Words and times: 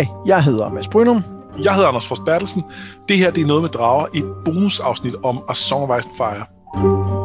Hej, 0.00 0.08
jeg 0.26 0.44
hedder 0.44 0.68
Mads 0.68 0.88
Brynum. 0.88 1.24
Jeg 1.62 1.74
hedder 1.74 1.88
Anders 1.88 2.08
Forst 2.08 2.24
Bertelsen. 2.24 2.64
Det 3.08 3.18
her 3.18 3.30
det 3.30 3.42
er 3.42 3.46
noget 3.46 3.62
med 3.62 3.70
drager, 3.70 4.06
et 4.14 4.24
bonusafsnit 4.44 5.14
om 5.22 5.42
A 5.48 5.54
Song 5.54 5.90
of 5.90 5.98
Ice 5.98 6.10
and 6.10 6.16
Fire. 6.16 7.19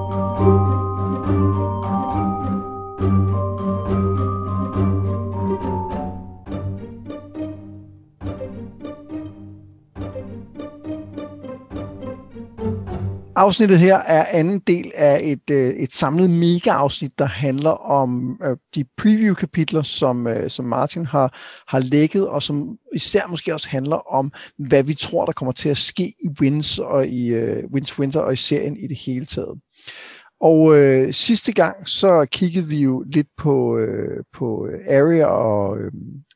Afsnittet 13.38 13.80
her 13.80 13.96
er 13.96 14.26
anden 14.26 14.60
del 14.60 14.92
af 14.96 15.20
et, 15.24 15.50
øh, 15.52 15.74
et 15.74 15.94
samlet 15.94 16.30
mega-afsnit, 16.30 17.20
der 17.20 17.26
handler 17.26 17.70
om 17.70 18.40
øh, 18.44 18.58
de 18.76 18.86
preview-kapitler, 18.98 19.82
som, 19.82 20.28
øh, 20.28 20.50
som 20.50 20.66
Martin 20.66 21.06
har, 21.06 21.40
har 21.68 21.80
lægget, 21.80 22.28
og 22.28 22.44
som 22.44 22.78
især 22.96 23.28
måske 23.30 23.54
også 23.54 23.70
handler 23.70 24.14
om, 24.14 24.32
hvad 24.58 24.84
vi 24.84 24.94
tror, 24.94 25.26
der 25.26 25.32
kommer 25.32 25.52
til 25.52 25.70
at 25.70 25.78
ske 25.78 26.04
i 26.04 26.28
Wins 26.42 26.80
og 26.80 27.08
i 27.08 27.28
øh, 27.28 27.64
Wins 27.74 28.00
Winter 28.00 28.20
og 28.20 28.34
i 28.34 28.36
serien 28.36 28.78
i 28.78 28.88
det 28.88 28.98
hele 29.06 29.26
taget. 29.26 29.60
Og 30.42 30.78
øh, 30.78 31.14
sidste 31.14 31.54
gang, 31.54 31.88
så 31.88 32.28
kiggede 32.32 32.68
vi 32.68 32.78
jo 32.78 33.04
lidt 33.08 33.28
på, 33.38 33.78
øh, 33.78 34.24
på 34.34 34.68
Area 34.88 35.26
og 35.26 35.78
øh, 35.78 35.92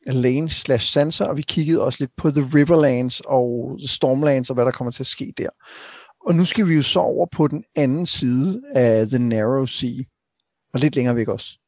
Lane 0.06 0.50
slash 0.50 0.92
Sansa, 0.92 1.24
og 1.24 1.36
vi 1.36 1.42
kiggede 1.42 1.84
også 1.84 1.96
lidt 2.00 2.10
på 2.16 2.30
The 2.30 2.44
Riverlands 2.54 3.20
og 3.20 3.76
The 3.78 3.88
Stormlands 3.88 4.50
og 4.50 4.54
hvad 4.54 4.64
der 4.64 4.70
kommer 4.70 4.90
til 4.90 5.02
at 5.02 5.06
ske 5.06 5.32
der. 5.38 5.48
Og 6.26 6.34
nu 6.34 6.44
skal 6.44 6.68
vi 6.68 6.74
jo 6.74 6.82
så 6.82 7.00
over 7.00 7.26
på 7.26 7.48
den 7.48 7.64
anden 7.76 8.06
side 8.06 8.62
af 8.74 9.06
The 9.06 9.18
Narrow 9.18 9.66
Sea. 9.66 10.02
Og 10.74 10.80
lidt 10.80 10.96
længere 10.96 11.16
væk 11.16 11.28
også. 11.28 11.58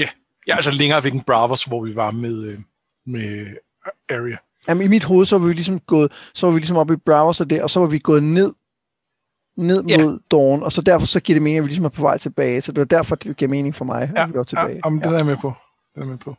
Ja, 0.00 0.08
ja 0.46 0.56
altså 0.56 0.70
længere 0.70 1.04
væk 1.04 1.12
end 1.12 1.22
Bravos, 1.26 1.64
hvor 1.64 1.84
vi 1.84 1.96
var 1.96 2.10
med, 2.10 2.42
øh, 2.44 2.58
med 3.06 3.56
Area. 4.10 4.36
Jamen, 4.68 4.84
i 4.84 4.88
mit 4.88 5.04
hoved, 5.04 5.26
så 5.26 5.38
var 5.38 5.46
vi 5.46 5.52
ligesom 5.52 5.80
gået, 5.80 6.30
så 6.34 6.46
var 6.46 6.52
vi 6.52 6.58
ligesom 6.58 6.76
oppe 6.76 6.94
i 6.94 6.96
Bravos 6.96 7.40
og 7.40 7.50
det, 7.50 7.62
og 7.62 7.70
så 7.70 7.80
var 7.80 7.86
vi 7.86 7.98
gået 7.98 8.22
ned 8.22 8.52
ned 9.56 9.82
mod 9.82 10.20
ja. 10.30 10.36
Dawn, 10.36 10.62
og 10.62 10.72
så 10.72 10.82
derfor 10.82 11.06
så 11.06 11.20
giver 11.20 11.34
det 11.34 11.42
mening, 11.42 11.58
at 11.58 11.62
vi 11.64 11.68
ligesom 11.68 11.84
er 11.84 11.88
på 11.88 12.02
vej 12.02 12.18
tilbage. 12.18 12.60
Så 12.60 12.72
det 12.72 12.78
var 12.78 12.84
derfor, 12.84 13.16
det 13.16 13.36
giver 13.36 13.48
mening 13.48 13.74
for 13.74 13.84
mig, 13.84 14.12
ja, 14.16 14.22
at 14.22 14.28
vi 14.28 14.32
går 14.32 14.42
tilbage. 14.42 14.68
Ja, 14.68 14.80
jamen, 14.84 15.00
det 15.00 15.06
er 15.06 15.16
jeg 15.16 15.26
med 15.26 15.36
på. 15.36 15.52
Det 15.94 16.02
er 16.02 16.06
med 16.06 16.18
på. 16.18 16.36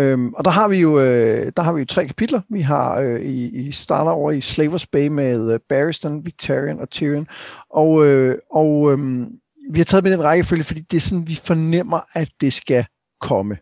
Øhm, 0.00 0.34
og 0.34 0.44
der 0.44 0.50
har 0.50 0.68
vi 0.68 0.76
jo 0.76 1.00
øh, 1.00 1.52
der 1.56 1.62
har 1.62 1.72
vi 1.72 1.80
jo 1.80 1.86
tre 1.86 2.06
kapitler. 2.06 2.40
Vi 2.48 2.60
har 2.60 2.98
øh, 2.98 3.20
i, 3.20 3.66
i 3.68 3.72
starter 3.72 4.10
over 4.10 4.30
i 4.30 4.40
Slavers 4.40 4.86
Bay 4.86 5.06
med 5.06 5.52
øh, 5.52 5.60
Barristan, 5.68 6.26
Victorian 6.26 6.80
og 6.80 6.90
Tyrion. 6.90 7.28
Og, 7.70 8.06
øh, 8.06 8.38
og 8.50 8.92
øh, 8.92 9.26
vi 9.72 9.80
har 9.80 9.84
taget 9.84 10.04
med 10.04 10.12
den 10.12 10.24
rækkefølge, 10.24 10.64
fordi 10.64 10.80
det 10.80 10.96
er 10.96 11.00
sådan, 11.00 11.26
vi 11.26 11.40
fornemmer, 11.44 12.00
at 12.12 12.30
det 12.40 12.52
skal 12.52 12.86
komme. 13.20 13.58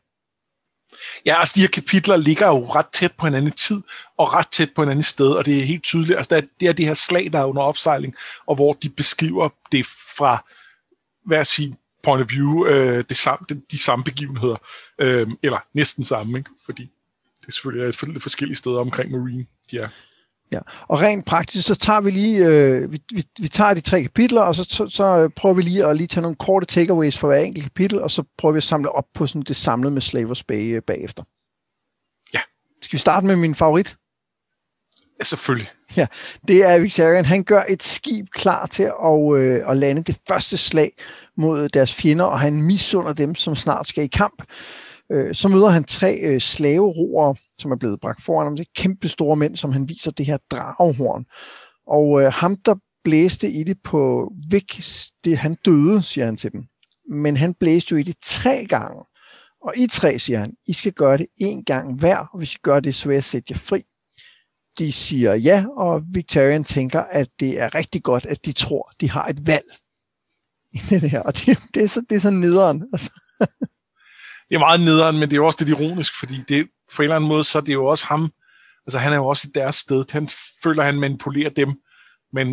Ja, 1.26 1.40
altså 1.40 1.52
de 1.56 1.60
her 1.60 1.68
kapitler 1.68 2.16
ligger 2.16 2.46
jo 2.46 2.66
ret 2.66 2.86
tæt 2.92 3.12
på 3.18 3.26
hinanden 3.26 3.48
i 3.48 3.56
tid, 3.56 3.82
og 4.18 4.34
ret 4.34 4.48
tæt 4.52 4.70
på 4.74 4.82
hinanden 4.82 5.02
sted, 5.02 5.30
og 5.30 5.46
det 5.46 5.58
er 5.58 5.64
helt 5.64 5.82
tydeligt. 5.82 6.16
Altså 6.16 6.34
der, 6.34 6.42
det 6.60 6.68
er 6.68 6.72
det 6.72 6.86
her 6.86 6.94
slag, 6.94 7.32
der 7.32 7.38
er 7.38 7.44
under 7.44 7.62
opsejling, 7.62 8.14
og 8.46 8.54
hvor 8.54 8.72
de 8.72 8.88
beskriver 8.88 9.48
det 9.72 9.86
fra, 9.86 10.44
hvad 11.26 11.38
jeg 11.38 11.46
siger, 11.46 11.74
point 12.08 12.24
of 12.24 12.30
view 12.30 12.66
øh, 12.66 13.04
det 13.08 13.16
samme, 13.16 13.46
de, 13.48 13.62
de 13.70 13.78
samme 13.78 14.04
begivenheder, 14.04 14.56
øh, 14.98 15.26
eller 15.42 15.58
næsten 15.74 16.04
samme, 16.04 16.38
ikke? 16.38 16.50
fordi 16.66 16.82
det 17.40 17.48
er 17.48 17.52
selvfølgelig 17.52 17.88
et 17.88 18.08
lidt 18.08 18.22
forskellige 18.22 18.56
steder 18.56 18.78
omkring 18.78 19.10
Marine, 19.10 19.46
de 19.70 19.78
er. 19.78 19.88
Ja, 20.52 20.58
og 20.88 21.00
rent 21.00 21.26
praktisk, 21.26 21.66
så 21.66 21.74
tager 21.74 22.00
vi 22.00 22.10
lige, 22.10 22.46
øh, 22.46 22.92
vi, 22.92 23.02
vi, 23.12 23.24
vi 23.40 23.48
tager 23.48 23.74
de 23.74 23.80
tre 23.80 24.02
kapitler, 24.02 24.40
og 24.40 24.54
så, 24.54 24.64
så, 24.64 24.88
så 24.88 25.28
prøver 25.36 25.54
vi 25.54 25.62
lige 25.62 25.86
at 25.86 25.96
lige 25.96 26.06
tage 26.06 26.22
nogle 26.22 26.36
korte 26.36 26.66
takeaways 26.66 27.18
for 27.18 27.28
hver 27.28 27.38
enkelt 27.38 27.64
kapitel, 27.64 28.00
og 28.00 28.10
så 28.10 28.22
prøver 28.38 28.52
vi 28.52 28.56
at 28.56 28.62
samle 28.62 28.92
op 28.92 29.06
på 29.14 29.26
sådan 29.26 29.42
det 29.42 29.56
samlede 29.56 29.94
med 29.94 30.02
Slavers 30.02 30.44
Bay 30.44 30.76
øh, 30.76 30.82
bagefter. 30.82 31.22
Ja. 32.34 32.40
Skal 32.82 32.96
vi 32.96 32.98
starte 32.98 33.26
med 33.26 33.36
min 33.36 33.54
favorit? 33.54 33.96
Ja, 35.18 35.24
selvfølgelig. 35.24 35.68
Ja, 35.96 36.06
det 36.48 36.62
er 36.62 36.78
Victorian. 36.78 37.24
Han 37.24 37.44
gør 37.44 37.62
et 37.68 37.82
skib 37.82 38.26
klar 38.30 38.66
til 38.66 38.82
at, 38.82 39.36
øh, 39.36 39.70
at 39.70 39.76
lande 39.76 40.02
det 40.02 40.18
første 40.28 40.56
slag 40.56 40.92
mod 41.36 41.68
deres 41.68 41.94
fjender, 41.94 42.24
og 42.24 42.40
han 42.40 42.62
misunder 42.62 43.12
dem, 43.12 43.34
som 43.34 43.56
snart 43.56 43.88
skal 43.88 44.04
i 44.04 44.06
kamp. 44.06 44.42
Øh, 45.12 45.34
så 45.34 45.48
møder 45.48 45.68
han 45.68 45.84
tre 45.84 46.18
øh, 46.18 46.40
slaveroere, 46.40 47.34
som 47.58 47.70
er 47.70 47.76
blevet 47.76 48.00
bragt 48.00 48.22
foran 48.22 48.46
ham. 48.46 48.56
Det 48.56 48.66
er 48.66 48.82
kæmpe 48.82 49.08
store 49.08 49.36
mænd, 49.36 49.56
som 49.56 49.72
han 49.72 49.88
viser 49.88 50.10
det 50.10 50.26
her 50.26 50.38
dragehorn. 50.50 51.24
Og 51.86 52.22
øh, 52.22 52.32
ham, 52.32 52.56
der 52.56 52.74
blæste 53.04 53.50
i 53.50 53.64
det 53.64 53.76
på 53.84 54.32
Vic, 54.50 55.08
det, 55.24 55.38
han 55.38 55.56
døde, 55.64 56.02
siger 56.02 56.24
han 56.24 56.36
til 56.36 56.52
dem. 56.52 56.64
Men 57.10 57.36
han 57.36 57.54
blæste 57.54 57.92
jo 57.92 57.96
i 57.96 58.02
det 58.02 58.16
tre 58.24 58.66
gange. 58.68 59.04
Og 59.62 59.72
I 59.76 59.86
tre, 59.86 60.18
siger 60.18 60.38
han, 60.38 60.54
I 60.68 60.72
skal 60.72 60.92
gøre 60.92 61.16
det 61.16 61.26
en 61.40 61.64
gang 61.64 61.98
hver, 61.98 62.16
og 62.16 62.38
hvis 62.38 62.54
I 62.54 62.58
gør 62.62 62.80
det, 62.80 62.94
så 62.94 63.08
vil 63.08 63.14
jeg 63.14 63.24
sætte 63.24 63.46
jer 63.50 63.56
fri 63.56 63.84
de 64.78 64.92
siger 64.92 65.34
ja, 65.34 65.64
og 65.76 66.02
Victorian 66.12 66.64
tænker, 66.64 67.00
at 67.00 67.28
det 67.40 67.60
er 67.60 67.74
rigtig 67.74 68.02
godt, 68.02 68.26
at 68.26 68.46
de 68.46 68.52
tror, 68.52 68.92
de 69.00 69.10
har 69.10 69.24
et 69.24 69.46
valg 69.46 69.66
i 70.72 70.80
det 70.90 71.10
her. 71.10 71.20
Og 71.20 71.36
det, 71.36 71.58
det, 71.74 71.82
er, 71.82 71.86
så, 71.88 72.02
det 72.10 72.16
er 72.16 72.20
så 72.20 72.30
nederen. 72.30 72.84
Altså. 72.92 73.10
Det 74.48 74.54
er 74.54 74.58
meget 74.58 74.80
nederen, 74.80 75.18
men 75.18 75.28
det 75.28 75.32
er 75.32 75.36
jo 75.40 75.46
også 75.46 75.64
lidt 75.64 75.80
ironisk, 75.80 76.18
fordi 76.18 76.34
det, 76.48 76.68
på 76.94 77.02
en 77.02 77.04
eller 77.04 77.16
anden 77.16 77.28
måde, 77.28 77.44
så 77.44 77.58
er 77.58 77.62
det 77.62 77.72
jo 77.72 77.86
også 77.86 78.06
ham, 78.06 78.32
altså 78.86 78.98
han 78.98 79.12
er 79.12 79.16
jo 79.16 79.26
også 79.26 79.48
i 79.48 79.52
deres 79.54 79.76
sted. 79.76 80.04
Han 80.10 80.28
føler, 80.62 80.82
han 80.82 81.00
manipulerer 81.00 81.50
dem, 81.50 81.68
men, 82.32 82.46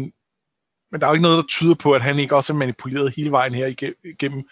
men 0.92 1.02
der 1.02 1.08
er 1.08 1.10
jo 1.10 1.14
ikke 1.14 1.24
noget, 1.24 1.38
der 1.38 1.48
tyder 1.50 1.76
på, 1.76 1.92
at 1.92 2.02
han 2.02 2.20
ikke 2.20 2.36
også 2.36 2.54
er 2.54 2.58
manipuleret 2.58 3.16
hele 3.16 3.32
vejen 3.32 3.54
her 3.54 3.68
igennem. 4.04 4.44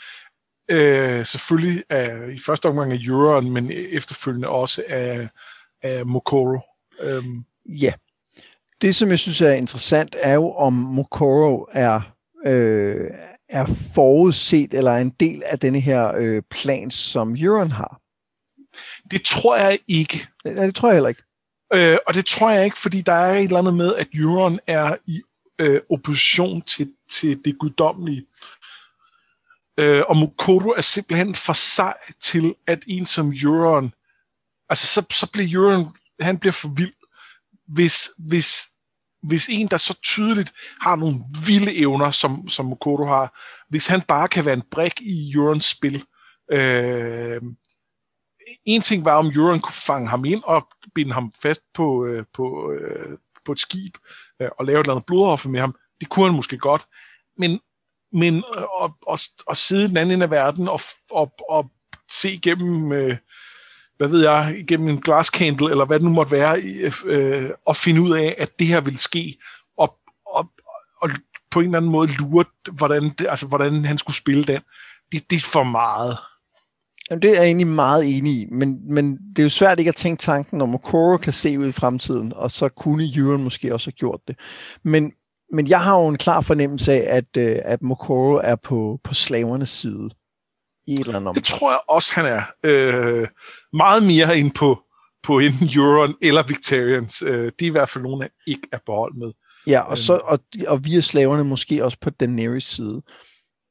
Øh, 0.69 1.25
selvfølgelig 1.25 1.83
af, 1.89 2.29
i 2.29 2.39
første 2.45 2.69
omgang 2.69 2.91
af 2.91 2.99
Euron, 3.07 3.51
men 3.51 3.71
efterfølgende 3.71 4.47
også 4.47 4.83
af, 4.87 5.29
af 5.81 6.05
Mokoro. 6.05 6.59
Øhm, 6.99 7.45
Ja. 7.65 7.93
Det, 8.81 8.95
som 8.95 9.09
jeg 9.09 9.19
synes 9.19 9.41
er 9.41 9.51
interessant, 9.51 10.15
er 10.19 10.33
jo, 10.33 10.51
om 10.51 10.73
Mokoro 10.73 11.67
er, 11.71 12.01
øh, 12.45 13.09
er 13.49 13.65
forudset 13.95 14.73
eller 14.73 14.91
er 14.91 15.01
en 15.01 15.09
del 15.09 15.43
af 15.45 15.59
denne 15.59 15.79
her 15.79 16.13
øh, 16.17 16.41
plan, 16.49 16.91
som 16.91 17.35
Euron 17.35 17.71
har. 17.71 17.99
Det 19.11 19.25
tror 19.25 19.55
jeg 19.55 19.79
ikke. 19.87 20.27
Ja, 20.45 20.65
det 20.65 20.75
tror 20.75 20.89
jeg 20.89 20.95
heller 20.95 21.09
ikke. 21.09 21.23
Øh, 21.73 21.97
og 22.07 22.13
det 22.13 22.25
tror 22.25 22.51
jeg 22.51 22.65
ikke, 22.65 22.77
fordi 22.77 23.01
der 23.01 23.13
er 23.13 23.37
et 23.37 23.43
eller 23.43 23.59
andet 23.59 23.73
med, 23.73 23.95
at 23.95 24.07
Euron 24.13 24.59
er 24.67 24.95
i 25.05 25.21
øh, 25.59 25.81
opposition 25.89 26.61
til, 26.61 26.93
til 27.09 27.45
det 27.45 27.57
guddommelige. 27.59 28.25
Øh, 29.79 30.03
og 30.07 30.17
Mokoro 30.17 30.69
er 30.69 30.81
simpelthen 30.81 31.35
for 31.35 31.53
sej 31.53 31.97
til, 32.19 32.55
at 32.67 32.83
en 32.87 33.05
som 33.05 33.33
Euron, 33.43 33.93
altså 34.69 34.87
så, 34.87 35.05
så 35.11 35.31
bliver 35.31 35.47
Euron, 35.53 35.95
han 36.19 36.37
bliver 36.37 36.53
for 36.53 36.67
vild 36.67 36.93
hvis, 37.73 38.09
hvis, 38.17 38.67
hvis 39.23 39.49
en, 39.49 39.67
der 39.67 39.77
så 39.77 39.99
tydeligt 40.01 40.53
har 40.81 40.95
nogle 40.95 41.19
vilde 41.45 41.75
evner, 41.77 42.11
som, 42.11 42.49
som 42.49 42.65
Mokoto 42.65 43.05
har, 43.05 43.39
hvis 43.69 43.87
han 43.87 44.01
bare 44.01 44.27
kan 44.27 44.45
være 44.45 44.53
en 44.53 44.69
brik 44.71 45.01
i 45.01 45.31
Eurons 45.31 45.65
spil. 45.65 46.03
Øh, 46.51 47.41
en 48.65 48.81
ting 48.81 49.05
var, 49.05 49.15
om 49.15 49.31
Euron 49.35 49.59
kunne 49.59 49.73
fange 49.73 50.09
ham 50.09 50.25
ind 50.25 50.43
og 50.43 50.67
binde 50.95 51.13
ham 51.13 51.33
fast 51.41 51.61
på, 51.73 52.05
øh, 52.05 52.25
på, 52.33 52.71
øh, 52.71 53.17
på 53.45 53.51
et 53.51 53.59
skib 53.59 53.97
øh, 54.41 54.49
og 54.59 54.65
lave 54.65 54.79
et 54.79 54.83
eller 54.83 54.93
andet 54.93 55.05
blodoffer 55.05 55.49
med 55.49 55.59
ham. 55.59 55.75
Det 55.99 56.09
kunne 56.09 56.25
han 56.25 56.35
måske 56.35 56.57
godt. 56.57 56.85
Men, 57.37 57.59
men 58.11 58.43
at, 58.83 58.91
at, 59.11 59.21
at 59.49 59.57
sidde 59.57 59.87
den 59.87 59.97
anden 59.97 60.13
ende 60.13 60.23
af 60.23 60.31
verden 60.31 60.67
og, 60.67 60.79
og, 61.11 61.33
og 61.49 61.71
se 62.11 62.33
igennem 62.33 62.91
øh, 62.91 63.17
hvad 64.03 64.11
ved 64.11 64.23
jeg, 64.23 64.63
gennem 64.67 64.87
en 64.87 65.03
candle, 65.33 65.69
eller 65.69 65.85
hvad 65.85 65.99
det 65.99 66.05
nu 66.05 66.13
måtte 66.13 66.31
være, 66.31 66.61
øh, 67.05 67.49
og 67.65 67.75
finde 67.75 68.01
ud 68.01 68.11
af, 68.11 68.35
at 68.37 68.59
det 68.59 68.67
her 68.67 68.81
vil 68.81 68.97
ske, 68.97 69.37
og, 69.77 69.95
og, 70.25 70.49
og 71.01 71.09
på 71.51 71.59
en 71.59 71.65
eller 71.65 71.77
anden 71.77 71.91
måde 71.91 72.09
lure, 72.19 72.45
hvordan, 72.71 73.03
det, 73.03 73.27
altså, 73.29 73.47
hvordan 73.47 73.85
han 73.85 73.97
skulle 73.97 74.15
spille 74.15 74.43
den. 74.43 74.61
Det, 75.11 75.29
det 75.29 75.35
er 75.35 75.47
for 75.51 75.63
meget. 75.63 76.17
Jamen, 77.09 77.21
det 77.21 77.29
er 77.29 77.35
jeg 77.35 77.43
egentlig 77.43 77.67
meget 77.67 78.17
enig 78.17 78.33
i, 78.33 78.47
men, 78.51 78.93
men 78.93 79.17
det 79.35 79.39
er 79.39 79.43
jo 79.43 79.49
svært 79.49 79.79
ikke 79.79 79.89
at 79.89 79.95
tænke 79.95 80.21
tanken, 80.21 80.61
om 80.61 80.75
Okoro 80.75 81.17
kan 81.17 81.33
se 81.33 81.59
ud 81.59 81.67
i 81.67 81.71
fremtiden, 81.71 82.33
og 82.35 82.51
så 82.51 82.69
kunne 82.69 83.11
Euron 83.15 83.43
måske 83.43 83.73
også 83.73 83.87
have 83.87 83.95
gjort 83.95 84.19
det. 84.27 84.39
Men, 84.83 85.13
men 85.51 85.67
jeg 85.67 85.81
har 85.81 85.99
jo 85.99 86.07
en 86.07 86.17
klar 86.17 86.41
fornemmelse 86.41 86.93
af, 86.93 87.17
at, 87.17 87.37
øh, 87.37 87.59
at 87.63 87.81
Mokoro 87.81 88.33
er 88.43 88.55
på, 88.55 88.99
på 89.03 89.13
slavernes 89.13 89.69
side 89.69 90.09
i 90.87 90.93
et 90.93 90.99
eller 90.99 91.15
andet 91.15 91.35
Det 91.35 91.43
tror 91.43 91.71
jeg 91.71 91.79
også, 91.87 92.13
han 92.15 92.25
er. 92.25 92.41
Øh, 92.63 93.27
meget 93.73 94.03
mere 94.03 94.37
end 94.37 94.51
på, 94.51 94.81
på 95.23 95.39
enten 95.39 95.69
Euron 95.75 96.15
eller 96.21 96.43
Victorians. 96.43 97.21
Øh, 97.21 97.51
de 97.59 97.65
er 97.65 97.69
i 97.69 97.69
hvert 97.69 97.89
fald 97.89 98.03
nogle, 98.03 98.25
af 98.25 98.29
ikke 98.47 98.67
er 98.71 98.77
på 98.85 98.95
hold 98.95 99.15
med. 99.15 99.31
Ja, 99.67 99.79
og, 99.79 99.97
så, 99.97 100.13
og, 100.13 100.39
og 100.67 100.85
vi 100.85 100.95
er 100.95 101.01
slaverne 101.01 101.43
måske 101.43 101.83
også 101.83 101.97
på 102.01 102.09
Daenerys 102.09 102.63
side. 102.63 103.01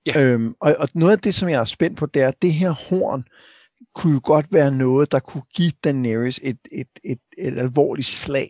Ja. 0.07 0.21
Øhm, 0.23 0.55
og, 0.61 0.77
og 0.79 0.89
noget 0.95 1.13
af 1.13 1.19
det, 1.19 1.35
som 1.35 1.49
jeg 1.49 1.61
er 1.61 1.65
spændt 1.65 1.99
på, 1.99 2.07
det 2.07 2.23
er, 2.23 2.29
at 2.29 2.43
det 2.43 2.53
her 2.53 2.71
horn 2.71 3.25
kunne 3.95 4.13
jo 4.13 4.21
godt 4.25 4.47
være 4.51 4.75
noget, 4.75 5.13
der 5.13 5.19
kunne 5.19 5.43
give 5.55 5.73
Daenerys 5.85 6.41
et, 6.43 6.59
et, 6.73 6.89
et, 7.05 7.19
et 7.39 7.59
alvorligt 7.59 8.09
slag, 8.09 8.49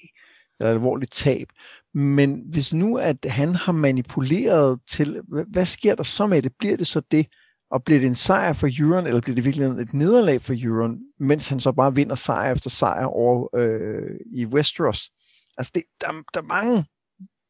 eller 0.61 0.71
et 0.71 0.75
alvorligt 0.75 1.13
tab. 1.13 1.49
Men 1.95 2.45
hvis 2.53 2.75
nu, 2.75 2.99
at 2.99 3.17
han 3.25 3.55
har 3.55 3.73
manipuleret 3.73 4.81
til, 4.91 5.21
hvad 5.53 5.67
sker 5.67 5.95
der 5.95 6.03
så 6.03 6.27
med 6.27 6.43
det? 6.43 6.53
Bliver 6.59 6.77
det 6.77 6.87
så 6.87 7.03
det, 7.11 7.27
Og 7.73 7.85
bliver 7.85 8.01
det 8.01 8.07
en 8.07 8.15
sejr 8.15 8.53
for 8.53 8.69
Euron, 8.81 9.07
eller 9.07 9.21
bliver 9.21 9.35
det 9.35 9.45
virkelig 9.45 9.67
et 9.67 9.95
nederlag 9.95 10.43
for 10.43 10.55
Euron, 10.57 11.01
mens 11.19 11.49
han 11.49 11.61
så 11.61 11.73
bare 11.73 11.95
vinder 11.95 12.15
sejr 12.15 12.53
efter 12.53 12.71
sejr 12.71 13.05
over 13.05 13.49
øh, 13.57 14.21
i 14.35 14.47
Westeros? 14.47 15.11
Altså, 15.59 15.73
det, 15.75 15.83
der, 16.01 16.07
der 16.35 16.41
er 16.41 16.45
mange 16.45 16.85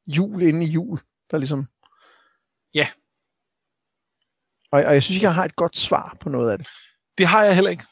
jul 0.07 0.43
inde 0.43 0.67
i 0.67 0.69
jul, 0.69 0.99
der 1.31 1.39
ligesom... 1.39 1.67
Ja. 2.75 2.87
Og, 4.73 4.85
og 4.85 4.95
jeg 4.95 5.03
synes 5.03 5.17
ikke, 5.17 5.27
jeg 5.27 5.35
har 5.35 5.45
et 5.45 5.57
godt 5.57 5.77
svar 5.77 6.17
på 6.21 6.29
noget 6.29 6.51
af 6.51 6.59
det. 6.59 6.69
Det 7.19 7.27
har 7.27 7.45
jeg 7.45 7.55
heller 7.55 7.71
ikke. 7.71 7.85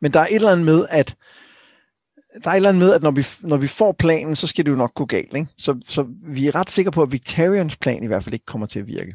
Men 0.00 0.12
der 0.12 0.20
er 0.20 0.26
et 0.26 0.34
eller 0.34 0.52
andet 0.52 0.66
med, 0.66 0.86
at 0.90 1.16
der 2.44 2.50
er 2.50 2.54
et 2.54 2.56
eller 2.56 2.68
andet 2.68 2.82
med, 2.82 2.92
at 2.92 3.02
når 3.02 3.10
vi, 3.10 3.26
når 3.42 3.56
vi 3.56 3.68
får 3.68 3.92
planen, 3.92 4.36
så 4.36 4.46
skal 4.46 4.64
det 4.64 4.70
jo 4.70 4.76
nok 4.76 4.94
gå 4.94 5.04
galt. 5.04 5.34
Ikke? 5.34 5.48
Så, 5.58 5.80
så 5.88 6.14
vi 6.22 6.46
er 6.46 6.54
ret 6.54 6.70
sikre 6.70 6.90
på, 6.90 7.02
at 7.02 7.12
Victorians 7.12 7.76
plan 7.76 8.04
i 8.04 8.06
hvert 8.06 8.24
fald 8.24 8.34
ikke 8.34 8.46
kommer 8.46 8.66
til 8.66 8.80
at 8.80 8.86
virke. 8.86 9.12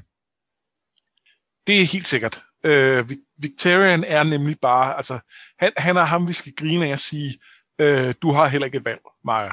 Det 1.68 1.82
er 1.82 1.86
helt 1.86 2.08
sikkert. 2.08 2.44
Øh, 2.64 3.10
Victorian 3.38 4.04
er 4.04 4.24
nemlig 4.24 4.60
bare, 4.60 4.98
altså, 4.98 5.20
han, 5.60 5.72
han 5.78 5.98
er 5.98 6.04
ham, 6.04 6.28
vi 6.28 6.34
skal 6.34 6.54
grine 6.56 6.86
af 6.88 6.92
at 6.92 7.00
sige, 7.00 7.40
øh, 7.80 8.14
du 8.22 8.32
har 8.32 8.48
heller 8.48 8.66
ikke 8.66 8.78
et 8.78 8.86
valg, 8.86 9.02
Maja. 9.26 9.52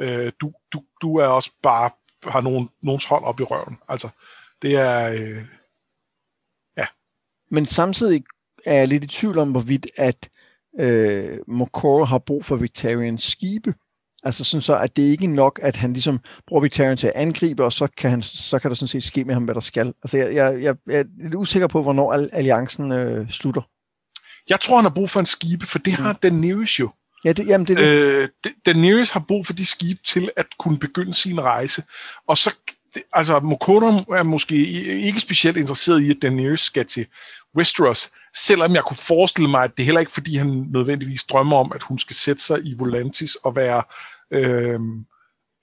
Øh, 0.00 0.32
du, 0.40 0.52
du, 0.72 0.82
du 1.02 1.16
er 1.16 1.26
også 1.26 1.50
bare, 1.62 1.90
har 2.24 2.40
nogen, 2.40 2.68
nogens 2.82 3.04
hånd 3.04 3.24
op 3.24 3.40
i 3.40 3.42
røven. 3.42 3.78
Altså, 3.88 4.08
det 4.62 4.74
er, 4.76 5.08
øh, 5.08 5.44
ja. 6.76 6.86
Men 7.50 7.66
samtidig 7.66 8.24
er 8.66 8.74
jeg 8.74 8.88
lidt 8.88 9.04
i 9.04 9.06
tvivl 9.06 9.38
om, 9.38 9.50
hvorvidt 9.50 9.86
at 9.96 10.28
øh, 10.80 11.38
Mokoro 11.46 12.04
har 12.04 12.18
brug 12.18 12.44
for 12.44 12.56
Victorians 12.56 13.24
skibe. 13.24 13.74
Altså 14.26 14.44
sådan 14.44 14.62
så, 14.62 14.76
at 14.76 14.96
det 14.96 15.02
ikke 15.02 15.24
er 15.24 15.28
nok, 15.28 15.60
at 15.62 15.76
han 15.76 15.92
ligesom 15.92 16.20
bruger 16.46 16.62
Victorian 16.62 16.96
til 16.96 17.06
at 17.06 17.12
angribe, 17.16 17.64
og 17.64 17.72
så 17.72 17.88
kan, 17.96 18.10
han, 18.10 18.22
så 18.22 18.58
kan 18.58 18.70
der 18.70 18.74
sådan 18.74 18.88
set 18.88 19.02
ske 19.02 19.24
med 19.24 19.34
ham, 19.34 19.44
hvad 19.44 19.54
der 19.54 19.60
skal. 19.60 19.86
Altså 19.86 20.16
jeg, 20.16 20.34
jeg, 20.34 20.62
jeg, 20.62 20.74
jeg 20.86 20.98
er 20.98 21.04
lidt 21.22 21.34
usikker 21.34 21.66
på, 21.66 21.82
hvornår 21.82 22.12
alliancen 22.32 22.92
øh, 22.92 23.30
slutter. 23.30 23.62
Jeg 24.48 24.60
tror, 24.60 24.76
han 24.76 24.84
har 24.84 24.90
brug 24.90 25.10
for 25.10 25.20
en 25.20 25.26
skibe, 25.26 25.66
for 25.66 25.78
det 25.78 25.92
har 25.92 26.12
mm. 26.12 26.18
Daenerys 26.22 26.80
jo. 26.80 26.90
Ja, 27.24 27.32
det, 27.32 27.46
jamen 27.46 27.66
det 27.66 27.76
det. 27.76 27.84
Øh, 27.84 28.28
Daenerys 28.66 29.10
har 29.10 29.20
brug 29.20 29.46
for 29.46 29.52
de 29.52 29.66
skibe 29.66 30.00
til 30.06 30.30
at 30.36 30.46
kunne 30.58 30.78
begynde 30.78 31.14
sin 31.14 31.40
rejse. 31.40 31.82
Og 32.28 32.36
så, 32.36 32.54
altså 33.12 33.40
Mokono 33.40 33.98
er 33.98 34.22
måske 34.22 34.56
ikke 35.06 35.20
specielt 35.20 35.56
interesseret 35.56 36.02
i, 36.02 36.10
at 36.10 36.16
Daenerys 36.22 36.60
skal 36.60 36.86
til 36.86 37.06
Westeros, 37.56 38.10
selvom 38.36 38.74
jeg 38.74 38.82
kunne 38.84 38.96
forestille 38.96 39.50
mig, 39.50 39.64
at 39.64 39.70
det 39.76 39.84
heller 39.84 40.00
ikke 40.00 40.12
fordi, 40.12 40.36
han 40.36 40.66
nødvendigvis 40.70 41.24
drømmer 41.24 41.56
om, 41.56 41.72
at 41.74 41.82
hun 41.82 41.98
skal 41.98 42.16
sætte 42.16 42.42
sig 42.42 42.58
i 42.64 42.74
Volantis 42.78 43.34
og 43.34 43.56
være, 43.56 43.82
øh, 44.30 44.80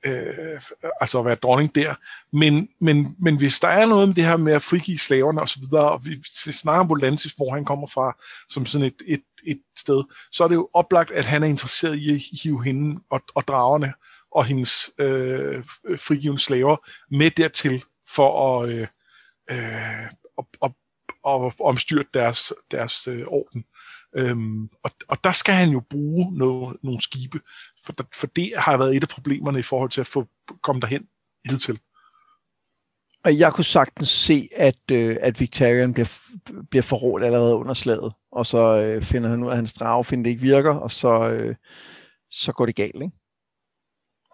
øh, 0.05 0.61
altså 1.01 1.19
at 1.19 1.25
være 1.25 1.35
dronning 1.35 1.75
der. 1.75 1.95
Men, 2.35 2.69
men, 2.81 3.15
men 3.19 3.37
hvis 3.37 3.59
der 3.59 3.67
er 3.67 3.85
noget 3.85 4.07
med 4.07 4.15
det 4.15 4.25
her 4.25 4.37
med 4.37 4.53
at 4.53 4.61
frigive 4.61 4.97
slaverne 4.97 5.41
osv., 5.41 5.63
og, 5.71 5.91
og 5.91 6.05
vi, 6.05 6.09
vi 6.45 6.51
snakker 6.51 6.79
om 6.79 6.89
Volantis, 6.89 7.31
hvor 7.31 7.53
han 7.53 7.65
kommer 7.65 7.87
fra, 7.87 8.17
som 8.49 8.65
sådan 8.65 8.87
et, 8.87 9.01
et, 9.07 9.23
et 9.47 9.61
sted, 9.77 10.03
så 10.31 10.43
er 10.43 10.47
det 10.47 10.55
jo 10.55 10.69
oplagt, 10.73 11.11
at 11.11 11.25
han 11.25 11.43
er 11.43 11.47
interesseret 11.47 11.97
i 11.97 12.13
at 12.13 12.21
hive 12.43 12.63
hende 12.63 13.01
og, 13.09 13.21
og 13.35 13.47
dragerne 13.47 13.93
og 14.31 14.45
hendes 14.45 14.91
øh, 14.99 15.63
frigivende 15.97 16.41
slaver 16.41 16.77
med 17.15 17.31
dertil 17.31 17.83
for 18.09 18.61
at, 18.61 18.69
øh, 18.69 18.87
øh, 19.51 20.05
at, 20.37 20.45
at 20.63 20.71
og 21.23 21.53
omstyrte 21.59 22.09
deres, 22.13 22.53
deres 22.71 23.07
øh, 23.07 23.23
orden. 23.27 23.65
Øhm, 24.15 24.69
og, 24.83 24.91
og 25.07 25.23
der 25.23 25.31
skal 25.31 25.55
han 25.55 25.69
jo 25.69 25.79
bruge 25.89 26.37
noget, 26.37 26.77
nogle 26.83 27.01
skibe, 27.01 27.39
for, 27.85 27.95
for 28.13 28.27
det 28.27 28.53
har 28.57 28.77
været 28.77 28.95
et 28.95 29.03
af 29.03 29.09
problemerne 29.09 29.59
i 29.59 29.63
forhold 29.63 29.89
til 29.89 30.01
at 30.01 30.07
få 30.07 30.27
komme 30.63 30.81
derhen 30.81 31.07
hidtil. 31.49 31.79
Og 33.25 33.39
jeg 33.39 33.53
kunne 33.53 33.63
sagtens 33.63 34.09
se, 34.09 34.49
at, 34.55 34.91
øh, 34.91 35.17
at 35.21 35.39
Victorian 35.39 35.93
bliver, 35.93 36.19
bliver 36.69 36.83
forrådt 36.83 37.23
allerede 37.23 37.55
under 37.55 37.73
slaget, 37.73 38.13
og 38.31 38.45
så 38.45 38.83
øh, 38.83 39.03
finder 39.03 39.29
han 39.29 39.43
ud 39.43 39.47
af, 39.47 39.51
at 39.51 39.57
hans 39.57 39.73
drage 39.73 40.05
finder 40.05 40.23
det 40.23 40.29
ikke 40.29 40.41
virker, 40.41 40.73
og 40.73 40.91
så, 40.91 41.29
øh, 41.29 41.55
så 42.29 42.51
går 42.51 42.65
det 42.65 42.75
galt, 42.75 42.95
ikke? 42.95 43.11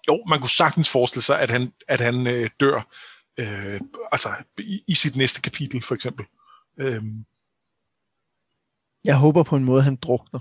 Jo, 0.08 0.26
man 0.30 0.40
kunne 0.40 0.50
sagtens 0.50 0.90
forestille 0.90 1.24
sig, 1.24 1.40
at 1.40 1.50
han, 1.50 1.74
at 1.88 2.02
han 2.02 2.28
øh, 2.28 2.50
dør 2.60 2.88
øh, 3.40 3.82
altså 4.12 4.30
i, 4.60 4.84
i 4.88 4.96
sit 4.96 5.16
næste 5.16 5.42
kapitel, 5.42 5.82
for 5.82 5.96
eksempel. 5.96 6.26
Øhm. 6.78 7.26
Jeg 9.04 9.18
håber 9.18 9.44
på 9.44 9.56
en 9.56 9.64
måde, 9.64 9.84
han 9.84 9.96
drukner. 9.96 10.40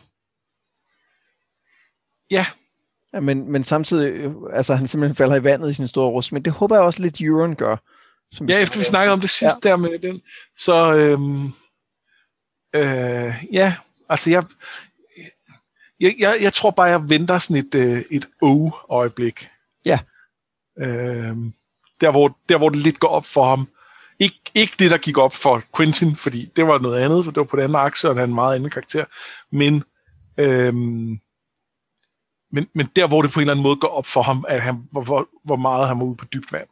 Ja. 2.30 2.46
Ja 3.14 3.20
men, 3.20 3.52
men 3.52 3.64
samtidig, 3.64 4.32
altså 4.52 4.74
han 4.74 4.88
simpelthen 4.88 5.16
falder 5.16 5.36
i 5.36 5.44
vandet 5.44 5.70
i 5.70 5.74
sin 5.74 5.88
store 5.88 6.10
rust, 6.10 6.32
men 6.32 6.44
det 6.44 6.52
håber 6.52 6.76
jeg 6.76 6.84
også 6.84 7.02
lidt 7.02 7.20
Euron 7.20 7.54
gør. 7.54 7.76
Som 8.32 8.48
ja, 8.48 8.58
efter 8.58 8.78
vi 8.78 8.84
snakkede 8.84 9.12
om 9.12 9.20
det 9.20 9.30
sidste 9.30 9.58
ja. 9.64 9.70
der 9.70 9.76
med 9.76 9.98
den, 9.98 10.22
så 10.56 10.94
øhm, 10.94 11.44
øh, 12.74 13.34
ja, 13.52 13.74
altså 14.08 14.30
jeg, 14.30 14.44
jeg, 16.00 16.14
jeg, 16.18 16.38
jeg 16.40 16.52
tror 16.52 16.70
bare, 16.70 16.86
jeg 16.86 17.08
venter 17.08 17.38
sådan 17.38 17.56
et, 17.56 17.74
øh, 17.74 18.02
et 18.10 18.28
o-øjeblik. 18.42 19.48
Ja. 19.84 19.98
Øhm, 20.78 21.52
der, 22.00 22.10
hvor, 22.10 22.38
der, 22.48 22.58
hvor 22.58 22.68
det 22.68 22.78
lidt 22.78 23.00
går 23.00 23.08
op 23.08 23.26
for 23.26 23.48
ham, 23.48 23.68
ikke, 24.18 24.40
ikke 24.54 24.72
det, 24.78 24.90
der 24.90 24.98
gik 24.98 25.18
op 25.18 25.34
for 25.34 25.62
Quentin, 25.76 26.16
fordi 26.16 26.50
det 26.56 26.66
var 26.66 26.78
noget 26.78 27.02
andet, 27.02 27.24
for 27.24 27.30
det 27.30 27.40
var 27.40 27.44
på 27.44 27.56
den 27.56 27.64
anden 27.64 27.76
akse, 27.76 28.08
og 28.08 28.10
han 28.10 28.16
havde 28.16 28.28
en 28.28 28.34
meget 28.34 28.54
anden 28.54 28.70
karakter. 28.70 29.04
Men, 29.52 29.84
øhm, 30.38 31.20
men, 32.52 32.66
men 32.74 32.88
der, 32.96 33.08
hvor 33.08 33.22
det 33.22 33.30
på 33.30 33.40
en 33.40 33.42
eller 33.42 33.52
anden 33.52 33.62
måde 33.62 33.76
går 33.76 33.88
op 33.88 34.06
for 34.06 34.22
ham, 34.22 34.44
at 34.48 34.60
han, 34.62 34.74
hvor, 34.92 35.02
hvor, 35.02 35.28
hvor 35.44 35.56
meget 35.56 35.88
han 35.88 35.98
var 35.98 36.04
ude 36.04 36.16
på 36.16 36.24
dybt 36.24 36.52
vand. 36.52 36.68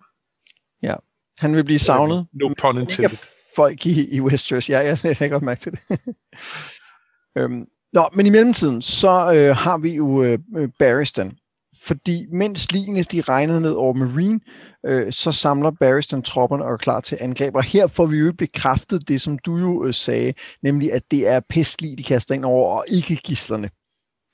Ja, 0.82 0.94
han 1.38 1.56
vil 1.56 1.64
blive 1.64 1.78
savnet. 1.78 2.26
No 2.32 2.54
pun 2.60 2.80
intended. 2.80 3.18
Folk 3.56 3.86
i, 3.86 4.14
i 4.14 4.20
Westeros, 4.20 4.70
ja, 4.70 4.78
jeg, 4.78 4.98
jeg 5.04 5.16
har 5.18 5.28
godt 5.28 5.42
mærke 5.42 5.60
til 5.60 5.72
det. 5.72 5.98
øhm, 7.38 7.66
nå, 7.92 8.08
men 8.12 8.26
i 8.26 8.30
mellemtiden, 8.30 8.82
så 8.82 9.32
øh, 9.34 9.56
har 9.56 9.78
vi 9.78 9.94
jo 9.94 10.22
øh, 10.22 10.38
Barristan, 10.78 11.38
fordi 11.82 12.26
mens 12.32 12.72
linene 12.72 13.02
de 13.02 13.20
regnede 13.20 13.60
ned 13.60 13.72
over 13.72 13.94
Marine, 13.94 14.40
øh, 14.86 15.12
så 15.12 15.32
samler 15.32 15.70
Barristan 15.70 16.22
tropperne 16.22 16.64
og 16.64 16.72
er 16.72 16.76
klar 16.76 17.00
til 17.00 17.18
angreb. 17.20 17.54
Og 17.54 17.64
her 17.64 17.86
får 17.86 18.06
vi 18.06 18.18
jo 18.18 18.32
bekræftet 18.32 19.08
det, 19.08 19.20
som 19.20 19.38
du 19.38 19.56
jo 19.56 19.84
øh, 19.84 19.94
sagde, 19.94 20.34
nemlig 20.62 20.92
at 20.92 21.02
det 21.10 21.28
er 21.28 21.40
pestlig, 21.40 21.98
de 21.98 22.02
kaster 22.02 22.34
ind 22.34 22.44
over, 22.44 22.76
og 22.76 22.84
ikke 22.88 23.16
gislerne. 23.16 23.70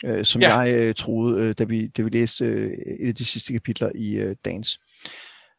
Øh, 0.05 0.25
som 0.25 0.43
ja. 0.43 0.59
jeg 0.59 0.75
øh, 0.75 0.95
troede, 0.95 1.43
øh, 1.43 1.55
da, 1.59 1.65
vi, 1.65 1.87
da 1.87 2.03
vi 2.03 2.11
læste 2.11 2.45
øh, 2.45 2.73
et 3.01 3.09
af 3.09 3.15
de 3.15 3.25
sidste 3.25 3.53
kapitler 3.53 3.91
i 3.95 4.15
øh, 4.15 4.37
dagens. 4.45 4.79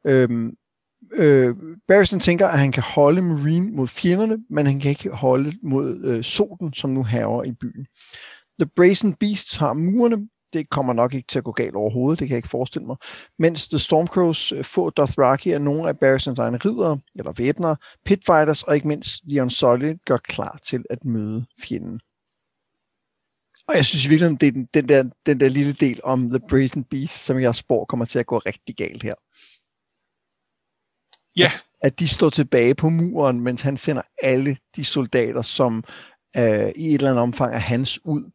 Øhm, 0.07 0.53
øh, 1.17 1.55
Barristan 1.87 2.19
tænker, 2.19 2.47
at 2.47 2.59
han 2.59 2.71
kan 2.71 2.83
holde 2.83 3.21
Marine 3.21 3.71
mod 3.71 3.87
fjenderne, 3.87 4.37
men 4.49 4.65
han 4.65 4.79
kan 4.79 4.89
ikke 4.89 5.09
holde 5.09 5.53
mod 5.63 6.01
øh, 6.03 6.23
solen, 6.23 6.73
som 6.73 6.89
nu 6.89 7.03
haver 7.03 7.43
i 7.43 7.51
byen. 7.51 7.85
The 8.59 8.69
Brazen 8.75 9.13
Beasts 9.13 9.55
har 9.55 9.73
murene, 9.73 10.27
det 10.53 10.69
kommer 10.69 10.93
nok 10.93 11.13
ikke 11.13 11.27
til 11.27 11.37
at 11.37 11.43
gå 11.43 11.51
galt 11.51 11.75
overhovedet, 11.75 12.19
det 12.19 12.27
kan 12.27 12.33
jeg 12.33 12.37
ikke 12.37 12.49
forestille 12.49 12.87
mig. 12.87 12.95
Mens 13.39 13.67
The 13.67 13.79
Stormcrows 13.79 14.51
øh, 14.51 14.63
få 14.63 14.89
Dothraki 14.89 15.51
er 15.51 15.59
nogle 15.59 15.89
af 15.89 15.99
Barristons 15.99 16.39
egne 16.39 16.57
ridere, 16.57 16.99
eller 17.15 17.31
væbnere, 17.37 17.75
pitfighters 18.05 18.63
og 18.63 18.75
ikke 18.75 18.87
mindst 18.87 19.21
The 19.29 19.41
Unsullied 19.41 19.95
gør 20.05 20.17
klar 20.17 20.59
til 20.63 20.83
at 20.89 21.05
møde 21.05 21.45
fjenden. 21.63 21.99
Og 23.67 23.75
jeg 23.75 23.85
synes 23.85 24.09
virkelig, 24.09 24.41
det 24.41 24.47
er 24.47 24.51
den, 24.51 24.69
den, 24.73 24.89
der, 24.89 25.09
den 25.25 25.39
der 25.39 25.49
lille 25.49 25.73
del 25.73 25.99
om 26.03 26.29
The 26.29 26.39
Brazen 26.49 26.83
Beast, 26.83 27.25
som 27.25 27.39
jeg 27.39 27.55
spår 27.55 27.85
kommer 27.85 28.05
til 28.05 28.19
at 28.19 28.25
gå 28.25 28.37
rigtig 28.37 28.75
galt 28.75 29.03
her. 29.03 29.13
Ja. 31.35 31.51
At, 31.53 31.65
at 31.83 31.99
de 31.99 32.07
står 32.07 32.29
tilbage 32.29 32.75
på 32.75 32.89
muren, 32.89 33.39
mens 33.39 33.61
han 33.61 33.77
sender 33.77 34.01
alle 34.21 34.57
de 34.75 34.83
soldater, 34.83 35.41
som 35.41 35.83
øh, 36.37 36.71
i 36.75 36.87
et 36.87 36.93
eller 36.93 37.09
andet 37.09 37.21
omfang 37.21 37.53
er 37.53 37.59
hans 37.59 38.05
ud 38.05 38.31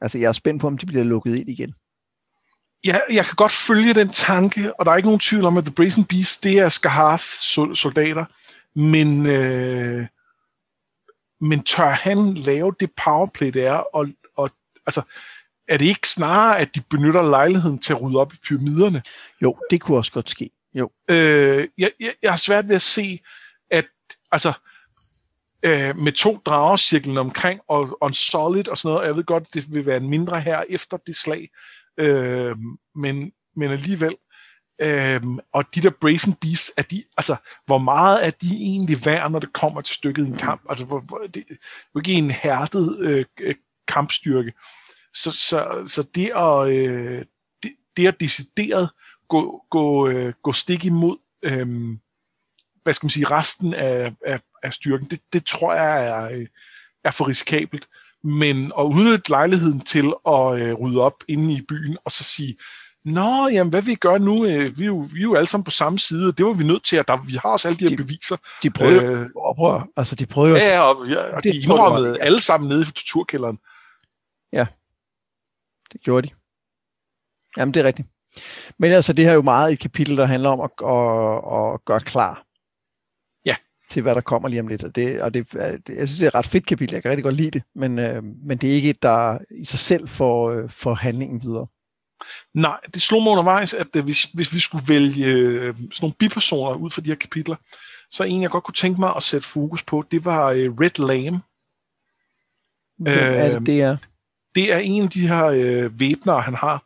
Altså, 0.00 0.18
jeg 0.18 0.28
er 0.28 0.32
spændt 0.32 0.60
på, 0.60 0.66
om 0.66 0.78
de 0.78 0.86
bliver 0.86 1.04
lukket 1.04 1.36
ind 1.36 1.48
igen. 1.48 1.74
Ja, 2.86 2.96
jeg 3.12 3.24
kan 3.24 3.34
godt 3.36 3.52
følge 3.52 3.94
den 3.94 4.08
tanke, 4.08 4.80
og 4.80 4.86
der 4.86 4.92
er 4.92 4.96
ikke 4.96 5.06
nogen 5.06 5.20
tvivl 5.20 5.44
om, 5.44 5.56
at 5.56 5.64
The 5.64 5.74
Brazen 5.74 6.04
Beast, 6.04 6.44
det 6.44 6.58
er 6.58 6.68
Skahars 6.68 7.20
soldater, 7.78 8.24
men, 8.78 9.26
øh, 9.26 10.06
men 11.40 11.64
tør 11.64 11.88
han 11.88 12.34
lave 12.34 12.74
det 12.80 12.90
powerplay, 13.04 13.48
det 13.48 13.64
er, 13.64 13.74
og, 13.74 14.08
og 14.36 14.50
altså, 14.86 15.02
er 15.68 15.76
det 15.76 15.84
ikke 15.84 16.08
snarere, 16.08 16.58
at 16.58 16.74
de 16.74 16.80
benytter 16.90 17.22
lejligheden 17.22 17.78
til 17.78 17.92
at 17.92 18.02
rydde 18.02 18.18
op 18.18 18.32
i 18.32 18.36
pyramiderne? 18.48 19.02
Jo, 19.42 19.56
det 19.70 19.80
kunne 19.80 19.98
også 19.98 20.12
godt 20.12 20.30
ske. 20.30 20.50
Jo. 20.74 20.90
Øh, 21.10 21.68
jeg, 21.78 21.90
jeg, 22.00 22.14
jeg 22.22 22.32
har 22.32 22.36
svært 22.36 22.68
ved 22.68 22.76
at 22.76 22.82
se, 22.82 23.20
at 23.70 23.86
altså, 24.32 24.52
øh, 25.62 25.96
med 25.96 26.12
to 26.12 26.38
drager 26.46 27.18
omkring, 27.18 27.60
og, 27.68 27.98
og 28.00 28.14
solid 28.14 28.68
og 28.68 28.78
sådan 28.78 28.94
noget. 28.94 29.06
Jeg 29.06 29.16
ved 29.16 29.24
godt, 29.24 29.54
det 29.54 29.74
vil 29.74 29.86
være 29.86 29.96
en 29.96 30.10
mindre 30.10 30.40
her 30.40 30.64
efter 30.68 30.96
det 30.96 31.16
slag, 31.16 31.48
øh, 32.00 32.56
men, 32.94 33.32
men 33.56 33.70
alligevel. 33.70 34.16
Øh, 34.82 35.22
og 35.52 35.64
de 35.74 35.80
der 35.80 35.90
Brazen 36.00 36.34
Beasts, 36.34 36.72
er 36.76 36.82
de, 36.82 37.04
altså, 37.16 37.36
hvor 37.66 37.78
meget 37.78 38.26
er 38.26 38.30
de 38.30 38.56
egentlig 38.56 39.06
værd, 39.06 39.30
når 39.30 39.38
det 39.38 39.52
kommer 39.52 39.80
til 39.80 39.94
stykket 39.94 40.24
i 40.24 40.28
en 40.28 40.36
kamp? 40.36 40.62
Altså, 40.68 40.84
hvor, 40.84 41.00
hvor, 41.00 41.18
det 41.34 41.44
er 41.50 41.54
jo 41.94 42.00
ikke 42.00 42.12
en 42.12 42.30
hærdet 42.30 42.98
øh, 42.98 43.24
øh, 43.40 43.54
kampstyrke. 43.88 44.52
Så, 45.14 45.32
så, 45.32 45.84
så 45.86 46.08
det 46.14 46.30
at, 46.36 46.68
øh, 46.68 47.24
det, 47.62 47.72
det 47.96 48.06
at 48.06 48.20
decideret 48.20 48.90
gå, 49.28 49.64
gå, 49.70 50.08
øh, 50.08 50.32
gå 50.42 50.52
stik 50.52 50.84
imod 50.84 51.16
øh, 51.42 51.98
hvad 52.88 52.94
skal 52.94 53.04
man 53.04 53.10
sige, 53.10 53.30
resten 53.30 53.74
af, 53.74 54.12
af, 54.26 54.40
af 54.62 54.72
styrken, 54.72 55.06
det, 55.06 55.20
det 55.32 55.46
tror 55.46 55.74
jeg 55.74 56.06
er, 56.06 56.46
er 57.04 57.10
for 57.10 57.28
risikabelt. 57.28 57.88
Men 58.24 58.72
at 58.78 58.82
udnytte 58.82 59.30
lejligheden 59.30 59.80
til 59.80 60.12
at 60.26 60.60
øh, 60.60 60.72
rydde 60.74 61.00
op 61.00 61.24
inde 61.28 61.54
i 61.54 61.62
byen, 61.68 61.98
og 62.04 62.10
så 62.10 62.24
sige, 62.24 62.56
Nå, 63.08 63.48
jamen, 63.48 63.70
hvad 63.70 63.82
vi 63.82 63.94
gør 63.94 64.18
nu? 64.18 64.44
Øh, 64.44 64.78
vi 64.78 64.82
er, 64.82 64.86
jo, 64.86 65.06
vi 65.12 65.18
er 65.18 65.22
jo 65.22 65.34
alle 65.34 65.46
sammen 65.46 65.64
på 65.64 65.70
samme 65.70 65.98
side, 65.98 66.32
det 66.32 66.46
var 66.46 66.52
vi 66.52 66.64
nødt 66.64 66.84
til, 66.84 66.96
at 66.96 67.08
der, 67.08 67.16
vi 67.16 67.32
har 67.32 67.48
også 67.48 67.68
alle 67.68 67.78
de 67.78 67.84
her 67.84 67.96
de, 67.96 68.02
beviser. 68.02 68.36
De 68.62 68.70
prøver 68.70 69.12
øh, 69.12 69.26
oprør. 69.36 69.88
Altså, 69.96 70.14
de 70.14 70.26
prøver 70.26 70.56
ja, 70.56 70.74
ja, 70.74 70.80
og, 70.80 71.08
ja, 71.08 71.36
og 71.36 71.44
de 71.44 71.56
indrømmede 71.56 72.16
ja. 72.18 72.24
alle 72.24 72.40
sammen 72.40 72.68
nede 72.68 72.80
i 72.80 72.84
torturkælderen. 72.84 73.58
Ja, 74.52 74.66
det 75.92 76.00
gjorde 76.00 76.28
de. 76.28 76.34
Jamen, 77.56 77.74
det 77.74 77.80
er 77.80 77.84
rigtigt. 77.84 78.08
Men 78.78 78.92
altså, 78.92 79.12
det 79.12 79.24
her 79.24 79.30
er 79.30 79.34
jo 79.34 79.42
meget 79.42 79.72
et 79.72 79.78
kapitel, 79.78 80.16
der 80.16 80.26
handler 80.26 80.48
om 80.48 80.60
at, 80.60 80.70
at, 80.88 81.74
at 81.74 81.84
gøre 81.84 82.00
klar 82.00 82.44
ja. 83.46 83.56
til, 83.90 84.02
hvad 84.02 84.14
der 84.14 84.20
kommer 84.20 84.48
lige 84.48 84.60
om 84.60 84.68
lidt. 84.68 84.84
Og 84.84 84.96
det, 84.96 85.22
og 85.22 85.34
det, 85.34 85.54
jeg 85.88 86.08
synes, 86.08 86.18
det 86.18 86.22
er 86.22 86.28
et 86.28 86.34
ret 86.34 86.46
fedt 86.46 86.66
kapitel. 86.66 86.94
Jeg 86.94 87.02
kan 87.02 87.10
rigtig 87.10 87.24
godt 87.24 87.36
lide 87.36 87.50
det, 87.50 87.62
men, 87.74 87.98
øh, 87.98 88.22
men 88.22 88.58
det 88.58 88.70
er 88.70 88.74
ikke 88.74 88.90
et, 88.90 89.02
der 89.02 89.38
i 89.50 89.64
sig 89.64 89.78
selv 89.78 90.08
får, 90.08 90.50
øh, 90.50 90.70
får 90.70 90.94
handlingen 90.94 91.42
videre. 91.42 91.66
Nej, 92.54 92.80
det 92.94 93.02
slog 93.02 93.22
mig 93.22 93.30
undervejs, 93.30 93.74
at 93.74 93.96
øh, 93.96 94.04
hvis, 94.04 94.22
hvis 94.22 94.54
vi 94.54 94.58
skulle 94.58 94.88
vælge 94.88 95.26
øh, 95.26 95.74
sådan 95.74 95.90
nogle 96.00 96.14
bipersoner 96.18 96.74
ud 96.74 96.90
fra 96.90 97.02
de 97.02 97.10
her 97.10 97.16
kapitler, 97.16 97.56
så 98.10 98.24
en, 98.24 98.42
jeg 98.42 98.50
godt 98.50 98.64
kunne 98.64 98.74
tænke 98.74 99.00
mig 99.00 99.16
at 99.16 99.22
sætte 99.22 99.48
fokus 99.48 99.82
på, 99.82 100.04
det 100.10 100.24
var 100.24 100.50
øh, 100.50 100.72
Red 100.80 101.06
Lamb. 101.06 101.44
Hvem 102.98 103.14
er 103.18 103.52
det, 103.52 103.66
det 103.66 103.82
er? 103.82 103.96
Det 104.54 104.72
er 104.72 104.78
en 104.78 105.02
af 105.02 105.10
de 105.10 105.28
her 105.28 105.44
øh, 105.44 106.00
væbnere, 106.00 106.40
han 106.40 106.54
har. 106.54 106.84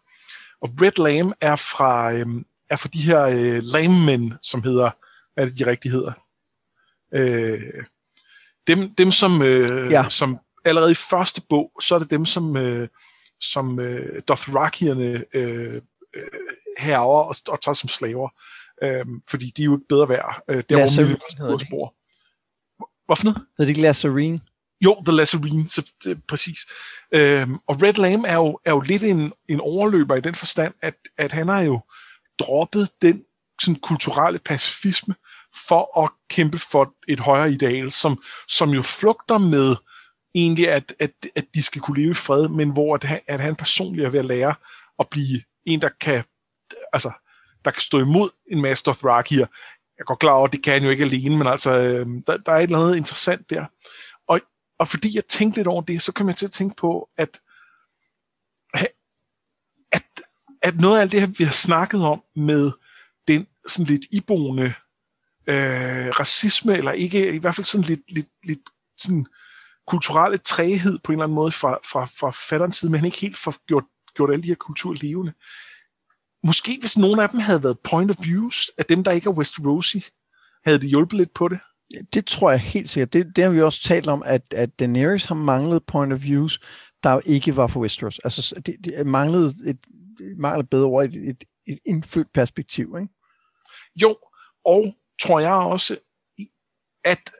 Og 0.61 0.71
Red 0.83 1.05
Lamb 1.05 1.33
er 1.41 1.57
fra, 1.57 2.12
øh, 2.12 2.27
er 2.71 2.77
fra 2.77 2.89
de 2.93 3.03
her 3.03 3.23
øh, 3.23 3.62
lammen, 3.62 4.35
som 4.43 4.62
hedder, 4.62 4.91
hvad 5.35 5.45
er 5.45 5.49
det 5.49 5.59
de 5.59 5.67
rigtige 5.67 5.93
hedder? 5.93 6.12
Øh, 7.15 7.85
dem, 8.67 8.95
dem 8.95 9.12
som, 9.12 9.43
øh, 9.43 9.93
ja. 9.93 10.09
som 10.09 10.39
allerede 10.65 10.91
i 10.91 10.95
første 10.95 11.43
bog, 11.49 11.73
så 11.81 11.95
er 11.95 11.99
det 11.99 12.11
dem, 12.11 12.27
som, 12.27 12.57
øh, 12.57 12.89
som 13.42 13.80
øh, 13.80 14.22
Dothrakierne 14.28 15.25
øh, 15.34 15.82
øh, 16.14 16.22
herover 16.78 17.22
og, 17.22 17.34
og 17.49 17.61
tager 17.61 17.75
som 17.75 17.88
slaver. 17.88 18.28
Øh, 18.82 19.06
fordi 19.30 19.52
de 19.56 19.62
er 19.62 19.66
jo 19.66 19.76
ikke 19.76 19.88
bedre 19.88 20.08
værd. 20.08 20.42
Øh, 20.49 20.62
der 20.68 20.76
Lasserine 20.76 21.18
hedder 21.38 21.56
de. 21.56 21.66
Spor. 21.66 21.94
Hvorfor 23.06 23.25
noget? 23.25 23.37
Hedder 23.58 23.64
de 23.64 23.70
ikke 23.70 23.82
Lasserine? 23.82 24.40
Jo, 24.84 25.02
The 25.06 25.16
Lasserine, 25.16 25.68
så, 25.68 25.92
det, 26.04 26.25
præcis. 26.28 26.58
Øhm, 27.14 27.58
og 27.66 27.82
Red 27.82 27.94
Lamb 27.94 28.25
er 28.28 28.34
jo, 28.34 28.58
er 28.64 28.70
jo 28.70 28.80
lidt 28.80 29.04
en, 29.04 29.32
en 29.49 29.61
overløber 29.61 30.14
i 30.14 30.20
den 30.20 30.34
forstand, 30.34 30.75
at, 30.82 30.94
at 31.18 31.32
han 31.32 31.49
har 31.49 31.61
jo 31.61 31.80
droppet 32.38 32.90
den 33.02 33.25
sådan, 33.61 33.80
kulturelle 33.80 34.38
pacifisme 34.38 35.14
for 35.68 36.04
at 36.04 36.11
kæmpe 36.30 36.58
for 36.58 36.94
et 37.08 37.20
højere 37.20 37.52
ideal, 37.52 37.92
som, 37.92 38.22
som 38.49 38.70
jo 38.70 38.82
flugter 38.82 39.38
med 39.38 39.76
egentlig, 40.35 40.69
at, 40.69 40.95
at, 40.99 41.11
at 41.35 41.45
de 41.55 41.62
skal 41.62 41.81
kunne 41.81 42.01
leve 42.01 42.11
i 42.11 42.15
fred, 42.15 42.49
men 42.49 42.71
hvor 42.71 42.95
at, 42.95 43.23
at 43.27 43.41
han 43.41 43.57
personligt 43.57 44.07
er 44.07 44.11
ved 44.11 44.19
at 44.19 44.25
lære 44.25 44.55
at 44.99 45.07
blive 45.11 45.43
en, 45.67 45.83
der 45.83 45.89
kan, 46.01 46.25
altså, 46.93 47.12
der 47.65 47.71
kan 47.71 47.83
stå 47.83 47.99
imod 48.01 48.31
en 48.51 48.62
masse 48.62 48.85
Dothrakier. 48.85 49.47
Jeg 49.99 50.07
går 50.07 50.15
klar 50.15 50.33
over, 50.33 50.47
at 50.47 50.53
det 50.53 50.62
kan 50.62 50.73
han 50.73 50.83
jo 50.83 50.91
ikke 50.91 51.05
alene, 51.05 51.39
men 51.39 51.47
altså, 51.47 51.73
øhm, 51.73 52.23
der, 52.23 52.37
der 52.37 52.53
er 52.53 52.57
et 52.57 52.62
eller 52.62 52.79
andet 52.79 52.97
interessant 52.97 53.51
der. 53.51 53.67
Og, 54.27 54.41
og 54.79 54.89
fordi 54.89 55.17
jeg 55.17 55.27
tænkte 55.27 55.59
lidt 55.59 55.69
over 55.69 55.83
det, 55.83 56.03
så 56.03 56.12
kom 56.12 56.29
jeg 56.29 56.37
til 56.37 56.47
at 56.47 56.53
tænke 56.53 56.77
på, 56.77 57.09
at, 57.17 57.41
at, 59.93 60.05
at 60.62 60.81
noget 60.81 60.97
af 60.97 61.01
alt 61.01 61.12
det 61.12 61.21
her, 61.21 61.29
vi 61.39 61.45
har 61.45 61.53
snakket 61.53 62.05
om 62.05 62.23
med 62.37 62.73
den 63.29 63.47
sådan 63.67 63.87
lidt 63.87 64.05
iboende 64.11 64.75
øh, 65.47 66.09
racisme, 66.21 66.77
eller 66.77 66.93
ikke, 66.93 67.35
i 67.35 67.39
hvert 67.39 67.55
fald 67.55 67.65
sådan 67.65 67.87
lidt, 67.87 68.12
lidt, 68.12 68.29
lidt 68.45 68.71
sådan, 68.99 69.27
kulturelle 69.87 70.39
træhed 70.39 70.99
på 71.05 71.12
en 71.12 71.17
eller 71.17 71.25
anden 71.25 71.35
måde 71.35 71.53
fra, 71.53 71.79
fra, 71.93 72.05
fra 72.05 72.31
fatterens 72.31 72.77
side, 72.77 72.91
men 72.91 72.99
han 72.99 73.07
ikke 73.07 73.21
helt 73.21 73.37
får 73.37 73.55
gjort, 73.67 73.85
gjort 74.17 74.31
alle 74.31 74.43
de 74.43 74.49
her 74.49 74.55
kulturer 74.55 74.97
levende. 75.03 75.33
Måske 76.47 76.79
hvis 76.81 76.99
nogle 76.99 77.23
af 77.23 77.29
dem 77.29 77.41
havde 77.41 77.62
været 77.62 77.79
point 77.91 78.11
of 78.11 78.17
views 78.27 78.71
af 78.79 78.85
dem, 78.85 79.05
der 79.05 79.11
ikke 79.11 79.29
er 79.29 79.35
Westerosi, 79.35 80.05
havde 80.65 80.79
det 80.79 80.89
hjulpet 80.89 81.19
lidt 81.19 81.35
på 81.35 81.49
det? 81.49 81.59
Det 82.15 82.27
tror 82.27 82.51
jeg 82.51 82.61
helt 82.61 82.91
sikkert. 82.91 83.12
Det, 83.12 83.37
det 83.37 83.45
har 83.45 83.51
vi 83.51 83.61
også 83.61 83.83
talt 83.83 84.09
om, 84.09 84.23
at, 84.27 84.43
at 84.51 84.79
Daenerys 84.79 85.25
har 85.25 85.35
manglet 85.35 85.87
point 85.87 86.12
of 86.12 86.23
views, 86.23 86.61
der 87.03 87.21
ikke 87.27 87.57
var 87.57 87.67
for 87.67 87.81
Westeros. 87.81 88.19
Altså, 88.19 88.62
det, 88.67 88.77
det 88.85 89.07
manglede 89.07 89.47
et, 89.47 89.79
det 90.19 90.39
manglede 90.39 90.69
bedre 90.69 90.85
ord, 90.85 91.05
et, 91.05 91.15
et, 91.15 91.45
et 91.69 91.79
indfødt 91.87 92.33
perspektiv, 92.33 92.97
ikke? 93.01 93.12
Jo, 94.03 94.17
og 94.65 94.95
tror 95.23 95.41
jeg 95.41 95.53
også, 95.53 95.97
at 97.05 97.33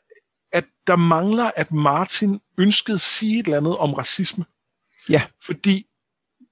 der 0.87 0.97
mangler, 0.97 1.51
at 1.57 1.73
Martin 1.73 2.41
ønskede 2.59 2.95
at 2.95 3.01
sige 3.01 3.39
et 3.39 3.47
eller 3.47 3.59
andet 3.59 3.77
om 3.77 3.95
racisme. 3.95 4.45
Ja. 5.09 5.23
Fordi 5.45 5.87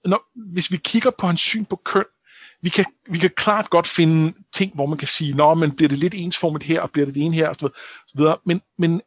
når, 0.05 0.53
hvis 0.53 0.73
vi 0.73 0.77
kigger 0.77 1.11
på 1.19 1.27
hans 1.27 1.41
syn 1.41 1.65
på 1.65 1.77
køn, 1.77 2.05
vi 2.63 2.69
kan, 2.69 2.85
vi 3.11 3.19
kan 3.19 3.31
klart 3.37 3.71
godt 3.71 3.87
finde 3.87 4.35
ting, 4.53 4.75
hvor 4.75 4.87
man 4.87 4.99
kan 4.99 5.09
sige, 5.09 5.35
nå, 5.35 5.55
men 5.55 5.77
bliver 5.77 5.89
det 5.89 5.99
lidt 5.99 6.15
ensformet 6.15 6.63
her, 6.63 6.81
og 6.81 6.91
bliver 6.91 7.07
det 7.07 7.15
det 7.15 7.23
ene 7.23 7.35
her, 7.35 7.49
og 7.49 7.55
så 7.55 7.71
videre. 8.15 8.39
Men, 8.47 8.61
men 8.79 9.01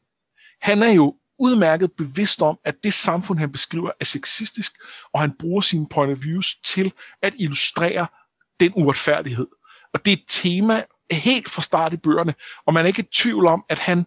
han 0.62 0.84
er 0.84 0.92
jo 0.92 1.16
udmærket 1.40 1.92
bevidst 1.92 2.42
om, 2.42 2.60
at 2.66 2.76
det 2.84 2.94
samfund, 2.94 3.40
han 3.40 3.52
beskriver, 3.52 3.92
er 4.00 4.06
sexistisk, 4.06 4.74
og 5.14 5.22
han 5.22 5.32
bruger 5.40 5.62
sine 5.62 5.88
point 5.90 6.12
of 6.12 6.24
views 6.24 6.56
til 6.56 6.94
at 7.22 7.34
illustrere 7.38 8.08
den 8.60 8.72
uretfærdighed. 8.76 9.48
Og 9.94 10.06
det 10.06 10.14
er 10.14 10.18
et 10.18 10.24
tema 10.28 10.84
helt 11.12 11.50
fra 11.50 11.62
start 11.62 11.94
i 11.94 11.98
bøgerne, 11.98 12.34
og 12.66 12.74
man 12.74 12.86
er 12.86 12.88
ikke 12.88 13.02
i 13.02 13.14
tvivl 13.14 13.48
om, 13.48 13.64
at 13.70 13.80
han 13.80 14.06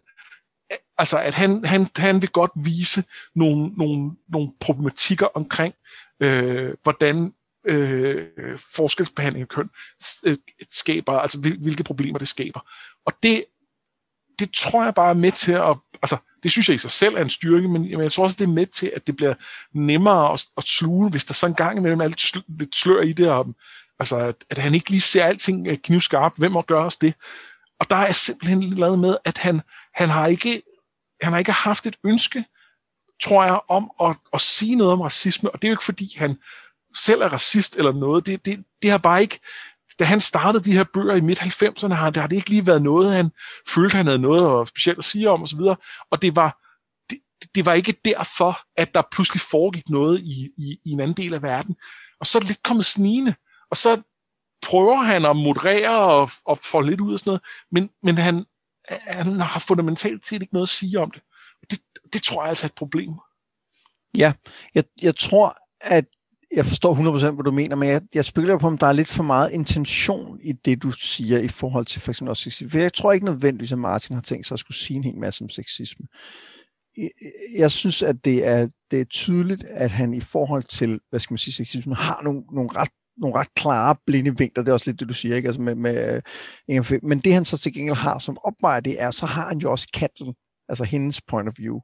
altså 0.99 1.19
at 1.19 1.35
han, 1.35 1.65
han, 1.65 1.87
han 1.97 2.23
vil 2.23 2.31
godt 2.31 2.51
vise 2.55 3.05
nogle, 3.35 3.69
nogle, 3.69 4.11
nogle 4.29 4.53
problematikker 4.61 5.27
omkring, 5.35 5.75
øh, 6.23 6.75
hvordan 6.83 7.33
øh, 7.67 8.29
forskelsbehandling 8.77 9.43
af 9.43 9.49
køn 9.49 9.71
øh, 10.25 10.37
skaber, 10.71 11.13
altså 11.13 11.41
hvil, 11.41 11.59
hvilke 11.59 11.85
problemer 11.85 12.19
det 12.19 12.29
skaber. 12.29 12.61
Og 13.07 13.13
det, 13.23 13.45
det 14.39 14.51
tror 14.55 14.85
jeg 14.85 14.95
bare 14.95 15.11
er 15.11 15.15
med 15.15 15.33
til 15.33 15.53
at, 15.53 15.77
altså 16.03 16.17
det 16.43 16.51
synes 16.51 16.69
jeg 16.69 16.75
i 16.75 16.79
sig 16.79 16.91
selv 16.91 17.15
er 17.15 17.23
en 17.23 17.31
styrke, 17.31 17.69
men, 17.69 17.83
men 17.83 18.03
jeg 18.03 18.13
tror 18.13 18.25
også, 18.25 18.37
det 18.39 18.45
er 18.45 18.53
med 18.53 18.67
til, 18.67 18.93
at 18.97 19.07
det 19.07 19.17
bliver 19.17 19.35
nemmere 19.73 20.33
at, 20.33 20.45
at 20.57 20.65
sluge, 20.65 21.11
hvis 21.11 21.25
der 21.25 21.35
så 21.35 21.47
en 21.47 21.55
gang 21.55 21.79
imellem 21.79 22.01
er 22.01 22.09
lidt, 22.09 22.21
sl, 22.21 22.39
lidt 22.49 22.77
slør 22.77 23.01
i 23.03 23.13
det, 23.13 23.29
og, 23.29 23.55
altså 23.99 24.17
at, 24.17 24.45
at 24.51 24.59
han 24.59 24.75
ikke 24.75 24.91
lige 24.91 25.01
ser 25.01 25.25
alting 25.25 25.69
øh, 25.69 25.79
knivskarpt, 25.79 26.39
hvem 26.39 26.53
må 26.53 26.63
gøre 26.63 26.85
os 26.85 26.97
det. 26.97 27.15
Og 27.81 27.91
der 27.91 27.97
er 27.97 28.13
simpelthen 28.13 28.63
lavet 28.63 28.99
med, 28.99 29.17
at 29.25 29.39
han, 29.39 29.61
han 29.97 30.09
har 30.09 30.27
ikke 30.27 30.63
han 31.23 31.33
har 31.33 31.39
ikke 31.39 31.53
haft 31.53 31.87
et 31.87 31.97
ønske, 32.05 32.45
tror 33.23 33.45
jeg, 33.45 33.61
om 33.69 33.91
at, 34.01 34.17
at 34.33 34.41
sige 34.41 34.77
noget 34.77 34.93
om 34.93 35.01
racisme, 35.01 35.51
og 35.51 35.63
det 35.63 35.69
er 35.69 35.71
jo 35.71 35.75
ikke 35.75 35.85
fordi, 35.85 36.17
han 36.17 36.37
selv 36.95 37.21
er 37.21 37.29
racist 37.29 37.77
eller 37.77 37.93
noget. 37.93 38.27
Det, 38.27 38.47
det, 38.47 38.65
det 38.83 38.91
har 38.91 38.99
bare 38.99 39.23
ikke, 39.23 39.41
da 39.99 40.05
han 40.05 40.21
startede 40.21 40.65
de 40.65 40.73
her 40.73 40.85
bøger 40.85 41.15
i 41.15 41.21
midt-90'erne, 41.21 41.95
har, 41.95 42.11
der 42.11 42.21
har 42.21 42.29
det 42.29 42.37
ikke 42.37 42.51
lige 42.51 42.67
været 42.67 42.83
noget, 42.83 43.13
han 43.13 43.31
følte, 43.69 43.97
han 43.97 44.07
havde 44.07 44.19
noget 44.19 44.69
specielt 44.69 44.99
at 44.99 45.05
sige 45.05 45.31
om 45.31 45.43
osv., 45.43 45.61
og 46.11 46.23
det 46.23 46.37
var, 46.37 46.59
det, 47.11 47.19
det 47.55 47.67
var 47.67 47.73
ikke 47.73 48.01
derfor, 48.05 48.59
at 48.77 48.95
der 48.95 49.03
pludselig 49.13 49.41
foregik 49.41 49.89
noget 49.89 50.21
i, 50.21 50.51
i, 50.59 50.79
i 50.85 50.91
en 50.91 51.01
anden 51.01 51.17
del 51.17 51.35
af 51.35 51.43
verden. 51.43 51.77
Og 52.21 52.27
så 52.27 52.39
er 52.39 52.41
det 52.41 52.49
lidt 52.49 52.63
kommet 52.63 52.87
snigende, 52.87 53.35
og 53.71 53.77
så 53.77 54.03
prøver 54.63 54.97
han 54.97 55.25
at 55.25 55.37
moderere 55.37 55.99
og, 55.99 56.31
og 56.45 56.59
få 56.59 56.81
lidt 56.81 57.01
ud 57.01 57.13
af 57.13 57.19
sådan 57.19 57.31
noget, 57.31 57.43
men, 57.71 57.91
men 58.03 58.19
han, 58.19 58.45
han 58.89 59.41
har 59.41 59.61
fundamentalt 59.61 60.27
set 60.27 60.43
ikke 60.43 60.55
noget 60.55 60.67
at 60.67 60.69
sige 60.69 61.01
om 61.01 61.11
det. 61.11 61.23
Det, 61.71 61.81
det 62.13 62.23
tror 62.23 62.43
jeg 62.43 62.49
altså 62.49 62.67
er 62.67 62.69
et 62.69 62.75
problem. 62.75 63.11
Ja, 64.15 64.33
jeg, 64.75 64.85
jeg 65.03 65.17
tror, 65.17 65.57
at 65.81 66.05
jeg 66.55 66.67
forstår 66.67 66.95
100% 66.95 67.31
hvad 67.31 67.45
du 67.45 67.51
mener, 67.51 67.77
men 67.77 67.89
jeg, 67.89 68.03
jeg 68.15 68.25
spekulerer 68.25 68.59
på, 68.59 68.67
om 68.67 68.79
der 68.79 68.87
er 68.87 68.93
lidt 68.93 69.09
for 69.09 69.23
meget 69.23 69.53
intention 69.53 70.41
i 70.43 70.53
det, 70.53 70.83
du 70.83 70.91
siger 70.91 71.39
i 71.39 71.49
forhold 71.49 71.87
til 71.87 72.01
for 72.01 72.13
eksempel 72.13 72.31
også 72.31 72.43
sexisme. 72.43 72.71
For 72.71 72.79
jeg 72.79 72.95
tror 72.95 73.13
ikke 73.13 73.27
nødvendigvis, 73.27 73.73
at 73.73 73.79
Martin 73.79 74.15
har 74.15 74.23
tænkt 74.23 74.47
sig 74.47 74.55
at 74.55 74.61
skulle 74.61 74.77
sige 74.77 74.97
en 74.97 75.05
hel 75.05 75.19
masse 75.19 75.45
om 75.45 75.49
sexisme. 75.49 76.07
Jeg, 76.97 77.11
jeg 77.59 77.71
synes, 77.71 78.03
at 78.03 78.25
det 78.25 78.47
er, 78.47 78.69
det 78.91 79.01
er 79.01 79.05
tydeligt, 79.05 79.65
at 79.65 79.91
han 79.91 80.15
i 80.15 80.21
forhold 80.21 80.65
til, 80.65 81.01
hvad 81.11 81.21
skal 81.21 81.35
man 81.35 81.39
sige, 81.39 81.55
sexisme, 81.55 81.95
har 81.95 82.21
nogle, 82.23 82.43
nogle 82.53 82.71
ret 82.75 82.91
nogle 83.19 83.37
ret 83.37 83.55
klare 83.55 83.97
blinde 84.07 84.39
vinkler, 84.39 84.65
det 84.65 84.71
er 84.71 84.73
også 84.73 84.91
lidt 84.91 85.01
det, 85.01 85.09
du 85.09 85.15
siger, 85.15 85.37
ikke? 85.37 85.47
Altså 85.47 85.63
med, 85.63 85.75
med, 85.75 86.23
øh, 86.71 87.01
men 87.03 87.19
det 87.19 87.35
han 87.35 87.45
så 87.45 87.59
til 87.59 87.75
gengæld 87.75 87.97
har 87.97 88.19
som 88.19 88.39
opvejer 88.45 88.81
det 88.81 89.03
er, 89.03 89.11
så 89.11 89.27
har 89.27 89.49
han 89.49 89.59
jo 89.59 89.71
også 89.71 89.89
Kattel, 89.95 90.35
altså 90.69 90.85
hendes 90.85 91.21
point 91.21 91.49
of 91.49 91.55
view, 91.59 91.81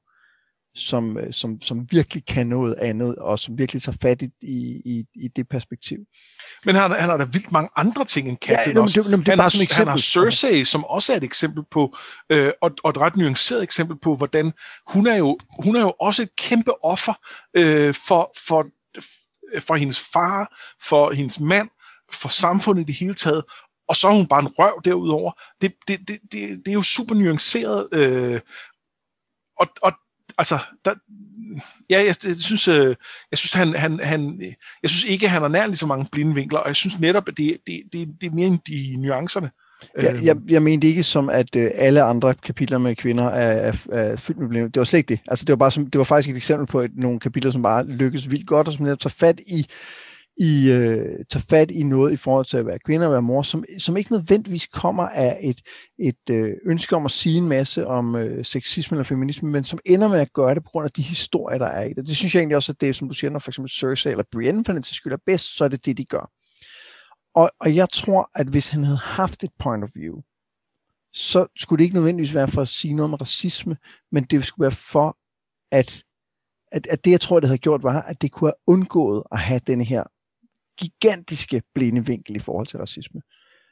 som, 0.74 1.18
øh, 1.18 1.32
som, 1.32 1.60
som 1.60 1.86
virkelig 1.90 2.26
kan 2.26 2.46
noget 2.46 2.74
andet, 2.74 3.16
og 3.16 3.38
som 3.38 3.58
virkelig 3.58 3.82
tager 3.82 3.96
fat 4.02 4.22
i, 4.22 4.30
i, 4.84 5.04
i 5.14 5.28
det 5.28 5.48
perspektiv. 5.48 5.98
Men 6.64 6.74
han, 6.74 6.90
han 6.90 7.10
har 7.10 7.16
da 7.16 7.24
vildt 7.24 7.52
mange 7.52 7.70
andre 7.76 8.04
ting 8.04 8.28
end 8.28 8.36
Catelyn 8.36 8.74
ja, 8.74 8.82
også. 8.82 9.02
Det, 9.02 9.10
det, 9.10 9.18
det 9.18 9.28
han, 9.28 9.38
har, 9.38 9.48
som 9.48 9.66
han 9.76 9.88
har 9.88 9.96
Cersei, 9.96 10.64
som 10.64 10.84
også 10.84 11.12
er 11.12 11.16
et 11.16 11.24
eksempel 11.24 11.64
på, 11.70 11.96
øh, 12.32 12.52
og, 12.62 12.70
og 12.84 12.90
et 12.90 12.98
ret 12.98 13.16
nuanceret 13.16 13.62
eksempel 13.62 13.96
på, 13.98 14.16
hvordan 14.16 14.52
hun 14.86 15.06
er 15.06 15.16
jo, 15.16 15.38
hun 15.64 15.76
er 15.76 15.80
jo 15.80 15.92
også 16.00 16.22
et 16.22 16.36
kæmpe 16.36 16.84
offer 16.84 17.14
øh, 17.56 17.94
for, 18.08 18.32
for 18.46 18.66
for 19.60 19.74
hendes 19.74 20.00
far, 20.12 20.58
for 20.82 21.12
hendes 21.12 21.40
mand, 21.40 21.68
for 22.12 22.28
samfundet 22.28 22.82
i 22.82 22.86
det 22.86 22.94
hele 22.94 23.14
taget, 23.14 23.44
og 23.88 23.96
så 23.96 24.08
er 24.08 24.12
hun 24.12 24.26
bare 24.26 24.40
en 24.42 24.48
røv 24.58 24.82
derudover. 24.84 25.32
Det, 25.60 25.74
det, 25.88 26.08
det, 26.08 26.18
det, 26.32 26.58
det 26.64 26.68
er 26.68 26.72
jo 26.72 26.82
super 26.82 27.14
nuanceret, 27.14 27.88
øh, 27.92 28.40
og, 29.60 29.68
og 29.82 29.92
altså, 30.38 30.58
der, 30.84 30.94
ja, 31.90 31.98
jeg, 31.98 32.14
jeg 32.24 32.36
synes, 32.36 32.68
øh, 32.68 32.96
jeg 33.30 33.38
synes, 33.38 33.52
han, 33.52 33.74
han, 33.74 34.00
han, 34.00 34.40
jeg 34.82 34.90
synes 34.90 35.04
ikke, 35.04 35.28
han 35.28 35.42
har 35.42 35.48
nær 35.48 35.66
lige 35.66 35.76
så 35.76 35.86
mange 35.86 36.08
blinde 36.12 36.34
vinkler, 36.34 36.58
og 36.58 36.68
jeg 36.68 36.76
synes 36.76 36.98
netop, 36.98 37.28
at 37.28 37.36
det, 37.36 37.58
det, 37.66 37.82
det, 37.92 38.16
det 38.20 38.26
er 38.26 38.30
mere 38.30 38.46
end 38.46 38.58
de 38.66 38.96
nuancerne. 38.96 39.50
Ja, 40.02 40.20
jeg, 40.22 40.36
jeg 40.48 40.62
mente 40.62 40.88
ikke 40.88 41.02
som, 41.02 41.30
at 41.30 41.56
øh, 41.56 41.70
alle 41.74 42.02
andre 42.02 42.34
kapitler 42.34 42.78
med 42.78 42.96
kvinder 42.96 43.24
er, 43.24 43.72
er, 43.72 43.72
er 43.92 44.16
fyldt 44.16 44.40
med 44.40 44.46
problemer. 44.46 44.68
Det 44.68 44.80
var 44.80 44.84
slet 44.84 44.98
ikke 44.98 45.08
det. 45.08 45.20
Altså, 45.28 45.44
det 45.44 45.52
var, 45.52 45.56
bare 45.56 45.70
som, 45.70 45.86
det 45.86 45.98
var 45.98 46.04
faktisk 46.04 46.30
et 46.30 46.36
eksempel 46.36 46.66
på 46.66 46.80
et, 46.80 46.90
nogle 46.94 47.20
kapitler, 47.20 47.50
som 47.50 47.62
bare 47.62 47.86
lykkes 47.86 48.30
vildt 48.30 48.46
godt, 48.46 48.66
og 48.66 48.72
som 48.72 48.84
netop 48.84 48.98
tager 48.98 49.14
fat 49.18 49.40
i, 49.46 49.66
i 50.36 50.70
øh, 50.70 51.18
tager 51.30 51.44
fat 51.50 51.70
i 51.70 51.82
noget 51.82 52.12
i 52.12 52.16
forhold 52.16 52.46
til 52.46 52.56
at 52.56 52.66
være 52.66 52.78
kvinde 52.78 53.06
og 53.06 53.12
være 53.12 53.22
mor, 53.22 53.42
som, 53.42 53.64
som 53.78 53.96
ikke 53.96 54.12
nødvendigvis 54.12 54.66
kommer 54.66 55.02
af 55.02 55.38
et, 55.42 55.60
et 55.98 56.30
øh, 56.30 56.54
ønske 56.66 56.96
om 56.96 57.04
at 57.04 57.10
sige 57.10 57.38
en 57.38 57.48
masse 57.48 57.86
om 57.86 58.16
øh, 58.16 58.44
sexisme 58.44 58.94
eller 58.94 59.04
feminisme, 59.04 59.50
men 59.50 59.64
som 59.64 59.78
ender 59.86 60.08
med 60.08 60.20
at 60.20 60.32
gøre 60.32 60.54
det 60.54 60.62
på 60.62 60.70
grund 60.70 60.84
af 60.84 60.90
de 60.90 61.02
historier, 61.02 61.58
der 61.58 61.66
er 61.66 61.84
i 61.84 61.92
det. 61.92 62.06
Det 62.06 62.16
synes 62.16 62.34
jeg 62.34 62.40
egentlig 62.40 62.56
også, 62.56 62.72
at 62.72 62.80
det, 62.80 62.96
som 62.96 63.08
du 63.08 63.14
siger, 63.14 63.30
når 63.30 63.38
for 63.38 63.50
eksempel 63.50 63.70
Cersei 63.70 64.10
eller 64.10 64.24
Brienne 64.32 64.64
for 64.64 64.72
den 64.72 64.82
til 64.82 64.94
skyld 64.94 65.12
er 65.12 65.16
bedst, 65.26 65.56
så 65.56 65.64
er 65.64 65.68
det 65.68 65.86
det, 65.86 65.98
de 65.98 66.04
gør. 66.04 66.30
Og, 67.34 67.50
og 67.60 67.76
jeg 67.76 67.90
tror, 67.90 68.30
at 68.34 68.46
hvis 68.46 68.68
han 68.68 68.84
havde 68.84 68.98
haft 68.98 69.44
et 69.44 69.50
point 69.58 69.84
of 69.84 69.90
view, 69.94 70.20
så 71.12 71.46
skulle 71.56 71.78
det 71.78 71.84
ikke 71.84 71.96
nødvendigvis 71.96 72.34
være 72.34 72.48
for 72.48 72.62
at 72.62 72.68
sige 72.68 72.94
noget 72.94 73.12
om 73.12 73.14
racisme, 73.14 73.76
men 74.12 74.24
det 74.24 74.44
skulle 74.44 74.64
være 74.64 74.76
for, 74.76 75.16
at, 75.70 76.02
at, 76.72 76.86
at 76.86 77.04
det, 77.04 77.10
jeg 77.10 77.20
tror, 77.20 77.40
det 77.40 77.48
havde 77.48 77.58
gjort, 77.58 77.82
var, 77.82 78.02
at 78.02 78.22
det 78.22 78.32
kunne 78.32 78.48
have 78.48 78.54
undgået 78.66 79.22
at 79.32 79.38
have 79.38 79.60
denne 79.66 79.84
her 79.84 80.04
gigantiske 80.78 81.62
blinde 81.74 82.06
vinkel 82.06 82.36
i 82.36 82.38
forhold 82.38 82.66
til 82.66 82.78
racisme. 82.78 83.20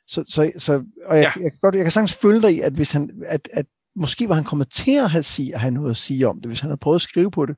Så, 0.06 0.24
så, 0.28 0.52
så 0.58 0.84
og 1.06 1.16
jeg, 1.16 1.32
ja. 1.36 1.42
jeg, 1.42 1.52
kan 1.52 1.58
godt, 1.60 1.74
jeg 1.74 1.84
kan 1.84 1.92
sagtens 1.92 2.14
følge 2.14 2.42
dig 2.42 2.54
i, 2.54 2.60
at 2.60 2.72
hvis 2.72 2.92
han, 2.92 3.22
at, 3.26 3.48
at 3.52 3.66
måske 3.96 4.28
var 4.28 4.34
han 4.34 4.44
kommet 4.44 4.70
til 4.70 4.96
at 4.96 5.10
have, 5.10 5.22
sige, 5.22 5.54
at 5.54 5.60
have 5.60 5.70
noget 5.70 5.90
at 5.90 5.96
sige 5.96 6.28
om 6.28 6.40
det, 6.40 6.48
hvis 6.48 6.60
han 6.60 6.70
havde 6.70 6.78
prøvet 6.78 6.94
at 6.94 7.02
skrive 7.02 7.30
på 7.30 7.46
det. 7.46 7.56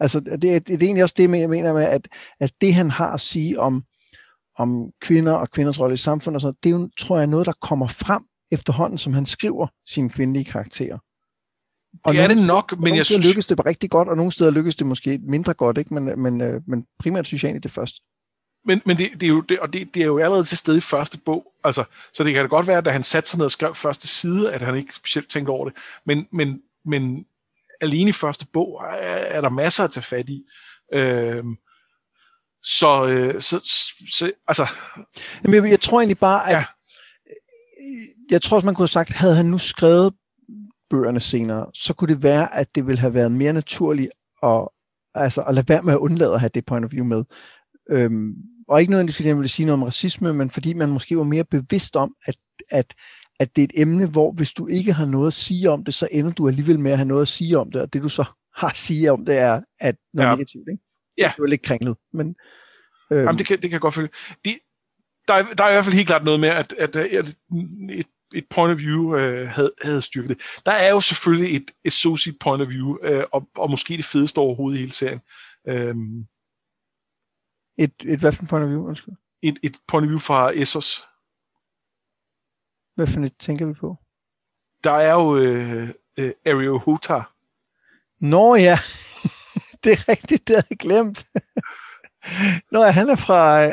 Altså, 0.00 0.20
det, 0.20 0.42
det, 0.42 0.66
det 0.66 0.82
er 0.82 0.86
egentlig 0.86 1.02
også 1.02 1.14
det, 1.18 1.38
jeg 1.38 1.48
mener 1.48 1.72
med, 1.72 1.84
at, 1.84 2.08
at 2.40 2.52
det 2.60 2.74
han 2.74 2.90
har 2.90 3.12
at 3.12 3.20
sige 3.20 3.60
om, 3.60 3.84
om 4.58 4.90
kvinder 5.02 5.32
og 5.32 5.50
kvinders 5.50 5.80
rolle 5.80 5.94
i 5.94 5.96
samfundet, 5.96 6.42
så 6.42 6.52
det 6.62 6.68
er 6.68 6.74
jo, 6.78 6.88
tror 6.98 7.18
jeg, 7.18 7.26
noget, 7.26 7.46
der 7.46 7.52
kommer 7.62 7.88
frem 7.88 8.22
efterhånden, 8.50 8.98
som 8.98 9.14
han 9.14 9.26
skriver 9.26 9.66
sine 9.86 10.10
kvindelige 10.10 10.44
karakterer. 10.44 10.98
Og 12.04 12.14
det 12.14 12.22
er 12.22 12.28
det 12.28 12.46
nok, 12.46 12.78
men 12.78 12.96
jeg 12.96 13.06
synes... 13.06 13.26
lykkes 13.26 13.46
det 13.46 13.66
rigtig 13.66 13.90
godt, 13.90 14.08
og 14.08 14.16
nogle 14.16 14.32
steder 14.32 14.50
lykkes 14.50 14.76
det 14.76 14.86
måske 14.86 15.20
mindre 15.22 15.54
godt, 15.54 15.78
ikke? 15.78 15.94
Men, 15.94 16.22
men, 16.22 16.40
øh, 16.40 16.60
men 16.66 16.86
primært 16.98 17.26
synes 17.26 17.42
jeg 17.42 17.48
egentlig 17.48 17.62
det 17.62 17.72
første. 17.72 18.00
Men, 18.64 18.82
men 18.84 18.98
det, 18.98 19.10
det, 19.12 19.22
er 19.22 19.28
jo, 19.28 19.40
det, 19.40 19.58
og 19.58 19.72
det, 19.72 19.94
det 19.94 20.02
er 20.02 20.06
jo 20.06 20.18
allerede 20.18 20.44
til 20.44 20.58
stede 20.58 20.76
i 20.76 20.80
første 20.80 21.18
bog, 21.18 21.52
altså, 21.64 21.84
så 22.12 22.24
det 22.24 22.34
kan 22.34 22.42
da 22.42 22.48
godt 22.48 22.66
være, 22.66 22.78
at 22.78 22.84
da 22.84 22.90
han 22.90 23.02
satte 23.02 23.30
sig 23.30 23.38
ned 23.38 23.44
og 23.44 23.50
skrev 23.50 23.74
første 23.74 24.08
side, 24.08 24.52
at 24.52 24.62
han 24.62 24.76
ikke 24.76 24.94
specielt 24.94 25.30
tænkte 25.30 25.50
over 25.50 25.64
det, 25.64 25.76
men, 26.06 26.26
men, 26.32 26.62
men 26.84 27.26
alene 27.80 28.08
i 28.08 28.12
første 28.12 28.46
bog 28.52 28.82
er, 28.84 28.96
er 29.06 29.40
der 29.40 29.48
masser 29.48 29.84
at 29.84 29.90
tage 29.90 30.04
fat 30.04 30.28
i. 30.28 30.44
Øhm, 30.92 31.56
så, 32.66 33.06
øh, 33.06 33.40
så, 33.40 33.60
så, 34.10 34.32
altså... 34.48 34.66
Jamen, 35.44 35.64
jeg, 35.64 35.70
jeg 35.70 35.80
tror 35.80 36.00
egentlig 36.00 36.18
bare, 36.18 36.48
at... 36.48 36.56
Ja. 36.56 36.64
Jeg 38.30 38.42
tror 38.42 38.56
også, 38.56 38.66
man 38.66 38.74
kunne 38.74 38.82
have 38.82 38.88
sagt, 38.88 39.12
havde 39.12 39.36
han 39.36 39.46
nu 39.46 39.58
skrevet 39.58 40.14
bøgerne 40.90 41.20
senere, 41.20 41.66
så 41.74 41.94
kunne 41.94 42.14
det 42.14 42.22
være, 42.22 42.54
at 42.54 42.74
det 42.74 42.86
ville 42.86 43.00
have 43.00 43.14
været 43.14 43.32
mere 43.32 43.52
naturligt 43.52 44.10
at, 44.42 44.68
altså, 45.14 45.42
at 45.42 45.54
lade 45.54 45.68
være 45.68 45.82
med 45.82 45.92
at 45.92 45.98
undlade 45.98 46.34
at 46.34 46.40
have 46.40 46.50
det 46.54 46.66
point 46.66 46.84
of 46.84 46.92
view 46.92 47.04
med. 47.04 47.24
Øhm, 47.90 48.34
og 48.68 48.80
ikke 48.80 48.90
nødvendigvis, 48.90 49.16
fordi 49.16 49.28
han 49.28 49.38
ville 49.38 49.48
sige 49.48 49.66
noget 49.66 49.78
om 49.78 49.82
racisme, 49.82 50.34
men 50.34 50.50
fordi 50.50 50.72
man 50.72 50.88
måske 50.88 51.16
var 51.16 51.24
mere 51.24 51.44
bevidst 51.44 51.96
om, 51.96 52.14
at, 52.26 52.36
at, 52.70 52.94
at 53.40 53.56
det 53.56 53.62
er 53.62 53.66
et 53.66 53.80
emne, 53.80 54.06
hvor 54.06 54.32
hvis 54.32 54.52
du 54.52 54.66
ikke 54.66 54.92
har 54.92 55.06
noget 55.06 55.26
at 55.26 55.34
sige 55.34 55.70
om 55.70 55.84
det, 55.84 55.94
så 55.94 56.08
ender 56.12 56.30
du 56.30 56.48
alligevel 56.48 56.80
med 56.80 56.92
at 56.92 56.98
have 56.98 57.08
noget 57.08 57.22
at 57.22 57.28
sige 57.28 57.58
om 57.58 57.70
det, 57.70 57.80
og 57.80 57.92
det 57.92 58.02
du 58.02 58.08
så 58.08 58.24
har 58.56 58.68
at 58.68 58.76
sige 58.76 59.12
om 59.12 59.24
det 59.24 59.38
er 59.38 59.60
at 59.80 59.96
noget 60.14 60.28
ja. 60.28 60.34
negativt. 60.34 60.68
Ikke? 60.70 60.82
Ja. 61.18 61.32
Det 61.36 61.42
er 61.42 61.46
lidt 61.46 61.62
kringlet, 61.62 61.96
men... 62.12 62.36
Øhm. 63.10 63.20
Jamen, 63.20 63.38
det 63.38 63.46
kan, 63.46 63.56
det 63.56 63.62
kan 63.62 63.72
jeg 63.72 63.80
godt 63.80 63.94
følge. 63.94 64.08
De, 64.44 64.58
der, 65.28 65.34
er, 65.34 65.54
der 65.54 65.64
er 65.64 65.68
i 65.68 65.72
hvert 65.72 65.84
fald 65.84 65.94
helt 65.94 66.06
klart 66.06 66.24
noget 66.24 66.40
med, 66.40 66.48
at, 66.48 66.72
at, 66.72 66.96
at 66.96 67.28
et, 67.90 68.06
et 68.34 68.46
point 68.50 68.72
of 68.72 68.78
view 68.78 69.16
øh, 69.16 69.48
havde, 69.48 69.72
havde 69.82 70.02
styrket 70.02 70.28
det. 70.28 70.60
Der 70.66 70.72
er 70.72 70.90
jo 70.90 71.00
selvfølgelig 71.00 71.56
et 71.56 71.70
associate 71.84 72.38
point 72.40 72.62
of 72.62 72.68
view, 72.68 72.98
øh, 73.02 73.24
og, 73.32 73.48
og 73.54 73.70
måske 73.70 73.96
det 73.96 74.04
fedeste 74.04 74.38
overhovedet 74.38 74.78
i 74.78 74.80
hele 74.80 74.92
serien. 74.92 75.20
Øhm, 75.68 76.26
et, 77.78 77.92
et 78.04 78.20
hvad 78.20 78.32
for 78.32 78.42
en 78.42 78.48
point 78.48 78.64
of 78.64 78.70
view, 78.70 78.86
undskyld? 78.86 79.14
Et, 79.42 79.58
et 79.62 79.76
point 79.88 80.04
of 80.04 80.08
view 80.08 80.18
fra 80.18 80.52
Essos. 80.54 81.08
Hvad 82.94 83.06
for 83.06 83.20
et 83.20 83.36
tænker 83.38 83.66
vi 83.66 83.74
på? 83.74 83.96
Der 84.84 84.92
er 84.92 85.12
jo 85.12 85.36
øh, 85.36 85.88
øh, 86.18 86.32
Ario 86.46 86.78
Hutar. 86.78 87.32
Nå 88.20 88.54
ja, 88.54 88.78
det 89.86 89.92
er 89.92 90.08
rigtigt, 90.08 90.48
det 90.48 90.56
havde 90.56 90.66
jeg 90.70 90.78
glemt. 90.78 91.26
Nå, 92.72 92.84
han 92.84 93.08
er 93.08 93.16
fra... 93.16 93.64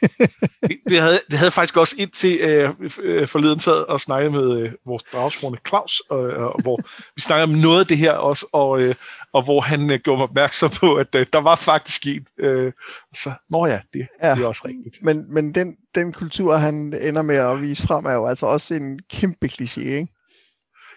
det, 0.90 1.00
havde, 1.00 1.20
det 1.30 1.38
havde 1.38 1.50
faktisk 1.50 1.76
også 1.76 1.94
indtil 1.98 2.40
øh, 2.40 2.70
øh, 3.02 3.28
forleden 3.28 3.60
sad 3.60 3.88
og 3.88 4.00
snakkede 4.00 4.32
med 4.32 4.58
øh, 4.58 4.72
vores 4.86 5.02
dragsforne 5.02 5.58
Claus, 5.68 6.00
og, 6.00 6.20
og 6.20 6.62
hvor 6.62 6.76
vi 7.14 7.20
snakkede 7.20 7.44
om 7.44 7.60
noget 7.60 7.80
af 7.80 7.86
det 7.86 7.98
her 7.98 8.12
også, 8.12 8.46
og, 8.52 8.82
øh, 8.82 8.94
og 9.32 9.42
hvor 9.42 9.60
han 9.60 9.90
øh, 9.90 9.98
gjorde 9.98 10.18
mig 10.18 10.24
opmærksom 10.24 10.70
på, 10.70 10.94
at 10.94 11.14
øh, 11.14 11.26
der 11.32 11.40
var 11.40 11.56
faktisk 11.56 12.06
en. 12.06 12.26
Øh, 12.38 12.72
så, 13.14 13.32
nå 13.50 13.66
ja, 13.66 13.80
det, 13.94 14.06
ja, 14.22 14.34
det 14.34 14.42
er 14.42 14.46
også 14.46 14.62
rigtigt. 14.64 15.02
Men, 15.02 15.34
men 15.34 15.54
den, 15.54 15.76
den 15.94 16.12
kultur, 16.12 16.56
han 16.56 16.74
ender 17.00 17.22
med 17.22 17.36
at 17.36 17.62
vise 17.62 17.82
frem, 17.82 18.04
er 18.04 18.12
jo 18.12 18.26
altså 18.26 18.46
også 18.46 18.74
en 18.74 18.98
kæmpe 19.10 19.46
kliché, 19.46 19.80
ikke? 19.80 20.08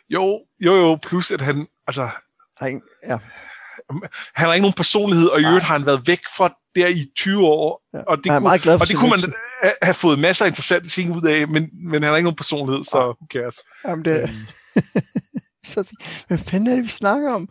Jo, 0.10 0.40
jo, 0.60 0.76
jo, 0.76 0.98
plus 1.04 1.32
at 1.32 1.42
han, 1.42 1.68
altså... 1.88 2.10
Ja 3.08 3.18
han 4.36 4.48
har 4.48 4.54
ikke 4.54 4.62
nogen 4.62 4.74
personlighed, 4.74 5.28
og 5.28 5.42
i 5.42 5.46
øvrigt 5.46 5.64
har 5.64 5.78
han 5.78 5.86
været 5.86 6.08
væk 6.08 6.22
fra 6.38 6.54
der 6.76 6.88
i 6.88 7.06
20 7.16 7.46
år. 7.46 7.82
Ja. 7.94 8.04
Og 8.04 8.18
det, 8.24 8.32
kunne, 8.32 8.60
glad 8.60 8.82
og 8.82 8.88
det 8.88 8.98
kunne 8.98 9.10
man 9.10 9.34
have 9.82 9.94
fået 9.94 10.20
masser 10.20 10.46
af 10.46 10.50
interessante 10.50 10.90
ting 10.90 11.16
ud 11.16 11.28
af, 11.28 11.48
men, 11.48 11.70
men 11.74 12.04
han 12.04 12.04
har 12.04 12.16
ikke 12.16 12.26
nogen 12.26 12.36
personlighed, 12.36 12.84
så 12.84 12.98
who 12.98 13.28
cares. 13.34 13.60
Jamen 13.88 14.06
det... 14.06 14.24
Um. 14.24 14.30
så, 15.72 15.94
hvad 16.28 16.38
fanden 16.38 16.68
er 16.68 16.76
det, 16.76 16.84
vi 16.84 16.90
snakker 16.90 17.34
om? 17.34 17.50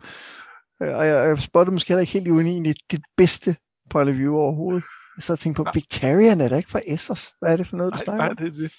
Og 0.79 0.87
jeg, 1.07 1.27
jeg 1.27 1.41
spottede 1.41 1.73
måske 1.73 1.87
heller 1.87 2.01
ikke 2.01 2.13
helt 2.13 2.27
uenig 2.27 2.67
i 2.67 2.73
det 2.91 3.01
bedste 3.17 3.55
point 3.89 4.09
of 4.09 4.15
view 4.15 4.35
overhovedet. 4.35 4.83
Jeg 5.17 5.23
så 5.23 5.35
tænkte 5.35 5.57
på, 5.57 5.63
Nej. 5.63 5.71
Victorian 5.73 6.41
er 6.41 6.49
der 6.49 6.57
ikke 6.57 6.71
fra 6.71 6.81
Essos? 6.87 7.33
Hvad 7.39 7.53
er 7.53 7.57
det 7.57 7.67
for 7.67 7.75
noget, 7.75 7.93
du 7.93 7.97
snakker 8.03 8.23
om? 8.23 8.35
Nej, 8.39 8.45
det 8.45 8.47
er 8.47 8.61
det. 8.61 8.71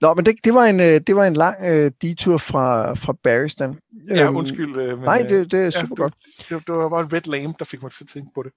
Nå, 0.00 0.14
men 0.14 0.26
det, 0.26 0.34
det, 0.44 0.54
var 0.54 0.64
en, 0.64 0.80
øh, 0.80 1.00
det 1.06 1.16
var 1.16 1.24
en 1.24 1.34
lang 1.34 1.56
uh, 1.62 1.90
detur 2.02 2.38
fra, 2.38 2.94
fra 2.94 3.14
Barristan. 3.22 3.78
Ja, 4.10 4.26
øhm, 4.26 4.36
undskyld. 4.36 4.96
Men, 4.96 4.98
nej, 4.98 5.18
det, 5.28 5.52
det 5.52 5.66
er 5.66 5.70
super 5.70 5.94
ja, 5.98 6.02
godt. 6.02 6.14
Det, 6.38 6.48
det, 6.48 6.66
det 6.66 6.74
var 6.74 6.88
bare 6.88 7.00
en 7.00 7.12
red 7.12 7.26
lame, 7.26 7.54
der 7.58 7.64
fik 7.64 7.82
mig 7.82 7.90
til 7.92 8.04
at 8.04 8.08
tænke 8.08 8.30
på 8.34 8.42
det. 8.42 8.52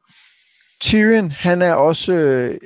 Tyrion, 0.81 1.31
han 1.31 1.61
er 1.61 1.73
også, 1.73 2.13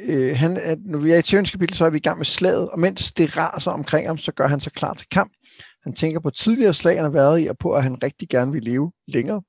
øh, 0.05 0.37
han 0.37 0.57
er, 0.57 0.75
når 0.85 0.99
vi 0.99 1.11
er 1.11 1.17
i 1.17 1.21
Tyrions 1.21 1.51
kapitel, 1.51 1.75
så 1.75 1.85
er 1.85 1.89
vi 1.89 1.97
i 1.97 2.01
gang 2.01 2.17
med 2.17 2.25
slaget, 2.25 2.69
og 2.69 2.79
mens 2.79 3.13
det 3.13 3.37
raser 3.37 3.71
omkring 3.71 4.07
ham, 4.07 4.17
så 4.17 4.31
gør 4.31 4.47
han 4.47 4.59
sig 4.59 4.73
klar 4.73 4.93
til 4.93 5.07
kamp. 5.09 5.31
Han 5.83 5.93
tænker 5.93 6.19
på 6.19 6.29
tidligere 6.29 6.73
slag, 6.73 6.95
han 6.95 7.03
har 7.03 7.11
været 7.11 7.41
i, 7.41 7.47
og 7.47 7.57
på, 7.57 7.71
at 7.71 7.83
han 7.83 8.03
rigtig 8.03 8.29
gerne 8.29 8.51
vil 8.51 8.63
leve 8.63 8.91
længere. 9.07 9.41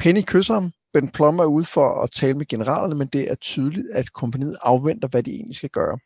Penny 0.00 0.22
kysser 0.22 0.54
ham. 0.54 0.72
Ben 0.92 1.08
Plum 1.08 1.38
er 1.38 1.44
ude 1.44 1.64
for 1.64 2.02
at 2.02 2.10
tale 2.10 2.34
med 2.34 2.46
generalerne, 2.46 2.94
men 2.94 3.06
det 3.06 3.30
er 3.30 3.34
tydeligt, 3.34 3.86
at 3.92 4.12
kompaniet 4.12 4.56
afventer, 4.62 5.08
hvad 5.08 5.22
de 5.22 5.30
egentlig 5.30 5.56
skal 5.56 5.70
gøre. 5.70 5.98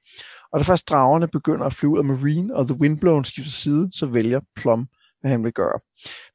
Og 0.52 0.60
da 0.60 0.64
først 0.64 0.88
dragerne 0.88 1.28
begynder 1.28 1.66
at 1.66 1.74
flyve 1.74 1.98
af 1.98 2.04
Marine, 2.04 2.56
og 2.56 2.66
The 2.66 2.80
Windblown 2.80 3.24
skifter 3.24 3.50
side, 3.50 3.88
så 3.92 4.06
vælger 4.06 4.40
Plum, 4.56 4.88
hvad 5.20 5.30
han 5.30 5.44
vil 5.44 5.52
gøre. 5.52 5.80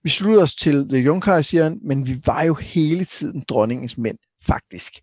Vi 0.04 0.10
slutter 0.10 0.42
os 0.42 0.56
til 0.56 0.90
The 0.90 0.98
Junkai, 0.98 1.44
siger 1.44 1.64
han, 1.64 1.80
men 1.84 2.08
vi 2.08 2.22
var 2.26 2.44
jo 2.44 2.54
hele 2.54 3.06
tiden 3.06 3.44
dronningens 3.50 3.98
mænd, 3.98 4.18
faktisk. 4.48 4.94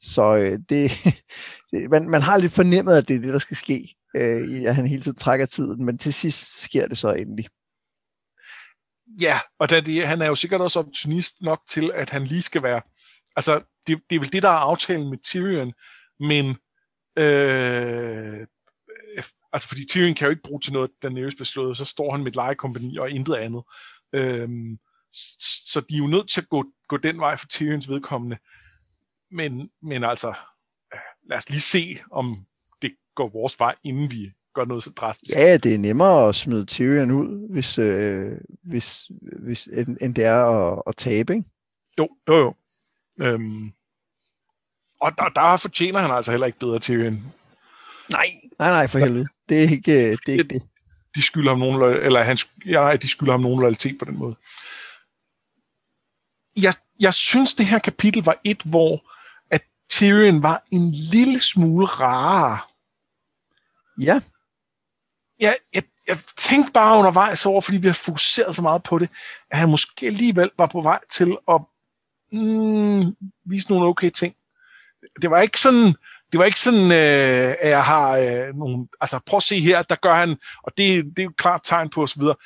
Så 0.00 0.34
øh, 0.36 0.58
det, 0.68 0.90
det, 1.72 1.90
man, 1.90 2.10
man 2.10 2.22
har 2.22 2.38
lidt 2.38 2.52
fornemmet, 2.52 2.96
at 2.96 3.08
det 3.08 3.16
er 3.16 3.20
det, 3.20 3.32
der 3.32 3.38
skal 3.38 3.56
ske, 3.56 3.94
øh, 4.16 4.62
at 4.62 4.74
han 4.74 4.86
hele 4.86 5.02
tiden 5.02 5.18
trækker 5.18 5.46
tiden, 5.46 5.84
men 5.84 5.98
til 5.98 6.14
sidst 6.14 6.62
sker 6.62 6.88
det 6.88 6.98
så 6.98 7.12
endelig. 7.12 7.48
Ja, 9.20 9.38
og 9.58 9.70
da 9.70 9.80
det, 9.80 10.06
han 10.06 10.22
er 10.22 10.26
jo 10.26 10.34
sikkert 10.34 10.60
også 10.60 10.78
opportunist 10.78 11.42
nok 11.42 11.60
til, 11.68 11.90
at 11.94 12.10
han 12.10 12.24
lige 12.24 12.42
skal 12.42 12.62
være... 12.62 12.80
Altså, 13.36 13.60
det, 13.86 14.00
det 14.10 14.16
er 14.16 14.20
vel 14.20 14.32
det, 14.32 14.42
der 14.42 14.48
er 14.48 14.52
aftalen 14.52 15.10
med 15.10 15.18
Tyrion, 15.24 15.72
men... 16.20 16.56
Øh, 17.18 18.46
altså, 19.56 19.68
fordi 19.68 19.86
Tyrion 19.86 20.14
kan 20.14 20.26
jo 20.26 20.30
ikke 20.30 20.42
bruge 20.42 20.60
til 20.60 20.72
noget, 20.72 20.90
der 21.02 21.08
Daenerys 21.08 21.34
beslået, 21.34 21.76
så 21.76 21.84
står 21.84 22.12
han 22.12 22.20
med 22.20 22.32
et 22.32 22.36
lejekompani 22.36 22.96
og 22.98 23.10
intet 23.10 23.34
andet. 23.34 23.62
Øh, 24.12 24.48
så 25.72 25.80
de 25.88 25.94
er 25.94 25.98
jo 25.98 26.06
nødt 26.06 26.28
til 26.28 26.40
at 26.40 26.48
gå, 26.48 26.64
gå 26.88 26.96
den 26.96 27.20
vej 27.20 27.36
for 27.36 27.46
Tyrions 27.46 27.88
vedkommende. 27.88 28.36
Men, 29.30 29.70
men 29.82 30.04
altså, 30.04 30.34
lad 31.28 31.38
os 31.38 31.50
lige 31.50 31.60
se, 31.60 31.98
om 32.12 32.46
det 32.82 32.96
går 33.14 33.28
vores 33.28 33.60
vej, 33.60 33.74
inden 33.84 34.10
vi 34.10 34.32
gør 34.54 34.64
noget 34.64 34.82
så 34.82 34.90
drastisk. 34.90 35.36
Ja, 35.36 35.56
det 35.56 35.74
er 35.74 35.78
nemmere 35.78 36.28
at 36.28 36.34
smide 36.34 36.64
Tyrion 36.64 37.10
ud, 37.10 37.52
hvis, 37.52 37.78
øh, 37.78 38.32
hvis, 38.64 39.10
hvis, 39.42 39.66
end, 39.66 39.96
end 40.00 40.14
det 40.14 40.24
er 40.24 40.44
at, 40.44 40.82
at 40.86 40.96
tabe, 40.96 41.36
ikke? 41.36 41.50
Jo, 41.98 42.08
jo, 42.28 42.36
jo. 42.36 42.54
Øhm, 43.20 43.72
og 45.00 45.12
der, 45.18 45.28
der 45.28 45.56
fortjener 45.56 45.98
han 45.98 46.10
altså 46.10 46.30
heller 46.30 46.46
ikke 46.46 46.58
bedre 46.58 46.78
Tyrion. 46.78 47.32
Nej, 48.10 48.26
nej, 48.58 48.70
nej, 48.70 48.86
for 48.86 48.98
helvede. 48.98 49.28
Det 49.48 49.58
er 49.58 49.62
ikke 49.62 49.92
det. 49.92 50.28
Er 50.28 50.32
ikke 50.32 50.44
det. 50.44 50.62
De 51.14 51.22
skylder 51.22 51.50
ham 51.50 51.58
nogen, 51.58 51.82
eller 51.82 52.22
han, 52.22 52.38
ja, 52.66 52.96
de 53.02 53.08
skylder 53.08 53.32
ham 53.32 53.40
nogen 53.40 53.60
loyalitet 53.60 53.98
på 53.98 54.04
den 54.04 54.18
måde. 54.18 54.36
Jeg, 56.56 56.72
jeg 57.00 57.14
synes, 57.14 57.54
det 57.54 57.66
her 57.66 57.78
kapitel 57.78 58.24
var 58.24 58.40
et, 58.44 58.62
hvor 58.62 59.12
at 59.50 59.62
Tyrion 59.90 60.42
var 60.42 60.62
en 60.70 60.90
lille 60.90 61.40
smule 61.40 61.86
rarere. 61.86 62.58
Ja. 64.00 64.20
Jeg, 65.40 65.56
jeg, 65.74 65.82
jeg 66.08 66.18
tænkte 66.36 66.72
bare 66.72 66.98
undervejs 66.98 67.46
over, 67.46 67.60
fordi 67.60 67.76
vi 67.76 67.86
har 67.86 68.00
fokuseret 68.04 68.56
så 68.56 68.62
meget 68.62 68.82
på 68.82 68.98
det, 68.98 69.08
at 69.50 69.58
han 69.58 69.68
måske 69.68 70.06
alligevel 70.06 70.50
var 70.58 70.66
på 70.66 70.80
vej 70.80 71.00
til 71.10 71.36
at 71.48 71.60
mm, 72.32 73.16
vise 73.44 73.70
nogle 73.70 73.86
okay 73.86 74.10
ting. 74.10 74.34
Det 75.22 75.30
var 75.30 75.40
ikke 75.40 75.60
sådan, 75.60 75.94
det 76.32 76.38
var 76.38 76.44
ikke 76.44 76.60
sådan, 76.60 76.84
øh, 76.84 77.56
at 77.60 77.70
jeg 77.70 77.84
har 77.84 78.16
øh, 78.16 78.54
nogle, 78.54 78.88
altså 79.00 79.20
prøv 79.26 79.36
at 79.36 79.42
se 79.42 79.60
her, 79.60 79.82
der 79.82 79.94
gør 79.94 80.14
han, 80.14 80.36
og 80.62 80.72
det, 80.76 81.04
det 81.04 81.18
er 81.18 81.24
jo 81.24 81.32
klart 81.38 81.60
tegn 81.64 81.90
på 81.90 82.02
osv. 82.02 82.22
Det, 82.22 82.36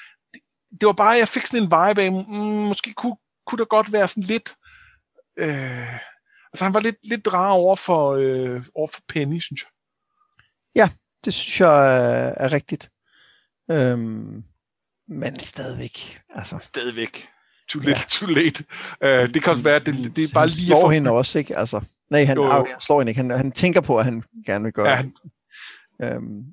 det 0.81 0.87
var 0.87 0.93
bare, 0.93 1.11
jeg 1.11 1.29
fik 1.29 1.47
sådan 1.47 1.59
en 1.59 1.65
vibe 1.65 2.03
af, 2.03 2.13
mm, 2.13 2.69
måske 2.69 2.93
kunne, 2.93 3.17
kunne 3.47 3.59
der 3.59 3.65
godt 3.65 3.93
være 3.93 4.09
sådan 4.09 4.23
lidt, 4.23 4.57
øh, 5.39 5.95
altså 6.53 6.65
han 6.65 6.75
var 6.75 6.81
lidt, 6.81 6.97
lidt 7.09 7.33
rar 7.33 7.51
over 7.51 7.77
for, 7.77 8.17
øh, 8.21 8.65
over 8.75 8.89
for 8.89 9.01
Penny, 9.09 9.41
synes 9.41 9.63
jeg. 9.63 9.71
Ja, 10.75 10.91
det 11.25 11.35
synes 11.35 11.61
jeg 11.61 11.87
er, 11.87 12.35
er 12.37 12.53
rigtigt. 12.53 12.91
Øhm, 13.71 14.45
men 15.09 15.39
stadigvæk. 15.39 16.21
Altså. 16.31 16.59
Stadigvæk. 16.59 17.29
Too 17.69 17.81
little, 17.81 17.97
ja. 17.99 18.05
too 18.09 18.29
late. 18.29 18.65
Uh, 19.05 19.35
det 19.35 19.43
kan 19.43 19.51
også 19.51 19.63
være, 19.63 19.79
det, 19.79 20.17
det 20.17 20.25
er 20.25 20.29
bare 20.35 20.47
lige... 20.47 20.67
slår 20.67 20.81
for... 20.81 20.91
hende 20.91 21.11
også, 21.11 21.39
ikke? 21.39 21.57
Altså, 21.57 21.81
nej, 22.11 22.25
han, 22.25 22.37
jo, 22.37 22.45
jo. 22.45 22.51
han 22.51 22.67
slår 22.81 23.01
hende 23.01 23.11
ikke. 23.11 23.21
Han, 23.23 23.31
han 23.31 23.53
tænker 23.53 23.81
på, 23.81 23.99
at 23.99 24.05
han 24.05 24.23
gerne 24.47 24.65
vil 24.65 24.73
gøre 24.73 24.89
ja, 24.89 24.95
han... 24.95 25.13
øhm, 26.03 26.45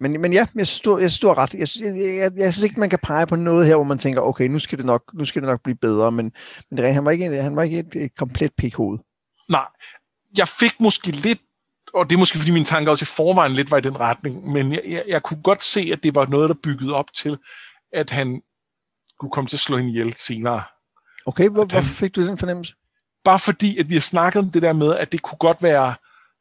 men, 0.00 0.20
men 0.20 0.32
ja, 0.32 0.46
jeg 0.54 0.66
du, 0.84 0.98
jeg 0.98 1.10
har 1.22 1.38
ret. 1.38 1.54
Jeg, 1.54 1.68
jeg, 1.80 1.96
jeg, 1.96 2.32
jeg 2.36 2.52
synes 2.52 2.64
ikke, 2.64 2.80
man 2.80 2.90
kan 2.90 2.98
pege 3.02 3.26
på 3.26 3.36
noget 3.36 3.66
her, 3.66 3.74
hvor 3.74 3.84
man 3.84 3.98
tænker, 3.98 4.20
okay, 4.20 4.48
nu 4.48 4.58
skal 4.58 4.78
det 4.78 4.86
nok, 4.86 5.02
nu 5.14 5.24
skal 5.24 5.42
det 5.42 5.48
nok 5.48 5.62
blive 5.62 5.76
bedre, 5.76 6.12
men, 6.12 6.32
men 6.70 6.78
det, 6.78 6.94
han 6.94 7.04
var 7.04 7.10
ikke, 7.10 7.42
han 7.42 7.56
var 7.56 7.62
ikke 7.62 7.78
et, 7.78 7.96
et 7.96 8.16
komplet 8.16 8.52
pikhoved. 8.58 8.98
Nej, 9.48 9.66
jeg 10.38 10.48
fik 10.48 10.80
måske 10.80 11.10
lidt 11.10 11.40
og 11.94 12.10
det 12.10 12.16
er 12.16 12.18
måske 12.18 12.38
fordi 12.38 12.50
mine 12.50 12.64
tanker 12.64 12.90
også 12.90 13.04
i 13.04 13.12
forvejen 13.16 13.52
lidt 13.52 13.70
var 13.70 13.78
i 13.78 13.80
den 13.80 14.00
retning, 14.00 14.52
men 14.52 14.72
jeg, 14.72 14.82
jeg, 14.86 15.04
jeg 15.08 15.22
kunne 15.22 15.42
godt 15.42 15.62
se, 15.62 15.90
at 15.92 16.02
det 16.02 16.14
var 16.14 16.26
noget, 16.26 16.48
der 16.48 16.54
byggede 16.62 16.94
op 16.94 17.12
til, 17.12 17.38
at 17.92 18.10
han 18.10 18.42
kunne 19.18 19.30
komme 19.30 19.48
til 19.48 19.56
at 19.56 19.60
slå 19.60 19.76
hende 19.76 19.90
ihjel 19.90 20.12
senere. 20.14 20.62
Okay, 21.26 21.48
hvor, 21.48 21.64
hvorfor 21.64 21.94
fik 21.94 22.16
du 22.16 22.26
den 22.26 22.38
fornemmelse? 22.38 22.74
Bare 23.26 23.38
fordi, 23.38 23.78
at 23.78 23.90
vi 23.90 23.94
har 23.94 24.00
snakket 24.00 24.40
om 24.40 24.50
det 24.50 24.62
der 24.62 24.72
med, 24.72 24.96
at 24.96 25.12
det 25.12 25.22
kunne 25.22 25.38
godt 25.38 25.62
være, 25.62 25.94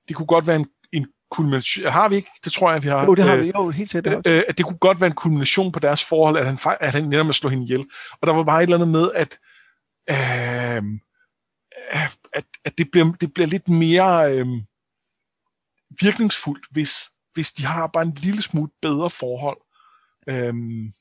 det 0.07 0.15
kunne 0.15 0.25
godt 0.25 0.47
være 0.47 0.55
en, 0.55 0.67
en 0.93 1.07
kulmination. 1.31 1.91
Har 1.91 2.09
vi 2.09 2.15
ikke? 2.15 2.29
Det 2.43 2.51
tror 2.53 2.71
jeg, 2.71 2.83
vi 2.83 2.87
har. 2.87 3.05
Jo, 3.05 3.15
det 3.15 3.23
har 3.23 3.35
vi. 3.35 3.51
Jo, 3.55 3.69
helt 3.69 3.91
sikkert. 3.91 4.27
Øh, 4.27 4.43
at 4.47 4.57
det 4.57 4.65
kunne 4.65 4.77
godt 4.77 5.01
være 5.01 5.07
en 5.07 5.15
kulmination 5.15 5.71
på 5.71 5.79
deres 5.79 6.03
forhold, 6.03 6.37
at 6.37 6.45
han, 6.45 6.77
at 6.79 6.91
han 6.91 7.09
med 7.09 7.29
at 7.29 7.35
slå 7.35 7.49
hende 7.49 7.63
ihjel. 7.63 7.85
Og 8.21 8.27
der 8.27 8.33
var 8.33 8.43
bare 8.43 8.59
et 8.59 8.63
eller 8.63 8.77
andet 8.77 8.89
med, 8.89 9.11
at, 9.15 9.37
øh, 10.09 10.83
at, 12.33 12.45
at 12.65 12.77
det, 12.77 12.91
bliver, 12.91 13.13
det 13.21 13.33
bliver 13.33 13.47
lidt 13.47 13.69
mere... 13.69 14.31
Øh, 14.31 14.47
virkningsfuldt, 16.01 16.65
hvis, 16.71 17.09
hvis 17.33 17.51
de 17.51 17.65
har 17.65 17.87
bare 17.87 18.03
en 18.03 18.13
lille 18.13 18.41
smule 18.41 18.69
bedre 18.81 19.09
forhold. 19.09 19.57
Øhm. 20.27 20.93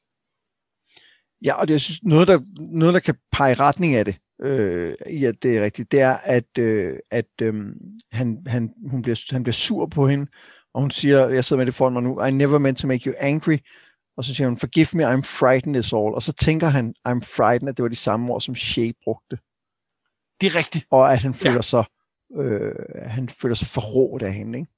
Ja, 1.45 1.55
og 1.55 1.69
det 1.69 1.75
er 1.75 1.99
noget, 2.03 2.29
der, 2.29 2.41
noget, 2.59 2.95
der 2.95 3.01
kan 3.01 3.15
pege 3.33 3.55
retning 3.55 3.95
af 3.95 4.05
det, 4.05 4.17
øh, 4.43 4.95
i 5.11 5.25
at 5.25 5.43
det 5.43 5.59
er 5.59 5.65
rigtigt, 5.65 5.93
det 5.93 6.01
er, 6.01 6.17
at, 6.25 6.59
øh, 6.59 6.99
at 7.11 7.31
øh, 7.43 7.55
han, 8.13 8.43
han, 8.47 8.75
hun 8.91 9.03
bliver, 9.03 9.33
han 9.33 9.43
bliver 9.43 9.53
sur 9.53 9.87
på 9.87 10.09
hende, 10.09 10.27
og 10.75 10.81
hun 10.81 10.91
siger, 10.91 11.29
jeg 11.29 11.45
sidder 11.45 11.61
med 11.61 11.67
det 11.67 11.75
foran 11.75 11.93
mig 11.93 12.03
nu, 12.03 12.23
I 12.25 12.31
never 12.31 12.59
meant 12.59 12.79
to 12.79 12.87
make 12.87 13.11
you 13.11 13.15
angry, 13.19 13.57
og 14.17 14.25
så 14.25 14.35
siger 14.35 14.49
hun, 14.49 14.57
forgive 14.57 14.87
me, 14.93 15.15
I'm 15.15 15.23
frightened 15.23 15.81
is 15.81 15.93
all. 15.93 16.15
Og 16.15 16.23
så 16.23 16.33
tænker 16.33 16.67
han, 16.67 16.95
I'm 17.09 17.21
frightened, 17.21 17.69
at 17.69 17.77
det 17.77 17.83
var 17.83 17.89
de 17.89 17.97
samme 17.97 18.33
ord, 18.33 18.41
som 18.41 18.55
Shay 18.55 18.93
brugte. 19.05 19.39
Det 20.41 20.47
er 20.47 20.57
rigtigt. 20.57 20.87
Og 20.91 21.13
at 21.13 21.19
han 21.19 21.35
føler 21.35 21.55
ja. 21.55 21.63
sig, 21.63 21.85
øh, 22.37 22.75
han 22.97 23.29
føler 23.29 23.55
sig 23.55 23.67
forrådt 23.67 24.23
af 24.23 24.33
hende, 24.33 24.59
ikke? 24.59 24.71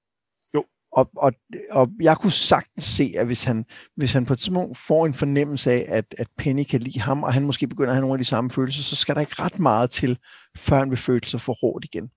Og, 0.93 1.11
og, 1.17 1.33
og 1.71 1.91
jeg 2.01 2.17
kunne 2.17 2.33
sagtens 2.33 2.85
se, 2.85 3.13
at 3.17 3.27
hvis 3.27 3.45
han, 3.45 3.65
hvis 3.97 4.13
han 4.13 4.27
på 4.27 4.33
et 4.33 4.39
tidspunkt 4.39 4.79
får 4.79 5.07
en 5.07 5.15
fornemmelse 5.15 5.73
af, 5.73 5.87
at, 5.89 6.15
at 6.19 6.29
Penny 6.39 6.65
kan 6.65 6.81
lide 6.81 7.01
ham, 7.01 7.23
og 7.23 7.33
han 7.33 7.47
måske 7.47 7.67
begynder 7.67 7.91
at 7.91 7.97
have 7.97 8.01
nogle 8.01 8.15
af 8.15 8.19
de 8.19 8.25
samme 8.25 8.51
følelser, 8.51 8.83
så 8.83 8.97
skal 8.97 9.15
der 9.15 9.21
ikke 9.21 9.43
ret 9.43 9.59
meget 9.59 9.91
til, 9.91 10.19
før 10.57 10.79
han 10.79 10.91
vil 10.91 10.99
føle 10.99 11.27
sig 11.27 11.41
for 11.41 11.57
hårdt 11.61 11.85
igen. 11.85 12.11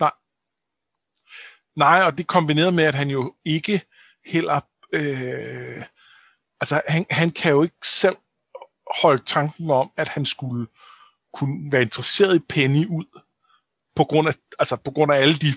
Nej. 0.00 0.12
Nej, 1.76 2.02
og 2.02 2.18
det 2.18 2.26
kombineret 2.26 2.74
med, 2.74 2.84
at 2.84 2.94
han 2.94 3.10
jo 3.10 3.34
ikke 3.44 3.82
heller... 4.26 4.60
Øh, 4.92 5.84
altså, 6.60 6.82
han, 6.88 7.06
han 7.10 7.30
kan 7.30 7.52
jo 7.52 7.62
ikke 7.62 7.76
selv 7.84 8.16
holde 9.02 9.22
tanken 9.24 9.70
om, 9.70 9.90
at 9.96 10.08
han 10.08 10.24
skulle 10.24 10.66
kunne 11.32 11.72
være 11.72 11.82
interesseret 11.82 12.36
i 12.36 12.44
Penny 12.48 12.86
ud, 12.86 13.20
på 13.96 14.04
grund 14.04 14.28
af, 14.28 14.34
altså 14.58 14.82
på 14.84 14.90
grund 14.90 15.12
af 15.12 15.16
alle 15.16 15.34
de 15.34 15.52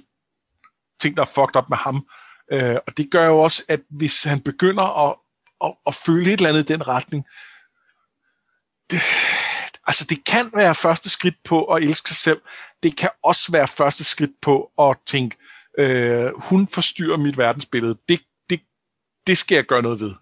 ting, 1.02 1.18
der 1.18 1.24
er 1.24 1.28
fucked 1.36 1.56
op 1.56 1.70
med 1.70 1.78
ham, 1.78 2.08
Øh, 2.52 2.76
og 2.88 2.98
det 2.98 3.12
gør 3.12 3.26
jo 3.26 3.40
også, 3.40 3.64
at 3.70 3.82
hvis 3.90 4.24
han 4.24 4.40
begynder 4.40 5.10
at, 5.10 5.16
at, 5.64 5.74
at 5.88 5.96
føle 5.96 6.34
et 6.34 6.38
eller 6.38 6.50
andet 6.50 6.70
i 6.70 6.74
den 6.74 6.88
retning, 6.88 7.26
det, 8.92 9.02
altså 9.88 10.06
det 10.10 10.26
kan 10.26 10.52
være 10.56 10.76
første 10.76 11.10
skridt 11.10 11.36
på 11.44 11.64
at 11.66 11.84
elske 11.84 12.10
sig 12.10 12.18
selv. 12.18 12.42
Det 12.84 12.98
kan 12.98 13.10
også 13.24 13.52
være 13.52 13.68
første 13.68 14.04
skridt 14.04 14.32
på 14.42 14.72
at 14.80 14.98
tænke, 15.06 15.38
øh, 15.78 16.32
hun 16.50 16.68
forstyrrer 16.68 17.18
mit 17.18 17.38
verdensbillede. 17.38 17.98
Det, 18.10 18.22
det, 18.50 18.62
det 19.28 19.38
skal 19.38 19.56
jeg 19.56 19.66
gøre 19.66 19.82
noget 19.82 20.00
ved. 20.00 20.14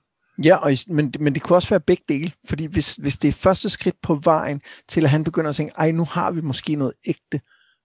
Ja, 0.44 0.56
og, 0.56 0.78
men, 0.88 1.14
men 1.20 1.34
det 1.36 1.42
kunne 1.42 1.58
også 1.58 1.70
være 1.70 1.80
begge 1.80 2.04
dele, 2.10 2.32
fordi 2.48 2.66
hvis, 2.66 2.96
hvis 2.96 3.18
det 3.18 3.28
er 3.28 3.32
første 3.32 3.70
skridt 3.70 4.02
på 4.02 4.16
vejen 4.16 4.62
til, 4.88 5.04
at 5.04 5.10
han 5.10 5.24
begynder 5.24 5.50
at 5.50 5.56
tænke, 5.56 5.74
ej, 5.78 5.92
nu 5.92 6.06
har 6.06 6.32
vi 6.32 6.42
måske 6.42 6.76
noget 6.76 6.94
ægte, 7.08 7.42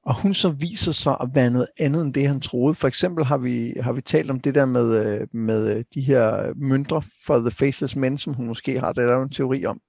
og 0.06 0.20
hun 0.22 0.34
så 0.34 0.48
viser 0.48 0.92
sig 0.92 1.16
at 1.20 1.28
være 1.34 1.50
noget 1.50 1.68
andet 1.78 2.02
end 2.02 2.14
det, 2.14 2.28
han 2.28 2.40
troede. 2.40 2.74
For 2.74 2.88
eksempel 2.88 3.24
har 3.24 3.38
vi, 3.38 3.74
har 3.80 3.92
vi 3.92 4.00
talt 4.00 4.30
om 4.30 4.40
det 4.40 4.54
der 4.54 4.64
med, 4.64 5.06
øh, 5.06 5.28
med 5.32 5.76
øh, 5.76 5.84
de 5.94 6.00
her 6.00 6.52
møntre 6.56 7.02
for 7.26 7.38
The 7.38 7.50
Faceless 7.50 7.96
Men, 7.96 8.18
som 8.18 8.34
hun 8.34 8.46
måske 8.46 8.80
har. 8.80 8.92
Det 8.92 9.04
er 9.04 9.08
der 9.08 9.22
en 9.22 9.30
teori 9.30 9.66
om. 9.66 9.80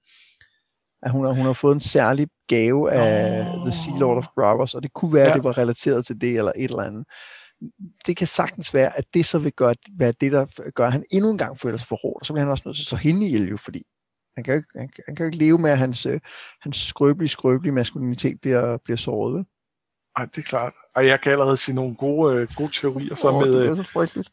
At 1.02 1.10
hun 1.10 1.24
har, 1.24 1.32
hun 1.32 1.46
har 1.46 1.52
fået 1.52 1.74
en 1.74 1.80
særlig 1.80 2.28
gave 2.48 2.92
af 2.92 3.40
oh. 3.40 3.62
The 3.62 3.72
Sea 3.72 3.98
Lord 3.98 4.16
of 4.16 4.26
Bravos, 4.34 4.74
og 4.74 4.82
det 4.82 4.92
kunne 4.92 5.12
være, 5.12 5.24
ja. 5.24 5.30
at 5.30 5.36
det 5.36 5.44
var 5.44 5.58
relateret 5.58 6.06
til 6.06 6.20
det 6.20 6.38
eller 6.38 6.52
et 6.56 6.70
eller 6.70 6.82
andet. 6.82 7.04
Det 8.06 8.16
kan 8.16 8.26
sagtens 8.26 8.74
være, 8.74 8.98
at 8.98 9.04
det 9.14 9.26
så 9.26 9.38
vil 9.38 9.52
gøre, 9.52 9.74
være 9.98 10.12
det, 10.20 10.32
der 10.32 10.70
gør, 10.70 10.86
at 10.86 10.92
han 10.92 11.04
endnu 11.10 11.30
en 11.30 11.38
gang 11.38 11.58
føler 11.58 11.76
sig 11.76 11.88
for 11.88 11.98
hårdt, 12.02 12.22
og 12.22 12.26
så 12.26 12.32
bliver 12.32 12.44
han 12.44 12.50
også 12.50 12.62
nødt 12.66 12.76
til 12.76 12.82
at 12.82 12.86
slå 12.86 12.98
hende 12.98 13.26
ihjel, 13.26 13.48
jo, 13.48 13.56
fordi 13.56 13.82
han 14.36 14.44
kan 14.44 14.54
jo 14.54 14.56
ikke, 14.56 14.68
han, 14.76 14.88
han 15.06 15.16
kan 15.16 15.24
jo 15.24 15.26
ikke 15.26 15.38
leve 15.38 15.58
med, 15.58 15.70
at 15.70 15.78
hans, 15.78 16.06
øh, 16.06 16.20
hans 16.60 16.76
skrøbelige, 16.76 17.28
skrøbelige 17.28 17.72
maskulinitet 17.72 18.40
bliver, 18.40 18.78
bliver 18.84 18.96
såret. 18.96 19.34
Vel? 19.34 19.44
Ej, 20.16 20.24
det 20.24 20.38
er 20.38 20.42
klart. 20.42 20.74
Og 20.96 21.06
jeg 21.06 21.20
kan 21.20 21.32
allerede 21.32 21.56
sige 21.56 21.74
nogle 21.74 21.94
gode, 21.94 22.34
øh, 22.34 22.48
gode 22.56 22.72
teorier. 22.72 23.14
Så 23.14 23.28
oh, 23.28 23.42
med, 23.42 23.60
det 23.60 23.70
er 23.70 23.74
så 23.74 23.82
frygteligt. 23.82 24.28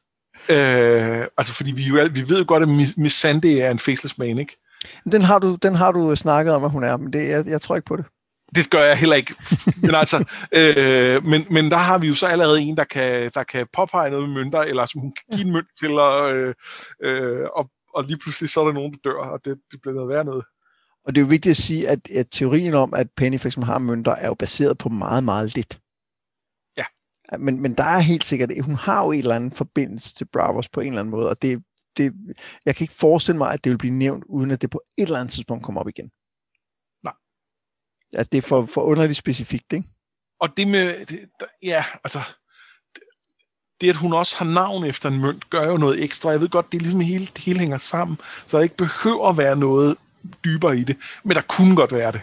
Øh, 0.49 1.27
altså, 1.37 1.53
fordi 1.53 1.71
vi, 1.71 1.83
jo, 1.83 2.09
vi 2.11 2.29
ved 2.29 2.39
jo 2.39 2.45
godt, 2.47 2.63
at 2.63 2.69
Miss 2.97 3.15
Sandy 3.15 3.45
er 3.45 3.71
en 3.71 3.79
faceless 3.79 4.17
man, 4.17 4.37
ikke? 4.39 4.57
Den 5.11 5.21
har 5.21 5.39
du, 5.39 5.55
den 5.55 5.75
har 5.75 5.91
du 5.91 6.15
snakket 6.15 6.53
om, 6.53 6.63
at 6.63 6.71
hun 6.71 6.83
er, 6.83 6.97
men 6.97 7.13
det, 7.13 7.29
jeg, 7.29 7.47
jeg 7.47 7.61
tror 7.61 7.75
ikke 7.75 7.85
på 7.85 7.95
det. 7.95 8.05
Det 8.55 8.69
gør 8.69 8.83
jeg 8.83 8.97
heller 8.97 9.15
ikke. 9.15 9.35
Men, 9.81 9.95
altså, 9.95 10.17
øh, 10.51 11.25
men, 11.25 11.45
men 11.49 11.71
der 11.71 11.77
har 11.77 11.97
vi 11.97 12.07
jo 12.07 12.15
så 12.15 12.27
allerede 12.27 12.61
en, 12.61 12.77
der 12.77 12.83
kan, 12.83 13.31
der 13.35 13.43
kan 13.43 13.67
påpege 13.73 14.09
noget 14.09 14.29
med 14.29 14.35
mønter, 14.35 14.59
eller 14.59 14.85
som 14.85 15.01
hun 15.01 15.13
kan 15.13 15.37
give 15.37 15.47
en 15.47 15.53
mønt 15.53 15.67
til, 15.79 15.99
og, 15.99 16.35
øh, 16.35 16.53
øh, 17.03 17.47
og, 17.55 17.69
og 17.95 18.03
lige 18.03 18.17
pludselig 18.17 18.49
så 18.49 18.61
er 18.61 18.65
der 18.65 18.73
nogen, 18.73 18.91
der 18.91 19.09
dør, 19.09 19.19
og 19.19 19.45
det, 19.45 19.57
det 19.71 19.81
bliver 19.81 19.95
noget 19.95 20.09
værd 20.09 20.25
noget. 20.25 20.45
Og 21.05 21.15
det 21.15 21.21
er 21.21 21.25
jo 21.25 21.29
vigtigt 21.29 21.51
at 21.51 21.57
sige, 21.57 21.89
at, 21.89 22.11
at 22.11 22.27
teorien 22.31 22.73
om, 22.73 22.93
at 22.93 23.11
Penny 23.11 23.39
for 23.39 23.47
eksempel 23.47 23.65
har 23.65 23.77
mønter, 23.77 24.11
er 24.11 24.27
jo 24.27 24.33
baseret 24.33 24.77
på 24.77 24.89
meget, 24.89 25.23
meget 25.23 25.55
lidt. 25.55 25.81
Ja. 26.77 26.85
Men, 27.37 27.61
men 27.61 27.73
der 27.73 27.83
er 27.83 27.99
helt 27.99 28.23
sikkert, 28.23 28.49
hun 28.65 28.75
har 28.75 29.03
jo 29.05 29.11
en 29.11 29.19
eller 29.19 29.35
anden 29.35 29.51
forbindelse 29.51 30.15
til 30.15 30.25
Bravos 30.25 30.69
på 30.69 30.81
en 30.81 30.87
eller 30.87 30.99
anden 30.99 31.11
måde, 31.11 31.29
og 31.29 31.41
det, 31.41 31.63
det, 31.97 32.13
jeg 32.65 32.75
kan 32.75 32.83
ikke 32.83 32.93
forestille 32.93 33.37
mig, 33.37 33.53
at 33.53 33.63
det 33.63 33.69
vil 33.69 33.77
blive 33.77 33.93
nævnt, 33.93 34.23
uden 34.27 34.51
at 34.51 34.61
det 34.61 34.69
på 34.69 34.81
et 34.97 35.03
eller 35.03 35.19
andet 35.19 35.33
tidspunkt 35.33 35.63
kommer 35.63 35.81
op 35.81 35.87
igen. 35.87 36.11
Nej. 37.03 37.13
At 38.13 38.31
det 38.31 38.37
er 38.37 38.41
for, 38.41 38.65
for 38.65 38.81
underligt 38.81 39.17
specifikt, 39.17 39.73
ikke? 39.73 39.87
Og 40.39 40.57
det 40.57 40.67
med, 40.67 41.05
det, 41.05 41.29
ja, 41.61 41.85
altså, 42.03 42.21
det 43.81 43.89
at 43.89 43.95
hun 43.95 44.13
også 44.13 44.37
har 44.37 44.45
navn 44.45 44.83
efter 44.83 45.09
en 45.09 45.21
mønt, 45.21 45.49
gør 45.49 45.67
jo 45.67 45.77
noget 45.77 46.03
ekstra. 46.03 46.29
Jeg 46.29 46.41
ved 46.41 46.49
godt, 46.49 46.71
det 46.71 46.77
er 46.77 46.81
ligesom 46.81 46.99
hele, 46.99 47.25
det 47.25 47.37
hele 47.37 47.59
hænger 47.59 47.77
sammen, 47.77 48.17
så 48.45 48.57
der 48.57 48.63
ikke 48.63 48.77
behøver 48.77 49.29
at 49.29 49.37
være 49.37 49.55
noget 49.55 49.97
dybere 50.45 50.77
i 50.77 50.83
det. 50.83 50.97
Men 51.23 51.35
der 51.35 51.41
kunne 51.41 51.75
godt 51.75 51.91
være 51.91 52.11
det. 52.11 52.21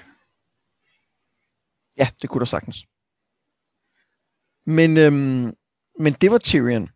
Ja, 1.96 2.08
det 2.22 2.30
kunne 2.30 2.38
der 2.38 2.46
sagtens. 2.46 2.86
Men, 4.66 4.96
øhm, 4.96 5.54
men 5.98 6.12
det 6.12 6.30
var 6.30 6.38
Tyrion. 6.38 6.90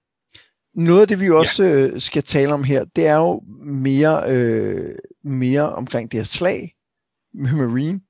Noget 0.74 1.00
af 1.00 1.08
det, 1.08 1.20
vi 1.20 1.30
også 1.30 1.64
ja. 1.64 1.70
øh, 1.70 2.00
skal 2.00 2.22
tale 2.22 2.54
om 2.54 2.64
her, 2.64 2.84
det 2.84 3.06
er 3.06 3.16
jo 3.16 3.42
mere, 3.64 4.22
øh, 4.28 4.98
mere 5.24 5.72
omkring 5.72 6.12
det 6.12 6.18
her 6.18 6.24
slag 6.24 6.74
med 7.34 7.52
Marine, 7.52 8.00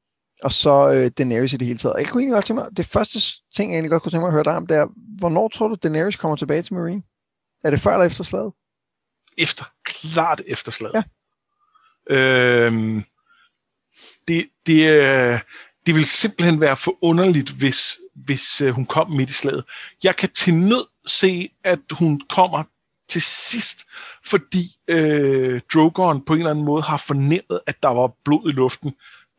og 0.43 0.53
så 0.53 0.93
øh, 0.93 1.11
Daenerys 1.11 1.53
i 1.53 1.57
det 1.57 1.67
hele 1.67 1.79
taget. 1.79 1.95
Jeg 1.99 2.09
kunne 2.09 2.23
egentlig 2.23 2.37
godt 2.37 2.45
tænke 2.45 2.63
mig, 2.63 2.77
det 2.77 2.87
første 2.87 3.19
ting, 3.57 3.71
jeg 3.71 3.77
egentlig 3.77 3.91
godt 3.91 4.03
kunne 4.03 4.11
tænke 4.11 4.21
mig 4.21 4.29
at 4.29 4.33
høre 4.33 4.45
dig 4.45 4.57
om, 4.57 4.67
det 4.67 4.77
er, 4.77 4.87
hvornår 5.19 5.49
tror 5.49 5.69
du, 5.69 5.75
Daenerys 5.75 6.17
kommer 6.17 6.37
tilbage 6.37 6.63
til 6.63 6.75
Marine? 6.75 7.03
Er 7.65 7.71
det 7.71 7.81
før 7.81 7.93
eller 7.93 8.07
efter 8.07 8.25
slaget? 8.25 8.53
efter, 9.39 9.65
klart 9.85 10.43
efterslag. 10.47 10.91
Ja. 10.95 11.03
Øhm, 12.11 12.97
øh, 12.99 13.03
det, 14.29 14.49
det, 14.67 15.41
det 15.87 15.95
vil 15.95 16.05
simpelthen 16.05 16.61
være 16.61 16.77
for 16.77 16.99
underligt, 17.03 17.51
hvis, 17.51 17.97
hvis 18.15 18.61
øh, 18.61 18.71
hun 18.71 18.87
kom 18.87 19.11
midt 19.11 19.31
i 19.31 19.33
slaget. 19.33 19.65
Jeg 20.05 20.17
kan 20.17 20.29
til 20.29 20.55
nød 20.55 20.87
se, 21.07 21.51
at 21.65 21.81
hun 21.91 22.21
kommer 22.29 22.63
til 23.09 23.23
sidst, 23.23 23.81
fordi 24.25 24.77
øh, 24.89 25.61
Drogon 25.75 26.25
på 26.25 26.33
en 26.33 26.39
eller 26.39 26.51
anden 26.51 26.65
måde 26.65 26.83
har 26.83 26.97
fornemmet, 26.97 27.61
at 27.67 27.83
der 27.83 27.89
var 27.89 28.13
blod 28.25 28.49
i 28.49 28.53
luften, 28.53 28.93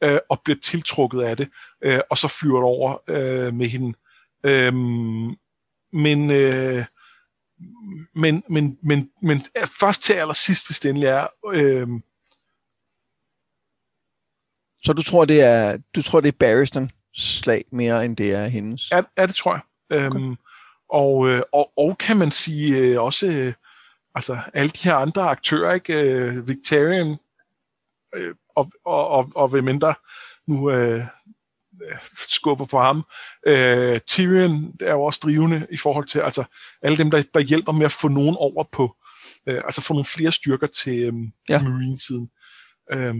øh, 0.03 0.19
og 0.29 0.41
bliver 0.43 0.59
tiltrukket 0.63 1.21
af 1.21 1.37
det, 1.37 1.49
øh, 1.81 1.99
og 2.09 2.17
så 2.17 2.27
flyver 2.27 2.57
det 2.57 2.63
over 2.63 2.97
øh, 3.07 3.53
med 3.53 3.67
hende. 3.67 3.97
Øh, 4.45 4.73
men, 5.93 6.31
øh, 6.31 6.85
men, 8.15 8.43
men, 8.49 8.77
men, 8.83 9.09
men 9.21 9.45
øh, 9.57 9.67
først 9.79 10.01
til 10.03 10.13
allersidst, 10.13 10.67
hvis 10.67 10.79
det 10.79 10.89
endelig 10.89 11.07
er, 11.07 11.27
øh, 11.53 11.87
så 14.85 14.93
du 14.93 15.03
tror, 15.03 15.25
det 15.25 15.41
er, 15.41 15.77
du 15.95 16.01
tror, 16.01 16.21
det 16.21 16.27
er 16.27 16.37
Barristan 16.39 16.91
slag 17.15 17.65
mere, 17.71 18.05
end 18.05 18.17
det 18.17 18.31
er 18.31 18.47
hendes? 18.47 18.91
Ja, 18.91 19.01
ja 19.17 19.25
det 19.25 19.35
tror 19.35 19.53
jeg. 19.53 19.61
Okay. 19.91 20.19
Øhm, 20.19 20.35
og, 20.89 21.29
øh, 21.29 21.41
og, 21.53 21.71
og 21.77 21.97
kan 21.97 22.17
man 22.17 22.31
sige 22.31 22.77
øh, 22.77 23.01
også, 23.01 23.27
øh, 23.27 23.53
altså 24.15 24.37
alle 24.53 24.69
de 24.69 24.89
her 24.89 24.95
andre 24.95 25.21
aktører, 25.21 25.73
ikke? 25.73 26.47
Victorian 26.47 27.17
øh, 28.15 28.35
og, 28.55 28.71
og, 28.85 29.07
og, 29.07 29.31
og 29.35 29.47
hvem 29.47 29.63
mindre 29.63 29.93
nu 30.47 30.71
øh, 30.71 31.01
skubber 32.29 32.65
på 32.65 32.79
ham. 32.79 33.03
Øh, 33.47 33.99
Tyrion 33.99 34.73
er 34.81 34.91
jo 34.91 35.03
også 35.03 35.19
drivende 35.23 35.67
i 35.71 35.77
forhold 35.77 36.05
til 36.05 36.19
altså 36.19 36.43
alle 36.81 36.97
dem, 36.97 37.11
der, 37.11 37.23
der 37.33 37.39
hjælper 37.39 37.71
med 37.71 37.85
at 37.85 37.91
få 37.91 38.07
nogen 38.07 38.35
over 38.39 38.63
på, 38.71 38.95
øh, 39.47 39.61
altså 39.65 39.81
få 39.81 39.93
nogle 39.93 40.05
flere 40.05 40.31
styrker 40.31 40.67
til, 40.67 40.99
øh, 40.99 41.13
ja. 41.49 41.57
til 41.57 41.69
Marine-siden. 41.69 42.29
Øh, 42.91 43.15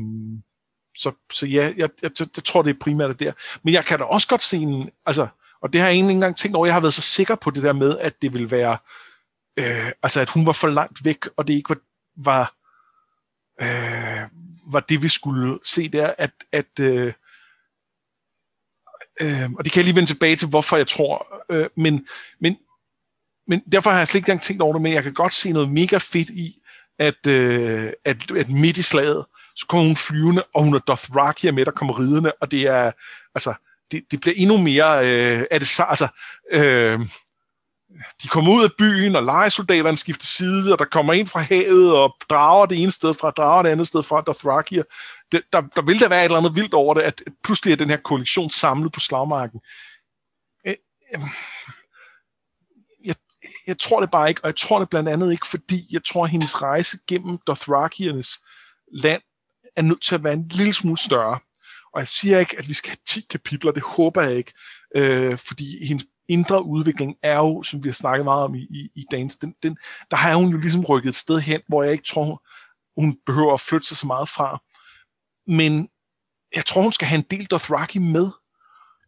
så, 0.98 1.12
så 1.32 1.46
ja, 1.46 1.64
jeg, 1.64 1.78
jeg, 1.78 1.90
jeg, 2.02 2.12
jeg 2.36 2.44
tror, 2.44 2.62
det 2.62 2.70
er 2.70 2.80
primært 2.82 3.20
der. 3.20 3.34
Men 3.64 3.74
jeg 3.74 3.86
kan 3.86 4.00
da 4.00 4.06
også 4.06 4.28
godt 4.28 4.44
se 4.44 4.58
en, 4.58 4.90
altså, 5.06 5.28
og 5.62 5.74
det 5.74 5.82
har 5.82 5.88
jeg 5.88 5.96
egentlig 5.96 6.12
ikke 6.12 6.18
engang 6.18 6.38
tænkt 6.38 6.56
over, 6.56 6.66
jeg 6.66 6.76
har 6.76 6.82
været 6.82 6.94
så 6.94 7.02
sikker 7.02 7.36
på 7.36 7.52
det 7.52 7.64
der 7.64 7.74
med, 7.74 8.00
at 8.00 8.22
det 8.22 8.34
vil 8.34 8.52
være, 8.52 8.78
øh, 9.58 9.92
altså 10.04 10.22
at 10.22 10.30
hun 10.30 10.46
var 10.46 10.52
for 10.52 10.68
langt 10.68 11.06
væk, 11.06 11.26
og 11.38 11.48
det 11.48 11.54
ikke 11.54 11.70
var, 11.70 11.82
var, 12.16 12.56
øh, 13.62 14.30
var 14.72 14.80
det, 14.80 15.04
vi 15.04 15.08
skulle 15.08 15.60
se 15.64 15.90
der, 15.90 16.14
at, 16.18 16.32
at 16.52 16.80
øh, 16.80 17.14
øh, 19.22 19.52
og 19.58 19.66
det 19.66 19.72
kan 19.72 19.80
jeg 19.80 19.86
lige 19.86 19.96
vende 19.96 20.10
tilbage 20.10 20.36
til, 20.36 20.48
hvorfor 20.48 20.78
jeg 20.78 20.88
tror, 20.88 21.44
øh, 21.50 21.70
men, 21.76 22.08
men, 22.40 22.58
men 23.48 23.60
derfor 23.72 23.90
har 23.90 23.98
jeg 23.98 24.08
slet 24.08 24.20
ikke 24.20 24.30
engang 24.30 24.42
tænkt 24.42 24.62
over 24.62 24.74
det, 24.74 24.82
men 24.82 24.94
jeg 24.94 25.04
kan 25.04 25.14
godt 25.14 25.34
se 25.34 25.52
noget 25.52 25.70
mega 25.70 25.98
fedt 25.98 26.30
i, 26.30 26.62
at, 27.00 27.28
øh, 27.28 27.94
at, 28.06 28.32
at 28.32 28.50
midt 28.50 28.78
i 28.78 28.82
slaget, 28.82 29.26
så 29.56 29.65
kommer 29.68 29.86
hun 29.86 29.96
flyvende, 29.96 30.44
og 30.54 30.63
hun 30.63 30.76
er 30.76 30.80
Dothraki 30.80 31.52
med, 31.52 31.65
der 31.65 31.72
kommer 31.72 32.00
ridende, 32.00 32.34
og 32.41 32.52
det 32.52 32.62
er, 32.62 32.91
altså, 33.36 33.54
det, 33.91 34.04
det 34.12 34.22
bliver 34.22 34.34
endnu 34.38 34.58
mere, 34.58 35.00
øh, 35.00 35.46
er 35.52 35.60
det 35.60 35.68
så, 35.68 35.84
altså, 35.84 36.08
øh, 36.52 37.00
de 38.24 38.28
kommer 38.28 38.52
ud 38.52 38.63
af 38.63 38.70
byen, 38.78 39.15
og 39.15 39.24
legesoldaterne 39.24 39.98
skifter 39.98 40.26
side, 40.26 40.74
og 40.74 40.80
der 40.80 40.86
kommer 40.86 41.13
en 41.13 41.28
fra 41.28 41.39
havet, 41.39 41.96
og 41.96 42.15
drager 42.30 42.65
det 42.65 42.82
ene 42.82 42.91
sted 42.91 43.13
fra, 43.13 43.32
drager 43.32 43.63
det 43.63 43.70
andet 43.70 43.88
sted 43.88 44.04
fra, 44.04 44.22
Dothraki. 44.22 44.76
Det, 45.32 45.41
der, 45.54 45.62
der 45.76 45.82
vil 45.82 46.00
der 46.00 46.08
være 46.08 46.20
et 46.20 46.26
eller 46.26 46.38
andet 46.38 46.56
vildt 46.56 46.74
over 46.74 46.94
det, 46.94 47.02
at 47.02 47.24
pludselig 47.44 47.72
er 47.72 47.76
den 47.76 47.89
her 47.89 47.98
kollektion 47.98 48.50
samlet 48.50 48.91
på 48.91 49.00
slagmarken. 49.00 49.60
Øh, 50.68 50.76
øh, 51.15 51.22
jeg, 53.06 53.15
jeg 53.68 53.80
tror 53.80 54.00
det 54.00 54.12
bare 54.12 54.30
ikke, 54.30 54.41
og 54.44 54.48
jeg 54.48 54.56
tror 54.56 54.80
det 54.80 54.89
blandt 54.89 55.10
andet 55.10 55.32
ikke, 55.32 55.48
fordi 55.48 55.88
jeg 55.91 56.04
tror, 56.04 56.24
at 56.24 56.30
hendes 56.30 56.62
rejse 56.62 56.98
gennem 57.08 57.38
Dothrakiernes 57.48 58.39
land 58.94 59.22
er 59.76 59.82
nødt 59.82 60.02
til 60.02 60.16
at 60.16 60.24
være 60.24 60.34
en 60.34 60.48
lille 60.48 60.74
smule 60.74 60.98
større. 60.98 61.40
Og 61.94 62.00
jeg 62.00 62.08
siger 62.08 62.40
ikke, 62.40 62.58
at 62.60 62.68
vi 62.68 62.74
skal 62.74 62.90
have 62.90 62.98
10 63.08 63.22
kapitler, 63.30 63.72
det 63.72 63.84
håber 63.84 64.22
jeg 64.22 64.36
ikke, 64.36 64.54
øh, 64.96 65.38
fordi 65.38 65.86
hendes 65.86 66.06
indre 66.28 66.66
udvikling 66.66 67.16
er 67.24 67.38
jo, 67.38 67.64
som 67.64 67.84
vi 67.84 67.90
har 67.90 67.94
snakket 67.94 68.24
meget 68.26 68.44
om 68.44 68.56
i, 68.56 68.62
i, 68.62 68.90
i 68.96 69.06
dagens, 69.12 69.36
den, 69.36 69.56
den, 69.64 69.78
der 70.12 70.18
har 70.18 70.36
hun 70.36 70.50
jo 70.50 70.58
ligesom 70.58 70.86
rykket 70.86 71.10
et 71.10 71.16
sted 71.16 71.40
hen, 71.40 71.62
hvor 71.68 71.84
jeg 71.84 71.92
ikke 71.92 72.04
tror, 72.04 72.44
hun 73.02 73.18
behøver 73.26 73.54
at 73.54 73.62
flytte 73.62 73.88
sig 73.88 73.98
så 73.98 74.08
meget 74.08 74.30
fra. 74.30 74.62
Men 75.48 75.90
jeg 76.56 76.66
tror, 76.66 76.82
hun 76.82 76.92
skal 76.92 77.08
have 77.08 77.18
en 77.18 77.26
del 77.32 77.46
Dothraki 77.46 78.00
med. 78.00 78.30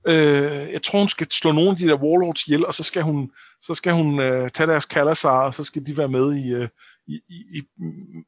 Øh, 0.08 0.72
jeg 0.72 0.84
tror, 0.84 1.00
hun 1.00 1.10
skal 1.10 1.32
slå 1.32 1.52
nogle 1.52 1.70
af 1.70 1.76
de 1.76 1.88
der 1.88 2.04
warlords 2.04 2.48
ihjel, 2.48 2.66
og 2.66 2.74
så 2.74 2.84
skal 2.84 3.02
hun, 3.02 3.32
så 3.62 3.74
skal 3.74 3.94
hun 3.94 4.20
øh, 4.20 4.52
tage 4.52 4.68
deres 4.68 4.86
kalasar, 4.86 5.42
og 5.42 5.54
så 5.54 5.64
skal 5.64 5.86
de 5.86 5.98
være 5.98 6.08
med 6.08 6.36
i, 6.36 6.48
øh, 6.54 6.70
i, 7.08 7.22
i, 7.30 7.62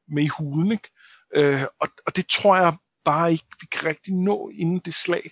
med 0.09 0.23
i 0.23 0.29
huden. 0.37 0.71
Ikke? 0.71 0.89
Øh, 1.35 1.63
og, 1.81 1.87
og 2.07 2.15
det 2.15 2.27
tror 2.27 2.55
jeg 2.55 2.77
bare 3.05 3.31
ikke, 3.31 3.45
vi 3.61 3.67
kan 3.71 3.85
rigtig 3.85 4.13
nå 4.13 4.51
inden 4.53 4.79
det 4.85 4.93
slag. 4.93 5.31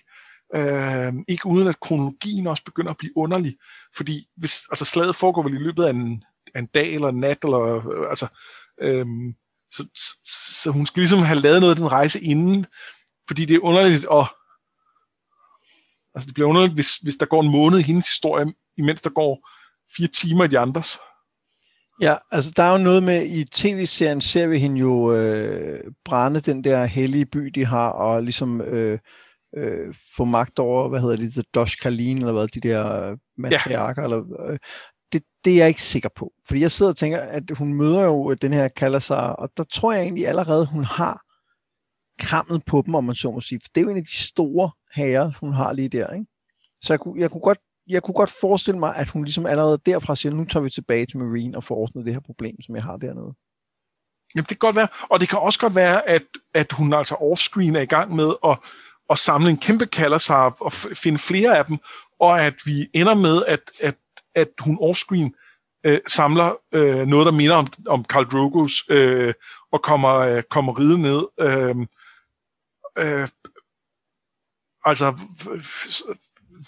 Øh, 0.54 1.12
ikke 1.28 1.46
uden 1.46 1.68
at 1.68 1.80
kronologien 1.80 2.46
også 2.46 2.64
begynder 2.64 2.90
at 2.90 2.96
blive 2.98 3.16
underlig. 3.16 3.56
Fordi 3.96 4.28
hvis, 4.36 4.62
altså 4.70 4.84
slaget 4.84 5.16
foregår 5.16 5.42
vel 5.42 5.54
i 5.54 5.58
løbet 5.58 5.84
af 5.84 5.90
en, 5.90 6.24
af 6.54 6.58
en 6.58 6.66
dag 6.66 6.94
eller 6.94 7.08
en 7.08 7.20
nat, 7.20 7.38
eller, 7.44 7.60
øh, 7.60 8.10
altså, 8.10 8.26
øh, 8.80 9.06
så, 9.70 9.88
så, 9.94 10.16
så 10.62 10.70
hun 10.70 10.86
skal 10.86 11.00
ligesom 11.00 11.18
have 11.18 11.40
lavet 11.40 11.60
noget 11.60 11.72
af 11.74 11.76
den 11.76 11.92
rejse 11.92 12.20
inden, 12.20 12.66
fordi 13.26 13.44
det 13.44 13.54
er 13.54 13.64
underligt 13.64 14.06
at 14.12 14.26
altså 16.14 16.26
det 16.26 16.34
bliver 16.34 16.48
underligt, 16.48 16.74
hvis, 16.74 16.96
hvis 16.96 17.16
der 17.16 17.26
går 17.26 17.42
en 17.42 17.52
måned 17.52 17.78
i 17.78 17.82
hendes 17.82 18.08
historie, 18.08 18.54
imens 18.76 19.02
der 19.02 19.10
går 19.10 19.48
fire 19.96 20.08
timer 20.08 20.44
i 20.44 20.48
de 20.48 20.58
andres. 20.58 20.98
Ja, 22.00 22.14
altså 22.30 22.52
der 22.56 22.62
er 22.62 22.72
jo 22.72 22.84
noget 22.84 23.02
med, 23.02 23.26
i 23.26 23.44
tv-serien 23.44 24.20
ser 24.20 24.46
vi 24.46 24.58
hende 24.58 24.80
jo 24.80 25.12
øh, 25.12 25.92
brænde 26.04 26.40
den 26.40 26.64
der 26.64 26.84
hellige 26.84 27.26
by, 27.26 27.38
de 27.38 27.64
har, 27.64 27.88
og 27.88 28.22
ligesom 28.22 28.60
øh, 28.60 28.98
øh, 29.56 29.94
få 30.16 30.24
magt 30.24 30.58
over, 30.58 30.88
hvad 30.88 31.00
hedder 31.00 31.16
det, 31.16 31.32
The 31.32 31.42
Dosh 31.54 31.76
Kalin, 31.82 32.18
eller 32.18 32.32
hvad, 32.32 32.48
de 32.48 32.60
der 32.60 33.16
matriarker, 33.38 34.02
ja. 34.02 34.06
eller, 34.06 34.50
øh, 34.50 34.58
det, 35.12 35.22
det 35.44 35.52
er 35.52 35.56
jeg 35.56 35.68
ikke 35.68 35.82
sikker 35.82 36.08
på. 36.16 36.32
Fordi 36.46 36.60
jeg 36.60 36.70
sidder 36.70 36.92
og 36.92 36.96
tænker, 36.96 37.18
at 37.18 37.42
hun 37.58 37.74
møder 37.74 38.04
jo 38.04 38.34
den 38.34 38.52
her 38.52 38.68
Kalasar, 38.68 39.32
og 39.32 39.50
der 39.56 39.64
tror 39.64 39.92
jeg 39.92 40.02
egentlig 40.02 40.28
allerede, 40.28 40.66
hun 40.66 40.84
har 40.84 41.20
krammet 42.18 42.62
på 42.66 42.82
dem, 42.86 42.94
om 42.94 43.04
man 43.04 43.14
så 43.14 43.30
må 43.30 43.40
sige. 43.40 43.60
For 43.62 43.68
det 43.74 43.80
er 43.80 43.84
jo 43.84 43.90
en 43.90 43.96
af 43.96 44.04
de 44.04 44.18
store 44.18 44.70
herrer, 44.94 45.32
hun 45.40 45.52
har 45.52 45.72
lige 45.72 45.88
der. 45.88 46.12
Ikke? 46.12 46.26
Så 46.82 46.92
jeg 46.92 47.00
kunne, 47.00 47.20
jeg 47.20 47.30
kunne 47.30 47.40
godt 47.40 47.58
jeg 47.88 48.02
kunne 48.02 48.14
godt 48.14 48.30
forestille 48.40 48.78
mig, 48.78 48.96
at 48.96 49.08
hun 49.08 49.24
ligesom 49.24 49.46
allerede 49.46 49.78
derfra 49.86 50.16
siger, 50.16 50.32
nu 50.32 50.44
tager 50.44 50.64
vi 50.64 50.70
tilbage 50.70 51.06
til 51.06 51.18
Marine 51.18 51.56
og 51.56 51.64
får 51.64 51.74
ordnet 51.74 52.06
det 52.06 52.14
her 52.14 52.20
problem, 52.20 52.62
som 52.62 52.74
jeg 52.74 52.84
har 52.84 52.96
dernede. 52.96 53.34
Jamen, 54.34 54.46
det 54.48 54.48
kan 54.48 54.56
godt 54.58 54.76
være. 54.76 54.88
Og 55.10 55.20
det 55.20 55.28
kan 55.28 55.38
også 55.38 55.60
godt 55.60 55.74
være, 55.74 56.08
at, 56.08 56.22
at 56.54 56.72
hun 56.72 56.92
altså 56.92 57.14
offscreen 57.14 57.76
er 57.76 57.80
i 57.80 57.86
gang 57.86 58.14
med 58.14 58.32
at, 58.44 58.58
at 59.10 59.18
samle 59.18 59.50
en 59.50 59.56
kæmpe 59.56 59.86
kaldersarp 59.86 60.54
og 60.60 60.72
finde 60.72 61.18
flere 61.18 61.58
af 61.58 61.64
dem, 61.64 61.78
og 62.20 62.42
at 62.42 62.54
vi 62.64 62.90
ender 62.94 63.14
med, 63.14 63.44
at, 63.46 63.60
at, 63.80 63.96
at 64.34 64.48
hun 64.60 64.78
offscreen 64.80 65.34
øh, 65.84 66.00
samler 66.06 66.52
øh, 66.72 67.06
noget, 67.06 67.26
der 67.26 67.32
minder 67.32 67.56
om, 67.56 67.66
om 67.86 68.04
Karl 68.04 68.24
Drogos, 68.24 68.72
øh, 68.90 69.34
og 69.72 69.82
kommer, 69.82 70.14
øh, 70.14 70.42
kommer 70.42 70.78
ride 70.78 70.98
ned. 70.98 71.22
Øh, 71.40 71.76
øh, 72.98 73.28
altså 74.84 75.18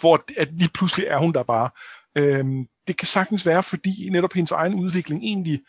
hvor 0.00 0.24
at 0.36 0.48
lige 0.52 0.70
pludselig 0.74 1.06
er 1.06 1.18
hun 1.18 1.32
der 1.32 1.42
bare. 1.42 1.70
Øhm, 2.18 2.66
det 2.88 2.96
kan 2.96 3.06
sagtens 3.06 3.46
være, 3.46 3.62
fordi 3.62 4.08
netop 4.12 4.32
hendes 4.32 4.52
egen 4.52 4.74
udvikling 4.74 5.22
egentlig 5.22 5.60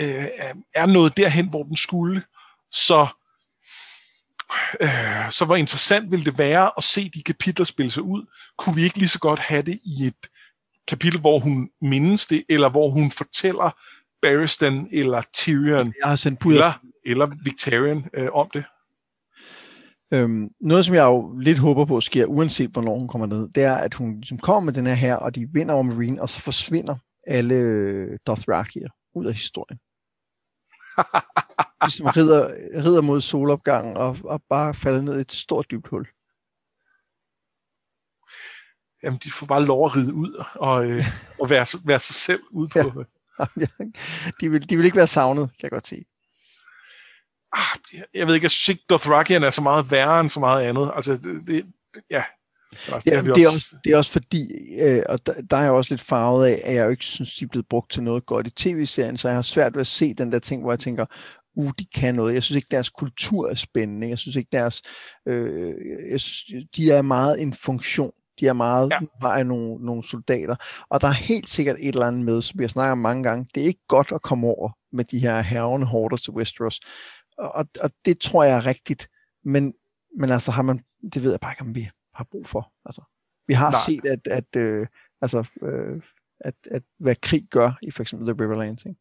øh, 0.00 0.26
er 0.74 0.86
noget 0.86 1.16
derhen, 1.16 1.48
hvor 1.48 1.62
den 1.62 1.76
skulle. 1.76 2.22
Så, 2.70 3.06
øh, 4.80 5.30
så 5.30 5.44
hvor 5.44 5.56
interessant 5.56 6.10
ville 6.10 6.24
det 6.24 6.38
være 6.38 6.70
at 6.76 6.82
se 6.82 7.10
de 7.14 7.22
kapitler 7.22 7.64
spille 7.64 7.90
sig 7.90 8.02
ud. 8.02 8.26
Kunne 8.58 8.74
vi 8.74 8.82
ikke 8.82 8.98
lige 8.98 9.08
så 9.08 9.18
godt 9.18 9.40
have 9.40 9.62
det 9.62 9.80
i 9.84 10.06
et 10.06 10.26
kapitel, 10.88 11.20
hvor 11.20 11.38
hun 11.38 11.70
mindes 11.82 12.26
det, 12.26 12.44
eller 12.48 12.68
hvor 12.68 12.90
hun 12.90 13.10
fortæller 13.10 13.70
Barristan 14.22 14.88
eller 14.92 15.22
Tyrion 15.34 15.94
Jeg 16.02 16.08
har 16.08 16.16
sendt 16.16 16.44
eller, 16.44 16.72
eller 17.06 17.30
Victorian 17.44 18.04
øh, 18.14 18.28
om 18.32 18.50
det? 18.54 18.64
Øhm, 20.12 20.50
noget, 20.60 20.84
som 20.84 20.94
jeg 20.94 21.04
jo 21.04 21.38
lidt 21.38 21.58
håber 21.58 21.84
på 21.84 22.00
sker, 22.00 22.26
uanset 22.26 22.70
hvornår 22.70 22.98
hun 22.98 23.08
kommer 23.08 23.26
ned, 23.26 23.48
det 23.48 23.62
er, 23.62 23.74
at 23.74 23.94
hun 23.94 24.14
ligesom 24.14 24.38
kommer 24.38 24.60
med 24.60 24.72
den 24.72 24.86
her 24.86 24.94
her, 24.94 25.16
og 25.16 25.34
de 25.34 25.48
vinder 25.52 25.74
over 25.74 25.82
Marine, 25.82 26.22
og 26.22 26.28
så 26.28 26.40
forsvinder 26.40 26.96
alle 27.26 27.54
øh, 27.54 28.18
Dothrakier 28.26 28.88
ud 29.14 29.26
af 29.26 29.32
historien. 29.32 29.78
ligesom 31.84 32.06
rider, 32.06 32.48
rider 32.84 33.02
mod 33.02 33.20
solopgangen 33.20 33.96
og, 33.96 34.16
og 34.24 34.42
bare 34.48 34.74
falder 34.74 35.00
ned 35.00 35.18
i 35.18 35.20
et 35.20 35.32
stort 35.32 35.70
dybt 35.70 35.88
hul. 35.88 36.06
Jamen, 39.02 39.18
de 39.24 39.30
får 39.30 39.46
bare 39.46 39.64
lov 39.64 39.84
at 39.84 39.96
ride 39.96 40.14
ud 40.14 40.44
og, 40.54 40.86
øh, 40.86 41.04
og 41.40 41.50
være, 41.50 41.66
være 41.86 42.00
sig 42.00 42.14
selv 42.14 42.42
ude 42.50 42.68
på... 42.68 42.78
Ja. 42.78 43.04
de, 44.40 44.50
vil, 44.50 44.70
de 44.70 44.76
vil 44.76 44.84
ikke 44.84 44.96
være 44.96 45.06
savnet, 45.06 45.50
kan 45.50 45.62
jeg 45.62 45.70
godt 45.70 45.86
sige 45.86 46.04
ah, 47.52 47.96
jeg 48.14 48.26
ved 48.26 48.34
ikke, 48.34 48.44
jeg 48.44 48.50
synes 48.50 48.68
ikke, 48.68 48.84
Dothrakian 48.90 49.42
er 49.42 49.50
så 49.50 49.62
meget 49.62 49.90
værre 49.90 50.20
end 50.20 50.28
så 50.28 50.40
meget 50.40 50.66
andet. 50.66 50.92
Altså, 50.96 51.12
det, 51.12 51.46
det, 51.46 51.66
ja. 52.10 52.22
Altså, 52.72 53.10
det, 53.10 53.14
er, 53.14 53.22
det, 53.22 53.42
er 53.42 53.48
også, 53.48 53.76
det 53.84 53.92
er 53.92 53.96
også 53.96 54.12
fordi, 54.12 54.48
øh, 54.80 55.02
og 55.08 55.26
der, 55.26 55.32
der 55.50 55.56
er 55.56 55.62
jeg 55.62 55.70
også 55.70 55.92
lidt 55.94 56.00
farvet 56.00 56.46
af, 56.46 56.60
at 56.64 56.74
jeg 56.74 56.84
jo 56.84 56.90
ikke 56.90 57.04
synes, 57.04 57.34
de 57.34 57.44
er 57.44 57.48
blevet 57.48 57.68
brugt 57.68 57.90
til 57.90 58.02
noget 58.02 58.26
godt 58.26 58.46
i 58.46 58.50
tv-serien, 58.50 59.16
så 59.16 59.28
jeg 59.28 59.36
har 59.36 59.42
svært 59.42 59.74
ved 59.74 59.80
at 59.80 59.86
se 59.86 60.14
den 60.14 60.32
der 60.32 60.38
ting, 60.38 60.62
hvor 60.62 60.72
jeg 60.72 60.78
tænker, 60.78 61.06
uh, 61.56 61.70
de 61.78 61.86
kan 61.94 62.14
noget. 62.14 62.34
Jeg 62.34 62.42
synes 62.42 62.56
ikke, 62.56 62.68
deres 62.70 62.90
kultur 62.90 63.50
er 63.50 63.54
spændende. 63.54 64.08
Jeg 64.08 64.18
synes 64.18 64.36
ikke, 64.36 64.48
deres... 64.52 64.82
Øh, 65.28 65.74
jeg 66.10 66.20
synes, 66.20 66.64
de 66.76 66.90
er 66.90 67.02
meget 67.02 67.42
en 67.42 67.54
funktion. 67.54 68.12
De 68.40 68.46
er 68.46 68.52
meget, 68.52 68.90
ja. 68.90 68.98
bare 69.20 69.44
nogle, 69.44 69.84
nogle 69.84 70.04
soldater. 70.04 70.56
Og 70.90 71.00
der 71.00 71.08
er 71.08 71.12
helt 71.12 71.48
sikkert 71.48 71.76
et 71.80 71.88
eller 71.88 72.06
andet 72.06 72.24
med, 72.24 72.42
som 72.42 72.58
vi 72.58 72.64
har 72.64 72.68
snakket 72.68 72.92
om 72.92 72.98
mange 72.98 73.22
gange. 73.22 73.46
Det 73.54 73.62
er 73.62 73.66
ikke 73.66 73.86
godt 73.88 74.12
at 74.12 74.22
komme 74.22 74.46
over 74.46 74.70
med 74.92 75.04
de 75.04 75.18
her 75.18 75.40
herrende 75.40 75.86
hårder 75.86 76.16
til 76.16 76.32
Westeros. 76.32 76.80
Og, 77.40 77.68
og 77.82 77.90
det 78.04 78.18
tror 78.18 78.44
jeg 78.44 78.56
er 78.56 78.66
rigtigt. 78.66 79.08
Men, 79.44 79.74
men 80.18 80.30
altså 80.30 80.50
har 80.50 80.62
man, 80.62 80.84
det 81.14 81.22
ved 81.22 81.30
jeg 81.30 81.40
bare 81.40 81.52
ikke, 81.52 81.62
om 81.62 81.74
vi 81.74 81.90
har 82.14 82.24
brug 82.30 82.46
for. 82.46 82.72
Altså, 82.84 83.02
vi 83.46 83.54
har 83.54 83.70
Nej. 83.70 83.80
set, 83.86 84.04
at, 84.04 84.26
at, 84.26 84.56
øh, 84.56 84.86
altså, 85.22 85.44
øh, 85.62 86.02
at, 86.40 86.54
at, 86.70 86.82
hvad 86.98 87.16
krig 87.16 87.44
gør 87.50 87.72
i 87.82 87.90
for 87.90 88.02
eksempel 88.02 88.34
The 88.34 88.44
Riverlands. 88.44 88.84
Ikke? 88.84 89.00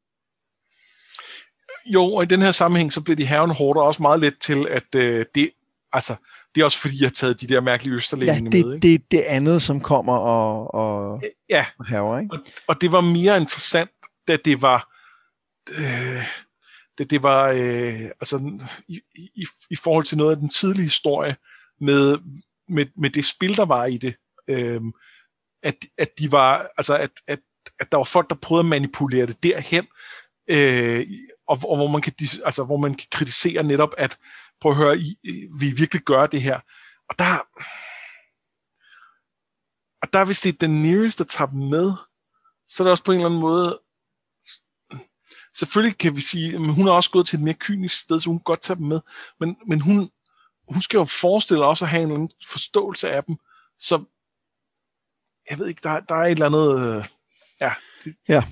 Jo, 1.86 2.14
og 2.14 2.24
i 2.24 2.26
den 2.26 2.42
her 2.42 2.52
sammenhæng, 2.52 2.94
så 2.94 3.04
bliver 3.04 3.16
de 3.16 3.26
herrende 3.26 3.56
hårder 3.56 3.82
også 3.82 4.02
meget 4.02 4.20
let 4.20 4.40
til, 4.40 4.68
at 4.68 4.96
øh, 4.96 5.26
det, 5.36 5.52
altså, 5.94 6.16
det 6.56 6.62
er 6.62 6.66
også 6.66 6.80
fordi, 6.80 6.96
jeg 7.00 7.08
har 7.08 7.14
taget 7.14 7.42
de 7.42 7.48
der 7.48 7.62
mærkelige 7.62 7.96
østerlægninger 7.96 8.52
ja, 8.54 8.58
det, 8.58 8.66
med. 8.66 8.76
Ikke? 8.76 8.88
det 8.88 9.12
det 9.12 9.22
andet, 9.22 9.62
som 9.62 9.82
kommer 9.82 10.18
og, 10.18 10.74
og, 10.74 11.24
ja. 11.50 11.66
og 11.92 12.22
ikke? 12.22 12.34
Og, 12.36 12.40
og 12.68 12.82
det 12.82 12.92
var 12.92 13.02
mere 13.02 13.38
interessant, 13.38 13.92
da 14.28 14.38
det 14.46 14.62
var... 14.62 14.96
Øh, 15.70 16.24
det, 17.00 17.10
det 17.10 17.24
var 17.24 17.50
øh, 17.50 18.02
altså 18.02 18.60
i, 18.88 19.02
i, 19.16 19.46
i 19.70 19.76
forhold 19.76 20.06
til 20.06 20.18
noget 20.18 20.32
af 20.32 20.38
den 20.38 20.50
tidlige 20.50 20.84
historie 20.84 21.36
med, 21.82 22.18
med, 22.70 22.86
med 22.98 23.10
det 23.10 23.26
spil, 23.26 23.58
der 23.58 23.66
var 23.66 23.86
i 23.86 23.98
det, 23.98 24.16
øh, 24.48 24.82
at, 25.64 25.76
at 25.98 26.20
de 26.20 26.32
var, 26.32 26.68
altså 26.78 26.98
at, 26.98 27.12
at, 27.28 27.40
at 27.80 27.92
der 27.92 27.98
var 27.98 28.04
folk, 28.04 28.30
der 28.30 28.36
prøvede 28.36 28.66
at 28.66 28.70
manipulere 28.70 29.26
det 29.26 29.44
derhen, 29.44 29.88
øh, 30.50 31.08
og, 31.48 31.58
og 31.64 31.76
hvor, 31.78 31.88
man 31.88 32.02
kan, 32.02 32.14
altså, 32.46 32.64
hvor 32.64 32.78
man 32.78 32.96
kan 32.96 33.08
kritisere 33.12 33.64
netop, 33.64 33.94
at 33.98 34.18
prøv 34.62 34.72
at 34.72 34.78
høre, 34.78 34.98
I, 34.98 35.18
vi 35.60 35.72
virkelig 35.72 36.02
gør 36.02 36.26
det 36.26 36.42
her. 36.42 36.60
Og 37.10 37.20
der, 37.20 37.38
og 40.02 40.14
der 40.14 40.26
hvis 40.26 40.42
det 40.42 40.54
er 40.54 40.68
den 40.68 40.84
nearest, 40.84 41.20
der 41.20 41.26
tager 41.26 41.50
dem 41.50 41.60
med, 41.60 41.94
så 42.68 42.84
er 42.84 42.86
det 42.86 42.92
også 42.92 43.04
på 43.04 43.12
en 43.12 43.18
eller 43.18 43.30
anden 43.30 43.42
måde, 43.42 43.80
selvfølgelig 45.60 45.98
kan 45.98 46.16
vi 46.16 46.22
sige, 46.22 46.54
at 46.54 46.74
hun 46.74 46.88
er 46.88 46.92
også 46.92 47.12
gået 47.12 47.28
til 47.28 47.38
et 47.38 47.44
mere 47.44 47.54
kynisk 47.54 48.00
sted, 48.00 48.20
så 48.20 48.30
hun 48.30 48.40
kan 48.40 48.44
godt 48.44 48.62
tage 48.62 48.78
dem 48.78 48.88
med, 48.88 49.00
men, 49.40 49.58
men 49.68 49.82
hun, 49.82 50.10
hun 50.70 50.82
skal 50.82 50.98
jo 50.98 51.06
forestille 51.06 51.66
også 51.66 51.86
at 51.86 51.90
have 51.90 52.02
en 52.02 52.08
eller 52.08 52.16
anden 52.16 52.32
forståelse 52.50 53.12
af 53.12 53.24
dem, 53.24 53.36
så 53.80 54.04
jeg 55.50 55.60
ved 55.60 55.68
ikke, 55.68 55.82
der, 55.84 56.00
der 56.00 56.16
er 56.16 56.26
et 56.26 56.32
eller 56.32 56.46
andet, 56.46 56.98
øh, 56.98 57.06
ja. 57.62 57.74
Ja, 58.30 58.44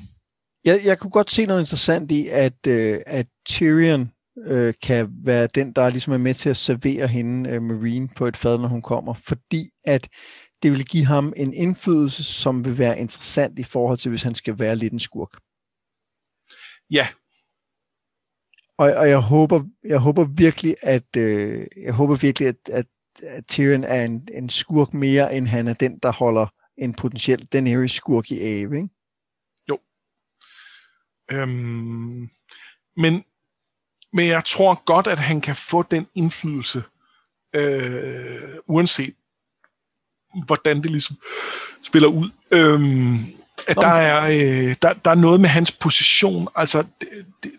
jeg, 0.65 0.81
jeg 0.85 0.99
kunne 0.99 1.11
godt 1.11 1.31
se 1.31 1.45
noget 1.45 1.61
interessant 1.61 2.11
i, 2.11 2.27
at, 2.27 2.67
øh, 2.67 3.01
at 3.05 3.27
Tyrion 3.45 4.11
øh, 4.45 4.73
kan 4.81 5.09
være 5.23 5.47
den, 5.55 5.73
der 5.73 5.89
ligesom 5.89 6.13
er 6.13 6.17
med 6.17 6.33
til 6.33 6.49
at 6.49 6.57
servere 6.57 7.07
hende, 7.07 7.49
øh, 7.49 7.61
Marine, 7.61 8.09
på 8.15 8.27
et 8.27 8.37
fad, 8.37 8.57
når 8.57 8.67
hun 8.67 8.81
kommer, 8.81 9.13
fordi 9.13 9.69
at 9.85 10.09
det 10.63 10.71
vil 10.71 10.85
give 10.85 11.05
ham 11.05 11.33
en 11.37 11.53
indflydelse, 11.53 12.23
som 12.23 12.65
vil 12.65 12.77
være 12.77 12.99
interessant 12.99 13.59
i 13.59 13.63
forhold 13.63 13.97
til, 13.97 14.09
hvis 14.09 14.23
han 14.23 14.35
skal 14.35 14.59
være 14.59 14.75
lidt 14.75 14.93
en 14.93 14.99
skurk. 14.99 15.39
Ja. 16.91 17.07
Og, 18.77 18.93
og 18.93 19.09
jeg 19.09 19.19
håber, 19.19 19.63
jeg 19.83 19.99
håber 19.99 20.23
virkelig, 20.23 20.75
at 20.81 21.15
øh, 21.17 21.65
jeg 21.77 21.93
håber 21.93 22.15
virkelig, 22.15 22.47
at, 22.47 22.69
at, 22.71 22.85
at 23.23 23.47
Tyrion 23.47 23.83
er 23.83 24.03
en, 24.03 24.27
en 24.33 24.49
skurk 24.49 24.93
mere, 24.93 25.35
end 25.35 25.47
han 25.47 25.67
er 25.67 25.73
den, 25.73 25.99
der 25.99 26.11
holder 26.11 26.47
en 26.77 26.93
potentiel 26.93 27.45
Daenerys 27.45 27.91
skurk 27.91 28.31
i 28.31 28.39
ave, 28.39 28.75
ikke? 28.75 28.89
Øhm, 31.31 32.29
men, 32.95 33.23
men 34.13 34.27
jeg 34.27 34.45
tror 34.45 34.83
godt, 34.85 35.07
at 35.07 35.19
han 35.19 35.41
kan 35.41 35.55
få 35.55 35.83
den 35.83 36.07
indflydelse, 36.15 36.83
øh, 37.55 38.59
uanset 38.67 39.15
hvordan 40.45 40.81
det 40.81 40.91
ligesom 40.91 41.15
spiller 41.83 42.07
ud. 42.07 42.29
Øhm, 42.51 43.17
der 43.67 43.87
er, 43.87 44.25
øh, 44.25 44.75
der, 44.81 44.93
der 44.93 45.11
er 45.11 45.15
noget 45.15 45.41
med 45.41 45.49
hans 45.49 45.71
position. 45.71 46.47
Altså, 46.55 46.83
det, 47.01 47.09
det, 47.43 47.51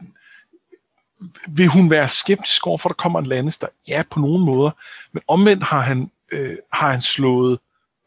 vil 1.48 1.66
hun 1.66 1.90
være 1.90 2.08
skeptisk 2.08 2.66
over 2.66 2.78
for, 2.78 2.88
at 2.88 2.96
der 2.96 3.02
kommer 3.02 3.18
en 3.18 3.26
Lannister? 3.26 3.66
Ja, 3.88 4.02
på 4.10 4.20
nogle 4.20 4.44
måder. 4.44 4.70
Men 5.12 5.22
omvendt 5.28 5.64
har 5.64 5.80
han, 5.80 6.10
øh, 6.32 6.56
har 6.72 6.90
han 6.90 7.02
slået 7.02 7.58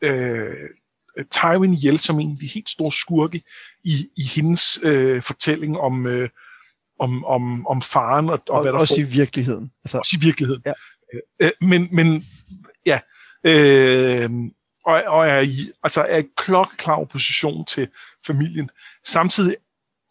øh, 0.01 0.69
Tywin 1.31 1.73
ihjel 1.73 1.99
som 1.99 2.19
en 2.19 2.31
af 2.31 2.37
de 2.41 2.47
helt 2.47 2.69
store 2.69 2.91
skurke 2.91 3.43
i, 3.83 4.07
i 4.17 4.23
hendes 4.23 4.79
øh, 4.83 5.21
fortælling 5.21 5.77
om, 5.77 6.07
øh, 6.07 6.29
om, 6.99 7.25
om, 7.25 7.67
om 7.67 7.81
faren 7.81 8.29
og, 8.29 8.41
og, 8.49 8.55
og 8.55 8.61
hvad 8.61 8.73
der 8.73 8.79
Også 8.79 8.95
får. 8.95 9.01
i 9.01 9.03
virkeligheden. 9.03 9.71
Altså, 9.83 9.97
også 9.97 10.17
i 10.21 10.25
virkeligheden. 10.25 10.63
Ja. 10.65 10.73
Øh, 11.39 11.51
men, 11.61 11.87
men 11.91 12.25
ja, 12.85 12.99
øh, 13.43 14.29
og, 14.85 15.03
og 15.07 15.27
er 15.27 15.39
i, 15.39 15.69
altså 15.83 16.01
er 16.01 16.17
i 16.17 16.27
klokkeklar 16.37 16.95
opposition 16.95 17.65
til 17.65 17.87
familien. 18.27 18.69
Samtidig 19.05 19.55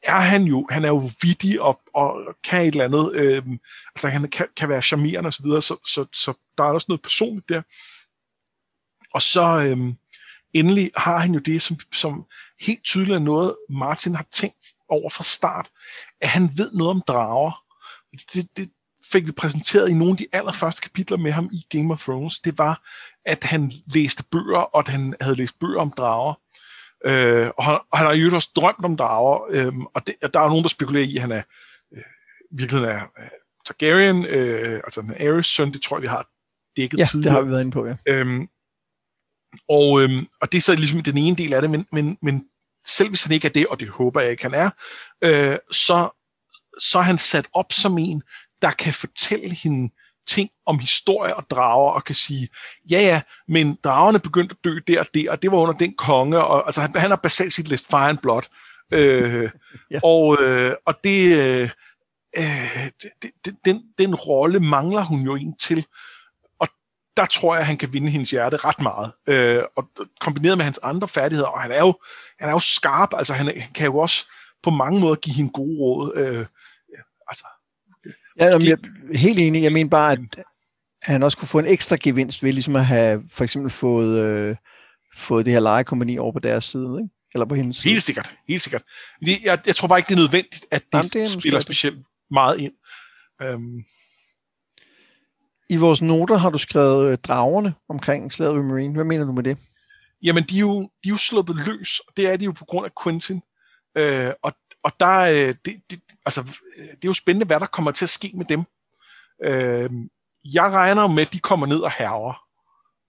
er 0.02 0.20
han 0.20 0.42
jo, 0.42 0.66
han 0.70 0.84
er 0.84 0.88
jo 0.88 1.10
vittig 1.22 1.60
og, 1.60 1.80
og 1.94 2.20
kan 2.44 2.62
et 2.62 2.66
eller 2.66 2.84
andet, 2.84 3.14
øh, 3.14 3.42
altså 3.94 4.08
han 4.08 4.30
kan, 4.30 4.48
kan 4.56 4.68
være 4.68 4.82
charmerende 4.82 5.28
osv., 5.28 5.32
så, 5.32 5.42
videre, 5.42 5.62
så, 5.62 5.76
så, 5.86 6.06
så 6.12 6.32
der 6.58 6.64
er 6.64 6.72
også 6.72 6.86
noget 6.88 7.02
personligt 7.02 7.48
der. 7.48 7.62
Og 9.14 9.22
så, 9.22 9.42
øh, 9.42 9.94
endelig 10.52 10.90
har 10.96 11.18
han 11.18 11.32
jo 11.32 11.38
det, 11.38 11.62
som, 11.62 11.76
som 11.92 12.26
helt 12.60 12.84
tydeligt 12.84 13.14
er 13.14 13.18
noget, 13.18 13.56
Martin 13.70 14.14
har 14.14 14.26
tænkt 14.32 14.66
over 14.88 15.10
fra 15.10 15.24
start, 15.24 15.70
at 16.20 16.28
han 16.28 16.50
ved 16.56 16.72
noget 16.72 16.90
om 16.90 17.02
drager. 17.08 17.64
Det, 18.34 18.56
det 18.56 18.70
fik 19.12 19.26
vi 19.26 19.32
præsenteret 19.32 19.88
i 19.90 19.94
nogle 19.94 20.10
af 20.10 20.16
de 20.16 20.26
allerførste 20.32 20.80
kapitler 20.82 21.16
med 21.16 21.32
ham 21.32 21.50
i 21.52 21.66
Game 21.70 21.92
of 21.92 22.02
Thrones. 22.02 22.38
Det 22.38 22.58
var, 22.58 22.88
at 23.24 23.44
han 23.44 23.72
læste 23.94 24.24
bøger, 24.32 24.58
og 24.58 24.78
at 24.78 24.88
han 24.88 25.14
havde 25.20 25.36
læst 25.36 25.58
bøger 25.58 25.80
om 25.80 25.92
drager. 25.96 26.34
Øh, 27.04 27.50
og, 27.56 27.64
han, 27.64 27.78
og 27.92 27.98
han 27.98 28.06
har 28.06 28.14
jo 28.14 28.34
også 28.34 28.50
drømt 28.56 28.84
om 28.84 28.96
drager, 28.96 29.46
øh, 29.50 29.72
og 29.94 30.06
det, 30.06 30.14
der 30.34 30.40
er 30.40 30.48
nogen, 30.48 30.62
der 30.62 30.68
spekulerer 30.68 31.04
i, 31.04 31.16
at 31.16 31.20
han 31.20 31.32
er 31.32 31.42
øh, 31.96 32.02
virkelig 32.50 32.82
er 32.82 33.02
øh, 33.18 33.28
Targaryen, 33.66 34.24
øh, 34.24 34.80
altså 34.84 35.00
en 35.00 35.14
Aerys 35.16 35.46
søn, 35.46 35.72
det 35.72 35.82
tror 35.82 35.96
jeg, 35.96 36.02
vi 36.02 36.06
har 36.06 36.28
dækket 36.76 36.98
ja, 36.98 37.04
tidligere. 37.04 37.34
det 37.34 37.38
har 37.38 37.44
vi 37.44 37.50
været 37.50 37.60
inde 37.60 37.72
på, 37.72 37.86
ja. 37.86 37.96
Øhm, 38.06 38.48
og, 39.68 40.02
øhm, 40.02 40.26
og 40.40 40.52
det 40.52 40.58
er 40.58 40.62
så 40.62 40.74
ligesom 40.74 41.02
den 41.02 41.18
ene 41.18 41.36
del 41.36 41.52
af 41.52 41.62
det, 41.62 41.70
men, 41.70 41.86
men, 41.92 42.18
men 42.22 42.44
selv 42.86 43.08
hvis 43.08 43.22
han 43.22 43.32
ikke 43.32 43.48
er 43.48 43.52
det, 43.52 43.66
og 43.66 43.80
det 43.80 43.88
håber 43.88 44.20
jeg 44.20 44.30
ikke, 44.30 44.42
han 44.42 44.54
er, 44.54 44.70
øh, 45.24 45.58
så, 45.70 46.10
så 46.80 46.98
er 46.98 47.02
han 47.02 47.18
sat 47.18 47.48
op 47.52 47.72
som 47.72 47.98
en, 47.98 48.22
der 48.62 48.70
kan 48.70 48.94
fortælle 48.94 49.54
hende 49.54 49.94
ting 50.26 50.50
om 50.66 50.78
historie 50.78 51.36
og 51.36 51.50
drager, 51.50 51.90
og 51.90 52.04
kan 52.04 52.14
sige, 52.14 52.48
ja 52.90 53.00
ja, 53.00 53.20
men 53.48 53.78
dragerne 53.84 54.18
begyndte 54.18 54.56
at 54.58 54.64
dø 54.64 54.78
der 54.86 55.00
og 55.00 55.06
der, 55.14 55.30
og 55.30 55.42
det 55.42 55.52
var 55.52 55.58
under 55.58 55.74
den 55.74 55.94
konge, 55.94 56.44
og 56.44 56.66
altså 56.66 56.80
han, 56.80 56.96
han 56.96 57.10
har 57.10 57.16
basalt 57.16 57.54
sit 57.54 57.68
læst 57.68 57.90
Fire 57.90 58.08
and 58.08 58.18
Blood. 58.18 58.42
Øh, 58.92 59.50
ja. 59.90 60.00
Og, 60.02 60.42
øh, 60.42 60.74
og 60.86 60.94
det, 61.04 61.36
øh, 61.36 61.70
øh 62.36 62.90
det, 63.22 63.30
det, 63.44 63.56
den, 63.64 63.82
den 63.98 64.14
rolle 64.14 64.60
mangler 64.60 65.02
hun 65.02 65.20
jo 65.20 65.34
en 65.34 65.56
til 65.56 65.86
der 67.16 67.26
tror 67.26 67.54
jeg, 67.54 67.60
at 67.60 67.66
han 67.66 67.76
kan 67.76 67.92
vinde 67.92 68.10
hendes 68.10 68.30
hjerte 68.30 68.56
ret 68.56 68.80
meget. 68.80 69.12
Øh, 69.26 69.62
og 69.76 69.90
kombineret 70.20 70.56
med 70.58 70.64
hans 70.64 70.78
andre 70.82 71.08
færdigheder, 71.08 71.48
og 71.48 71.60
han 71.60 71.72
er 71.72 71.80
jo, 71.80 71.94
han 72.38 72.48
er 72.48 72.52
jo 72.52 72.58
skarp, 72.58 73.08
altså 73.16 73.34
han, 73.34 73.46
han 73.46 73.72
kan 73.74 73.86
jo 73.86 73.98
også 73.98 74.26
på 74.62 74.70
mange 74.70 75.00
måder 75.00 75.14
give 75.14 75.34
hende 75.34 75.50
gode 75.50 75.78
råd. 75.78 76.12
Øh, 76.16 76.46
altså, 77.28 77.46
ja, 78.40 78.46
jamen, 78.46 78.68
jeg 78.68 78.78
er 79.12 79.18
helt 79.18 79.38
enig. 79.38 79.62
Jeg 79.62 79.72
mener 79.72 79.90
bare, 79.90 80.12
at 80.12 80.18
han 81.02 81.22
også 81.22 81.38
kunne 81.38 81.48
få 81.48 81.58
en 81.58 81.66
ekstra 81.66 81.96
gevinst 82.02 82.42
ved 82.42 82.52
ligesom 82.52 82.76
at 82.76 82.86
have 82.86 83.22
for 83.30 83.44
eksempel 83.44 83.70
fået, 83.70 84.20
øh, 84.20 84.56
fået 85.16 85.44
det 85.44 85.52
her 85.52 85.60
lejekompani 85.60 86.18
over 86.18 86.32
på 86.32 86.38
deres 86.38 86.64
side, 86.64 86.98
ikke? 87.02 87.14
Eller 87.34 87.46
på 87.46 87.54
hendes 87.54 87.76
side. 87.76 87.92
Helt 87.92 88.02
sikkert, 88.02 88.34
helt 88.48 88.62
sikkert. 88.62 88.82
Jeg, 89.22 89.58
jeg 89.66 89.76
tror 89.76 89.88
bare 89.88 89.98
ikke, 89.98 90.08
det 90.08 90.14
er 90.14 90.20
nødvendigt, 90.20 90.66
at 90.70 90.82
det, 90.92 90.98
Jamen, 90.98 91.10
det 91.12 91.30
spiller 91.30 91.60
specielt 91.60 91.98
meget 92.30 92.60
ind. 92.60 92.72
Øhm, 93.42 93.84
i 95.70 95.76
vores 95.76 96.02
noter 96.02 96.36
har 96.36 96.50
du 96.50 96.58
skrevet 96.58 97.12
øh, 97.12 97.18
dragerne 97.18 97.74
omkring 97.88 98.32
slaget 98.32 98.56
ved 98.56 98.62
Marine. 98.62 98.94
Hvad 98.94 99.04
mener 99.04 99.24
du 99.24 99.32
med 99.32 99.42
det? 99.42 99.58
Jamen, 100.22 100.44
de 100.44 100.56
er 100.56 100.60
jo, 100.60 100.80
de 100.80 101.08
er 101.08 101.10
jo 101.10 101.16
sluppet 101.16 101.56
løs, 101.66 102.00
og 102.00 102.12
det 102.16 102.26
er 102.26 102.36
de 102.36 102.44
jo 102.44 102.52
på 102.52 102.64
grund 102.64 102.86
af 102.86 102.90
Quentin. 103.02 103.40
Øh, 103.96 104.32
og, 104.42 104.52
og 104.82 104.92
der, 105.00 105.18
øh, 105.18 105.54
det, 105.64 105.82
det, 105.90 106.00
altså, 106.26 106.42
det 106.76 107.04
er 107.04 107.08
jo 107.08 107.12
spændende, 107.12 107.46
hvad 107.46 107.60
der 107.60 107.66
kommer 107.66 107.90
til 107.90 108.04
at 108.04 108.08
ske 108.08 108.32
med 108.34 108.44
dem. 108.44 108.64
Øh, 109.44 109.90
jeg 110.44 110.72
regner 110.72 111.06
med, 111.06 111.22
at 111.22 111.32
de 111.32 111.38
kommer 111.38 111.66
ned 111.66 111.80
og 111.80 111.92
herrer. 111.92 112.46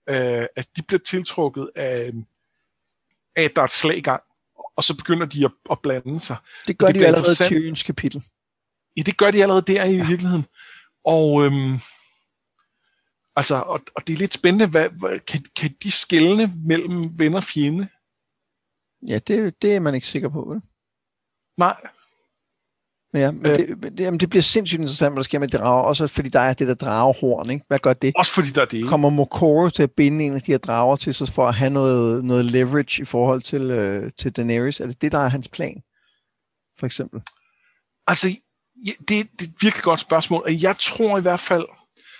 Øh, 0.08 0.46
at 0.56 0.68
de 0.76 0.82
bliver 0.82 1.00
tiltrukket 1.00 1.70
af, 1.74 2.12
af, 3.36 3.42
at 3.42 3.52
der 3.56 3.62
er 3.62 3.66
et 3.66 3.72
slag 3.72 3.96
i 3.96 4.00
gang, 4.00 4.22
og 4.76 4.84
så 4.84 4.96
begynder 4.96 5.26
de 5.26 5.44
at, 5.44 5.52
at 5.70 5.78
blande 5.82 6.20
sig. 6.20 6.36
Det 6.66 6.78
gør 6.78 6.86
det 6.86 6.94
de 6.94 7.06
allerede 7.06 7.32
i 7.32 7.48
Tyrions 7.48 7.82
kapitel. 7.82 8.24
Ja, 8.96 9.02
det 9.02 9.16
gør 9.16 9.30
de 9.30 9.42
allerede 9.42 9.62
der 9.62 9.84
i 9.84 9.96
ja. 9.96 10.06
virkeligheden. 10.06 10.46
Og 11.04 11.44
øhm, 11.44 11.78
Altså, 13.36 13.54
og, 13.54 13.80
og 13.94 14.06
det 14.06 14.12
er 14.12 14.18
lidt 14.18 14.34
spændende, 14.34 14.66
hvad, 14.66 14.88
hvad, 14.88 15.20
kan, 15.20 15.44
kan 15.56 15.74
de 15.82 15.90
skælne 15.90 16.52
mellem 16.56 17.18
venner 17.18 17.36
og 17.36 17.44
fjende? 17.44 17.88
Ja, 19.08 19.18
det, 19.18 19.62
det 19.62 19.74
er 19.74 19.80
man 19.80 19.94
ikke 19.94 20.08
sikker 20.08 20.28
på, 20.28 20.44
vel? 20.44 20.62
Nej. 21.58 21.76
Ja, 23.14 23.30
men 23.30 23.46
øh, 23.46 23.56
det, 23.56 23.82
det, 23.82 24.00
jamen, 24.00 24.20
det 24.20 24.30
bliver 24.30 24.42
sindssygt 24.42 24.80
interessant, 24.80 25.12
hvad 25.12 25.16
der 25.16 25.24
sker 25.24 25.38
med 25.38 25.48
drager, 25.48 25.82
også 25.82 26.06
fordi 26.06 26.28
der 26.28 26.40
er 26.40 26.54
det 26.54 26.68
der 26.68 26.74
dragehorn, 26.74 27.50
ikke? 27.50 27.64
Hvad 27.68 27.78
gør 27.78 27.92
det? 27.92 28.12
Også 28.16 28.32
fordi 28.32 28.48
der 28.48 28.60
er 28.60 28.66
det. 28.66 28.88
Kommer 28.88 29.10
Mokoro 29.10 29.68
til 29.68 29.82
at 29.82 29.90
binde 29.90 30.24
en 30.24 30.34
af 30.34 30.42
de 30.42 30.52
her 30.52 30.58
drager 30.58 30.96
til 30.96 31.14
sig 31.14 31.28
for 31.28 31.48
at 31.48 31.54
have 31.54 31.70
noget, 31.70 32.24
noget 32.24 32.44
leverage 32.44 33.02
i 33.02 33.04
forhold 33.04 33.42
til, 33.42 33.62
øh, 33.62 34.10
til 34.18 34.32
Daenerys? 34.32 34.80
Er 34.80 34.86
det 34.86 35.02
det, 35.02 35.12
der 35.12 35.18
er 35.18 35.28
hans 35.28 35.48
plan? 35.48 35.82
For 36.78 36.86
eksempel. 36.86 37.22
Altså, 38.06 38.28
ja, 38.86 38.92
det, 38.98 39.08
det 39.08 39.20
er 39.20 39.44
et 39.44 39.62
virkelig 39.62 39.82
godt 39.82 40.00
spørgsmål, 40.00 40.42
og 40.44 40.62
jeg 40.62 40.76
tror 40.80 41.18
i 41.18 41.22
hvert 41.22 41.40
fald, 41.40 41.64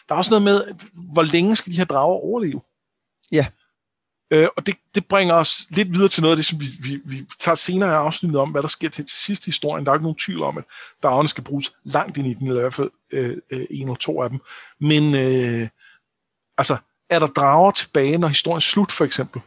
der 0.09 0.14
er 0.14 0.18
også 0.18 0.30
noget 0.30 0.43
med, 0.43 0.74
hvor 1.12 1.22
længe 1.22 1.57
skal 1.57 1.72
de 1.72 1.78
her 1.78 1.85
drager 1.85 2.14
overleve? 2.14 2.61
Ja. 3.33 3.47
Øh, 4.33 4.49
og 4.57 4.66
det, 4.66 4.74
det 4.95 5.07
bringer 5.07 5.35
os 5.35 5.66
lidt 5.70 5.93
videre 5.93 6.09
til 6.09 6.22
noget 6.22 6.33
af 6.33 6.37
det, 6.37 6.47
som 6.47 6.61
vi, 6.61 6.66
vi, 6.83 7.01
vi 7.05 7.26
tager 7.41 7.55
senere 7.55 7.91
i 7.91 7.95
afsnittet 7.95 8.41
om, 8.41 8.51
hvad 8.51 8.62
der 8.62 8.68
sker 8.68 8.89
til, 8.89 9.05
til 9.05 9.18
sidst 9.18 9.47
i 9.47 9.51
historien. 9.51 9.87
Der 9.87 9.93
er 9.93 9.97
ikke 9.97 10.05
nogen 10.05 10.18
tvivl 10.18 10.43
om, 10.43 10.59
at 10.59 10.64
dragerne 11.03 11.28
skal 11.28 11.45
bruges 11.45 11.72
langt 11.85 12.18
ind 12.18 12.26
i 12.26 12.35
den, 12.35 12.47
eller 12.47 12.61
i 12.61 12.62
hvert 12.62 12.74
fald 12.74 12.91
øh, 13.12 13.37
øh, 13.51 13.66
en 13.70 13.83
eller 13.83 13.95
to 13.95 14.22
af 14.22 14.30
dem. 14.30 14.41
Men 14.80 15.14
øh, 15.14 15.68
altså, 16.59 16.76
er 17.11 17.18
der 17.18 17.26
drager 17.26 17.70
tilbage, 17.70 18.18
når 18.18 18.28
historien 18.28 18.57
er 18.57 18.61
slut, 18.61 18.93
for 18.93 19.05
eksempel? 19.05 19.43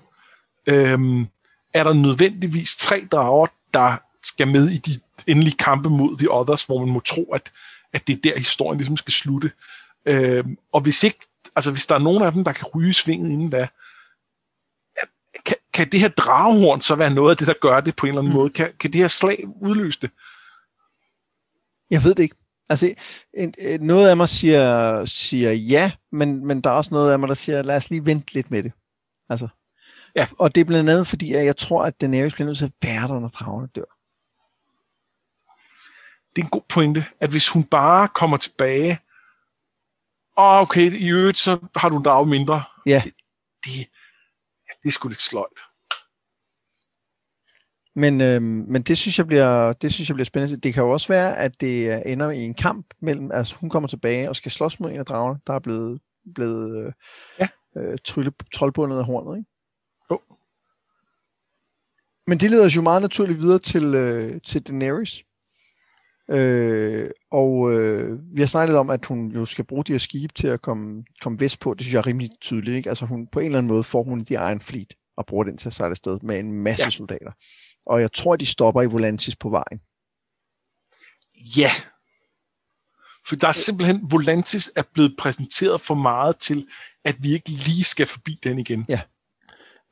Øh, 0.68 1.26
er 1.74 1.84
der 1.84 1.94
nødvendigvis 1.94 2.76
tre 2.76 3.08
drager, 3.12 3.48
der 3.74 3.98
skal 4.24 4.48
med 4.48 4.70
i 4.70 4.78
de 4.78 5.00
endelige 5.28 5.58
kampe 5.58 5.90
mod 5.90 6.18
The 6.18 6.32
Others, 6.32 6.64
hvor 6.64 6.80
man 6.80 6.94
må 6.94 7.00
tro, 7.00 7.34
at, 7.34 7.52
at 7.94 8.08
det 8.08 8.16
er 8.16 8.22
der, 8.24 8.38
historien 8.38 8.78
ligesom 8.78 8.98
skal 8.98 9.14
slutte? 9.14 9.52
Øh, 10.06 10.46
og 10.74 10.82
hvis 10.82 11.04
ikke, 11.04 11.20
altså 11.56 11.72
hvis 11.72 11.86
der 11.86 11.96
er 11.96 12.00
nogen 12.00 12.24
af 12.24 12.32
dem, 12.32 12.44
der 12.44 12.52
kan 12.52 12.68
ryge 12.76 12.94
svinget 12.94 13.32
inden 13.32 13.50
da, 13.50 13.58
kan, 13.58 13.68
kan 15.76 15.90
det 15.90 16.00
her 16.00 16.08
dragehorn 16.08 16.82
så 16.82 16.96
være 16.96 17.14
noget 17.14 17.32
af 17.32 17.38
det, 17.38 17.48
der 17.48 17.54
gør 17.62 17.80
det 17.80 17.96
på 17.96 18.06
en 18.06 18.10
eller 18.10 18.22
anden 18.22 18.34
mm. 18.34 18.40
måde? 18.40 18.50
Kan, 18.50 18.74
kan 18.80 18.92
det 18.92 19.02
her 19.02 19.08
slag 19.08 19.44
udløse 19.62 20.02
det? 20.02 20.12
Jeg 21.90 22.04
ved 22.04 22.16
det 22.16 22.24
ikke. 22.24 22.36
Altså, 22.70 22.96
noget 23.80 24.10
af 24.10 24.18
mig 24.18 24.30
siger, 24.30 25.06
siger 25.06 25.52
ja, 25.52 25.92
men, 26.12 26.46
men 26.46 26.62
der 26.62 26.70
er 26.70 26.74
også 26.74 26.94
noget 26.94 27.12
af 27.12 27.20
mig, 27.20 27.30
der 27.30 27.36
siger, 27.36 27.62
lad 27.62 27.76
os 27.76 27.90
lige 27.90 28.06
vente 28.06 28.34
lidt 28.34 28.52
med 28.52 28.64
det. 28.64 28.72
Altså, 29.30 29.48
ja. 30.16 30.28
Og 30.40 30.56
det 30.56 30.62
er 30.62 30.66
blandt 30.66 30.90
andet 30.90 31.08
fordi, 31.08 31.34
at 31.34 31.46
jeg 31.46 31.58
tror, 31.58 31.84
at 31.84 32.02
Daenerys 32.02 32.34
bliver 32.34 32.46
nødt 32.46 32.58
til 32.58 32.66
at 32.66 32.74
være 32.84 33.08
der, 33.08 33.20
når 33.20 33.28
dragerne 33.28 33.68
dør. 33.68 33.96
Det 36.36 36.42
er 36.42 36.46
en 36.46 36.50
god 36.50 36.62
pointe, 36.70 37.06
at 37.20 37.30
hvis 37.30 37.50
hun 37.50 37.64
bare 37.64 38.08
kommer 38.08 38.38
tilbage, 38.38 39.00
og 40.38 40.60
okay, 40.60 40.92
i 40.92 41.08
øvrigt, 41.10 41.38
så 41.38 41.68
har 41.76 41.90
du 41.90 41.98
en 41.98 42.06
drag 42.06 42.28
mindre. 42.28 42.64
Ja. 42.86 43.02
Det, 43.06 43.14
det, 43.66 43.88
det 44.84 44.90
er 44.90 44.92
sgu 44.92 45.08
lidt 45.08 45.22
sløjt. 45.22 45.60
Men, 47.96 48.22
øh, 48.22 48.42
men 48.42 48.82
det 48.82 48.98
synes 48.98 49.18
jeg 49.18 49.28
bliver 49.28 49.74
det 49.74 49.94
synes 49.94 50.10
jeg 50.10 50.16
bliver 50.16 50.26
spændende. 50.26 50.58
Det 50.58 50.74
kan 50.74 50.84
jo 50.84 50.90
også 50.90 51.08
være, 51.08 51.38
at 51.38 51.62
det 51.62 52.02
ender 52.12 52.30
i 52.30 52.40
en 52.40 52.54
kamp 52.54 52.86
mellem, 53.00 53.32
altså 53.32 53.56
hun 53.56 53.70
kommer 53.70 53.88
tilbage 53.88 54.30
og 54.30 54.36
skal 54.36 54.52
slås 54.52 54.80
mod 54.80 54.92
en 54.92 55.00
af 55.00 55.06
dragerne, 55.06 55.40
der 55.48 55.54
er 55.54 55.60
blevet, 55.60 56.02
blevet 56.36 56.86
øh, 56.86 56.94
ja. 57.40 57.48
øh, 57.78 57.98
trylle, 58.06 58.32
troldbundet 58.54 58.98
af 58.98 59.06
hornet, 59.06 59.38
ikke? 59.38 59.50
Jo. 60.12 60.20
Men 62.28 62.38
det 62.38 62.52
leder 62.52 62.66
os 62.66 62.76
jo 62.76 62.82
meget 62.82 63.02
naturligt 63.02 63.40
videre 63.40 63.60
til, 63.60 63.96
øh, 63.96 64.42
til 64.42 64.62
Daenerys. 64.62 65.24
Øh, 66.32 67.10
og 67.32 67.74
øh, 67.74 68.20
vi 68.36 68.42
har 68.42 68.48
snakket 68.48 68.78
om, 68.78 68.90
at 68.90 69.06
hun 69.06 69.32
jo 69.32 69.46
skal 69.46 69.66
bruge 69.66 69.84
de 69.84 69.92
her 69.92 70.00
skibe 70.00 70.34
til 70.34 70.48
at 70.48 70.62
komme, 70.62 71.06
komme 71.22 71.40
vest 71.40 71.60
på. 71.60 71.74
Det 71.74 71.82
synes 71.82 71.94
jeg 71.94 72.00
er 72.00 72.08
rimelig 72.08 72.30
tydeligt. 72.42 72.76
Ikke? 72.76 72.90
Altså 72.90 73.06
hun, 73.06 73.28
på 73.28 73.40
en 73.40 73.46
eller 73.46 73.58
anden 73.58 73.72
måde 73.72 73.84
får 73.84 74.04
hun 74.04 74.20
de 74.20 74.34
Iron 74.34 74.60
Fleet 74.60 74.94
og 75.18 75.26
bruger 75.26 75.44
den 75.44 75.58
til 75.58 75.70
at 75.70 75.74
sejle 75.74 75.92
afsted 75.92 76.20
med 76.24 76.40
en 76.40 76.52
masse 76.52 76.86
ja. 76.86 76.90
soldater. 76.90 77.32
Og 77.86 78.02
jeg 78.02 78.14
tror, 78.14 78.36
de 78.36 78.46
stopper 78.46 78.82
i 78.82 78.86
Volantis 78.86 79.36
på 79.36 79.50
vejen. 79.50 79.82
Ja. 81.58 81.72
For 83.28 83.36
der 83.36 83.48
er 83.48 83.52
simpelthen, 83.52 84.12
Volantis 84.12 84.72
er 84.76 84.84
blevet 84.94 85.16
præsenteret 85.18 85.82
for 85.82 85.96
meget 85.96 86.40
til, 86.40 86.68
at 87.04 87.16
vi 87.20 87.34
ikke 87.34 87.50
lige 87.50 87.84
skal 87.84 88.06
forbi 88.06 88.40
den 88.44 88.60
igen. 88.60 88.86
Ja. 88.90 89.02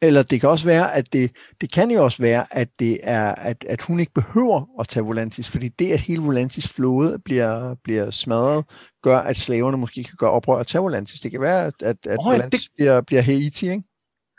Eller 0.02 0.24
det 0.24 0.42
kan 0.42 0.50
også 0.50 0.66
være, 0.66 0.96
at 0.96 1.14
det, 1.14 1.32
det 1.62 1.72
kan 1.72 1.92
jo 1.92 2.04
også 2.04 2.22
være, 2.22 2.46
at 2.52 2.70
det 2.80 3.00
er, 3.04 3.36
at, 3.36 3.66
at 3.70 3.82
hun 3.82 4.00
ikke 4.00 4.14
behøver 4.14 4.80
at 4.80 4.88
tage 4.88 5.04
Volantis, 5.04 5.50
fordi 5.50 5.68
det, 5.68 5.92
at 5.92 6.02
hele 6.02 6.22
Volantis 6.22 6.68
flåde 6.68 7.20
bliver, 7.20 7.76
bliver 7.84 8.12
smadret, 8.12 8.66
gør, 9.04 9.20
at 9.20 9.38
slaverne 9.38 9.78
måske 9.78 10.04
kan 10.04 10.16
gøre 10.18 10.32
oprør 10.32 10.58
og 10.58 10.68
tage 10.68 10.82
Volantis. 10.82 11.20
Det 11.20 11.32
kan 11.32 11.42
være, 11.42 11.66
at, 11.66 11.74
at, 11.82 11.98
oh, 12.08 12.26
Volantis 12.26 12.62
det, 12.62 12.70
bliver, 12.76 13.02
bliver 13.02 13.22
Haiti, 13.22 13.70
ikke? 13.70 13.84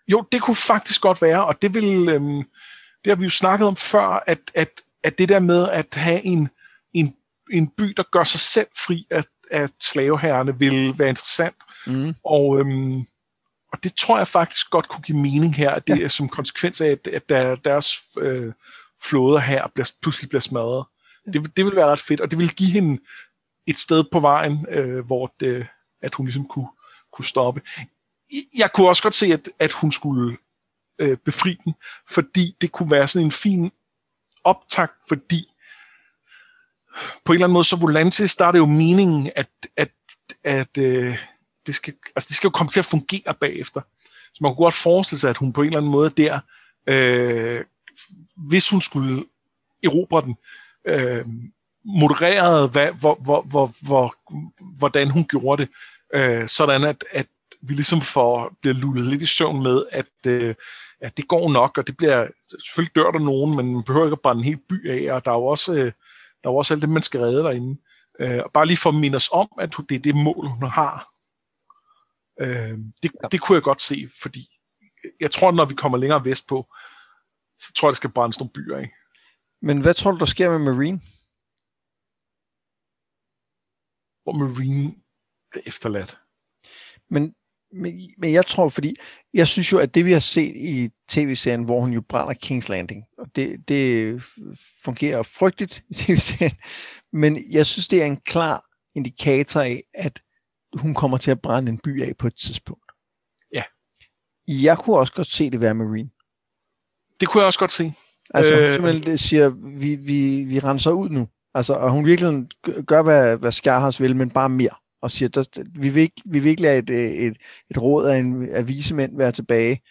Jo, 0.09 0.25
det 0.33 0.43
kunne 0.43 0.57
faktisk 0.57 1.03
godt 1.03 1.23
være, 1.23 1.47
og 1.47 1.63
det 1.63 1.75
vil, 1.75 2.09
øhm, 2.09 2.43
det 3.05 3.11
har 3.11 3.17
vi 3.17 3.25
jo 3.25 3.31
snakket 3.31 3.69
om 3.69 3.77
før, 3.77 4.23
at, 4.27 4.39
at, 4.55 4.71
at 5.03 5.19
det 5.19 5.29
der 5.29 5.39
med 5.39 5.69
at 5.69 5.95
have 5.95 6.25
en, 6.25 6.49
en, 6.93 7.15
en 7.51 7.69
by, 7.69 7.85
der 7.97 8.03
gør 8.13 8.25
sig 8.25 8.41
selv 8.41 8.67
fri 8.87 9.07
af, 9.11 9.25
af 9.51 9.69
slaveherrene, 9.81 10.59
vil 10.59 10.99
være 10.99 11.09
interessant. 11.09 11.57
Mm. 11.87 12.15
Og 12.25 12.59
øhm, 12.59 13.07
og 13.75 13.85
det 13.85 13.95
tror 13.95 14.19
jeg 14.19 14.29
faktisk 14.29 14.71
godt 14.71 14.89
kunne 14.89 15.03
give 15.03 15.19
mening 15.19 15.55
her, 15.55 15.71
at 15.71 15.87
det 15.87 15.99
ja. 15.99 16.05
er 16.05 16.09
som 16.09 16.29
konsekvens 16.29 16.81
af, 16.81 16.89
at, 16.89 17.07
at 17.07 17.29
der, 17.29 17.55
deres 17.55 17.97
øh, 18.19 18.53
flåder 19.05 19.39
her 19.39 19.67
bliver, 19.75 19.91
pludselig 20.03 20.29
bliver 20.29 20.41
smadret. 20.41 20.85
Ja. 21.27 21.31
Det, 21.31 21.57
det 21.57 21.65
vil 21.65 21.77
være 21.77 21.87
ret 21.87 22.01
fedt, 22.01 22.21
og 22.21 22.31
det 22.31 22.39
vil 22.39 22.55
give 22.55 22.71
hende 22.71 23.03
et 23.67 23.79
sted 23.79 24.05
på 24.13 24.21
vejen, 24.21 24.67
øh, 24.69 25.07
hvor 25.07 25.35
det, 25.41 25.67
at 26.03 26.15
hun 26.15 26.27
ligesom 26.27 26.47
kunne, 26.47 26.69
kunne 27.13 27.25
stoppe. 27.25 27.61
Jeg 28.57 28.73
kunne 28.73 28.89
også 28.89 29.03
godt 29.03 29.15
se, 29.15 29.27
at, 29.33 29.49
at 29.59 29.73
hun 29.73 29.93
skulle 29.93 30.37
øh, 30.99 31.17
befri 31.17 31.57
den, 31.65 31.75
fordi 32.11 32.57
det 32.61 32.73
kunne 32.73 32.91
være 32.91 33.09
sådan 33.09 33.27
en 33.27 33.33
fin 33.33 33.71
optakt, 34.45 34.95
fordi 35.09 35.49
på 37.25 37.33
en 37.33 37.35
eller 37.35 37.47
anden 37.47 37.53
måde, 37.53 37.65
så 37.65 37.77
Volantis, 37.77 38.37
der 38.37 38.47
er 38.47 38.53
det 38.53 38.59
jo 38.59 38.67
meningen, 38.67 39.31
at, 39.37 39.51
at, 39.77 39.91
at 40.45 40.79
øh, 40.79 41.19
det 41.67 41.75
skal, 41.75 41.95
altså 42.17 42.29
det 42.29 42.37
skal 42.37 42.49
jo 42.49 42.53
komme 42.53 42.71
til 42.71 42.81
at 42.81 42.85
fungere 42.85 43.35
bagefter. 43.41 43.81
Så 44.33 44.39
man 44.41 44.51
kunne 44.51 44.65
godt 44.65 44.75
forestille 44.75 45.21
sig, 45.21 45.31
at 45.31 45.37
hun 45.37 45.53
på 45.53 45.61
en 45.61 45.67
eller 45.67 45.79
anden 45.79 45.93
måde 45.93 46.11
der, 46.11 46.41
øh, 46.87 47.65
hvis 48.37 48.71
hun 48.71 48.81
skulle 48.81 49.25
erobre 49.85 50.23
den, 50.23 50.37
øh, 50.87 51.25
modererede, 51.85 52.69
hvad, 52.69 52.93
hvor, 52.93 53.15
hvor, 53.15 53.43
hvor, 53.43 53.71
hvor, 53.87 54.17
hvordan 54.79 55.11
hun 55.11 55.25
gjorde 55.25 55.63
det, 55.63 55.71
øh, 56.15 56.49
sådan 56.49 56.85
at, 56.85 57.05
at 57.11 57.27
vi 57.69 57.75
ligesom 57.75 58.01
får, 58.01 58.57
bliver 58.61 58.75
lullet 58.75 59.07
lidt 59.07 59.23
i 59.23 59.27
søvn 59.27 59.63
med, 59.63 59.85
at, 59.91 60.27
øh, 60.27 60.55
at 61.01 61.17
det 61.17 61.29
går 61.29 61.53
nok, 61.53 61.79
og 61.79 61.87
det 61.87 61.97
bliver, 61.97 62.29
selvfølgelig 62.65 62.97
dør 62.97 63.11
der 63.11 63.19
nogen, 63.19 63.57
men 63.57 63.75
man 63.75 63.85
behøver 63.85 64.07
ikke 64.07 64.15
at 64.15 64.23
brænde 64.23 64.41
en 64.41 64.45
hel 64.45 64.61
by 64.69 64.91
af, 64.91 65.15
og 65.15 65.25
der 65.25 65.31
er 65.31 65.35
jo 65.35 65.47
også, 65.47 65.73
øh, 65.73 65.93
der 66.43 66.49
er 66.49 66.53
jo 66.53 66.57
også 66.57 66.75
alt 66.75 66.83
det, 66.83 66.91
man 66.91 67.03
skal 67.03 67.21
redde 67.21 67.43
derinde. 67.43 67.81
Øh, 68.21 68.41
og 68.45 68.53
bare 68.53 68.67
lige 68.67 68.77
for 68.77 68.91
at 68.91 68.97
minde 68.97 69.17
os 69.17 69.29
om, 69.33 69.49
at 69.61 69.75
det 69.89 69.95
er 69.95 69.99
det 69.99 70.17
mål, 70.17 70.47
hun 70.49 70.69
har. 70.71 71.09
Øh, 72.41 72.79
det, 73.03 73.11
det 73.33 73.41
kunne 73.41 73.57
jeg 73.57 73.63
godt 73.63 73.83
se, 73.83 74.09
fordi 74.23 74.49
jeg 75.21 75.31
tror, 75.31 75.53
når 75.53 75.65
vi 75.65 75.75
kommer 75.75 75.99
længere 75.99 76.25
vest 76.25 76.49
på, 76.49 76.75
så 77.59 77.73
tror 77.73 77.89
jeg, 77.89 77.93
det 77.93 77.97
skal 77.97 78.11
brændes 78.11 78.39
nogle 78.39 78.53
byer 78.55 78.77
af. 78.77 78.91
Men 79.63 79.81
hvad 79.81 79.95
tror 79.95 80.11
du, 80.11 80.19
der 80.19 80.25
sker 80.25 80.51
med 80.51 80.59
Marine? 80.59 81.01
Hvor 84.23 84.33
Marine 84.33 84.95
er 85.55 85.61
efterladt. 85.67 86.19
Men, 87.09 87.35
men, 87.75 88.11
men 88.19 88.33
jeg 88.33 88.47
tror, 88.47 88.69
fordi 88.69 88.97
jeg 89.35 89.49
synes 89.49 89.73
jo, 89.73 89.79
at 89.79 89.95
det 89.95 90.05
vi 90.05 90.13
har 90.13 90.21
set 90.21 90.57
i 90.57 90.91
tv-serien, 91.09 91.65
hvor 91.65 91.81
hun 91.81 91.93
jo 91.93 92.01
brænder 92.01 92.35
King's 92.45 92.69
Landing, 92.69 93.05
og 93.19 93.27
det, 93.37 93.69
det 93.69 94.23
fungerer 94.85 95.23
frygteligt 95.23 95.83
i 95.91 95.95
tv-serien, 95.95 96.57
men 97.13 97.53
jeg 97.53 97.67
synes, 97.67 97.89
det 97.89 98.03
er 98.03 98.07
en 98.07 98.17
klar 98.17 98.65
indikator 98.95 99.61
af, 99.61 99.83
at 99.95 100.23
hun 100.75 100.95
kommer 100.95 101.17
til 101.17 101.31
at 101.31 101.41
brænde 101.41 101.73
en 101.73 101.79
by 101.79 102.03
af 102.03 102.17
på 102.17 102.27
et 102.27 102.37
tidspunkt. 102.37 102.85
Ja. 103.53 103.63
Jeg 104.49 104.79
kunne 104.79 104.97
også 104.97 105.13
godt 105.13 105.27
se 105.27 105.51
det 105.51 105.61
være 105.61 105.75
Marine. 105.75 106.11
Det 107.21 107.29
kunne 107.29 107.41
jeg 107.41 107.47
også 107.47 107.59
godt 107.59 107.73
se. 107.73 107.93
Altså, 108.35 108.55
øh... 108.55 108.73
simpelthen 108.73 109.03
det 109.03 109.21
siger, 109.21 109.49
vi, 109.79 109.95
vi, 109.95 110.45
vi 110.45 110.59
renser 110.59 110.91
ud 110.91 111.09
nu. 111.09 111.29
Altså, 111.55 111.75
og 111.75 111.91
hun 111.91 112.07
virkelig 112.07 112.47
gør, 112.87 113.03
hvad, 113.03 113.37
hvad 113.37 113.53
Skarhars 113.53 114.01
vil, 114.01 114.17
men 114.17 114.31
bare 114.31 114.49
mere. 114.49 114.75
Og 115.05 115.11
siger, 115.11 115.29
der, 115.29 115.65
vi, 115.81 115.89
vil 115.89 116.03
ikke, 116.03 116.23
vi 116.25 116.39
vil 116.39 116.51
ikke 116.51 116.63
lade 116.63 116.79
et, 116.79 116.91
et, 117.27 117.37
et 117.71 117.79
råd 117.79 118.07
af, 118.07 118.19
en, 118.19 118.49
af 118.49 118.69
vise 118.69 118.95
mænd 118.95 119.17
være 119.17 119.33
tilbage, 119.33 119.83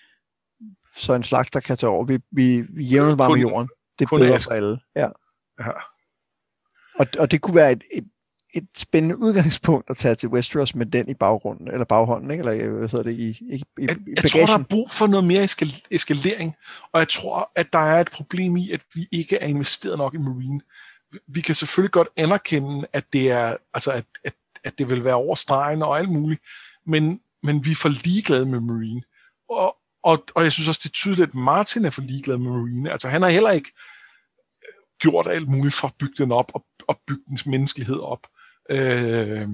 så 0.95 1.13
en 1.13 1.23
slags, 1.23 1.49
der 1.51 1.59
kan 1.59 1.77
tage 1.77 1.89
over. 1.89 2.05
Vi, 2.05 2.19
vi, 2.31 2.61
vi 2.61 2.83
jævner 2.83 3.15
bare 3.15 3.31
med 3.31 3.41
jorden. 3.41 3.69
Det 3.99 4.11
er 4.11 4.17
bedre 4.17 4.39
for 4.39 4.51
alle. 4.51 4.79
Ja. 4.95 5.07
ja. 5.59 5.71
Og, 6.95 7.07
og 7.19 7.31
det 7.31 7.41
kunne 7.41 7.55
være 7.55 7.71
et, 7.71 7.83
et 7.93 8.05
et 8.53 8.67
spændende 8.77 9.17
udgangspunkt 9.17 9.89
at 9.89 9.97
tage 9.97 10.15
til 10.15 10.29
Westeros 10.29 10.75
med 10.75 10.85
den 10.85 11.09
i 11.09 11.13
baggrunden, 11.13 11.67
eller 11.67 11.85
baghånden, 11.85 12.31
ikke? 12.31 12.41
eller 12.41 12.69
hvad 12.69 12.89
hedder 12.89 13.03
det, 13.03 13.19
i, 13.19 13.29
i, 13.29 13.55
i 13.55 13.63
jeg, 13.77 13.97
jeg 14.07 14.29
tror, 14.31 14.45
der 14.45 14.59
er 14.59 14.63
brug 14.69 14.91
for 14.91 15.07
noget 15.07 15.25
mere 15.25 15.43
eskal- 15.43 15.87
eskalering, 15.91 16.55
og 16.91 16.99
jeg 16.99 17.09
tror, 17.09 17.51
at 17.55 17.73
der 17.73 17.79
er 17.79 18.01
et 18.01 18.09
problem 18.11 18.57
i, 18.57 18.71
at 18.71 18.81
vi 18.93 19.07
ikke 19.11 19.37
er 19.37 19.47
investeret 19.47 19.97
nok 19.97 20.13
i 20.13 20.17
Marine. 20.17 20.61
Vi 21.27 21.41
kan 21.41 21.55
selvfølgelig 21.55 21.91
godt 21.91 22.07
anerkende, 22.17 22.87
at 22.93 23.05
det 23.13 23.31
er, 23.31 23.57
altså 23.73 23.91
at, 23.91 24.05
at, 24.23 24.33
at 24.63 24.73
det 24.77 24.89
vil 24.89 25.03
være 25.03 25.13
over 25.13 25.35
stregen 25.35 25.81
og 25.81 25.99
alt 25.99 26.09
muligt, 26.09 26.41
men, 26.85 27.19
men 27.43 27.65
vi 27.65 27.71
er 27.71 27.75
for 27.75 27.89
ligeglade 28.03 28.45
med 28.45 28.59
Marine. 28.59 29.01
Og, 29.49 29.77
og, 30.03 30.23
og 30.35 30.43
jeg 30.43 30.51
synes 30.51 30.67
også, 30.67 30.81
det 30.83 30.89
er 30.89 30.93
tydeligt, 30.93 31.29
at 31.29 31.35
Martin 31.35 31.85
er 31.85 31.89
for 31.89 32.01
ligeglad 32.01 32.37
med 32.37 32.51
Marine. 32.51 32.91
Altså 32.91 33.09
han 33.09 33.21
har 33.21 33.29
heller 33.29 33.51
ikke 33.51 33.71
øh, 34.63 34.73
gjort 35.01 35.27
alt 35.27 35.47
muligt 35.47 35.75
for 35.75 35.87
at 35.87 35.93
bygge 35.99 36.15
den 36.17 36.31
op, 36.31 36.51
og, 36.53 36.65
og 36.87 37.01
bygge 37.07 37.23
dens 37.27 37.45
menneskelighed 37.45 37.99
op. 37.99 38.27
Øh, 38.69 39.47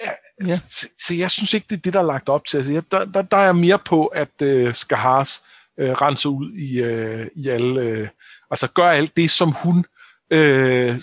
ja, 0.00 0.10
ja. 0.40 0.56
Så, 0.56 0.88
så 1.06 1.14
jeg 1.14 1.30
synes 1.30 1.54
ikke, 1.54 1.66
det 1.70 1.76
er 1.76 1.80
det, 1.80 1.94
der 1.94 2.00
er 2.00 2.06
lagt 2.06 2.28
op 2.28 2.44
til. 2.44 2.56
Altså, 2.56 2.72
jeg, 2.72 2.90
der, 2.90 3.04
der, 3.04 3.22
der 3.22 3.36
er 3.36 3.52
mere 3.52 3.78
på, 3.78 4.06
at 4.06 4.42
øh, 4.42 4.74
Skahars 4.74 5.44
øh, 5.78 5.90
renser 5.90 6.30
ud 6.30 6.52
i, 6.52 6.82
øh, 6.82 7.26
i 7.34 7.48
alle... 7.48 7.80
Øh, 7.80 8.08
altså 8.50 8.72
gør 8.72 8.88
alt 8.88 9.16
det, 9.16 9.30
som 9.30 9.52
hun... 9.64 9.84
Øh, 10.30 11.00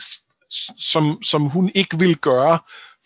som, 0.79 1.23
som 1.23 1.41
hun 1.41 1.71
ikke 1.75 1.99
vil 1.99 2.17
gøre, 2.17 2.59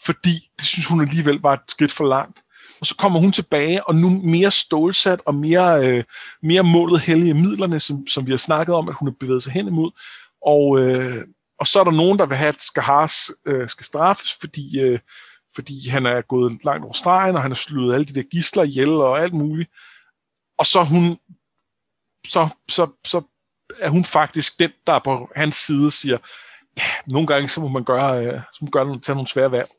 fordi 0.05 0.49
det 0.59 0.65
synes 0.65 0.87
hun 0.87 1.01
alligevel 1.01 1.39
var 1.41 1.53
et 1.53 1.59
skridt 1.67 1.91
for 1.91 2.07
langt. 2.07 2.41
Og 2.79 2.85
så 2.85 2.95
kommer 2.95 3.19
hun 3.19 3.31
tilbage, 3.31 3.87
og 3.87 3.95
nu 3.95 4.09
mere 4.09 4.51
stålsat 4.51 5.21
og 5.25 5.35
mere, 5.35 5.87
øh, 5.87 6.03
mere 6.43 6.63
målet 6.63 7.01
hellige 7.01 7.33
midlerne, 7.33 7.79
som, 7.79 8.07
som 8.07 8.25
vi 8.25 8.31
har 8.31 8.37
snakket 8.37 8.75
om, 8.75 8.89
at 8.89 8.95
hun 8.95 9.07
har 9.07 9.15
bevæget 9.19 9.43
sig 9.43 9.53
hen 9.53 9.67
imod. 9.67 9.91
Og, 10.45 10.79
øh, 10.79 11.23
og 11.59 11.67
så 11.67 11.79
er 11.79 11.83
der 11.83 11.91
nogen, 11.91 12.19
der 12.19 12.25
vil 12.25 12.37
have, 12.37 12.49
at 12.49 12.61
Skahars 12.61 13.31
øh, 13.45 13.69
skal 13.69 13.85
straffes, 13.85 14.33
fordi, 14.39 14.79
øh, 14.79 14.99
fordi 15.55 15.89
han 15.89 16.05
er 16.05 16.21
gået 16.21 16.57
langt 16.63 16.83
over 16.83 16.93
stregen, 16.93 17.35
og 17.35 17.41
han 17.41 17.51
har 17.51 17.55
slået 17.55 17.93
alle 17.93 18.05
de 18.05 18.13
der 18.13 18.23
gisler 18.23 18.63
ihjel 18.63 18.89
og 18.89 19.21
alt 19.21 19.33
muligt. 19.33 19.69
Og 20.57 20.65
så 20.65 20.83
hun 20.83 21.17
så, 22.27 22.49
så, 22.69 22.87
så 23.05 23.21
er 23.79 23.89
hun 23.89 24.03
faktisk 24.03 24.59
den, 24.59 24.71
der 24.87 24.99
på 24.99 25.29
hans 25.35 25.55
side 25.55 25.91
siger, 25.91 26.17
ja, 26.77 26.83
nogle 27.07 27.27
gange 27.27 27.47
så 27.47 27.61
må 27.61 27.67
man 27.67 27.83
gøre, 27.83 28.25
øh, 28.25 28.41
så 28.51 28.57
må 28.61 28.65
man 28.65 28.71
gøre 28.71 28.99
tage 28.99 29.15
nogle 29.15 29.27
svære 29.27 29.51
valg. 29.51 29.69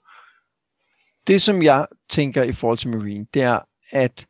Det, 1.27 1.43
som 1.43 1.63
jeg 1.63 1.87
tænker 2.11 2.43
i 2.43 2.53
forhold 2.53 2.79
til 2.79 2.89
Marine, 2.89 3.27
det 3.35 3.43
er, 3.43 3.61
at 3.93 4.27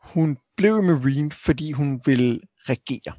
hun 0.00 0.38
blev 0.56 0.82
Marine, 0.82 1.32
fordi 1.32 1.72
hun 1.72 2.00
ville 2.06 2.40
regere. 2.68 3.14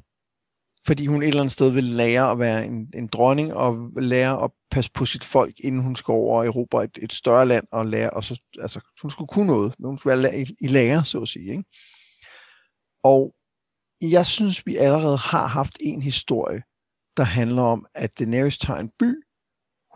Fordi 0.86 1.06
hun 1.06 1.22
et 1.22 1.28
eller 1.28 1.40
andet 1.40 1.52
sted 1.52 1.70
ville 1.70 1.96
lære 1.96 2.30
at 2.30 2.38
være 2.38 2.66
en, 2.66 2.90
en 2.94 3.06
dronning, 3.06 3.54
og 3.54 3.90
lære 3.96 4.44
at 4.44 4.50
passe 4.70 4.90
på 4.94 5.06
sit 5.06 5.24
folk, 5.24 5.54
inden 5.58 5.82
hun 5.82 5.96
skulle 5.96 6.16
over 6.16 6.44
Europa 6.44 6.78
et, 6.78 6.98
et 7.02 7.12
større 7.12 7.46
land, 7.46 7.64
og 7.72 7.86
lære, 7.86 8.10
og 8.10 8.24
så, 8.24 8.40
altså, 8.58 8.80
hun 9.02 9.10
skulle 9.10 9.28
kunne 9.28 9.46
noget, 9.46 9.74
men 9.78 9.88
hun 9.88 9.98
skulle 9.98 10.22
være 10.22 10.38
i, 10.38 10.46
i 10.60 10.66
lære, 10.66 11.04
så 11.04 11.20
at 11.20 11.28
sige. 11.28 11.50
Ikke? 11.50 11.64
Og 13.02 13.32
jeg 14.00 14.26
synes, 14.26 14.66
vi 14.66 14.76
allerede 14.76 15.16
har 15.16 15.46
haft 15.46 15.76
en 15.80 16.02
historie, 16.02 16.62
der 17.16 17.22
handler 17.22 17.62
om, 17.62 17.86
at 17.94 18.18
Daenerys 18.18 18.58
tager 18.58 18.80
en 18.80 18.90
by, 18.98 19.22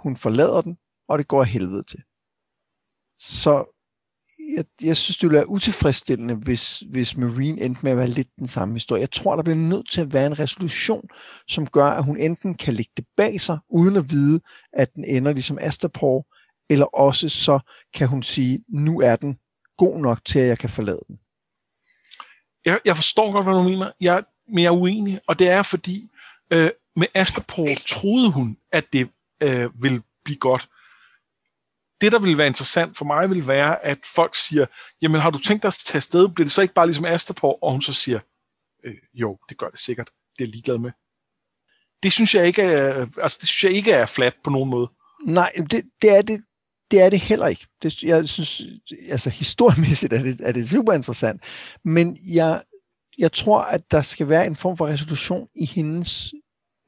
hun 0.03 0.17
forlader 0.17 0.61
den, 0.61 0.79
og 1.09 1.19
det 1.19 1.29
går 1.29 1.41
af 1.41 1.49
helvede 1.49 1.83
til. 1.83 2.03
Så 3.19 3.65
jeg, 4.57 4.65
jeg 4.81 4.97
synes, 4.97 5.19
det 5.19 5.29
ville 5.29 5.39
være 5.39 5.49
utilfredsstillende, 5.49 6.35
hvis, 6.35 6.79
hvis 6.79 7.17
Marine 7.17 7.61
endte 7.61 7.81
med 7.83 7.93
at 7.93 7.99
være 7.99 8.07
lidt 8.07 8.29
den 8.39 8.49
samme 8.49 8.75
historie. 8.75 9.01
Jeg 9.01 9.11
tror, 9.11 9.37
der 9.37 9.43
bliver 9.43 9.57
nødt 9.57 9.91
til 9.91 10.01
at 10.01 10.13
være 10.13 10.27
en 10.27 10.39
resolution, 10.39 11.09
som 11.49 11.67
gør, 11.67 11.87
at 11.87 12.05
hun 12.05 12.17
enten 12.17 12.55
kan 12.55 12.75
lægge 12.75 12.93
det 12.97 13.07
bag 13.17 13.41
sig, 13.41 13.59
uden 13.69 13.97
at 13.97 14.11
vide, 14.11 14.41
at 14.73 14.95
den 14.95 15.05
ender 15.05 15.33
ligesom 15.33 15.59
Astapor, 15.61 16.27
eller 16.71 16.87
også 16.87 17.29
så 17.29 17.59
kan 17.95 18.09
hun 18.09 18.23
sige, 18.23 18.65
nu 18.69 19.01
er 19.01 19.17
den 19.17 19.39
god 19.77 20.01
nok 20.01 20.25
til, 20.25 20.39
at 20.39 20.49
jeg 20.49 20.59
kan 20.59 20.71
forlade 20.71 21.01
den. 21.09 21.21
Jeg, 22.65 22.81
jeg 22.85 22.97
forstår 22.97 23.33
godt, 23.33 23.45
hvad 23.45 23.55
du 23.55 23.63
mener, 23.63 23.93
jeg, 24.01 24.25
men 24.49 24.59
jeg 24.59 24.69
er 24.69 24.81
uenig, 24.81 25.21
og 25.29 25.39
det 25.39 25.49
er 25.49 25.63
fordi, 25.63 26.11
øh, 26.53 26.71
med 26.97 27.07
Astapor 27.15 27.69
troede 27.87 28.33
hun, 28.33 28.57
at 28.73 28.93
det 28.93 29.09
øh, 29.43 29.83
ville 29.83 30.03
blive 30.25 30.39
godt. 30.39 30.69
Det, 32.01 32.13
der 32.13 32.19
ville 32.19 32.39
være 32.39 32.47
interessant 32.47 32.97
for 32.97 33.05
mig, 33.05 33.31
vil 33.31 33.47
være, 33.47 33.85
at 33.85 33.99
folk 34.15 34.35
siger, 34.35 34.67
jamen 35.03 35.21
har 35.21 35.31
du 35.31 35.39
tænkt 35.39 35.63
dig 35.63 35.69
at 35.69 35.75
tage 35.85 35.97
afsted? 35.97 36.29
Bliver 36.29 36.45
det 36.45 36.53
så 36.53 36.63
ikke 36.63 36.75
bare 36.75 36.87
ligesom 36.87 37.05
Astapor? 37.05 37.65
Og 37.65 37.73
hun 37.73 37.83
så 37.83 37.93
siger, 37.93 38.21
øh, 38.85 38.95
jo, 39.15 39.39
det 39.49 39.59
gør 39.59 39.69
det 39.69 39.79
sikkert. 39.79 40.11
Det 40.39 40.45
er 40.45 40.49
ligeglad 40.49 40.79
med. 40.79 40.91
Det 42.03 42.13
synes 42.13 42.35
jeg 42.35 42.47
ikke 42.47 42.63
er, 42.63 43.07
altså, 43.23 43.39
det 43.41 43.49
synes 43.49 43.65
jeg 43.65 43.73
ikke 43.73 43.93
er 43.93 44.07
flat 44.07 44.35
på 44.45 44.51
nogen 44.51 44.71
måde. 44.71 44.91
Nej, 45.27 45.53
det, 45.71 45.85
det 46.03 46.17
er 46.17 46.23
det, 46.23 46.45
det 46.91 47.01
er 47.01 47.11
det 47.11 47.21
heller 47.21 47.47
ikke. 47.47 47.67
Det, 47.83 48.03
jeg 48.03 48.29
synes, 48.29 48.63
altså 49.09 49.31
historiemæssigt 49.31 50.13
er 50.13 50.23
det, 50.23 50.41
er 50.41 50.53
det 50.53 50.69
super 50.69 50.93
interessant. 50.93 51.43
Men 51.85 52.19
jeg, 52.27 52.63
jeg 53.19 53.33
tror, 53.33 53.61
at 53.61 53.91
der 53.91 54.03
skal 54.03 54.29
være 54.29 54.47
en 54.47 54.57
form 54.57 54.77
for 54.77 54.87
resolution 54.87 55.49
i 55.55 55.65
hendes 55.65 56.35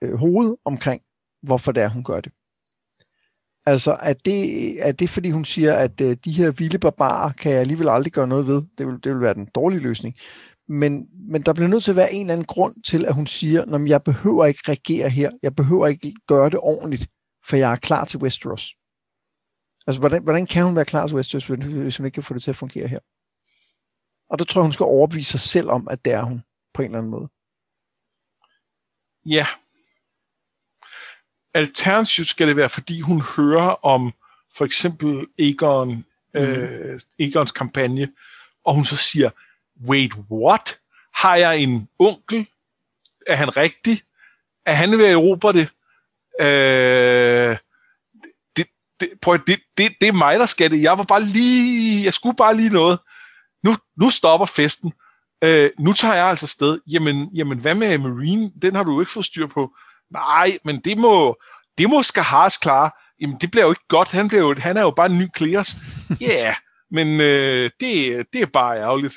øh, 0.02 0.14
hoved 0.14 0.56
omkring, 0.64 1.02
hvorfor 1.42 1.72
det 1.72 1.82
er, 1.82 1.88
hun 1.88 2.04
gør 2.04 2.20
det. 2.20 2.32
Altså, 3.66 3.96
er 4.02 4.12
det, 4.12 4.86
er 4.86 4.92
det 4.92 5.10
fordi 5.10 5.30
hun 5.30 5.44
siger, 5.44 5.74
at 5.74 6.00
øh, 6.00 6.16
de 6.24 6.32
her 6.32 6.50
vilde 6.50 6.78
barbarer 6.78 7.32
kan 7.32 7.52
jeg 7.52 7.60
alligevel 7.60 7.88
aldrig 7.88 8.12
gøre 8.12 8.28
noget 8.28 8.46
ved? 8.46 8.62
Det 8.78 8.86
vil, 8.86 9.04
det 9.04 9.12
vil 9.12 9.20
være 9.20 9.34
den 9.34 9.48
dårlige 9.54 9.80
løsning. 9.80 10.14
Men, 10.68 11.08
men 11.30 11.42
der 11.42 11.52
bliver 11.52 11.68
nødt 11.68 11.84
til 11.84 11.90
at 11.90 11.96
være 11.96 12.12
en 12.12 12.20
eller 12.20 12.32
anden 12.32 12.46
grund 12.46 12.82
til, 12.82 13.06
at 13.06 13.14
hun 13.14 13.26
siger, 13.26 13.74
at 13.74 13.88
jeg 13.88 14.02
behøver 14.02 14.46
ikke 14.46 14.70
regere 14.70 15.08
her. 15.10 15.30
Jeg 15.42 15.54
behøver 15.54 15.86
ikke 15.86 16.14
gøre 16.26 16.50
det 16.50 16.58
ordentligt, 16.62 17.06
for 17.48 17.56
jeg 17.56 17.72
er 17.72 17.76
klar 17.76 18.04
til 18.04 18.18
Westeros. 18.18 18.74
Altså, 19.86 20.00
hvordan, 20.00 20.22
hvordan 20.22 20.46
kan 20.46 20.64
hun 20.64 20.76
være 20.76 20.84
klar 20.84 21.06
til 21.06 21.16
Westeros, 21.16 21.46
hvis 21.46 21.96
hun 21.96 22.06
ikke 22.06 22.14
kan 22.14 22.22
få 22.22 22.34
det 22.34 22.42
til 22.42 22.50
at 22.50 22.56
fungere 22.56 22.88
her? 22.88 22.98
Og 24.30 24.38
der 24.38 24.44
tror 24.44 24.60
jeg, 24.60 24.64
hun 24.64 24.72
skal 24.72 24.84
overbevise 24.84 25.30
sig 25.30 25.40
selv 25.40 25.68
om, 25.68 25.88
at 25.90 26.04
det 26.04 26.12
er 26.12 26.22
hun, 26.22 26.42
på 26.74 26.82
en 26.82 26.86
eller 26.86 26.98
anden 26.98 27.10
måde. 27.10 27.28
Ja, 29.26 29.46
Alternativt 31.54 32.28
skal 32.28 32.48
det 32.48 32.56
være, 32.56 32.68
fordi 32.68 33.00
hun 33.00 33.22
hører 33.36 33.86
om 33.86 34.12
for 34.56 34.64
eksempel 34.64 35.26
Egon, 35.38 36.04
mm. 36.34 36.40
øh, 36.40 37.00
Egons 37.18 37.52
kampagne, 37.52 38.08
og 38.64 38.74
hun 38.74 38.84
så 38.84 38.96
siger, 38.96 39.30
wait, 39.86 40.12
what? 40.30 40.78
Har 41.14 41.36
jeg 41.36 41.58
en 41.58 41.88
onkel? 41.98 42.46
Er 43.26 43.34
han 43.34 43.56
rigtig? 43.56 44.02
Er 44.66 44.74
han 44.74 44.98
ved 44.98 45.06
at 45.06 45.12
erobre 45.12 45.52
det? 45.52 45.68
Øh, 46.40 47.56
det, 48.56 48.66
det, 49.00 49.10
prøv, 49.22 49.38
det, 49.46 49.60
det, 49.78 49.94
det 50.00 50.08
er 50.08 50.12
mig, 50.12 50.38
der 50.38 50.46
skal 50.46 50.70
det. 50.70 50.82
Jeg 50.82 50.98
var 50.98 51.04
bare 51.04 51.24
lige, 51.24 52.04
jeg 52.04 52.14
skulle 52.14 52.36
bare 52.36 52.56
lige 52.56 52.70
noget. 52.70 52.98
Nu, 53.64 53.74
nu 54.00 54.10
stopper 54.10 54.46
festen. 54.46 54.92
Øh, 55.44 55.70
nu 55.78 55.92
tager 55.92 56.14
jeg 56.14 56.26
altså 56.26 56.46
sted. 56.46 56.80
Jamen, 56.86 57.30
jamen, 57.34 57.58
hvad 57.58 57.74
med 57.74 57.98
Marine? 57.98 58.52
Den 58.62 58.74
har 58.74 58.82
du 58.82 58.92
jo 58.92 59.00
ikke 59.00 59.12
fået 59.12 59.26
styr 59.26 59.46
på. 59.46 59.72
Nej, 60.12 60.58
men 60.64 60.80
det 60.80 60.98
må, 60.98 61.36
det 61.78 61.90
må 61.90 62.02
Skahars 62.02 62.56
klare. 62.56 62.90
Jamen, 63.20 63.36
det 63.40 63.50
bliver 63.50 63.64
jo 63.64 63.70
ikke 63.70 63.88
godt. 63.88 64.08
Han, 64.08 64.28
bliver 64.28 64.48
jo, 64.48 64.54
han 64.58 64.76
er 64.76 64.80
jo 64.80 64.90
bare 64.90 65.10
en 65.10 65.18
ny 65.18 65.26
Kleos. 65.34 65.76
Ja, 66.20 66.26
yeah, 66.26 66.54
men 66.90 67.20
øh, 67.20 67.70
det, 67.80 68.26
det 68.32 68.42
er 68.42 68.46
bare 68.52 68.78
ærgerligt. 68.78 69.14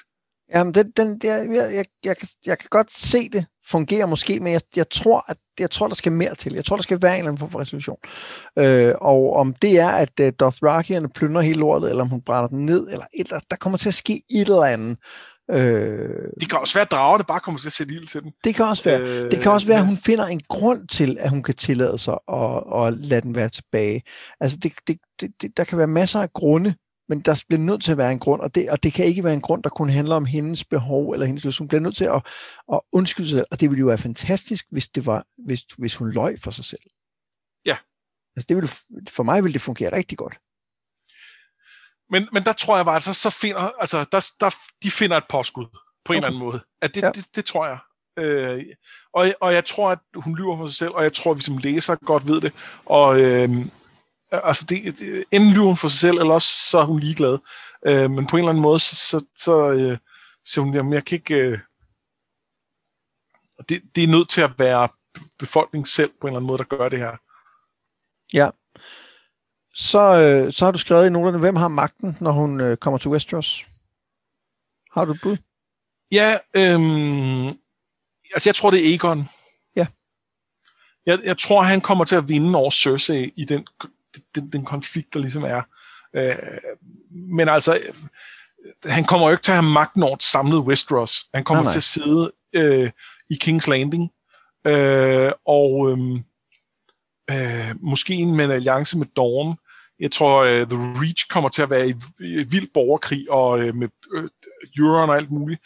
Jamen, 0.56 0.74
den, 0.74 0.92
den, 0.92 1.22
jeg, 1.24 1.48
jeg, 1.50 1.74
jeg, 1.74 1.86
jeg, 2.04 2.18
kan, 2.18 2.28
jeg 2.46 2.60
kan 2.60 2.68
godt 2.72 2.92
se 2.94 3.30
det 3.30 3.46
fungere 3.66 4.08
måske, 4.08 4.39
men 4.39 4.54
jeg, 4.54 4.62
jeg, 4.76 4.89
tror, 4.89 5.24
at, 5.28 5.38
jeg 5.60 5.72
tror, 5.72 5.88
der 5.88 5.96
skal 5.96 6.12
mere 6.12 6.36
til. 6.36 6.54
Jeg 6.54 6.66
tror, 6.66 6.76
der 6.76 6.84
skal 6.84 7.02
være 7.02 7.14
en 7.14 7.18
eller 7.18 7.30
anden 7.32 7.39
form 7.39 7.50
for 7.50 7.60
resolution. 7.60 7.98
Øh, 8.60 8.94
og 9.02 9.34
om 9.34 9.54
det 9.54 9.80
er, 9.80 9.89
at 9.89 10.20
uh, 10.22 10.28
Dothrakierne 10.39 11.10
plyndrer 11.10 11.42
hele 11.42 11.60
lortet, 11.60 11.89
eller 11.89 12.04
om 12.04 12.10
hun 12.10 12.22
brænder 12.22 12.48
den 12.48 12.66
ned, 12.66 12.88
eller 12.92 13.06
et, 13.14 13.30
der 13.50 13.56
kommer 13.56 13.78
til 13.78 13.88
at 13.88 13.94
ske 13.94 14.22
et 14.30 14.48
eller 14.48 14.64
andet. 14.64 14.98
Øh, 15.52 16.30
det 16.39 16.49
kan 16.49 16.60
også 16.60 16.74
være, 16.74 16.86
at 16.86 16.91
dragerne 16.91 17.24
bare 17.24 17.39
kommer 17.39 17.60
til 17.60 17.68
at 17.68 17.74
sætte 17.74 17.93
ild 17.93 18.08
til 18.08 18.22
den. 18.22 18.34
Det 18.43 18.56
kan 18.56 18.66
også 18.66 18.84
være. 18.84 19.02
Øh, 19.02 19.32
det 19.32 19.39
kan 19.39 19.52
også 19.52 19.68
være, 19.68 19.80
at 19.80 19.86
hun 19.86 19.97
finder 19.97 20.26
en 20.26 20.41
grund 20.49 20.88
til, 20.88 21.18
at 21.20 21.30
hun 21.30 21.43
kan 21.43 21.56
tillade 21.56 21.97
sig 21.97 22.18
at, 22.34 22.64
at 22.76 22.93
lade 23.06 23.22
den 23.22 23.36
være 23.36 23.49
tilbage. 23.49 24.04
Altså, 24.39 24.58
det, 24.58 24.74
det, 24.88 24.99
det, 25.41 25.58
der 25.58 25.64
kan 25.64 25.78
være 25.78 25.88
masser 25.88 26.20
af 26.20 26.34
grunde, 26.34 26.76
men 27.10 27.20
der 27.20 27.43
bliver 27.47 27.60
nødt 27.60 27.84
til 27.84 27.91
at 27.91 27.97
være 27.97 28.12
en 28.12 28.20
grund, 28.20 28.41
og 28.41 28.56
det, 28.56 28.70
og 28.70 28.84
det 28.84 28.93
kan 28.93 29.06
ikke 29.06 29.24
være 29.24 29.34
en 29.34 29.41
grund, 29.41 29.64
der 29.64 29.70
kun 29.70 29.89
handler 29.89 30.16
om 30.16 30.26
hendes 30.26 30.64
behov 30.64 31.12
eller 31.12 31.26
hendes 31.26 31.45
løsning. 31.45 31.64
Hun 31.64 31.68
bliver 31.68 31.82
nødt 31.82 31.95
til 31.95 32.06
at, 32.06 32.26
at 32.74 32.80
undskylde 32.91 33.30
sig, 33.30 33.43
og 33.52 33.62
det 33.62 33.70
ville 33.70 33.80
jo 33.80 33.86
være 33.86 33.97
fantastisk, 33.97 34.66
hvis, 34.72 34.88
det 34.88 35.06
var, 35.06 35.26
hvis, 35.45 35.62
hvis 35.78 35.95
hun 35.95 36.12
løj 36.12 36.38
for 36.38 36.52
sig 36.52 36.66
selv. 36.66 36.82
Ja. 37.66 37.78
Altså, 38.36 38.45
det 38.49 38.58
ville, 38.58 38.70
for 39.10 39.24
mig 39.24 39.43
ville 39.43 39.54
det 39.54 39.62
fungere 39.62 39.95
rigtig 39.95 40.18
godt. 40.18 40.38
Men, 42.12 42.28
men 42.32 42.43
der 42.43 42.53
tror 42.53 42.76
jeg 42.76 42.86
bare, 42.86 42.95
altså, 42.95 43.14
så 43.14 43.30
finder, 43.30 43.72
altså, 43.80 44.05
der, 44.12 44.30
der, 44.39 44.55
de 44.84 44.91
finder 44.91 45.18
et 45.18 45.24
påskud 45.30 45.66
på 46.05 46.14
en 46.14 46.18
okay. 46.18 46.18
eller 46.18 46.28
anden 46.28 46.39
måde. 46.39 46.62
At 46.82 46.95
det, 46.95 47.01
ja. 47.01 47.12
det, 47.12 47.36
det, 47.36 47.45
tror 47.45 47.66
jeg. 47.66 47.78
Øh, 48.20 48.66
og, 49.14 49.34
og 49.41 49.53
jeg 49.53 49.66
tror, 49.66 49.91
at 49.91 49.99
hun 50.16 50.36
lyver 50.36 50.57
for 50.57 50.68
sig 50.68 50.76
selv, 50.76 50.91
og 50.91 51.03
jeg 51.03 51.14
tror, 51.14 51.32
at 51.32 51.38
vi 51.38 51.43
som 51.43 51.57
læser 51.57 51.95
godt 51.95 52.28
ved 52.28 52.41
det. 52.41 52.53
Og 52.86 53.22
øh, 53.22 53.49
altså, 54.32 54.66
det, 54.70 54.99
det, 54.99 55.26
enten 55.32 55.53
lyver 55.53 55.66
hun 55.66 55.78
for 55.78 55.88
sig 55.88 55.99
selv, 55.99 56.18
eller 56.18 56.34
også 56.34 56.70
så 56.70 56.80
er 56.80 56.86
hun 56.86 56.99
ligeglad. 56.99 57.38
Øh, 57.86 58.12
men 58.12 58.28
på 58.28 58.36
en 58.36 58.39
eller 58.39 58.49
anden 58.49 58.62
måde, 58.62 58.80
så, 58.80 58.95
så, 58.95 59.26
så 59.38 59.70
øh, 59.70 59.97
siger 60.45 60.64
hun, 60.64 60.74
jamen 60.74 60.93
jeg 60.93 61.05
kan 61.05 61.16
ikke... 61.16 61.36
Øh, 61.36 61.59
det, 63.70 63.82
det 63.95 64.03
er 64.03 64.07
nødt 64.07 64.30
til 64.30 64.41
at 64.41 64.59
være 64.59 64.89
befolkningen 65.39 65.86
selv 65.86 66.12
på 66.22 66.28
en 66.28 66.32
eller 66.32 66.39
anden 66.39 66.47
måde, 66.47 66.57
der 66.57 66.78
gør 66.78 66.89
det 66.89 66.99
her. 66.99 67.18
Ja, 68.34 68.49
så, 69.74 69.99
øh, 69.99 70.51
så 70.51 70.65
har 70.65 70.72
du 70.72 70.78
skrevet 70.78 71.07
i 71.07 71.09
noterne, 71.09 71.38
hvem 71.38 71.55
har 71.55 71.67
magten, 71.67 72.17
når 72.22 72.32
hun 72.32 72.61
øh, 72.61 72.78
kommer 72.78 72.97
til 72.97 73.09
Westeros? 73.09 73.65
Har 74.91 75.05
du 75.05 75.11
et 75.11 75.19
bud? 75.24 75.38
Ja, 76.11 76.38
øhm, 76.53 77.47
altså 78.34 78.49
jeg 78.49 78.55
tror, 78.55 78.72
det 78.72 78.86
er 78.86 78.91
Aegon. 78.91 79.30
Ja. 79.76 79.86
Jeg, 81.05 81.19
jeg 81.24 81.38
tror, 81.38 81.61
han 81.61 81.82
kommer 81.82 82.05
til 82.05 82.15
at 82.15 82.30
vinde 82.30 82.57
over 82.57 82.69
Cersei 82.69 83.34
i 83.36 83.45
den, 83.45 83.67
den, 84.36 84.49
den 84.51 84.65
konflikt, 84.65 85.13
der 85.13 85.19
ligesom 85.19 85.43
er. 85.43 85.61
Øh, 86.13 86.36
men 87.11 87.49
altså, 87.49 87.80
han 88.86 89.05
kommer 89.05 89.28
jo 89.28 89.32
ikke 89.32 89.43
til 89.43 89.51
at 89.51 89.57
have 89.57 89.72
magten 89.72 90.03
over 90.03 90.15
et 90.15 90.24
samlet 90.24 90.59
Westeros. 90.59 91.26
Han 91.34 91.43
kommer 91.43 91.63
nej, 91.63 91.67
nej. 91.67 91.72
til 91.72 91.80
at 91.80 91.84
sidde 91.84 92.32
øh, 92.53 92.91
i 93.30 93.39
King's 93.43 93.69
Landing, 93.69 94.11
øh, 94.67 95.32
og 95.45 95.91
øh, 95.91 96.19
øh, 97.32 97.76
måske 97.82 98.26
med 98.26 98.46
en 98.46 98.52
alliance 98.52 98.98
med 98.98 99.08
Dawn. 99.16 99.58
Jeg 100.00 100.12
tror, 100.12 100.44
øh, 100.44 100.68
The 100.68 100.78
Reach 101.02 101.28
kommer 101.30 101.50
til 101.50 101.62
at 101.62 101.70
være 101.70 101.90
i, 101.90 101.94
i 102.20 102.44
vild 102.44 102.68
borgerkrig, 102.74 103.32
og 103.32 103.60
øh, 103.60 103.76
med 103.76 103.90
øh, 104.14 104.28
Euron 104.78 105.10
og 105.10 105.16
alt 105.16 105.32
muligt. 105.32 105.62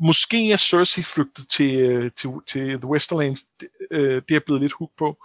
Måske 0.00 0.52
er 0.52 0.56
Cersei 0.56 1.02
flygtet 1.02 1.48
til, 1.48 1.80
øh, 1.80 2.10
til, 2.16 2.30
til 2.48 2.80
The 2.80 2.88
Westerlands. 2.88 3.40
Det, 3.60 3.68
øh, 3.90 4.22
det 4.28 4.36
er 4.36 4.40
blevet 4.46 4.62
lidt 4.62 4.72
hooked 4.78 4.94
på. 4.98 5.16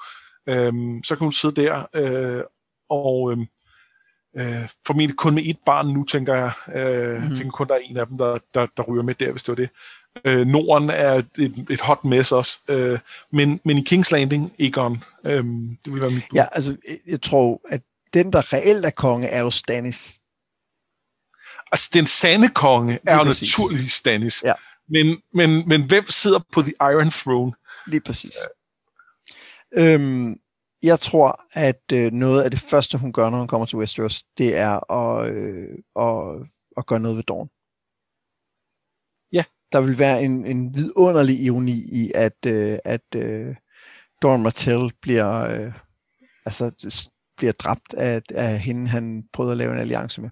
Øh, 0.50 0.74
så 1.04 1.16
kan 1.16 1.26
hun 1.26 1.32
sidde 1.32 1.62
der 1.62 1.86
øh, 1.96 2.44
og... 2.90 3.32
Øh, 3.32 3.38
Øh, 4.38 4.70
formentlig 4.88 5.18
kun 5.18 5.36
med 5.36 5.44
et 5.46 5.58
barn 5.66 5.88
nu, 5.88 6.04
tænker 6.04 6.36
jeg. 6.36 6.52
Øh, 6.76 7.18
mm-hmm. 7.18 7.36
tænker 7.36 7.52
kun, 7.52 7.68
der 7.68 7.74
er 7.74 7.80
en 7.80 7.98
af 7.98 8.08
dem, 8.08 8.18
der, 8.18 8.38
der, 8.54 8.68
der 8.78 8.84
ryger 8.84 9.04
med 9.04 9.16
der, 9.16 9.32
hvis 9.32 9.44
det 9.44 9.50
var 9.50 9.56
det. 9.56 9.70
Øh, 10.26 10.47
Norden 10.47 10.89
er 10.89 11.13
et, 11.13 11.66
et 11.70 11.82
hot 11.82 12.05
mess 12.05 12.32
også. 12.32 12.59
Øh, 12.68 12.99
men, 13.32 13.59
men 13.63 13.78
i 13.78 13.86
King's 13.89 14.11
Landing, 14.11 14.53
Egon. 14.59 15.03
Øh, 15.26 15.43
det 15.86 15.93
vil 15.93 16.01
være 16.01 16.11
mit 16.11 16.24
bud. 16.30 16.38
Ja, 16.38 16.45
altså, 16.51 16.76
jeg 17.07 17.22
tror, 17.22 17.61
at 17.70 17.82
den, 18.13 18.34
der 18.34 18.53
reelt 18.53 18.86
er 18.86 18.89
konge, 18.89 19.28
er 19.28 19.41
jo 19.41 19.49
Stannis. 19.49 20.20
Altså, 21.72 21.89
den 21.93 22.07
sande 22.07 22.49
konge 22.49 22.99
er 23.07 23.18
jo 23.18 23.24
naturligvis 23.24 23.91
Stannis. 23.91 24.43
Ja. 24.43 24.53
Men, 24.89 25.22
men, 25.34 25.68
men 25.68 25.84
hvem 25.84 26.05
sidder 26.09 26.39
på 26.51 26.61
The 26.61 26.74
Iron 26.82 27.09
Throne? 27.09 27.51
Lige 27.88 28.01
præcis. 28.01 28.34
Ja. 29.76 29.82
Øhm, 29.82 30.39
jeg 30.84 30.99
tror, 30.99 31.41
at 31.53 31.82
øh, 31.93 32.11
noget 32.11 32.43
af 32.43 32.51
det 32.51 32.59
første, 32.59 32.97
hun 32.97 33.13
gør, 33.13 33.30
når 33.30 33.38
hun 33.38 33.47
kommer 33.47 33.66
til 33.66 33.78
Westeros, 33.78 34.24
det 34.38 34.55
er 34.55 34.91
at, 34.91 35.30
øh, 35.30 35.70
at, 35.99 36.47
at 36.78 36.86
gøre 36.86 36.99
noget 36.99 37.18
ved 37.18 37.24
Dawn. 37.24 37.49
Der 39.76 39.82
vil 39.82 39.99
være 39.99 40.23
en, 40.23 40.45
en 40.45 40.76
vidunderlig 40.76 41.39
ironi 41.39 41.71
i, 41.71 42.11
at, 42.15 42.45
øh, 42.45 42.80
at 42.86 43.01
øh, 43.15 43.55
Dawn 44.21 44.43
Martell 44.43 44.91
bliver, 45.01 45.41
øh, 45.41 45.73
altså, 46.45 47.09
bliver 47.38 47.53
dræbt 47.53 47.93
af, 47.93 48.21
af 48.30 48.59
hende, 48.59 48.88
han 48.88 49.23
prøvede 49.34 49.51
at 49.51 49.57
lave 49.57 49.73
en 49.73 49.80
alliance 49.80 50.21
med. 50.21 50.30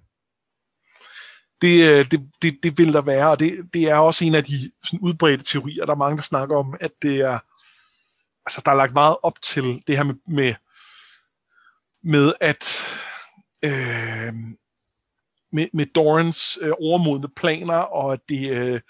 Det, 1.62 1.90
øh, 1.90 2.12
det, 2.12 2.30
det, 2.42 2.60
det 2.64 2.78
vil 2.78 2.94
der 2.94 3.02
være, 3.02 3.30
og 3.30 3.40
det, 3.40 3.54
det 3.74 3.84
er 3.84 3.96
også 3.96 4.26
en 4.26 4.36
af 4.36 4.44
de 4.44 4.72
sådan 4.84 5.00
udbredte 5.00 5.44
teorier, 5.44 5.86
der 5.86 5.94
er 5.94 5.98
mange, 5.98 6.18
der 6.18 6.24
snakker 6.24 6.56
om, 6.56 6.76
at 6.82 6.92
det 7.02 7.20
er 7.20 7.40
altså, 8.46 8.62
der 8.66 8.72
er 8.72 8.76
lagt 8.76 8.94
meget 8.94 9.18
op 9.24 9.42
til 9.42 9.84
det 9.88 9.98
her 9.98 10.04
med, 10.04 10.16
med, 10.28 10.54
med 12.04 12.34
at 12.42 12.66
øh, 13.66 14.34
med, 15.52 15.68
med 15.74 15.86
Dorans 15.86 16.60
øh, 16.62 16.72
overmodende 16.80 17.30
planer, 17.36 17.76
og 17.76 18.14
at 18.14 18.20
det, 18.30 18.50
øh, 18.50 18.82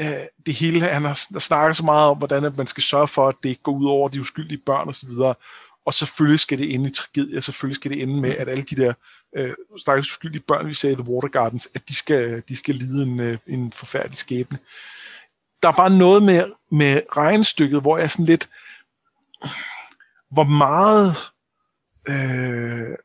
øh, 0.00 0.26
det 0.46 0.54
hele, 0.54 0.80
han 0.80 1.04
har 1.04 1.38
snakket 1.38 1.76
så 1.76 1.84
meget 1.84 2.10
om, 2.10 2.18
hvordan 2.18 2.44
at 2.44 2.56
man 2.56 2.66
skal 2.66 2.82
sørge 2.82 3.08
for, 3.08 3.28
at 3.28 3.34
det 3.42 3.48
ikke 3.48 3.62
går 3.62 3.72
ud 3.72 3.86
over 3.86 4.08
de 4.08 4.20
uskyldige 4.20 4.62
børn 4.66 4.88
osv., 4.88 5.10
og 5.86 5.94
selvfølgelig 5.94 6.40
skal 6.40 6.58
det 6.58 6.74
ende 6.74 6.90
i 6.90 6.92
tragedie, 6.92 7.42
selvfølgelig 7.42 7.76
skal 7.76 7.90
det 7.90 8.02
ende 8.02 8.20
med, 8.20 8.30
at 8.30 8.48
alle 8.48 8.62
de 8.62 8.76
der 8.76 8.94
øh, 9.36 9.54
stakkels 9.76 10.10
uskyldige 10.10 10.42
børn, 10.42 10.66
vi 10.66 10.74
sagde 10.74 10.92
i 10.92 10.96
The 10.96 11.08
Water 11.08 11.28
Gardens, 11.28 11.68
at 11.74 11.88
de 11.88 11.94
skal, 11.94 12.42
de 12.48 12.56
skal 12.56 12.74
lide 12.74 13.02
en, 13.02 13.20
øh, 13.20 13.38
en 13.46 13.72
forfærdelig 13.72 14.18
skæbne. 14.18 14.58
Der 15.62 15.68
er 15.68 15.72
bare 15.72 15.90
noget 15.90 16.22
med, 16.22 16.44
med 16.70 17.02
regnstykket, 17.16 17.80
hvor 17.80 17.96
jeg 17.96 18.04
er 18.04 18.08
sådan 18.08 18.24
lidt, 18.24 18.50
hvor 20.30 20.44
meget 20.44 21.16
øh, 22.08 22.98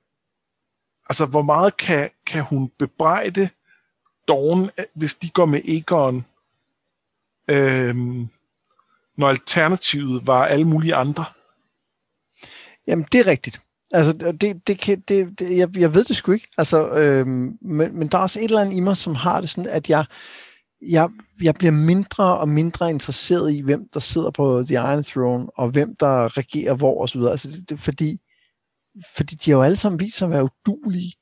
altså 1.09 1.25
hvor 1.25 1.41
meget 1.41 1.77
kan, 1.77 2.09
kan 2.25 2.43
hun 2.43 2.71
bebrejde 2.79 3.49
Dawn, 4.27 4.69
hvis 4.93 5.15
de 5.15 5.29
går 5.29 5.45
med 5.45 5.61
Egon, 5.65 6.25
øh, 7.49 7.95
når 9.17 9.29
alternativet 9.29 10.27
var 10.27 10.45
alle 10.45 10.65
mulige 10.65 10.95
andre? 10.95 11.25
Jamen, 12.87 13.05
det 13.11 13.19
er 13.19 13.27
rigtigt. 13.27 13.61
Altså, 13.91 14.33
det, 14.41 14.67
det 14.67 14.79
kan, 14.79 14.99
det, 14.99 15.39
det, 15.39 15.57
jeg, 15.57 15.77
jeg 15.77 15.93
ved 15.93 16.03
det 16.03 16.15
sgu 16.15 16.31
ikke. 16.31 16.47
Altså, 16.57 16.89
øhm, 16.89 17.57
men, 17.61 17.99
men 17.99 18.07
der 18.07 18.17
er 18.17 18.21
også 18.21 18.39
et 18.39 18.43
eller 18.43 18.61
andet 18.61 18.75
i 18.75 18.79
mig, 18.79 18.97
som 18.97 19.15
har 19.15 19.41
det 19.41 19.49
sådan, 19.49 19.69
at 19.69 19.89
jeg, 19.89 20.05
jeg, 20.81 21.09
jeg 21.41 21.55
bliver 21.55 21.71
mindre 21.71 22.37
og 22.37 22.49
mindre 22.49 22.89
interesseret 22.89 23.53
i, 23.53 23.59
hvem 23.59 23.89
der 23.93 23.99
sidder 23.99 24.31
på 24.31 24.63
The 24.67 24.75
Iron 24.75 25.03
Throne, 25.03 25.49
og 25.57 25.69
hvem 25.69 25.95
der 25.95 26.37
regerer 26.37 26.73
hvor 26.73 27.03
osv. 27.03 27.21
Altså, 27.21 27.51
det, 27.51 27.69
det, 27.69 27.79
fordi, 27.79 28.19
fordi 29.15 29.35
de 29.35 29.51
har 29.51 29.57
jo 29.57 29.63
alle 29.63 29.77
sammen 29.77 29.99
vist 29.99 30.17
sig 30.17 30.25
at 30.25 30.31
være 30.31 30.49
udulige. 30.67 31.13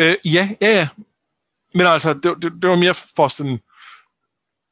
Øh, 0.00 0.14
ja, 0.24 0.48
ja, 0.60 0.70
ja. 0.70 0.88
Men 1.74 1.86
altså, 1.86 2.14
det, 2.14 2.42
det, 2.42 2.52
det 2.62 2.70
var 2.70 2.76
mere 2.76 2.94
for 2.94 3.28
sådan... 3.28 3.58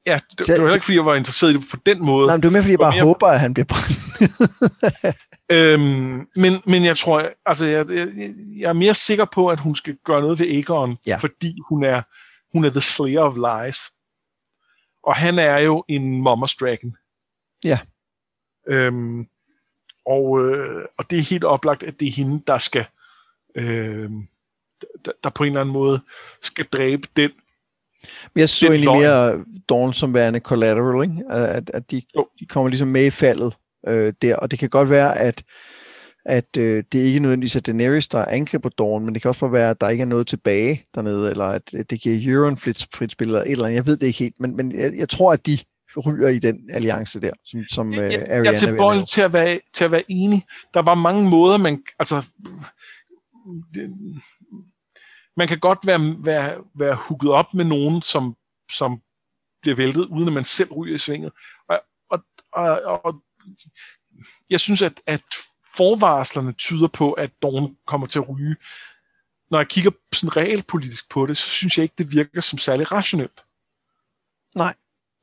Ja, 0.07 0.21
det, 0.39 0.47
det 0.47 0.63
var 0.63 0.75
ikke, 0.75 0.85
fordi 0.85 0.97
jeg 0.97 1.07
var 1.07 1.15
interesseret 1.15 1.51
i 1.51 1.57
det 1.57 1.65
på 1.71 1.77
den 1.87 2.07
måde. 2.07 2.27
Nej, 2.27 2.37
men 2.37 2.43
det 2.43 2.49
var 2.49 2.53
mere, 2.53 2.63
fordi 2.63 2.73
jeg 2.73 2.79
bare 2.79 2.95
mere... 2.95 3.05
håber, 3.05 3.27
at 3.27 3.41
han 3.41 3.55
bliver 3.55 3.67
brændt. 3.67 3.97
øhm, 5.57 6.29
men, 6.37 6.63
men 6.67 6.85
jeg 6.85 6.97
tror, 6.97 7.31
altså, 7.47 7.67
jeg, 7.67 7.91
jeg, 7.91 8.09
jeg 8.59 8.69
er 8.69 8.73
mere 8.73 8.95
sikker 8.95 9.25
på, 9.25 9.49
at 9.49 9.61
hun 9.61 9.75
skal 9.75 9.97
gøre 10.05 10.21
noget 10.21 10.39
ved 10.39 10.47
Aegon, 10.47 10.99
ja. 11.07 11.17
fordi 11.17 11.59
hun 11.69 11.85
er, 11.85 12.03
hun 12.53 12.65
er 12.65 12.71
the 12.71 12.81
slayer 12.81 13.21
of 13.21 13.37
lies. 13.37 13.79
Og 15.03 15.17
han 15.17 15.39
er 15.39 15.59
jo 15.59 15.85
en 15.89 16.27
Mama's 16.27 16.57
Dragon. 16.61 16.97
Ja. 17.65 17.79
Øhm, 18.69 19.27
og, 20.07 20.45
øh, 20.45 20.85
og 20.99 21.11
det 21.11 21.19
er 21.19 21.23
helt 21.23 21.45
oplagt, 21.45 21.83
at 21.83 22.01
det 22.01 22.09
er 22.09 22.13
hende, 22.13 22.43
der 22.47 22.59
skal 22.59 22.87
øh, 23.55 24.11
der, 25.05 25.13
der 25.25 25.31
på 25.31 25.45
en 25.45 25.49
eller 25.49 25.61
anden 25.61 25.73
måde 25.73 26.01
skal 26.43 26.65
dræbe 26.65 27.09
den 27.17 27.31
jeg 28.37 28.49
så 28.49 28.67
egentlig 28.67 28.99
mere 28.99 29.45
Dawn 29.69 29.93
som 29.93 30.15
værende 30.15 30.41
collateral, 30.41 31.11
ikke? 31.11 31.23
At, 31.31 31.71
at 31.75 31.91
de, 31.91 32.03
de 32.41 32.47
kommer 32.47 32.69
ligesom 32.69 32.89
med 32.89 33.07
i 33.07 33.11
faldet 33.11 33.57
øh, 33.89 34.13
der, 34.23 34.37
og 34.37 34.51
det 34.51 34.59
kan 34.59 34.69
godt 34.69 34.91
være, 34.91 35.19
at 35.19 35.43
at 36.29 36.57
øh, 36.59 36.85
det 36.93 36.99
ikke 36.99 37.17
er 37.17 37.21
nødvendigvis 37.21 37.57
at 37.57 37.67
Daenerys, 37.67 38.09
der 38.09 38.25
angriber 38.25 38.69
Dawn, 38.69 39.05
men 39.05 39.15
det 39.15 39.23
kan 39.23 39.29
også 39.29 39.41
bare 39.41 39.53
være, 39.53 39.71
at 39.71 39.81
der 39.81 39.89
ikke 39.89 40.03
er 40.03 40.07
noget 40.07 40.27
tilbage 40.27 40.87
dernede, 40.95 41.31
eller 41.31 41.45
at, 41.45 41.75
at 41.75 41.91
det 41.91 42.01
giver 42.01 42.35
Euron 42.35 42.57
frit, 42.57 42.87
frit 42.95 43.13
spil, 43.13 43.27
eller 43.27 43.41
et 43.41 43.51
eller 43.51 43.65
andet. 43.65 43.77
Jeg 43.77 43.87
ved 43.87 43.97
det 43.97 44.07
ikke 44.07 44.19
helt, 44.19 44.41
men, 44.41 44.57
men 44.57 44.79
jeg, 44.79 44.93
jeg 44.97 45.09
tror, 45.09 45.33
at 45.33 45.47
de 45.47 45.59
ryger 46.07 46.29
i 46.29 46.39
den 46.39 46.71
alliance 46.73 47.21
der, 47.21 47.31
som, 47.45 47.65
som 47.71 47.93
jeg, 47.93 48.13
jeg, 48.13 48.27
jeg 48.29 48.53
er 48.53 48.57
tilbøjelig 48.57 49.09
til 49.09 49.21
at, 49.21 49.33
være, 49.33 49.61
til 49.75 49.85
at 49.85 49.93
være 49.93 50.03
enig. 50.09 50.43
Der 50.75 50.83
var 50.83 50.95
mange 50.95 51.31
måder, 51.31 51.57
man, 51.57 51.83
altså, 51.99 52.27
det, 53.75 53.91
man 55.37 55.49
kan 55.49 55.59
godt 55.59 55.79
være, 55.87 56.25
være, 56.25 56.65
være 56.75 56.95
hugget 56.95 57.33
op 57.33 57.55
med 57.55 57.65
nogen, 57.65 58.03
som, 58.03 58.37
som 58.73 59.03
bliver 59.63 59.77
væltet, 59.77 60.07
uden 60.07 60.29
at 60.29 60.35
man 60.35 60.45
selv 60.45 60.73
ryger 60.73 60.95
i 60.95 60.99
svinget. 60.99 61.33
Og, 61.69 61.81
og, 62.11 62.25
og, 62.53 62.81
og 63.05 63.15
jeg 64.51 64.61
synes, 64.61 64.83
at, 64.83 65.01
at 65.07 65.23
forvarslerne 65.77 66.53
tyder 66.53 66.89
på, 66.89 67.13
at 67.13 67.31
Dawn 67.43 67.77
kommer 67.87 68.07
til 68.07 68.19
at 68.19 68.29
ryge. 68.29 68.57
Når 69.51 69.59
jeg 69.59 69.69
kigger 69.69 69.91
sådan 70.13 70.37
reelt 70.37 70.67
politisk 70.67 71.11
på 71.11 71.27
det, 71.27 71.37
så 71.37 71.49
synes 71.49 71.79
jeg 71.79 71.83
ikke, 71.83 71.95
det 71.99 72.13
virker 72.13 72.41
som 72.41 72.59
særlig 72.59 72.93
rationelt. 72.93 73.45
Nej, 74.55 74.75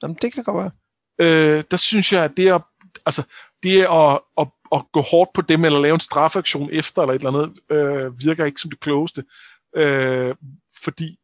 Jamen, 0.03 0.18
det 0.22 0.34
kan 0.34 0.43
godt 0.43 0.57
være. 0.57 0.72
Øh, 1.20 1.64
der 1.72 1.78
synes 1.78 2.14
jeg, 2.14 2.24
at 2.24 2.38
det 2.38 2.47
er, 2.47 2.59
altså, 3.05 3.28
det 3.64 3.82
at, 3.82 4.20
at, 4.38 4.47
at 4.72 4.82
gå 4.91 5.01
hårdt 5.01 5.34
på 5.34 5.41
dem, 5.41 5.66
eller 5.66 5.82
lave 5.82 5.93
en 5.93 5.99
strafaktion 5.99 6.70
efter, 6.72 7.01
eller 7.01 7.14
et 7.14 7.20
eller 7.20 7.39
andet, 7.39 7.59
øh, 7.70 8.20
virker 8.20 8.45
ikke 8.45 8.61
som 8.61 8.70
det 8.70 8.80
klogeste. 8.80 9.22
Øh, 9.22 9.28
Øh, 9.76 10.36
fordi, 10.84 11.19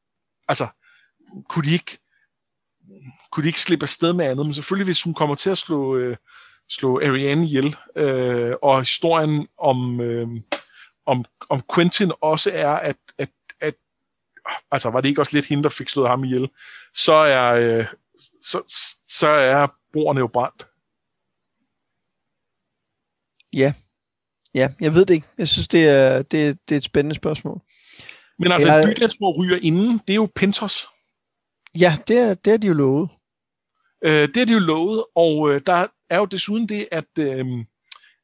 altså, 0.47 0.67
kunne 1.49 1.63
de 1.63 1.73
ikke 1.73 1.97
kunne 3.31 3.43
de 3.43 3.49
ikke 3.49 3.61
slippe 3.61 3.83
afsted 3.83 4.13
med 4.13 4.25
andet, 4.25 4.45
men 4.45 4.53
selvfølgelig 4.53 4.85
hvis 4.85 5.03
hun 5.03 5.13
kommer 5.13 5.35
til 5.35 5.49
at 5.49 5.57
slå, 5.57 5.95
øh, 5.95 6.17
slå 6.69 6.99
Ariane 6.99 7.45
ihjel, 7.45 7.75
øh, 7.95 8.55
og 8.61 8.81
historien 8.81 9.47
om, 9.57 10.01
øh, 10.01 10.27
om, 11.05 11.25
om 11.49 11.61
Quentin 11.75 12.11
også 12.21 12.51
er, 12.53 12.71
at, 12.71 12.97
at, 13.17 13.29
at 13.59 13.75
altså 14.71 14.89
var 14.89 15.01
det 15.01 15.09
ikke 15.09 15.21
også 15.21 15.35
lidt 15.35 15.45
hende, 15.45 15.63
der 15.63 15.69
fik 15.69 15.89
slået 15.89 16.09
ham 16.09 16.23
ihjel, 16.23 16.49
så 16.93 17.13
er, 17.13 17.53
øh, 17.53 17.85
så, 18.41 18.63
så 19.07 19.27
er 19.27 19.67
brorne 19.93 20.19
jo 20.19 20.27
brændt. 20.27 20.67
Ja. 23.53 23.73
Ja, 24.53 24.69
jeg 24.79 24.93
ved 24.95 25.05
det 25.05 25.13
ikke. 25.13 25.27
Jeg 25.37 25.47
synes, 25.47 25.67
det 25.67 25.87
er, 25.87 26.21
det, 26.21 26.59
det 26.69 26.75
er 26.75 26.77
et 26.77 26.83
spændende 26.83 27.15
spørgsmål. 27.15 27.61
Men 28.39 28.51
altså, 28.51 28.69
jeg, 28.71 28.83
en 28.83 28.89
by, 28.89 29.01
der 29.01 29.07
tror 29.07 29.43
ryger 29.43 29.59
inden, 29.61 30.01
det 30.07 30.13
er 30.13 30.15
jo 30.15 30.29
Pentos. 30.35 30.87
Ja, 31.79 31.97
det 32.07 32.17
er, 32.17 32.33
det 32.33 32.53
er 32.53 32.57
de 32.57 32.67
jo 32.67 32.73
lovet. 32.73 33.09
Øh, 34.01 34.27
det 34.27 34.37
er 34.37 34.45
de 34.45 34.53
jo 34.53 34.59
lovet, 34.59 35.03
og 35.15 35.51
øh, 35.51 35.61
der 35.65 35.87
er 36.09 36.17
jo 36.17 36.25
desuden 36.25 36.69
det, 36.69 36.87
at, 36.91 37.07
øh, 37.19 37.45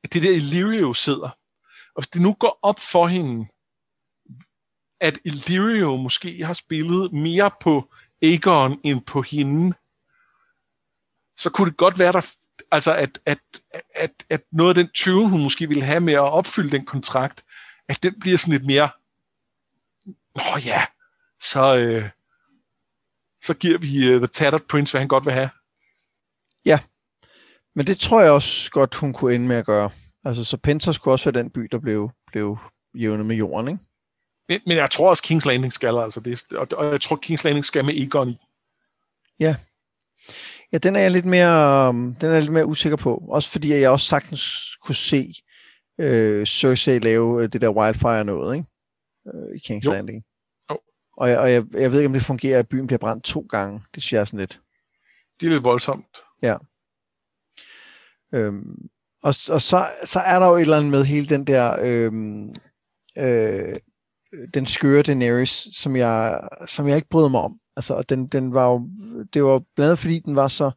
at 0.03 0.13
det 0.13 0.23
der 0.23 0.35
Illyrio 0.35 0.93
sidder. 0.93 1.29
Og 1.95 2.01
hvis 2.01 2.07
det 2.07 2.21
nu 2.21 2.33
går 2.33 2.59
op 2.61 2.79
for 2.79 3.07
hende, 3.07 3.47
at 5.01 5.19
Illyrio 5.25 5.95
måske 5.95 6.45
har 6.45 6.53
spillet 6.53 7.13
mere 7.13 7.51
på 7.61 7.93
Aegon 8.21 8.79
end 8.83 9.01
på 9.01 9.21
hende, 9.21 9.73
så 11.37 11.49
kunne 11.49 11.69
det 11.69 11.77
godt 11.77 11.99
være, 11.99 12.11
der, 12.11 12.25
altså 12.71 12.95
at, 12.95 13.19
at, 13.25 13.39
at, 13.95 14.11
at 14.29 14.41
noget 14.51 14.69
af 14.69 14.75
den 14.75 14.89
20, 14.93 15.29
hun 15.29 15.43
måske 15.43 15.67
ville 15.67 15.83
have 15.83 15.99
med 15.99 16.13
at 16.13 16.19
opfylde 16.19 16.71
den 16.71 16.85
kontrakt, 16.85 17.45
at 17.89 18.03
den 18.03 18.19
bliver 18.19 18.37
sådan 18.37 18.51
lidt 18.51 18.65
mere, 18.65 18.89
nå 20.35 20.57
ja, 20.65 20.83
så, 21.39 21.77
øh, 21.77 22.09
så 23.43 23.53
giver 23.53 23.77
vi 23.77 24.13
uh, 24.13 24.19
The 24.19 24.27
Tattered 24.27 24.67
Prince, 24.69 24.93
hvad 24.93 25.01
han 25.01 25.07
godt 25.07 25.25
vil 25.25 25.33
have. 25.33 25.49
Ja, 26.65 26.79
men 27.75 27.87
det 27.87 27.99
tror 27.99 28.21
jeg 28.21 28.31
også 28.31 28.71
godt, 28.71 28.95
hun 28.95 29.13
kunne 29.13 29.35
ende 29.35 29.47
med 29.47 29.55
at 29.55 29.65
gøre. 29.65 29.89
Altså, 30.25 30.43
så 30.43 30.57
Pentos 30.57 30.95
skulle 30.95 31.13
også 31.13 31.31
være 31.31 31.43
den 31.43 31.49
by, 31.49 31.61
der 31.71 31.79
blev, 31.79 32.09
blev 32.27 32.57
jævnet 32.93 33.25
med 33.25 33.35
jorden, 33.35 33.67
ikke? 33.67 33.83
Men, 34.49 34.61
men 34.65 34.77
jeg 34.77 34.91
tror 34.91 35.09
også, 35.09 35.23
King's 35.27 35.47
Landing 35.47 35.73
skal, 35.73 35.97
altså 35.97 36.19
det, 36.19 36.53
og, 36.53 36.67
og 36.77 36.91
jeg 36.91 37.01
tror, 37.01 37.19
King's 37.25 37.41
Landing 37.43 37.65
skal 37.65 37.85
med 37.85 37.93
Egon 37.93 38.29
i. 38.29 38.37
Ja. 39.39 39.55
Ja, 40.71 40.77
den 40.77 40.95
er 40.95 40.99
jeg 40.99 41.11
lidt 41.11 41.25
mere, 41.25 41.89
um, 41.89 42.15
den 42.15 42.29
er 42.29 42.33
jeg 42.33 42.41
lidt 42.41 42.53
mere 42.53 42.65
usikker 42.65 42.97
på. 42.97 43.23
Også 43.29 43.49
fordi 43.49 43.73
jeg 43.73 43.89
også 43.89 44.07
sagtens 44.07 44.75
kunne 44.81 44.95
se 44.95 45.33
øh, 45.99 46.45
Cersei 46.45 46.99
lave 46.99 47.43
øh, 47.43 47.53
det 47.53 47.61
der 47.61 47.69
wildfire 47.69 48.23
noget, 48.23 48.55
ikke? 48.55 48.69
Øh, 49.33 49.55
I 49.55 49.59
King's 49.67 49.85
jo. 49.85 49.91
Landing. 49.91 50.23
Jo. 50.71 50.79
Og, 51.17 51.29
jeg, 51.29 51.39
og 51.39 51.51
jeg, 51.51 51.63
jeg 51.73 51.91
ved 51.91 51.99
ikke, 51.99 52.07
om 52.07 52.13
det 52.13 52.21
fungerer, 52.21 52.59
at 52.59 52.69
byen 52.69 52.87
bliver 52.87 52.97
brændt 52.97 53.23
to 53.23 53.47
gange. 53.49 53.81
Det 53.95 54.03
synes 54.03 54.13
jeg 54.13 54.27
sådan 54.27 54.39
lidt. 54.39 54.61
Det 55.39 55.47
er 55.47 55.51
lidt 55.51 55.63
voldsomt. 55.63 56.17
Ja. 56.41 56.57
Øhm, 58.33 58.89
og 59.23 59.33
og 59.49 59.61
så, 59.61 59.87
så 60.03 60.19
er 60.19 60.39
der 60.39 60.47
jo 60.47 60.55
et 60.55 60.61
eller 60.61 60.77
andet 60.77 60.91
med 60.91 61.03
hele 61.03 61.27
den 61.27 61.47
der 61.47 61.77
øhm, 61.81 62.55
øh, 63.17 63.75
den 64.53 64.65
skøre 64.65 65.03
Daenerys, 65.03 65.67
som 65.77 65.95
jeg, 65.95 66.47
som 66.67 66.87
jeg 66.87 66.95
ikke 66.95 67.09
bryder 67.09 67.29
mig 67.29 67.41
om. 67.41 67.59
Altså, 67.75 68.01
den, 68.01 68.27
den 68.27 68.53
var 68.53 68.71
jo, 68.71 68.89
det 69.33 69.43
var 69.43 69.59
blandt 69.75 69.89
andet 69.89 69.99
fordi, 69.99 70.19
den 70.19 70.35
var 70.35 70.47
så 70.47 70.71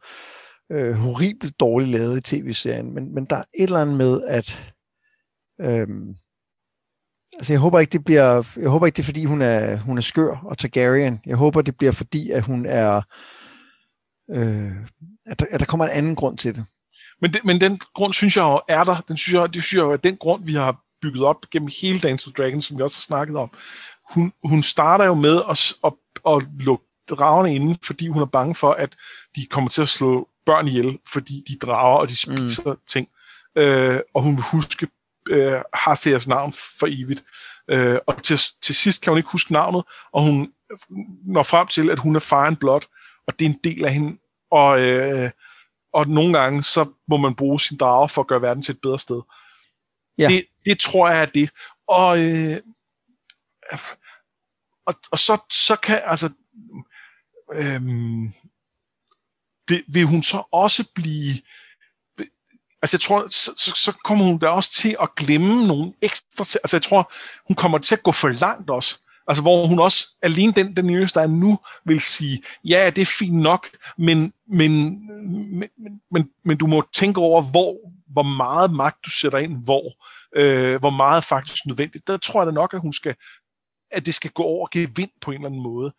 øh, 0.72 0.92
horribelt 0.92 1.61
dårligt 1.61 1.90
lavet 1.90 2.18
i 2.18 2.36
tv-serien, 2.36 2.94
men, 2.94 3.14
men 3.14 3.24
der 3.24 3.36
er 3.36 3.44
et 3.55 3.62
eller 3.62 3.82
andet 3.82 3.96
med, 3.96 4.22
at 4.22 4.74
øhm, 5.61 6.14
altså 7.39 7.53
jeg 7.53 7.61
håber 7.61 7.78
ikke, 7.80 7.93
det 7.93 8.05
bliver, 8.05 8.43
jeg 8.57 8.68
håber 8.68 8.86
ikke, 8.86 8.97
det 8.97 9.03
er 9.03 9.07
fordi, 9.07 9.24
hun 9.24 9.43
er, 9.43 9.76
hun 9.76 9.99
er 9.99 10.03
skør 10.03 10.36
og 10.45 10.59
Targaryen. 10.59 11.22
Jeg 11.26 11.36
håber, 11.36 11.62
det 11.62 11.76
bliver 11.76 11.93
fordi, 11.93 12.30
at 12.30 12.45
hun 12.45 12.66
er, 12.66 13.03
øh, 14.30 14.72
at, 15.26 15.41
der, 15.41 15.47
at 15.51 15.61
der 15.61 15.66
kommer 15.66 15.84
en 15.84 15.93
anden 15.93 16.14
grund 16.14 16.39
til 16.39 16.55
det. 16.55 16.64
Men, 17.20 17.32
det, 17.32 17.45
men 17.45 17.61
den 17.61 17.80
grund, 17.95 18.12
synes 18.12 18.36
jeg 18.36 18.43
jo, 18.43 18.61
er 18.68 18.84
der. 18.84 19.05
Den 19.09 19.16
synes 19.16 19.34
jeg, 19.34 19.55
det 19.55 19.62
synes 19.62 19.78
jeg 19.78 19.82
jo, 19.86 19.93
er 19.93 19.97
den 19.97 20.16
grund, 20.16 20.45
vi 20.45 20.55
har 20.55 20.80
bygget 21.03 21.22
op 21.22 21.36
gennem 21.51 21.70
hele 21.82 21.99
Dance 21.99 22.28
of 22.28 22.32
Dragons, 22.32 22.64
som 22.64 22.78
vi 22.78 22.82
også 22.82 22.97
har 22.97 23.07
snakket 23.16 23.36
om. 23.36 23.51
Hun, 24.14 24.32
hun 24.45 24.62
starter 24.62 25.05
jo 25.05 25.14
med 25.14 25.43
at, 25.51 25.72
at, 25.84 25.93
at 26.28 26.43
lukke 26.61 26.84
dragerne 27.11 27.55
inde, 27.55 27.78
fordi 27.84 28.09
hun 28.09 28.22
er 28.22 28.26
bange 28.26 28.55
for, 28.55 28.70
at 28.70 28.97
de 29.36 29.47
kommer 29.47 29.70
til 29.70 29.82
at 29.82 29.89
slå 29.89 30.28
børn 30.47 30.68
ihjel, 30.68 30.99
fordi 31.12 31.45
de 31.49 31.66
drager, 31.66 31.99
og 31.99 32.09
de 32.09 32.16
spiser 32.16 32.72
mm. 32.72 32.78
ting. 32.86 33.09
Øh, 33.57 34.01
og 34.14 34.22
hun 34.22 34.36
vil 34.36 34.45
huske 34.53 34.86
øh, 35.29 35.62
Harseas 35.74 36.29
navn 36.29 36.53
for 36.53 36.87
evigt. 36.87 37.24
Øh, 37.70 37.99
og 38.07 38.22
til, 38.22 38.39
til 38.62 38.74
sidst 38.74 39.03
kan 39.03 39.11
hun 39.11 39.18
ikke 39.18 39.33
huske 39.33 39.53
navnet, 39.53 39.85
og 40.12 40.22
hun 40.22 40.53
når 41.26 41.43
frem 41.43 41.66
til, 41.66 41.91
at 41.91 41.99
hun 41.99 42.16
er 42.16 42.20
fire 42.20 42.47
and 42.47 42.57
blood, 42.57 42.81
og 43.26 43.39
det 43.39 43.45
er 43.45 43.51
en 43.51 43.61
del 43.64 43.85
af 43.85 43.93
hende. 43.93 44.18
Og, 44.51 44.81
øh, 44.81 45.31
og 45.93 46.09
nogle 46.09 46.39
gange, 46.39 46.62
så 46.62 46.91
må 47.09 47.16
man 47.16 47.35
bruge 47.35 47.61
sin 47.61 47.76
drage 47.76 48.09
for 48.09 48.20
at 48.20 48.26
gøre 48.26 48.43
verden 48.43 48.62
til 48.62 48.72
et 48.72 48.81
bedre 48.81 48.99
sted. 48.99 49.22
Ja. 50.18 50.29
Det, 50.29 50.47
det 50.64 50.81
tror 50.81 51.09
jeg 51.09 51.22
er 51.22 51.26
det. 51.26 51.51
Og, 51.89 52.18
øh, 52.18 52.61
og, 54.87 54.95
og 55.12 55.18
så, 55.18 55.45
så 55.51 55.76
kan, 55.76 56.01
altså, 56.05 56.31
øh, 57.53 57.81
det, 59.68 59.85
vil 59.89 60.05
hun 60.05 60.22
så 60.22 60.43
også 60.53 60.93
blive, 60.95 61.35
altså 62.83 62.97
jeg 62.97 63.01
tror, 63.01 63.29
så, 63.29 63.51
så, 63.57 63.72
så 63.76 63.99
kommer 64.05 64.24
hun 64.24 64.39
da 64.39 64.47
også 64.47 64.72
til 64.72 64.97
at 65.01 65.14
glemme 65.16 65.66
nogle 65.66 65.93
ekstra, 66.03 66.43
altså 66.43 66.76
jeg 66.76 66.83
tror, 66.83 67.12
hun 67.47 67.57
kommer 67.57 67.79
til 67.79 67.95
at 67.95 68.03
gå 68.03 68.12
for 68.12 68.29
langt 68.29 68.70
også. 68.70 68.99
Altså 69.29 69.43
hvor 69.43 69.66
hun 69.66 69.79
også, 69.79 70.16
alene 70.22 70.53
den, 70.53 70.76
den 70.76 70.87
nyeste, 70.87 71.20
der 71.20 71.26
er 71.26 71.31
nu, 71.31 71.59
vil 71.85 72.01
sige, 72.01 72.43
ja, 72.64 72.91
det 72.91 73.03
er 73.03 73.14
fint 73.18 73.37
nok, 73.37 73.68
men, 73.99 74.33
men, 74.47 75.01
men, 75.51 75.70
men, 76.11 76.31
men 76.45 76.57
du 76.57 76.66
må 76.66 76.85
tænke 76.93 77.20
over, 77.20 77.43
hvor, 77.43 77.76
hvor 78.07 78.22
meget 78.22 78.72
magt 78.72 79.05
du 79.05 79.11
sætter 79.11 79.39
ind, 79.39 79.64
hvor, 79.64 80.05
øh, 80.37 80.81
hvor 80.81 80.91
meget 80.91 81.24
faktisk 81.24 81.66
nødvendigt. 81.66 82.07
Der 82.07 82.16
tror 82.16 82.41
jeg 82.41 82.47
da 82.47 82.53
nok, 82.53 82.74
at 82.74 82.81
hun 82.81 82.93
skal, 82.93 83.14
at 83.91 84.07
det 84.07 84.14
skal 84.14 84.31
gå 84.31 84.43
over 84.43 84.66
og 84.66 84.70
give 84.70 84.91
vind 84.97 85.11
på 85.20 85.31
en 85.31 85.35
eller 85.35 85.49
anden 85.49 85.62
måde. 85.62 85.93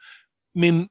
Men 0.56 0.90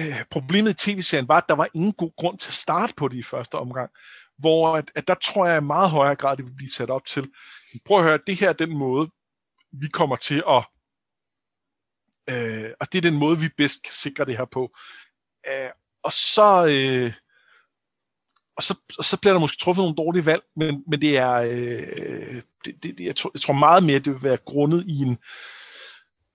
øh, 0.00 0.24
problemet 0.30 0.70
i 0.70 0.74
tv-serien 0.74 1.28
var, 1.28 1.36
at 1.36 1.48
der 1.48 1.54
var 1.54 1.68
ingen 1.74 1.92
god 1.92 2.10
grund 2.16 2.38
til 2.38 2.50
at 2.50 2.54
starte 2.54 2.94
på 2.96 3.08
det 3.08 3.16
i 3.16 3.22
første 3.22 3.54
omgang. 3.54 3.90
Hvor 4.38 4.76
at, 4.76 4.90
at 4.94 5.08
der 5.08 5.14
tror 5.14 5.46
jeg 5.46 5.58
i 5.58 5.64
meget 5.64 5.90
højere 5.90 6.16
grad, 6.16 6.36
det 6.36 6.44
vil 6.44 6.56
blive 6.56 6.70
sat 6.70 6.90
op 6.90 7.06
til. 7.06 7.30
Prøv 7.84 7.98
at 7.98 8.04
høre, 8.04 8.18
det 8.26 8.40
her 8.40 8.48
er 8.48 8.52
den 8.52 8.78
måde, 8.78 9.10
vi 9.72 9.88
kommer 9.88 10.16
til 10.16 10.42
at 10.48 10.64
Øh, 12.30 12.70
og 12.80 12.92
det 12.92 12.98
er 12.98 13.10
den 13.10 13.18
måde, 13.18 13.38
vi 13.40 13.48
bedst 13.56 13.82
kan 13.82 13.92
sikre 13.92 14.24
det 14.24 14.36
her 14.36 14.44
på. 14.44 14.76
Øh, 15.48 15.70
og 16.04 16.12
så... 16.12 16.66
Øh, 16.66 17.12
og 18.56 18.62
så, 18.62 18.78
og 18.98 19.04
så 19.04 19.20
bliver 19.20 19.32
der 19.32 19.40
måske 19.40 19.56
truffet 19.60 19.82
nogle 19.82 19.96
dårlige 19.96 20.26
valg, 20.26 20.42
men, 20.56 20.84
men 20.86 21.00
det 21.00 21.18
er, 21.18 21.32
øh, 21.34 22.42
det, 22.64 22.82
det, 22.82 23.00
jeg, 23.00 23.16
tror, 23.16 23.30
jeg 23.34 23.40
tror 23.40 23.54
meget 23.54 23.84
mere, 23.84 23.98
det 23.98 24.12
vil 24.12 24.22
være 24.22 24.36
grundet 24.36 24.84
i 24.88 24.98
en, 24.98 25.18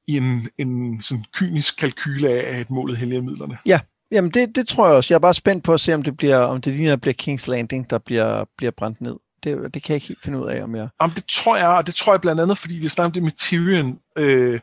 i 0.07 0.17
en, 0.17 0.49
en 0.57 1.01
sådan 1.01 1.25
kynisk 1.33 1.77
kalkyle 1.77 2.29
af, 2.29 2.59
at 2.59 2.69
målet 2.69 2.97
helliger 2.97 3.21
midlerne. 3.21 3.57
Ja, 3.65 3.79
jamen 4.11 4.31
det, 4.31 4.55
det 4.55 4.67
tror 4.67 4.87
jeg 4.87 4.95
også. 4.95 5.13
Jeg 5.13 5.15
er 5.15 5.19
bare 5.19 5.33
spændt 5.33 5.63
på 5.63 5.73
at 5.73 5.79
se, 5.79 5.93
om 5.93 6.03
det 6.03 6.17
bliver, 6.17 6.37
om 6.37 6.61
det 6.61 6.73
ligner 6.73 6.95
bliver 6.95 7.13
King's 7.21 7.51
Landing, 7.51 7.89
der 7.89 7.97
bliver, 7.97 8.45
bliver 8.57 8.71
brændt 8.71 9.01
ned. 9.01 9.15
Det, 9.43 9.73
det 9.73 9.83
kan 9.83 9.93
jeg 9.93 9.95
ikke 9.95 10.07
helt 10.07 10.23
finde 10.23 10.39
ud 10.39 10.49
af, 10.49 10.63
om 10.63 10.75
jeg... 10.75 10.87
Jamen 11.01 11.15
det 11.15 11.25
tror 11.25 11.57
jeg, 11.57 11.67
og 11.67 11.87
det 11.87 11.95
tror 11.95 12.13
jeg 12.13 12.21
blandt 12.21 12.41
andet, 12.41 12.57
fordi 12.57 12.75
vi 12.75 12.87
snakker 12.87 13.09
om 13.09 13.13
det 13.13 13.23
med 13.23 13.31
Tyrion. 13.31 13.99
Øh, 14.17 14.59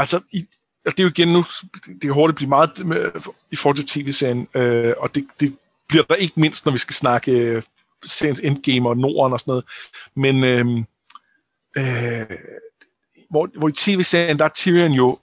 Altså, 0.00 0.20
i, 0.32 0.46
og 0.86 0.92
det 0.92 1.00
er 1.00 1.04
jo 1.04 1.10
igen 1.10 1.28
nu, 1.28 1.44
det 1.86 2.00
kan 2.00 2.12
hurtigt 2.12 2.36
blive 2.36 2.48
meget 2.48 2.86
med, 2.86 3.10
i 3.50 3.56
forhold 3.56 3.76
til 3.76 3.86
tv-serien, 3.86 4.48
øh, 4.54 4.94
og 4.98 5.14
det, 5.14 5.26
det 5.40 5.56
bliver 5.88 6.04
der 6.04 6.14
ikke 6.14 6.40
mindst, 6.40 6.64
når 6.64 6.72
vi 6.72 6.78
skal 6.78 6.94
snakke 6.94 7.32
øh, 7.32 7.62
seriens 8.04 8.40
Endgame 8.40 8.88
og 8.88 8.96
Norden 8.96 9.32
og 9.32 9.40
sådan 9.40 9.50
noget. 9.50 9.64
Men 10.14 10.44
øh, 10.44 10.66
øh, 11.78 12.36
hvor, 13.30 13.58
hvor 13.58 13.68
i 13.68 13.72
tv-serien, 13.72 14.38
der 14.38 14.44
er 14.44 14.48
Tyrion 14.48 14.92
jo, 14.92 15.18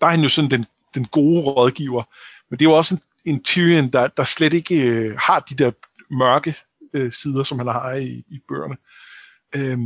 der 0.00 0.06
er 0.06 0.10
han 0.10 0.20
jo 0.20 0.28
sådan 0.28 0.50
den, 0.50 0.66
den 0.94 1.04
gode 1.04 1.40
rådgiver, 1.40 2.02
men 2.50 2.58
det 2.58 2.66
er 2.66 2.70
jo 2.70 2.76
også 2.76 2.94
en, 2.94 3.02
en 3.24 3.42
Tyrion, 3.42 3.88
der, 3.88 4.06
der 4.06 4.24
slet 4.24 4.52
ikke 4.52 4.74
øh, 4.74 5.18
har 5.18 5.40
de 5.40 5.54
der 5.54 5.70
mørke 6.10 6.54
øh, 6.94 7.12
sider, 7.12 7.42
som 7.42 7.58
han 7.58 7.66
har 7.66 7.94
i, 7.94 8.24
i 8.28 8.40
bøgerne. 8.48 8.76
Øh, 9.56 9.78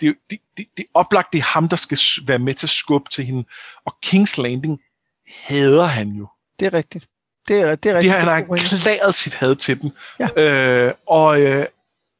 det, 0.00 0.16
det, 0.30 0.38
det, 0.56 0.66
det 0.76 0.82
er 0.82 0.90
oplagt, 0.94 1.32
det 1.32 1.38
er 1.38 1.42
ham, 1.42 1.68
der 1.68 1.76
skal 1.76 1.98
være 2.26 2.38
med 2.38 2.54
til 2.54 2.66
at 2.66 2.70
skubbe 2.70 3.10
til 3.10 3.24
hende. 3.24 3.44
Og 3.84 3.96
King's 4.06 4.42
Landing 4.42 4.80
hader 5.26 5.84
han 5.84 6.08
jo. 6.08 6.28
Det 6.60 6.66
er 6.66 6.74
rigtigt. 6.74 7.08
Det 7.48 7.60
er, 7.60 7.74
det 7.74 7.90
er 7.90 7.94
rigtigt. 7.94 8.12
Det 8.12 8.20
har 8.20 8.34
han 8.34 8.44
erklæret 8.50 9.14
sit 9.14 9.34
had 9.34 9.56
til 9.56 9.80
den. 9.80 9.92
Ja. 10.18 10.86
Øh, 10.86 10.94
og, 11.06 11.42
øh, 11.42 11.66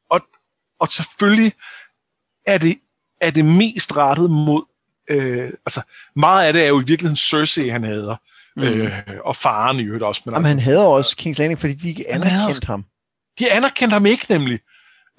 og, 0.09 0.21
og 0.79 0.87
selvfølgelig 0.87 1.53
er 2.45 2.57
det, 2.57 2.79
er 3.21 3.31
det 3.31 3.45
mest 3.45 3.97
rettet 3.97 4.31
mod, 4.31 4.63
øh, 5.09 5.49
altså 5.65 5.81
meget 6.15 6.47
af 6.47 6.53
det 6.53 6.63
er 6.63 6.67
jo 6.67 6.81
i 6.81 6.85
virkeligheden 6.85 7.15
Cersei, 7.15 7.67
han 7.67 7.83
hader. 7.83 8.15
Mm. 8.57 8.63
Øh, 8.63 8.91
og 9.25 9.35
faren 9.35 9.79
i 9.79 9.83
øvrigt 9.83 10.03
også. 10.03 10.21
Men 10.25 10.33
Jamen, 10.33 10.45
altså, 10.45 10.53
han 10.53 10.59
hader 10.63 10.83
også 10.83 11.15
King's 11.19 11.39
Landing, 11.39 11.59
fordi 11.59 11.73
de 11.73 11.89
ikke 11.89 12.11
anerkendte 12.11 12.67
ham. 12.67 12.85
De 13.39 13.51
anerkendte 13.51 13.93
ham 13.93 14.05
ikke 14.05 14.25
nemlig. 14.29 14.59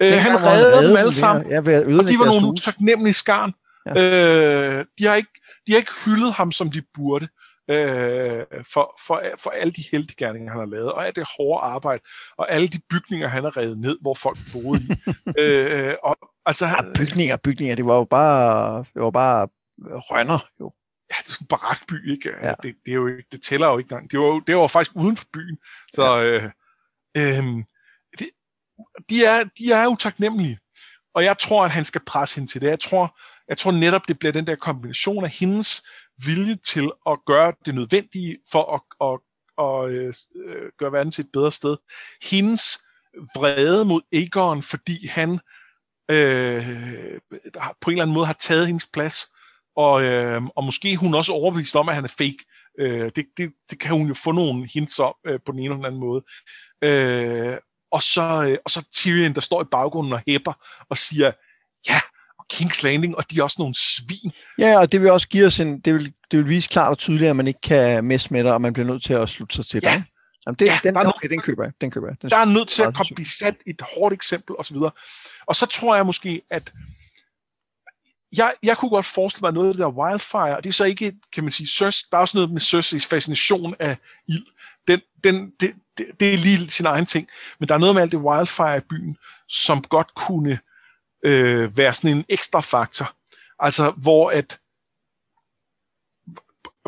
Øh, 0.03 0.11
han 0.11 0.43
reddede 0.43 0.87
dem 0.87 0.97
alle 0.97 1.13
sammen, 1.13 1.51
ja, 1.51 1.57
og 1.57 1.63
de 2.07 2.19
var 2.19 2.25
nogle 2.25 2.47
utaknemmelige 2.47 3.13
skarn. 3.13 3.53
Ja. 3.85 4.79
Øh, 4.79 4.85
de, 4.99 5.05
har 5.05 5.15
ikke, 5.15 5.29
de 5.67 5.71
har 5.71 5.77
ikke 5.77 5.91
hyldet 6.05 6.33
ham, 6.33 6.51
som 6.51 6.71
de 6.71 6.81
burde, 6.93 7.27
øh, 7.69 8.43
for, 8.73 8.99
for, 9.07 9.23
for 9.37 9.49
alle 9.49 9.73
de 9.73 9.83
heldiggerninger, 9.91 10.51
han 10.51 10.59
har 10.59 10.67
lavet, 10.67 10.91
og 10.91 11.07
alt 11.07 11.15
det 11.15 11.27
hårde 11.37 11.61
arbejde, 11.61 12.03
og 12.37 12.51
alle 12.51 12.67
de 12.67 12.79
bygninger, 12.89 13.27
han 13.27 13.43
har 13.43 13.57
reddet 13.57 13.77
ned, 13.77 13.97
hvor 14.01 14.13
folk 14.13 14.37
boede 14.53 14.81
i. 14.81 14.89
øh, 15.41 15.93
og, 16.03 16.17
altså, 16.45 16.65
ja, 16.65 16.75
bygninger, 16.95 17.37
bygninger, 17.43 17.75
det 17.75 17.85
var 17.85 17.95
jo 17.95 18.03
bare, 18.03 18.77
det 18.93 19.01
var 19.01 19.11
bare 19.11 19.47
rønner, 19.77 20.47
jo. 20.59 20.71
Ja, 21.09 21.15
det 21.23 21.31
er 21.33 21.37
en 21.41 21.47
barakby, 21.47 22.11
ikke? 22.11 22.29
Ja. 22.41 22.53
Det, 22.63 22.75
det, 22.85 22.91
er 22.91 22.95
jo 22.95 23.07
ikke, 23.07 23.27
det 23.31 23.41
tæller 23.41 23.67
jo 23.67 23.77
ikke 23.77 23.87
engang. 23.91 24.11
Det 24.11 24.19
var, 24.19 24.39
det 24.47 24.57
var 24.57 24.67
faktisk 24.67 24.95
uden 24.95 25.17
for 25.17 25.25
byen. 25.33 25.57
Så, 25.93 26.03
ja. 26.03 26.23
øh, 26.23 26.51
øh, 27.17 27.63
de 29.09 29.25
er, 29.25 29.43
de 29.43 29.71
er 29.71 29.87
utaknemmelige. 29.87 30.59
Og 31.13 31.23
jeg 31.23 31.37
tror, 31.37 31.65
at 31.65 31.71
han 31.71 31.85
skal 31.85 32.01
presse 32.05 32.35
hende 32.35 32.51
til 32.51 32.61
det. 32.61 32.67
Jeg 32.67 32.79
tror, 32.79 33.19
jeg 33.47 33.57
tror 33.57 33.71
netop, 33.71 34.07
det 34.07 34.19
bliver 34.19 34.31
den 34.31 34.47
der 34.47 34.55
kombination 34.55 35.23
af 35.23 35.29
hendes 35.29 35.83
vilje 36.25 36.55
til 36.55 36.91
at 37.09 37.19
gøre 37.25 37.53
det 37.65 37.75
nødvendige 37.75 38.37
for 38.51 38.75
at, 38.75 38.81
at, 39.07 39.19
at, 39.57 39.95
at 39.95 40.27
øh, 40.45 40.71
gøre 40.77 40.91
verden 40.91 41.11
til 41.11 41.23
et 41.23 41.31
bedre 41.33 41.51
sted. 41.51 41.77
Hendes 42.23 42.79
vrede 43.35 43.85
mod 43.85 44.01
Egon, 44.11 44.63
fordi 44.63 45.07
han 45.07 45.39
øh, 46.11 46.67
på 47.81 47.89
en 47.89 47.93
eller 47.93 48.03
anden 48.03 48.13
måde 48.13 48.25
har 48.25 48.37
taget 48.39 48.67
hendes 48.67 48.85
plads, 48.93 49.27
og, 49.77 50.03
øh, 50.03 50.41
og 50.55 50.63
måske 50.63 50.95
hun 50.95 51.13
også 51.13 51.33
overbevist 51.33 51.75
om, 51.75 51.89
at 51.89 51.95
han 51.95 52.03
er 52.03 52.13
fake. 52.17 52.37
Øh, 52.79 53.11
det, 53.15 53.25
det, 53.37 53.51
det 53.69 53.79
kan 53.79 53.91
hun 53.91 54.07
jo 54.07 54.13
få 54.13 54.31
nogle 54.31 54.69
hints 54.73 54.99
om 54.99 55.13
øh, 55.27 55.39
på 55.45 55.51
den 55.51 55.59
ene 55.59 55.65
eller 55.65 55.75
den 55.75 55.85
anden 55.85 55.99
måde. 55.99 56.23
Øh, 56.83 57.57
og 57.91 58.03
så, 58.03 58.45
øh, 58.49 58.57
og 58.65 58.71
så 58.71 58.89
Tyrion, 58.93 59.33
der 59.35 59.41
står 59.41 59.61
i 59.61 59.65
baggrunden 59.71 60.13
og 60.13 60.21
hæpper 60.27 60.53
og 60.89 60.97
siger, 60.97 61.31
ja, 61.89 61.99
og 62.39 62.45
King's 62.53 62.83
Landing, 62.83 63.17
og 63.17 63.31
de 63.31 63.39
er 63.39 63.43
også 63.43 63.55
nogle 63.59 63.75
svin. 63.75 64.31
Ja, 64.57 64.79
og 64.79 64.91
det 64.91 65.01
vil 65.01 65.11
også 65.11 65.27
give 65.27 65.45
os 65.45 65.59
en, 65.59 65.79
det 65.79 65.93
vil, 65.93 66.13
det 66.31 66.39
vil 66.39 66.49
vise 66.49 66.69
klart 66.69 66.89
og 66.89 66.97
tydeligt, 66.97 67.29
at 67.29 67.35
man 67.35 67.47
ikke 67.47 67.61
kan 67.61 68.03
messe 68.03 68.33
med 68.33 68.43
dig, 68.43 68.53
og 68.53 68.61
man 68.61 68.73
bliver 68.73 68.87
nødt 68.87 69.03
til 69.03 69.13
at 69.13 69.29
slutte 69.29 69.55
sig 69.55 69.65
til 69.65 69.79
Ja. 69.83 69.89
dig. 69.93 70.03
Jamen, 70.45 70.55
det, 70.59 70.65
Ja, 70.65 70.79
den, 70.83 70.95
der 70.95 71.01
er 71.01 71.07
okay, 71.07 71.29
den 71.29 71.41
køber 71.41 71.63
jeg. 71.63 71.73
Den 71.81 71.91
køber 71.91 72.07
jeg. 72.07 72.21
Den 72.21 72.29
Der 72.29 72.37
er 72.37 72.45
nødt 72.45 72.67
til 72.67 72.81
at 72.81 72.95
blive 73.15 73.27
sat 73.27 73.55
et 73.67 73.81
hårdt 73.95 74.13
eksempel 74.13 74.55
osv. 74.59 74.77
Og 75.47 75.55
så 75.55 75.65
tror 75.65 75.95
jeg 75.95 76.05
måske, 76.05 76.41
at 76.51 76.73
jeg, 78.35 78.53
jeg 78.63 78.77
kunne 78.77 78.89
godt 78.89 79.05
forestille 79.05 79.45
mig 79.45 79.53
noget 79.53 79.67
af 79.67 79.73
det 79.73 79.79
der 79.79 79.89
wildfire, 79.89 80.57
og 80.57 80.63
det 80.63 80.69
er 80.69 80.73
så 80.73 80.85
ikke, 80.85 81.13
kan 81.33 81.43
man 81.43 81.51
sige, 81.51 81.67
Søs, 81.67 82.03
der 82.03 82.17
er 82.17 82.21
også 82.21 82.37
noget 82.37 82.51
med 82.51 82.61
Cersei's 82.61 83.07
fascination 83.09 83.75
af 83.79 83.97
ild. 84.27 84.45
Den, 84.87 85.01
den, 85.23 85.51
det, 85.59 85.73
det, 85.97 86.07
det 86.19 86.33
er 86.33 86.37
lige 86.37 86.69
sin 86.69 86.85
egen 86.85 87.05
ting. 87.05 87.27
Men 87.59 87.69
der 87.69 87.75
er 87.75 87.79
noget 87.79 87.95
med 87.95 88.01
alt 88.01 88.11
det 88.11 88.19
wildfire 88.19 88.77
i 88.77 88.81
byen, 88.89 89.17
som 89.47 89.81
godt 89.81 90.15
kunne 90.15 90.59
øh, 91.25 91.77
være 91.77 91.93
sådan 91.93 92.17
en 92.17 92.25
ekstra 92.29 92.61
faktor. 92.61 93.15
Altså, 93.59 93.91
hvor 93.91 94.31
at 94.31 94.59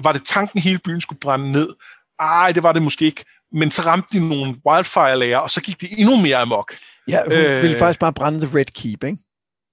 var 0.04 0.12
det 0.12 0.26
tanken, 0.26 0.60
hele 0.60 0.80
byen 0.80 1.02
skulle 1.02 1.20
brænde 1.20 1.52
ned? 1.52 1.76
Ej, 2.20 2.52
det 2.52 2.64
var 2.64 2.72
det 2.72 2.82
måske 2.82 3.06
ikke. 3.06 3.26
Men 3.52 3.72
så 3.72 3.82
ramte 3.82 4.20
de 4.20 4.30
nogle 4.30 4.56
wildfire-lager, 4.68 5.38
og 5.38 5.50
så 5.50 5.62
gik 5.62 5.82
det 5.82 5.90
endnu 5.98 6.16
mere 6.22 6.38
amok. 6.38 6.78
Ja, 7.08 7.24
hun 7.24 7.34
øh, 7.34 7.62
ville 7.62 7.78
faktisk 7.78 8.00
bare 8.00 8.14
brænde 8.14 8.46
The 8.46 8.58
Red 8.58 8.66
Keep, 8.66 9.04
ikke? 9.04 9.18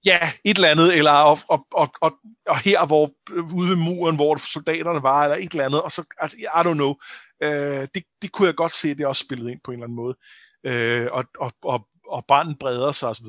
Ja, 0.05 0.19
et 0.43 0.55
eller 0.55 0.69
andet, 0.69 0.97
eller 0.97 1.11
og, 1.11 1.39
og, 1.47 1.67
og, 1.71 1.91
og, 2.01 2.19
og 2.47 2.59
her, 2.59 2.85
hvor 2.85 3.11
ude 3.55 3.69
ved 3.69 3.75
muren, 3.75 4.15
hvor 4.15 4.35
soldaterne 4.35 5.03
var, 5.03 5.23
eller 5.23 5.37
et 5.37 5.51
eller 5.51 5.65
andet, 5.65 5.81
og 5.81 5.91
så, 5.91 6.05
altså, 6.17 6.37
I 6.37 6.61
don't 6.67 6.73
know. 6.73 6.95
Øh, 7.43 7.87
det, 7.93 8.03
det 8.21 8.31
kunne 8.31 8.47
jeg 8.47 8.55
godt 8.55 8.71
se, 8.71 8.95
det 8.95 9.05
også 9.05 9.23
spillet 9.25 9.51
ind 9.51 9.59
på 9.63 9.71
en 9.71 9.75
eller 9.75 9.85
anden 9.85 9.95
måde. 9.95 10.15
Øh, 10.63 11.07
og, 11.11 11.25
og, 11.39 11.51
og, 11.63 11.87
og 12.07 12.25
branden 12.27 12.55
breder 12.55 12.91
sig 12.91 13.09
osv. 13.09 13.25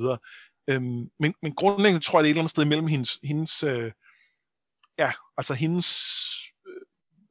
Øhm, 0.71 1.11
men, 1.21 1.35
men 1.43 1.55
grundlæggende 1.55 2.05
tror 2.05 2.19
jeg, 2.19 2.25
det 2.25 2.29
er 2.29 2.31
et 2.31 2.35
eller 2.35 2.43
andet 2.43 2.51
sted 2.51 2.65
mellem 2.65 2.87
hendes, 2.87 3.19
hendes 3.25 3.63
øh, 3.63 3.93
ja, 4.99 5.13
altså 5.37 5.55
hendes 5.55 5.89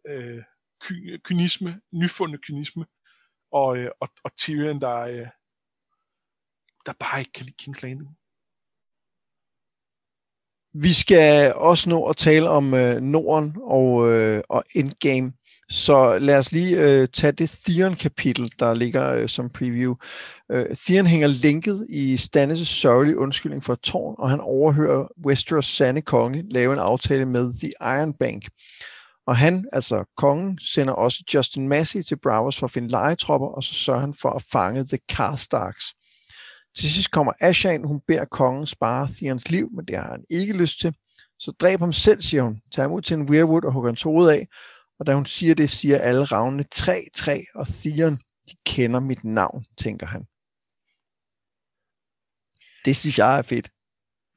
øh, 0.10 0.38
øh 0.38 0.44
ky, 0.82 1.20
kynisme, 1.24 1.82
nyfundne 1.92 2.38
kynisme, 2.38 2.86
og, 3.52 3.78
øh, 3.78 3.92
og, 4.00 4.10
og 4.24 4.36
Tyrion, 4.36 4.82
der, 4.82 5.00
øh, 5.00 5.28
der 6.86 6.94
bare 7.00 7.20
ikke 7.20 7.32
kan 7.32 7.46
lide 7.46 7.64
King's 7.64 7.80
Landing. 7.84 8.17
Vi 10.74 10.94
skal 10.94 11.54
også 11.54 11.90
nå 11.90 12.06
at 12.06 12.18
tale 12.18 12.50
om 12.50 12.74
øh, 12.74 13.02
Norden 13.02 13.56
og, 13.62 14.12
øh, 14.12 14.42
og 14.50 14.64
Endgame. 14.76 15.34
Så 15.70 16.18
lad 16.20 16.38
os 16.38 16.52
lige 16.52 16.78
øh, 16.78 17.08
tage 17.14 17.32
det 17.32 17.60
Theon-kapitel, 17.66 18.52
der 18.60 18.74
ligger 18.74 19.14
øh, 19.14 19.30
som 19.30 19.50
preview. 19.50 19.96
Øh, 20.52 20.66
Theon 20.76 21.06
hænger 21.08 21.28
linket 21.28 21.86
i 21.90 22.16
Stannis' 22.16 22.66
sørgelige 22.66 23.18
undskyldning 23.18 23.64
for 23.64 23.74
et 23.74 23.80
tårn, 23.80 24.16
og 24.18 24.30
han 24.30 24.40
overhører 24.40 25.08
Westeros 25.26 25.66
sande 25.66 26.02
konge 26.02 26.46
lave 26.50 26.74
en 26.74 26.80
aftale 26.80 27.26
med 27.26 27.54
The 27.60 27.72
Iron 27.82 28.14
Bank. 28.14 28.48
Og 29.28 29.38
han, 29.38 29.66
altså 29.74 30.04
kongen, 30.18 30.60
sender 30.62 30.94
også 30.94 31.24
Justin 31.34 31.68
Massey 31.68 32.02
til 32.02 32.18
Braavos 32.24 32.58
for 32.58 32.68
at 32.68 32.72
finde 32.72 32.90
legetropper, 32.90 33.48
og 33.48 33.64
så 33.64 33.74
sørger 33.74 34.02
han 34.02 34.14
for 34.22 34.30
at 34.30 34.44
fange 34.52 34.86
The 34.86 35.00
Karstarks. 35.10 35.86
Til 36.78 36.92
sidst 36.92 37.12
kommer 37.12 37.34
Asha 37.40 37.72
ind, 37.72 37.86
hun 37.86 38.02
beder 38.08 38.26
kongen 38.26 38.68
spare 38.68 39.10
Theons 39.18 39.50
liv, 39.50 39.70
men 39.76 39.86
det 39.86 39.98
har 39.98 40.12
han 40.12 40.24
ikke 40.30 40.54
lyst 40.54 40.80
til. 40.80 40.96
Så 41.40 41.52
dræb 41.52 41.80
ham 41.80 41.94
selv, 41.94 42.22
siger 42.22 42.44
hun. 42.44 42.62
Tag 42.74 42.84
ham 42.84 42.92
ud 42.92 43.02
til 43.02 43.14
en 43.14 43.30
weirwood 43.30 43.64
og 43.66 43.74
hugger 43.74 43.90
hans 43.90 44.02
hoved 44.02 44.30
af. 44.30 44.48
Og 45.00 45.06
da 45.06 45.14
hun 45.14 45.26
siger 45.26 45.56
det, 45.56 45.70
siger 45.70 45.98
alle 45.98 46.24
ravnene 46.24 46.66
3-3, 46.76 47.52
og 47.56 47.68
Theon, 47.68 48.16
de 48.50 48.56
kender 48.66 49.00
mit 49.00 49.24
navn, 49.24 49.66
tænker 49.78 50.08
han. 50.08 50.22
Det 52.86 52.96
synes 52.96 53.18
jeg 53.20 53.38
er 53.38 53.42
fedt. 53.42 53.70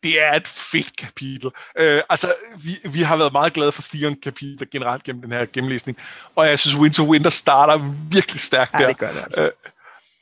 Det 0.02 0.22
er 0.22 0.34
et 0.34 0.48
fedt 0.48 0.96
kapitel. 0.96 1.50
Øh, 1.78 2.02
altså, 2.10 2.34
vi, 2.64 2.88
vi 2.92 3.00
har 3.00 3.16
været 3.16 3.32
meget 3.32 3.52
glade 3.52 3.72
for 3.72 3.82
Theon-kapitler 3.82 4.66
generelt 4.70 5.04
gennem 5.04 5.22
den 5.22 5.32
her 5.32 5.46
gennemlæsning, 5.46 5.98
og 6.36 6.46
jeg 6.46 6.58
synes, 6.58 6.76
Winter 6.76 7.02
Winter 7.02 7.30
starter 7.30 7.78
virkelig 8.10 8.40
stærkt 8.40 8.74
Ja, 8.74 8.78
der. 8.78 8.88
det 8.88 8.98
gør 8.98 9.12
det 9.12 9.20
altså. 9.20 9.42
Øh, 9.42 9.50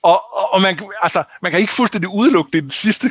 og, 0.02 0.12
og, 0.12 0.52
og 0.52 0.60
man, 0.62 0.78
altså, 1.02 1.24
man 1.42 1.52
kan 1.52 1.60
ikke 1.60 1.72
fuldstændig 1.72 2.10
udelukke 2.10 2.50
det, 2.52 2.62
den 2.62 2.70
sidste 2.70 3.06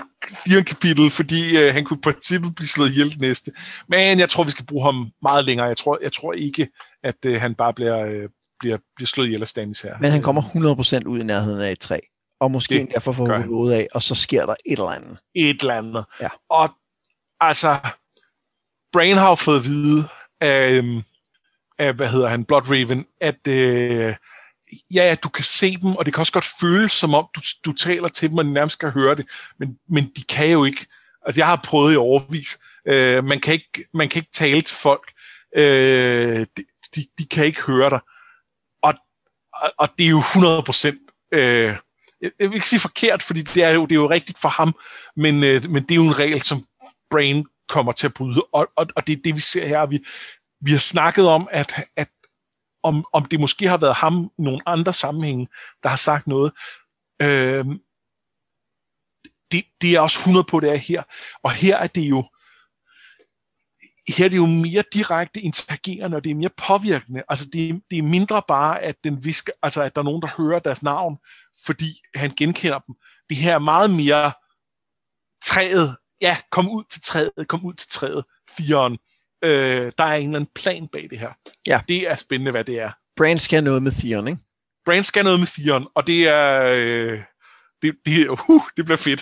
Theon-kapitel, 0.47 1.09
fordi 1.09 1.57
øh, 1.57 1.73
han 1.73 1.83
kunne 1.83 1.97
i 1.97 2.01
princippet 2.03 2.55
blive 2.55 2.67
slået 2.67 2.89
ihjel 2.89 3.09
det 3.11 3.21
næste. 3.21 3.51
Men 3.87 4.19
jeg 4.19 4.29
tror, 4.29 4.43
vi 4.43 4.51
skal 4.51 4.65
bruge 4.65 4.85
ham 4.85 5.11
meget 5.21 5.45
længere. 5.45 5.67
Jeg 5.67 5.77
tror, 5.77 5.99
jeg 6.01 6.13
tror 6.13 6.33
ikke, 6.33 6.67
at 7.03 7.15
øh, 7.25 7.41
han 7.41 7.55
bare 7.55 7.73
bliver, 7.73 8.05
øh, 8.05 8.29
bliver, 8.59 8.77
bliver 8.95 9.07
slået 9.07 9.27
ihjel 9.27 9.41
af 9.41 9.47
Stannis 9.47 9.81
her. 9.81 9.97
Men 9.99 10.11
han 10.11 10.21
kommer 10.21 10.41
100% 11.01 11.07
ud 11.07 11.19
i 11.19 11.23
nærheden 11.23 11.61
af 11.61 11.71
et 11.71 11.79
træ. 11.79 11.97
Og 12.39 12.51
måske 12.51 12.75
Det 12.75 12.87
derfor 12.93 13.11
får 13.11 13.31
han. 13.31 13.43
hovedet 13.43 13.77
af, 13.77 13.87
og 13.93 14.01
så 14.01 14.15
sker 14.15 14.45
der 14.45 14.55
et 14.65 14.71
eller 14.71 14.89
andet. 14.89 15.17
et 15.35 15.61
eller 15.61 15.73
andet. 15.73 16.05
Ja. 16.21 16.27
Og 16.49 16.69
altså, 17.39 17.77
Brain 18.93 19.17
har 19.17 19.35
fået 19.35 19.59
at 19.59 19.65
vide 19.65 20.03
af, 20.41 20.69
øhm, 20.71 21.01
af 21.79 21.93
hvad 21.93 22.07
hedder 22.07 22.27
han, 22.27 22.45
Blood 22.45 22.71
Raven, 22.71 23.05
at 23.21 23.47
øh, 23.47 24.15
ja, 24.93 25.07
ja, 25.07 25.15
du 25.15 25.29
kan 25.29 25.43
se 25.43 25.77
dem, 25.77 25.95
og 25.95 26.05
det 26.05 26.13
kan 26.13 26.21
også 26.21 26.33
godt 26.33 26.47
føles 26.59 26.91
som 26.91 27.13
om, 27.13 27.27
du, 27.35 27.41
du 27.65 27.73
taler 27.73 28.07
til 28.07 28.29
dem, 28.29 28.37
og 28.37 28.45
de 28.45 28.53
nærmest 28.53 28.79
kan 28.79 28.89
høre 28.89 29.15
det, 29.15 29.25
men, 29.59 29.77
men 29.89 30.11
de 30.15 30.23
kan 30.23 30.49
jo 30.49 30.63
ikke. 30.63 30.85
Altså, 31.25 31.41
jeg 31.41 31.47
har 31.47 31.61
prøvet 31.63 31.93
i 31.93 31.97
overvis. 31.97 32.59
Øh, 32.87 33.23
man, 33.23 33.39
kan 33.39 33.53
ikke, 33.53 33.85
man 33.93 34.09
kan 34.09 34.19
ikke 34.19 34.31
tale 34.33 34.61
til 34.61 34.75
folk. 34.75 35.11
Øh, 35.55 36.45
de, 36.57 36.63
de, 36.95 37.05
de 37.17 37.25
kan 37.25 37.45
ikke 37.45 37.61
høre 37.61 37.89
dig. 37.89 37.99
Og, 38.81 38.93
og, 39.53 39.73
og 39.77 39.89
det 39.97 40.05
er 40.05 40.09
jo 40.09 40.19
100 40.19 40.63
procent... 40.63 40.99
Øh, 41.31 41.75
jeg 42.21 42.31
jeg 42.39 42.49
vil 42.49 42.55
ikke 42.55 42.69
sige 42.69 42.79
forkert, 42.79 43.23
fordi 43.23 43.41
det 43.41 43.63
er 43.63 43.69
jo, 43.69 43.85
det 43.85 43.91
er 43.91 43.99
jo 43.99 44.09
rigtigt 44.09 44.39
for 44.39 44.49
ham, 44.49 44.75
men, 45.15 45.43
øh, 45.43 45.69
men 45.69 45.83
det 45.83 45.91
er 45.91 45.95
jo 45.95 46.03
en 46.03 46.19
regel, 46.19 46.41
som 46.41 46.65
Brain 47.09 47.45
kommer 47.67 47.91
til 47.91 48.07
at 48.07 48.13
bryde, 48.13 48.41
og, 48.51 48.67
og, 48.75 48.87
og 48.95 49.07
det 49.07 49.17
er 49.17 49.21
det, 49.23 49.35
vi 49.35 49.39
ser 49.39 49.65
her. 49.65 49.85
Vi, 49.85 50.05
vi 50.61 50.71
har 50.71 50.79
snakket 50.79 51.27
om, 51.27 51.47
at, 51.51 51.73
at 51.95 52.09
om, 52.83 53.05
om 53.13 53.25
det 53.25 53.39
måske 53.39 53.67
har 53.67 53.77
været 53.77 53.95
ham 53.95 54.31
i 54.39 54.41
nogle 54.41 54.61
andre 54.65 54.93
sammenhænge, 54.93 55.47
der 55.83 55.89
har 55.89 55.97
sagt 55.97 56.27
noget. 56.27 56.51
Øh, 57.21 57.65
det, 59.51 59.63
det 59.81 59.95
er 59.95 59.99
også 59.99 60.19
100 60.19 60.45
på, 60.49 60.59
det 60.59 60.69
er 60.69 60.75
her. 60.75 61.03
Og 61.43 61.51
her 61.51 61.77
er 61.77 61.87
det 61.87 62.01
jo 62.01 62.23
her 64.07 64.25
er 64.25 64.29
det 64.29 64.37
jo 64.37 64.45
mere 64.45 64.83
direkte 64.93 65.41
interagerende, 65.41 66.17
og 66.17 66.23
det 66.23 66.29
er 66.29 66.35
mere 66.35 66.49
påvirkende. 66.67 67.23
Altså 67.29 67.49
det, 67.53 67.81
det 67.91 67.97
er 67.97 68.03
mindre 68.03 68.41
bare, 68.47 68.81
at, 68.81 68.95
den 69.03 69.25
visker, 69.25 69.53
altså 69.63 69.83
at 69.83 69.95
der 69.95 70.01
er 70.01 70.05
nogen, 70.05 70.21
der 70.21 70.27
hører 70.37 70.59
deres 70.59 70.83
navn, 70.83 71.17
fordi 71.65 72.01
han 72.15 72.31
genkender 72.37 72.79
dem. 72.79 72.95
Det 73.29 73.37
her 73.37 73.53
er 73.53 73.59
meget 73.59 73.89
mere 73.89 74.31
træet. 75.43 75.95
Ja, 76.21 76.37
kom 76.51 76.69
ud 76.69 76.83
til 76.89 77.01
træet, 77.01 77.31
kom 77.47 77.65
ud 77.65 77.73
til 77.73 77.89
træet. 77.89 78.25
Firen. 78.57 78.97
Øh, 79.43 79.91
der 79.97 80.03
er 80.03 80.15
en 80.15 80.27
eller 80.29 80.39
anden 80.39 80.51
plan 80.55 80.87
bag 80.87 81.07
det 81.09 81.19
her. 81.19 81.29
Ja. 81.67 81.81
Det 81.87 82.09
er 82.09 82.15
spændende, 82.15 82.51
hvad 82.51 82.63
det 82.63 82.79
er. 82.79 82.91
Brand 83.17 83.39
skal 83.39 83.63
noget 83.63 83.83
med 83.83 83.91
Theon, 83.91 84.27
ikke? 84.27 84.39
Brand 84.85 85.03
skal 85.03 85.23
noget 85.23 85.39
med 85.39 85.47
firen, 85.47 85.87
og 85.95 86.07
det 86.07 86.27
er... 86.27 86.63
Øh, 86.75 87.21
det, 87.81 87.95
det, 88.05 88.27
uh, 88.29 88.61
det 88.77 88.85
bliver 88.85 88.97
fedt. 88.97 89.21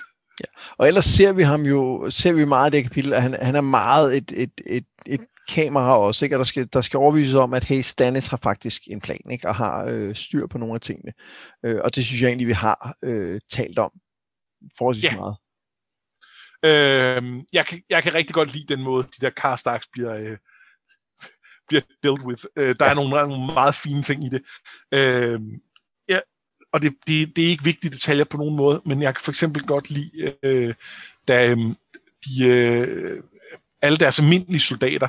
Og 0.77 0.87
ellers 0.87 1.05
ser 1.05 1.31
vi 1.33 1.43
ham 1.43 1.61
jo, 1.61 2.09
ser 2.09 2.33
vi 2.33 2.45
meget 2.45 2.73
i 2.73 2.77
det 2.77 2.83
kapitel, 2.83 3.13
at 3.13 3.21
han, 3.21 3.33
han 3.41 3.55
er 3.55 3.61
meget 3.61 4.17
et, 4.17 4.31
et, 4.35 4.51
et, 4.67 4.85
et 5.05 5.21
kamera 5.49 5.97
også, 5.97 6.25
ikke? 6.25 6.35
Og 6.35 6.37
der 6.37 6.45
skal, 6.45 6.67
der 6.73 6.81
skal 6.81 6.97
overvises 6.97 7.33
om, 7.33 7.53
at 7.53 7.63
hey, 7.63 7.81
Stannis 7.81 8.27
har 8.27 8.39
faktisk 8.43 8.81
en 8.87 9.01
plan, 9.01 9.21
ikke? 9.31 9.47
Og 9.47 9.55
har 9.55 9.85
øh, 9.89 10.15
styr 10.15 10.47
på 10.47 10.57
nogle 10.57 10.75
af 10.75 10.81
tingene. 10.81 11.13
Øh, 11.65 11.79
og 11.83 11.95
det 11.95 12.05
synes 12.05 12.21
jeg 12.21 12.27
egentlig, 12.27 12.47
vi 12.47 12.53
har 12.53 12.95
øh, 13.03 13.41
talt 13.51 13.79
om 13.79 13.91
forholdsvis 14.77 15.03
Ja. 15.03 15.15
meget. 15.15 15.35
Øh, 16.65 17.43
jeg, 17.53 17.65
kan, 17.65 17.81
jeg 17.89 18.03
kan 18.03 18.13
rigtig 18.13 18.33
godt 18.33 18.53
lide 18.53 18.75
den 18.75 18.83
måde, 18.83 19.03
de 19.03 19.21
der 19.25 19.29
Karstarks 19.29 19.87
bliver, 19.93 20.15
øh, 20.15 20.37
bliver 21.67 21.81
dealt 22.03 22.23
with. 22.23 22.43
Øh, 22.55 22.75
der 22.79 22.85
ja. 22.85 22.91
er 22.91 22.95
nogle, 22.95 23.09
nogle 23.09 23.53
meget 23.53 23.75
fine 23.75 24.01
ting 24.01 24.23
i 24.23 24.29
det. 24.29 24.41
Øh, 24.91 25.39
ja, 26.09 26.19
og 26.73 26.81
det, 26.81 26.93
det, 27.07 27.35
det 27.35 27.45
er 27.45 27.49
ikke 27.49 27.63
vigtige 27.63 27.91
detaljer 27.91 28.23
på 28.23 28.37
nogen 28.37 28.55
måde, 28.55 28.81
men 28.85 29.01
jeg 29.01 29.15
kan 29.15 29.21
for 29.21 29.31
eksempel 29.31 29.63
godt 29.63 29.89
lide, 29.89 30.35
øh, 30.43 30.73
da 31.27 31.47
øh, 31.47 31.57
de, 32.25 32.45
øh, 32.45 33.23
alle 33.81 33.97
deres 33.97 34.19
almindelige 34.19 34.59
soldater, 34.59 35.07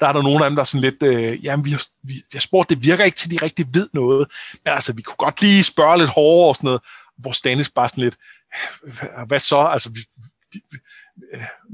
der 0.00 0.06
er 0.06 0.12
der 0.12 0.22
nogle 0.22 0.44
af 0.44 0.50
dem, 0.50 0.56
der 0.56 0.60
er 0.60 0.64
sådan 0.64 0.90
lidt, 0.90 1.02
øh, 1.02 1.44
jamen 1.44 1.64
vi 1.64 1.70
har, 1.70 1.82
vi, 2.02 2.12
vi 2.12 2.32
har 2.32 2.40
spurgt, 2.40 2.70
det 2.70 2.82
virker 2.84 3.04
ikke 3.04 3.16
til, 3.16 3.30
de 3.30 3.42
rigtig 3.42 3.66
ved 3.74 3.88
noget, 3.92 4.28
men 4.64 4.72
altså 4.72 4.92
vi 4.92 5.02
kunne 5.02 5.16
godt 5.16 5.42
lige 5.42 5.62
spørge 5.62 5.98
lidt 5.98 6.10
hårdere 6.10 6.48
og 6.48 6.56
sådan 6.56 6.66
noget, 6.68 6.82
hvor 7.18 7.32
Stannis 7.32 7.70
bare 7.70 7.88
sådan 7.88 8.04
lidt, 8.04 8.16
hvad 9.26 9.38
så, 9.38 9.58
altså 9.58 9.90
vi, 9.90 10.00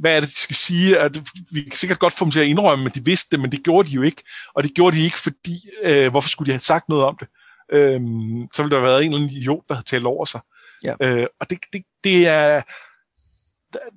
hvad 0.00 0.16
er 0.16 0.20
det, 0.20 0.28
de 0.28 0.34
skal 0.34 0.56
sige? 0.56 0.98
At 0.98 1.18
vi 1.52 1.62
kan 1.62 1.72
sikkert 1.76 1.98
godt 1.98 2.12
få 2.12 2.24
dem 2.24 2.32
til 2.32 2.40
at 2.40 2.46
indrømme, 2.46 2.86
at 2.86 2.94
de 2.94 3.04
vidste 3.04 3.30
det, 3.30 3.40
men 3.40 3.52
det 3.52 3.62
gjorde 3.64 3.88
de 3.88 3.94
jo 3.94 4.02
ikke. 4.02 4.22
Og 4.54 4.62
det 4.62 4.74
gjorde 4.74 4.96
de 4.96 5.02
ikke, 5.04 5.18
fordi, 5.18 5.68
øh, 5.82 6.10
hvorfor 6.10 6.28
skulle 6.28 6.46
de 6.46 6.52
have 6.52 6.60
sagt 6.60 6.88
noget 6.88 7.04
om 7.04 7.16
det? 7.20 7.28
Øhm, 7.72 8.48
så 8.54 8.62
ville 8.62 8.70
der 8.76 8.80
have 8.82 8.88
været 8.90 9.04
en 9.04 9.12
eller 9.12 9.22
anden 9.24 9.36
idiot, 9.36 9.62
der 9.68 9.74
havde 9.74 9.86
talt 9.86 10.06
over 10.06 10.24
sig. 10.24 10.40
Ja. 10.84 10.94
Øh, 11.00 11.26
og 11.40 11.50
det, 11.50 11.58
det, 11.72 11.82
det 12.04 12.26
er, 12.28 12.62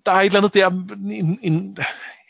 der, 0.06 0.12
er 0.12 0.16
et 0.22 0.26
eller 0.26 0.40
andet 0.40 0.54
der, 0.54 0.68
en, 1.12 1.40
en, 1.44 1.78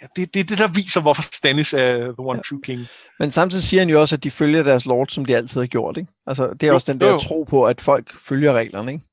ja, 0.02 0.08
det, 0.16 0.34
det 0.34 0.40
er 0.40 0.44
det, 0.44 0.58
der 0.58 0.68
viser, 0.68 1.02
hvorfor 1.02 1.22
Stannis 1.22 1.74
er 1.74 1.98
the 1.98 2.16
one 2.20 2.38
Ja. 2.38 2.42
true 2.50 2.62
king. 2.64 2.82
Men 3.20 3.32
samtidig 3.32 3.64
siger 3.64 3.82
han 3.82 3.90
jo 3.90 4.02
også, 4.02 4.16
at 4.16 4.24
de 4.24 4.32
følger 4.32 4.64
deres 4.64 4.86
lord, 4.86 5.08
som 5.08 5.26
de 5.26 5.36
altid 5.36 5.60
har 5.62 5.68
gjort, 5.68 5.98
ikke? 5.98 6.12
Altså, 6.28 6.54
det 6.54 6.64
er 6.64 6.68
Jo, 6.68 6.74
også 6.74 6.92
den 6.94 7.02
der 7.02 7.12
jo. 7.12 7.20
tro 7.20 7.44
på, 7.44 7.64
at 7.66 7.82
folk 7.82 8.14
følger 8.28 8.54
reglerne, 8.54 8.92
ikke? 8.94 9.06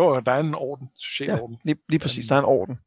Jo, 0.00 0.20
der 0.20 0.32
er 0.32 0.40
en 0.40 0.54
orden, 0.54 0.88
social 0.98 1.30
Ja. 1.30 1.40
orden. 1.42 1.56
Lige, 1.64 1.76
lige 1.88 1.98
præcis, 1.98 2.26
der 2.26 2.34
er 2.34 2.38
en 2.38 2.44
orden. 2.44 2.78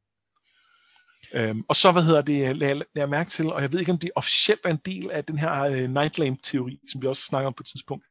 Øhm, 1.34 1.63
og 1.67 1.75
så, 1.75 1.91
hvad 1.91 2.03
hedder 2.03 2.21
det, 2.21 2.49
øh, 2.49 2.55
lader 2.55 2.84
jeg 2.95 3.09
mærke 3.09 3.30
til, 3.30 3.51
og 3.51 3.61
jeg 3.61 3.71
ved 3.71 3.80
ikke, 3.80 3.91
om 3.91 3.99
det 3.99 4.11
officielt 4.15 4.65
er 4.65 4.69
en 4.69 4.82
del 4.86 5.11
af 5.11 5.25
den 5.25 5.38
her 5.38 5.61
øh, 5.61 5.89
Nightlamp-teori, 5.89 6.80
som 6.91 7.01
vi 7.01 7.07
også 7.07 7.23
snakker 7.23 7.47
om 7.47 7.53
på 7.53 7.63
et 7.63 7.67
tidspunkt, 7.67 8.05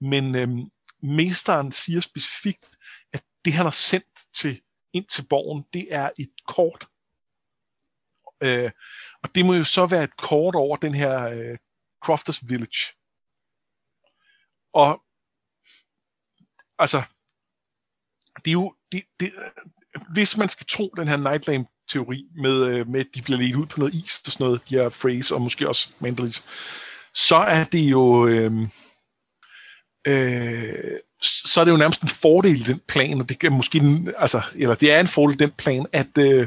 men 0.00 0.34
øhm, 0.34 0.70
mesteren 1.02 1.72
siger 1.72 2.00
specifikt, 2.00 2.76
at 3.12 3.22
det, 3.44 3.52
han 3.52 3.66
har 3.66 3.70
sendt 3.70 4.34
til, 4.34 4.60
ind 4.92 5.06
til 5.06 5.26
borgen, 5.30 5.64
det 5.72 5.86
er 5.90 6.10
et 6.18 6.30
kort. 6.46 6.86
Øh, 8.42 8.70
og 9.22 9.34
det 9.34 9.46
må 9.46 9.54
jo 9.54 9.64
så 9.64 9.86
være 9.86 10.04
et 10.04 10.16
kort 10.16 10.54
over 10.54 10.76
den 10.76 10.94
her 10.94 11.24
øh, 11.24 11.58
Crofters 12.04 12.48
Village. 12.48 12.94
Og 14.72 15.02
altså, 16.78 17.02
det 18.44 18.50
er 18.50 18.52
jo, 18.52 18.74
det, 18.92 19.04
det, 19.20 19.32
hvis 20.12 20.36
man 20.36 20.48
skal 20.48 20.66
tro 20.66 20.94
den 20.96 21.08
her 21.08 21.16
Nightlamp 21.16 21.68
teori 21.88 22.24
med, 22.36 22.66
øh, 22.66 22.88
med 22.88 23.00
at 23.00 23.06
de 23.14 23.22
bliver 23.22 23.38
ledt 23.38 23.56
ud 23.56 23.66
på 23.66 23.80
noget 23.80 23.94
is 23.94 24.22
og 24.26 24.32
sådan 24.32 24.44
noget, 24.44 24.62
de 24.68 24.74
her 24.74 24.88
phrase, 24.88 25.34
og 25.34 25.40
måske 25.40 25.68
også 25.68 25.88
Mandalis, 26.00 26.42
så 27.14 27.36
er 27.36 27.64
det 27.64 27.78
jo 27.78 28.26
øh, 28.26 28.52
øh, 30.06 30.98
så 31.22 31.60
er 31.60 31.64
det 31.64 31.72
jo 31.72 31.76
nærmest 31.76 32.02
en 32.02 32.08
fordel 32.08 32.60
i 32.60 32.62
den 32.62 32.80
plan, 32.88 33.20
og 33.20 33.28
det 33.28 33.44
er 33.44 33.50
måske, 33.50 33.82
altså, 34.18 34.42
eller 34.54 34.74
det 34.74 34.92
er 34.92 35.00
en 35.00 35.06
fordel 35.06 35.34
i 35.34 35.38
den 35.38 35.50
plan, 35.50 35.86
at, 35.92 36.18
øh, 36.18 36.46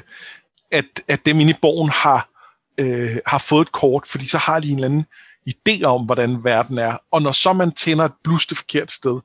at, 0.72 0.86
at 1.08 1.26
dem 1.26 1.40
inde 1.40 1.52
i 1.52 1.60
borgen 1.62 1.90
har, 1.90 2.30
øh, 2.78 3.18
har 3.26 3.38
fået 3.38 3.66
et 3.66 3.72
kort, 3.72 4.08
fordi 4.08 4.28
så 4.28 4.38
har 4.38 4.60
de 4.60 4.70
en 4.70 4.76
eller 4.76 4.88
anden 4.88 5.06
idé 5.50 5.84
om, 5.84 6.06
hvordan 6.06 6.44
verden 6.44 6.78
er. 6.78 6.98
Og 7.12 7.22
når 7.22 7.32
så 7.32 7.54
man 7.54 7.72
tænder 7.72 8.06
et 8.06 8.14
blus 8.24 8.48
det 8.48 8.58
forkerte 8.58 8.96
sted, 8.96 9.20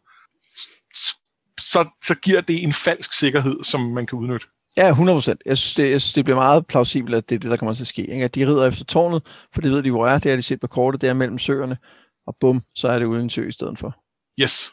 så, 1.60 1.88
så 2.02 2.14
giver 2.14 2.40
det 2.40 2.62
en 2.62 2.72
falsk 2.72 3.12
sikkerhed, 3.12 3.64
som 3.64 3.80
man 3.80 4.06
kan 4.06 4.18
udnytte. 4.18 4.46
Ja, 4.76 4.88
100 4.88 5.16
procent. 5.16 5.42
Jeg, 5.46 5.58
synes, 5.58 5.74
det, 5.74 5.90
jeg 5.90 6.00
synes, 6.00 6.12
det 6.12 6.24
bliver 6.24 6.36
meget 6.36 6.66
plausibelt, 6.66 7.14
at 7.14 7.28
det 7.28 7.34
er 7.34 7.38
det, 7.38 7.50
der 7.50 7.56
kommer 7.56 7.74
til 7.74 7.82
at 7.82 7.86
ske. 7.86 8.02
Ikke? 8.02 8.24
At 8.24 8.34
de 8.34 8.46
rider 8.46 8.66
efter 8.66 8.84
tårnet, 8.84 9.22
for 9.54 9.60
de 9.60 9.70
ved, 9.70 9.82
de 9.82 9.90
hvor 9.90 10.06
er. 10.06 10.18
Det 10.18 10.32
er 10.32 10.36
de 10.36 10.42
set 10.42 10.60
på 10.60 10.66
kortet, 10.66 11.00
det 11.00 11.08
er 11.08 11.14
mellem 11.14 11.38
søerne. 11.38 11.78
Og 12.26 12.36
bum, 12.40 12.62
så 12.74 12.88
er 12.88 12.98
det 12.98 13.06
uden 13.06 13.30
sø 13.30 13.48
i 13.48 13.52
stedet 13.52 13.78
for. 13.78 13.96
Yes. 14.40 14.70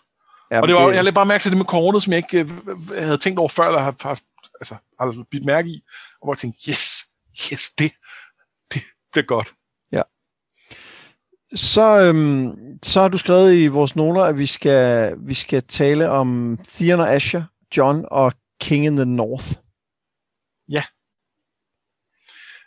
Ja, 0.51 0.61
og 0.61 0.67
det 0.67 0.75
var, 0.75 0.87
det... 0.87 0.95
jeg 0.95 1.03
lagde 1.03 1.15
bare 1.15 1.25
mærke 1.25 1.41
til 1.41 1.51
det 1.51 1.57
med 1.57 1.65
kortet, 1.65 2.03
som 2.03 2.13
jeg 2.13 2.17
ikke 2.17 2.39
øh, 2.39 2.87
havde 2.97 3.17
tænkt 3.17 3.39
over 3.39 3.49
før, 3.49 3.67
eller 3.67 3.79
har, 3.79 3.95
har, 4.01 4.19
altså, 4.59 4.75
har 4.99 5.25
bidt 5.31 5.45
mærke 5.45 5.69
i. 5.69 5.83
Og 6.21 6.27
hvor 6.27 6.33
jeg 6.33 6.37
tænkte, 6.37 6.69
yes, 6.69 7.05
yes, 7.51 7.69
det, 7.77 7.91
det, 8.73 8.81
det 9.13 9.19
er 9.19 9.25
godt. 9.25 9.53
Ja. 9.91 10.01
Så, 11.55 12.01
øhm, 12.01 12.79
så 12.83 13.01
har 13.01 13.07
du 13.07 13.17
skrevet 13.17 13.55
i 13.55 13.67
vores 13.67 13.95
noter, 13.95 14.23
at 14.23 14.37
vi 14.37 14.45
skal, 14.45 15.13
vi 15.17 15.33
skal 15.33 15.63
tale 15.63 16.09
om 16.09 16.59
Theon 16.67 16.99
og 16.99 17.13
Asher, 17.13 17.43
John 17.77 18.05
og 18.11 18.33
King 18.61 18.85
in 18.85 18.95
the 18.95 19.05
North. 19.05 19.53
Ja. 20.69 20.83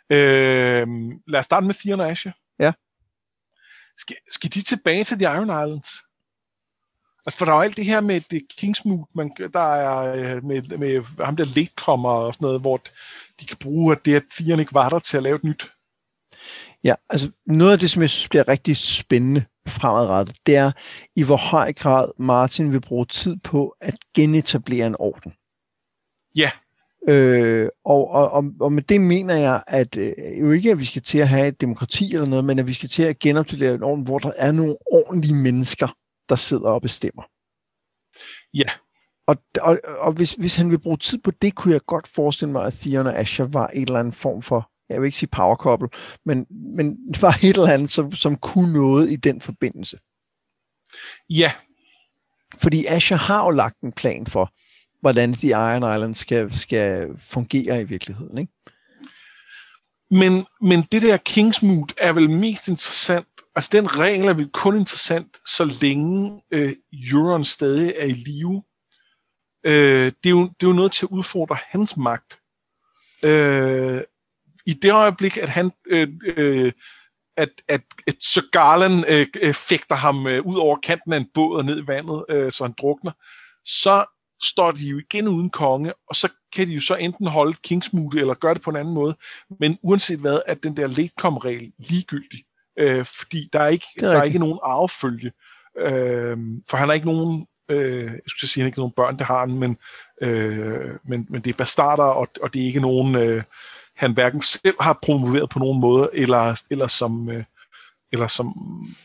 Øhm, 0.09 1.21
lad 1.27 1.39
os 1.39 1.45
starte 1.45 1.65
med 1.65 1.73
Theon 1.73 1.99
og 1.99 2.09
Asher. 2.09 2.31
Ja. 2.59 2.71
Skal, 3.97 4.15
skal 4.29 4.53
de 4.53 4.61
tilbage 4.61 5.03
til 5.03 5.17
The 5.17 5.25
Iron 5.25 5.63
Islands? 5.65 5.89
Altså, 7.25 7.37
for 7.37 7.45
der 7.45 7.51
er 7.51 7.55
jo 7.55 7.61
alt 7.61 7.77
det 7.77 7.85
her 7.85 8.01
med 8.01 8.21
det 8.21 8.47
Kingsmood, 8.57 9.05
man, 9.15 9.31
der 9.53 9.73
er 9.73 10.13
øh, 10.13 10.43
med, 10.43 10.77
med 10.77 11.23
ham 11.25 11.35
der 11.35 11.45
latecomer 11.55 12.09
og 12.09 12.33
sådan 12.33 12.45
noget, 12.45 12.61
hvor 12.61 12.77
de 13.39 13.45
kan 13.45 13.57
bruge 13.57 13.95
at 13.95 14.05
det, 14.05 14.15
at 14.15 14.23
fireren 14.37 14.59
ikke 14.59 14.73
var 14.73 14.89
der 14.89 14.99
til 14.99 15.17
at 15.17 15.23
lave 15.23 15.35
et 15.35 15.43
nyt. 15.43 15.71
Ja, 16.83 16.95
altså 17.09 17.31
noget 17.45 17.71
af 17.71 17.79
det, 17.79 17.91
som 17.91 18.01
jeg 18.01 18.09
synes 18.09 18.29
bliver 18.29 18.47
rigtig 18.47 18.77
spændende 18.77 19.45
fremadrettet, 19.67 20.37
det 20.45 20.55
er, 20.55 20.71
i 21.15 21.23
hvor 21.23 21.37
høj 21.37 21.73
grad 21.73 22.11
Martin 22.19 22.71
vil 22.71 22.81
bruge 22.81 23.05
tid 23.05 23.37
på 23.43 23.75
at 23.81 23.95
genetablere 24.13 24.87
en 24.87 24.95
orden. 24.99 25.33
Ja. 26.35 26.51
Øh, 27.09 27.69
og, 27.85 28.09
og, 28.09 28.53
og, 28.59 28.71
med 28.71 28.83
det 28.83 29.01
mener 29.01 29.35
jeg, 29.35 29.63
at 29.67 29.97
øh, 29.97 30.13
jo 30.39 30.51
ikke, 30.51 30.71
at 30.71 30.79
vi 30.79 30.85
skal 30.85 31.01
til 31.01 31.17
at 31.17 31.27
have 31.27 31.47
et 31.47 31.61
demokrati 31.61 32.13
eller 32.13 32.27
noget, 32.27 32.45
men 32.45 32.59
at 32.59 32.67
vi 32.67 32.73
skal 32.73 32.89
til 32.89 33.03
at 33.03 33.19
genetablere 33.19 33.75
en 33.75 33.83
orden, 33.83 34.03
hvor 34.03 34.19
der 34.19 34.31
er 34.37 34.51
nogle 34.51 34.75
ordentlige 34.91 35.35
mennesker, 35.35 35.87
der 36.29 36.35
sidder 36.35 36.69
og 36.69 36.81
bestemmer. 36.81 37.23
Ja. 38.53 38.65
Og, 39.27 39.37
og, 39.61 39.79
og 39.99 40.11
hvis, 40.11 40.33
hvis 40.33 40.55
han 40.55 40.71
vil 40.71 40.79
bruge 40.79 40.97
tid 40.97 41.17
på 41.17 41.31
det, 41.31 41.55
kunne 41.55 41.73
jeg 41.73 41.81
godt 41.87 42.07
forestille 42.07 42.51
mig, 42.51 42.65
at 42.65 42.73
Theon 42.73 43.07
og 43.07 43.19
Asher 43.19 43.45
var 43.45 43.67
en 43.67 43.81
eller 43.81 43.99
anden 43.99 44.13
form 44.13 44.41
for, 44.41 44.71
jeg 44.89 45.01
vil 45.01 45.07
ikke 45.07 45.17
sige 45.17 45.29
power 45.29 45.55
couple, 45.55 45.89
men, 46.25 46.45
men 46.49 46.97
var 47.21 47.37
et 47.43 47.57
eller 47.57 47.73
andet, 47.73 47.91
som, 47.91 48.11
som 48.11 48.37
kunne 48.37 48.73
noget 48.73 49.11
i 49.11 49.15
den 49.15 49.41
forbindelse. 49.41 49.97
Ja. 51.29 51.51
Fordi 52.57 52.85
Asher 52.85 53.17
har 53.17 53.45
jo 53.45 53.49
lagt 53.49 53.81
en 53.81 53.91
plan 53.91 54.27
for, 54.27 54.53
hvordan 55.01 55.33
The 55.33 55.49
Iron 55.49 55.95
Island 55.95 56.15
skal, 56.15 56.53
skal 56.53 57.07
fungere 57.19 57.81
i 57.81 57.83
virkeligheden, 57.83 58.37
ikke? 58.37 58.53
Men, 60.11 60.45
men 60.61 60.81
det 60.91 61.01
der 61.01 61.17
Kingsmood 61.17 61.93
er 61.97 62.13
vel 62.13 62.29
mest 62.29 62.67
interessant 62.67 63.27
Altså, 63.57 63.69
den 63.73 63.99
regel 63.99 64.25
er 64.25 64.33
vel 64.33 64.49
kun 64.49 64.77
interessant, 64.77 65.37
så 65.45 65.77
længe 65.81 66.41
øh, 66.51 66.73
Euron 67.11 67.45
stadig 67.45 67.93
er 67.97 68.05
i 68.05 68.11
live. 68.11 68.63
Øh, 69.63 70.05
det, 70.05 70.25
er 70.25 70.29
jo, 70.29 70.41
det 70.41 70.63
er 70.63 70.67
jo 70.67 70.73
noget 70.73 70.91
til 70.91 71.05
at 71.05 71.09
udfordre 71.09 71.57
hans 71.61 71.97
magt. 71.97 72.39
Øh, 73.23 74.01
I 74.65 74.73
det 74.73 74.91
øjeblik, 74.91 75.37
at 75.37 75.49
han... 75.49 75.71
Øh, 75.87 76.07
øh, 76.37 76.71
at, 77.37 77.49
at, 77.67 77.81
at 78.07 78.15
Sir 78.19 78.41
Garland 78.51 79.05
øh, 79.07 79.27
øh, 79.41 79.53
fægter 79.53 79.95
ham 79.95 80.27
øh, 80.27 80.45
ud 80.45 80.57
over 80.57 80.77
kanten 80.83 81.13
af 81.13 81.17
en 81.17 81.29
båd 81.33 81.57
og 81.57 81.65
ned 81.65 81.83
i 81.83 81.87
vandet, 81.87 82.25
øh, 82.29 82.51
så 82.51 82.63
han 82.63 82.73
drukner, 82.77 83.11
så 83.65 84.16
står 84.43 84.71
de 84.71 84.85
jo 84.85 84.97
igen 84.97 85.27
uden 85.27 85.49
konge, 85.49 85.93
og 86.09 86.15
så 86.15 86.29
kan 86.55 86.67
de 86.67 86.73
jo 86.73 86.79
så 86.79 86.95
enten 86.95 87.27
holde 87.27 87.57
Kingsmood 87.63 88.13
eller 88.13 88.33
gøre 88.33 88.53
det 88.53 88.61
på 88.61 88.69
en 88.69 88.75
anden 88.75 88.93
måde. 88.93 89.15
Men 89.59 89.77
uanset 89.81 90.19
hvad, 90.19 90.39
er 90.45 90.53
den 90.53 90.77
der 90.77 90.87
late-kom-regel 90.87 91.71
ligegyldig 91.89 92.39
øh, 92.77 93.05
fordi 93.05 93.49
der 93.53 93.59
er 93.59 93.67
ikke, 93.67 93.85
er 93.97 94.01
der 94.01 94.17
er 94.17 94.23
ikke 94.23 94.39
nogen 94.39 94.59
arvefølge. 94.63 95.31
Øh, 95.77 96.37
for 96.69 96.77
han 96.77 96.87
har 96.87 96.93
ikke 96.93 97.07
nogen, 97.07 97.47
øh, 97.69 98.03
jeg 98.03 98.21
skulle 98.27 98.49
sige, 98.49 98.61
han 98.61 98.67
ikke 98.67 98.79
nogen 98.79 98.93
børn, 98.95 99.17
det 99.17 99.25
har 99.25 99.39
han, 99.39 99.51
men, 99.51 99.77
øh, 100.21 100.95
men, 101.05 101.27
men 101.29 101.41
det 101.41 101.49
er 101.49 101.57
bastarder, 101.57 102.03
og, 102.03 102.27
og 102.41 102.53
det 102.53 102.61
er 102.61 102.65
ikke 102.65 102.79
nogen, 102.79 103.15
øh, 103.15 103.43
han 103.95 104.13
hverken 104.13 104.41
selv 104.41 104.75
har 104.79 104.99
promoveret 105.03 105.49
på 105.49 105.59
nogen 105.59 105.81
måde, 105.81 106.09
eller, 106.13 106.61
eller 106.71 106.87
som... 106.87 107.29
Øh, 107.29 107.43
eller 108.11 108.27
som, 108.27 108.53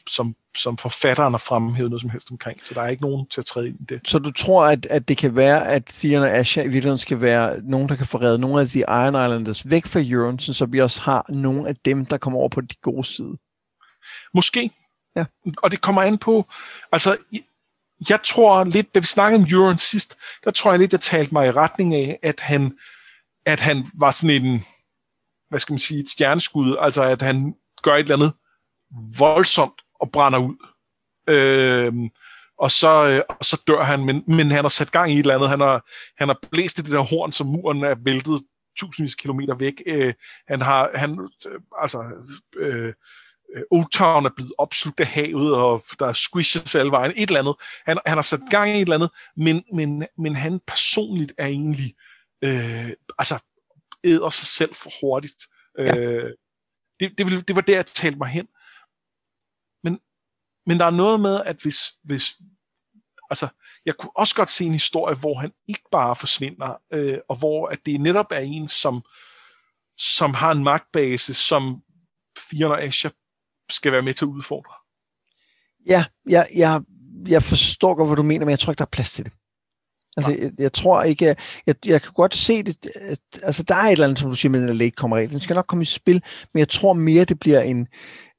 som, 0.09 0.37
som 0.57 0.77
forfatteren 0.77 1.33
har 1.33 1.39
fremhævet 1.39 1.91
noget 1.91 2.01
som 2.01 2.11
helst 2.11 2.31
omkring. 2.31 2.67
Så 2.67 2.75
der 2.75 2.83
er 2.83 2.89
ikke 2.89 3.03
nogen 3.03 3.27
til 3.29 3.41
at 3.41 3.45
træde 3.45 3.69
ind 3.69 3.81
i 3.81 3.85
det. 3.85 4.01
Så 4.09 4.19
du 4.19 4.33
tror, 4.33 4.65
at, 4.65 4.87
at 4.87 5.09
det 5.09 5.17
kan 5.17 5.37
være, 5.37 5.69
at 5.69 5.85
Theon 5.87 6.23
og 6.23 6.31
Asha 6.31 6.61
i 6.61 6.69
virkeligheden 6.69 6.99
skal 6.99 7.21
være 7.21 7.61
nogen, 7.63 7.89
der 7.89 7.97
kan 7.97 8.07
forrede 8.07 8.39
nogle 8.39 8.61
af 8.61 8.69
de 8.69 8.79
Iron 8.79 9.15
Islanders 9.15 9.71
væk 9.71 9.87
fra 9.87 10.01
Euron, 10.01 10.39
så 10.39 10.67
vi 10.67 10.81
også 10.81 11.01
har 11.01 11.27
nogle 11.29 11.69
af 11.69 11.77
dem, 11.77 12.07
der 12.07 12.19
kommer 12.19 12.39
over 12.39 12.49
på 12.49 12.61
de 12.61 12.75
gode 12.83 13.05
side? 13.05 13.39
Måske. 14.35 14.71
Ja. 15.17 15.25
Og 15.57 15.71
det 15.71 15.81
kommer 15.81 16.03
an 16.03 16.19
på, 16.19 16.47
altså, 16.93 17.17
jeg 18.09 18.21
tror 18.25 18.65
lidt, 18.65 18.95
da 18.95 19.01
vi 19.01 19.07
snakkede 19.07 19.43
om 19.43 19.49
Euron 19.53 19.79
sidst, 19.79 20.17
der 20.45 20.51
tror 20.51 20.71
jeg 20.71 20.81
lidt, 20.81 20.93
jeg 20.93 21.01
talte 21.01 21.35
mig 21.35 21.47
i 21.47 21.51
retning 21.51 21.95
af, 21.95 22.19
at 22.23 22.41
han, 22.41 22.73
at 23.47 23.61
han 23.61 23.87
var 23.95 24.11
sådan 24.11 24.45
en, 24.45 24.65
hvad 25.49 25.61
skal 25.61 25.73
man 25.73 25.79
sige, 25.79 26.01
et 26.01 26.09
stjerneskud, 26.09 26.77
altså 26.81 27.03
at 27.03 27.23
han 27.23 27.55
gør 27.83 27.95
et 27.95 28.01
eller 28.01 28.17
andet 28.17 28.33
voldsomt 29.19 29.81
og 30.01 30.13
brænder 30.13 30.39
ud. 30.39 30.57
Øhm, 31.29 32.11
og 32.59 32.71
så, 32.71 33.09
øh, 33.09 33.37
og 33.39 33.45
så 33.45 33.63
dør 33.67 33.83
han, 33.83 34.05
men, 34.05 34.25
men 34.27 34.51
han 34.51 34.65
har 34.65 34.69
sat 34.69 34.93
gang 34.93 35.11
i 35.11 35.15
et 35.15 35.19
eller 35.19 35.35
andet. 35.35 35.49
Han 35.49 35.61
har, 35.61 35.87
han 36.19 36.29
har 36.29 36.39
blæst 36.51 36.77
det 36.77 36.87
der 36.87 37.01
horn, 37.01 37.33
som 37.33 37.47
muren 37.47 37.85
er 37.85 37.95
væltet 38.05 38.43
tusindvis 38.79 39.15
kilometer 39.15 39.55
væk. 39.55 39.83
Øh, 39.87 40.15
han 40.49 40.61
har, 40.61 40.91
han, 40.95 41.29
øh, 41.47 41.61
altså, 41.79 42.05
øh, 42.57 42.93
øh, 43.57 43.63
Old 43.71 43.91
Town 43.93 44.27
er 44.27 44.31
blevet 44.37 44.53
opslugt 44.59 45.01
af 45.01 45.07
havet, 45.07 45.55
og 45.55 45.83
der 45.99 46.07
er 46.07 46.13
squishes 46.13 46.75
alle 46.75 46.93
vejen, 46.93 47.13
et 47.17 47.29
eller 47.29 47.41
andet. 47.41 47.55
Han, 47.87 47.99
han 48.07 48.17
har 48.17 48.23
sat 48.23 48.41
gang 48.51 48.71
i 48.71 48.75
et 48.75 48.81
eller 48.81 48.95
andet, 48.95 49.11
men, 49.37 49.65
men, 49.73 50.07
men 50.19 50.37
han 50.37 50.61
personligt 50.67 51.33
er 51.39 51.47
egentlig, 51.47 51.95
øh, 52.45 52.91
altså, 53.19 53.39
æder 54.05 54.31
sig 54.31 54.47
selv 54.47 54.75
for 54.75 54.91
hurtigt. 55.01 55.47
Ja. 55.79 55.97
Øh, 55.97 56.31
det, 57.01 57.19
det, 57.19 57.49
det 57.49 57.57
var 57.57 57.63
der, 57.63 57.75
jeg 57.75 57.87
talte 57.87 58.19
mig 58.19 58.29
hen. 58.29 58.47
Men, 58.47 58.53
men 60.67 60.79
der 60.79 60.85
er 60.85 60.91
noget 60.91 61.21
med, 61.21 61.41
at 61.45 61.57
hvis, 61.63 61.79
hvis 62.05 62.33
altså, 63.31 63.49
jeg 63.87 63.97
kunne 63.97 64.17
også 64.17 64.35
godt 64.35 64.51
se 64.51 64.65
en 64.65 64.73
historie, 64.73 65.17
hvor 65.17 65.39
han 65.41 65.53
ikke 65.69 65.89
bare 65.93 66.17
forsvinder, 66.17 66.83
øh, 66.93 67.19
og 67.29 67.37
hvor 67.37 67.67
at 67.67 67.79
det 67.87 68.01
netop 68.01 68.27
er 68.31 68.39
en, 68.39 68.69
som, 68.69 69.03
som 69.97 70.35
har 70.35 70.53
en 70.53 70.65
magtbase, 70.65 71.35
som 71.35 71.83
Theon 72.37 72.71
og 72.71 72.83
Asher 72.83 73.11
skal 73.71 73.93
være 73.93 74.03
med 74.03 74.15
til 74.15 74.25
at 74.25 74.29
udfordre. 74.29 74.75
Ja, 75.87 76.05
jeg, 76.29 76.49
jeg, 76.55 76.81
jeg 77.29 77.43
forstår 77.43 77.95
godt, 77.95 78.09
hvad 78.09 78.17
du 78.17 78.23
mener, 78.23 78.45
men 78.45 78.51
jeg 78.51 78.59
tror 78.59 78.73
ikke, 78.73 78.79
der 78.79 78.85
er 78.85 78.97
plads 78.97 79.13
til 79.13 79.25
det. 79.25 79.33
Altså, 80.17 80.33
jeg, 80.33 80.53
jeg 80.59 80.73
tror 80.73 81.03
ikke, 81.03 81.37
jeg, 81.67 81.77
jeg 81.87 82.03
kan 82.03 82.13
godt 82.13 82.35
se 82.35 82.63
det, 82.63 82.87
at, 82.95 83.19
altså 83.43 83.63
der 83.63 83.75
er 83.75 83.83
et 83.83 83.93
eller 83.93 84.05
andet, 84.05 84.19
som 84.19 84.31
du 84.31 84.37
siger 84.37 84.51
med 84.51 84.69
den 84.69 84.77
late 84.77 84.91
kommer 84.91 85.17
Den 85.17 85.41
skal 85.41 85.55
nok 85.55 85.67
komme 85.67 85.83
i 85.83 85.85
spil, 85.85 86.23
men 86.55 86.59
jeg 86.59 86.69
tror 86.69 86.93
mere, 86.93 87.25
det 87.25 87.39
bliver 87.39 87.61
en, 87.61 87.89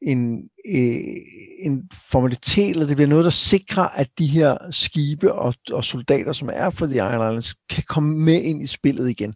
en, 0.03 0.49
øh, 0.65 1.15
en 1.59 1.89
formalitet, 2.11 2.69
eller 2.69 2.87
det 2.87 2.95
bliver 2.95 3.09
noget, 3.09 3.25
der 3.25 3.31
sikrer, 3.31 3.87
at 3.87 4.09
de 4.17 4.25
her 4.27 4.57
skibe 4.71 5.33
og, 5.33 5.55
og 5.71 5.83
soldater, 5.83 6.33
som 6.33 6.49
er 6.53 6.69
for 6.69 6.85
The 6.85 6.95
Iron 6.95 7.13
Islands, 7.13 7.55
kan 7.69 7.83
komme 7.87 8.17
med 8.17 8.41
ind 8.41 8.61
i 8.61 8.67
spillet 8.67 9.09
igen. 9.09 9.35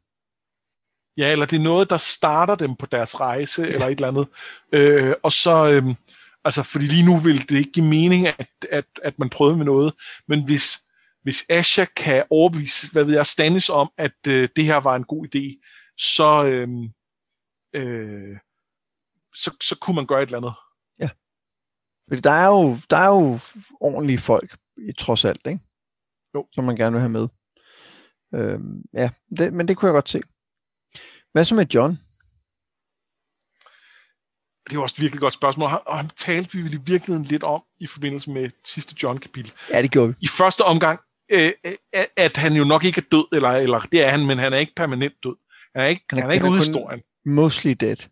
Ja, 1.17 1.31
eller 1.31 1.45
det 1.45 1.59
er 1.59 1.63
noget, 1.63 1.89
der 1.89 1.97
starter 1.97 2.55
dem 2.55 2.75
på 2.75 2.85
deres 2.85 3.19
rejse, 3.19 3.61
ja. 3.61 3.67
eller 3.67 3.87
et 3.87 3.91
eller 3.91 4.07
andet. 4.07 4.27
Øh, 4.73 5.13
og 5.23 5.31
så, 5.31 5.69
øh, 5.69 5.95
altså, 6.45 6.63
fordi 6.63 6.85
lige 6.85 7.05
nu 7.05 7.17
vil 7.17 7.49
det 7.49 7.57
ikke 7.57 7.71
give 7.71 7.85
mening, 7.85 8.27
at, 8.27 8.47
at, 8.71 8.85
at 9.03 9.19
man 9.19 9.29
prøver 9.29 9.55
med 9.55 9.65
noget, 9.65 9.93
men 10.27 10.45
hvis, 10.45 10.77
hvis 11.23 11.45
Asha 11.49 11.85
kan 11.95 12.23
overbevise, 12.29 12.91
hvad 12.91 13.03
ved 13.03 13.13
jeg, 13.13 13.25
Stannis 13.25 13.69
om, 13.69 13.89
at 13.97 14.27
øh, 14.27 14.49
det 14.55 14.65
her 14.65 14.77
var 14.77 14.95
en 14.95 15.03
god 15.03 15.27
idé, 15.35 15.63
så, 15.97 16.45
øh, 16.45 16.67
øh, 17.75 18.37
så, 19.43 19.57
så 19.61 19.77
kunne 19.81 19.95
man 19.95 20.05
gøre 20.05 20.23
et 20.23 20.27
eller 20.27 20.37
andet. 20.37 20.53
Ja. 20.99 21.09
Fordi 22.07 22.21
der 22.21 22.31
er 22.31 22.47
jo, 22.47 22.77
der 22.89 22.97
er 22.97 23.07
jo 23.07 23.39
ordentlige 23.79 24.19
folk, 24.19 24.57
i 24.77 24.93
trods 24.93 25.25
alt, 25.25 25.41
ikke? 25.45 25.59
Jo. 26.35 26.47
Som 26.53 26.63
man 26.63 26.75
gerne 26.75 26.93
vil 26.93 27.01
have 27.01 27.09
med. 27.09 27.27
Øh, 28.35 28.59
ja, 28.93 29.09
det, 29.37 29.53
men 29.53 29.67
det 29.67 29.77
kunne 29.77 29.87
jeg 29.87 29.93
godt 29.93 30.09
se. 30.09 30.21
Hvad 31.31 31.45
så 31.45 31.55
med 31.55 31.65
John? 31.65 31.91
Det 34.63 34.73
er 34.73 34.79
jo 34.79 34.83
også 34.83 34.95
et 34.97 35.01
virkelig 35.01 35.21
godt 35.21 35.33
spørgsmål, 35.33 35.69
og 35.87 35.97
han 35.97 36.09
talte 36.09 36.57
vi 36.57 36.59
i 36.59 36.79
virkeligheden 36.85 37.23
lidt 37.23 37.43
om 37.43 37.63
i 37.79 37.87
forbindelse 37.87 38.31
med 38.31 38.49
sidste 38.65 38.95
John-kapitel. 39.03 39.53
Ja, 39.73 39.81
det 39.81 39.91
gjorde 39.91 40.09
vi. 40.09 40.15
I 40.21 40.27
første 40.27 40.61
omgang, 40.61 40.99
øh, 41.31 41.51
at 42.17 42.37
han 42.37 42.53
jo 42.53 42.63
nok 42.63 42.83
ikke 42.83 43.01
er 43.01 43.05
død, 43.11 43.25
eller, 43.31 43.49
eller 43.49 43.79
det 43.79 44.03
er 44.03 44.09
han, 44.09 44.25
men 44.25 44.37
han 44.37 44.53
er 44.53 44.57
ikke 44.57 44.73
permanent 44.75 45.13
død. 45.23 45.35
Han 45.75 45.83
er 45.83 45.87
ikke, 45.87 46.05
han 46.09 46.19
er, 46.19 46.21
han 46.21 46.29
er 46.29 46.33
ikke 46.33 46.45
ude 46.45 46.57
i 46.57 46.59
historien. 46.59 47.01
Mostly 47.25 47.71
dead. 47.71 48.09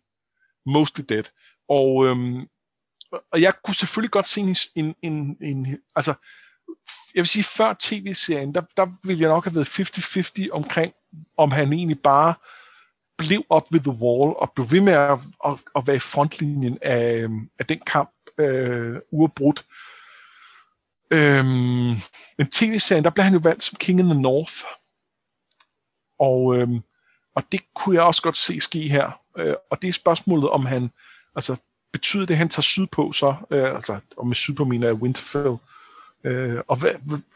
Mostly 0.66 1.04
dead. 1.08 1.24
Og, 1.68 2.06
øhm, 2.06 2.46
og 3.32 3.40
jeg 3.40 3.54
kunne 3.64 3.74
selvfølgelig 3.74 4.10
godt 4.10 4.26
se 4.26 4.40
en, 4.40 4.56
en, 4.74 4.94
en, 5.02 5.36
en 5.40 5.78
altså, 5.96 6.14
jeg 7.14 7.20
vil 7.20 7.26
sige, 7.26 7.44
før 7.44 7.74
tv-serien, 7.78 8.54
der, 8.54 8.62
der 8.76 8.86
ville 9.04 9.20
jeg 9.22 9.28
nok 9.28 9.44
have 9.44 9.54
været 9.54 10.46
50-50 10.46 10.50
omkring, 10.50 10.92
om 11.36 11.50
han 11.50 11.72
egentlig 11.72 12.00
bare 12.00 12.34
blev 13.18 13.44
op 13.50 13.72
ved 13.72 13.80
The 13.80 13.92
Wall 13.92 14.36
og 14.36 14.52
blev 14.54 14.66
ved 14.70 14.80
med 14.80 14.92
at, 14.92 15.18
at, 15.44 15.62
at 15.76 15.86
være 15.86 15.96
i 15.96 15.98
frontlinjen 15.98 16.78
af, 16.82 17.16
øhm, 17.16 17.50
af 17.58 17.66
den 17.66 17.80
kamp 17.86 18.10
øh, 18.38 18.96
uafbrudt. 19.10 19.64
Øhm, 21.10 21.94
men 22.38 22.50
tv-serien, 22.52 23.04
der 23.04 23.10
blev 23.10 23.24
han 23.24 23.32
jo 23.32 23.40
valgt 23.42 23.62
som 23.62 23.76
King 23.80 24.00
in 24.00 24.06
the 24.06 24.20
North. 24.20 24.54
Og, 26.18 26.56
øhm, 26.56 26.80
og 27.36 27.42
det 27.52 27.60
kunne 27.74 27.96
jeg 27.96 28.04
også 28.04 28.22
godt 28.22 28.36
se 28.36 28.60
ske 28.60 28.88
her. 28.88 29.20
Øh, 29.38 29.54
og 29.70 29.82
det 29.82 29.88
er 29.88 29.92
spørgsmålet, 29.92 30.50
om 30.50 30.66
han, 30.66 30.90
altså 31.36 31.56
betyder 31.92 32.26
det, 32.26 32.34
at 32.34 32.38
han 32.38 32.48
tager 32.48 32.62
sydpå 32.62 33.12
så, 33.12 33.34
øh, 33.50 33.74
altså 33.74 33.98
og 34.16 34.26
med 34.26 34.36
sydpå 34.36 34.64
mener 34.64 34.86
jeg 34.86 34.94
Winterfell, 34.94 35.56
øh, 36.24 36.60
og, 36.68 36.76
hvad, 36.76 36.90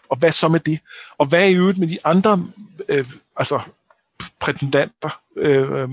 og 0.08 0.16
hvad 0.16 0.32
så 0.32 0.48
med 0.48 0.60
det? 0.60 0.80
Og 1.18 1.26
hvad 1.26 1.40
er 1.40 1.46
i 1.46 1.54
øvrigt 1.54 1.78
med 1.78 1.88
de 1.88 1.98
andre, 2.04 2.46
øh, 2.88 3.04
altså 3.36 3.60
prætendanter? 4.40 5.20
Øh, 5.36 5.72
øh, 5.72 5.88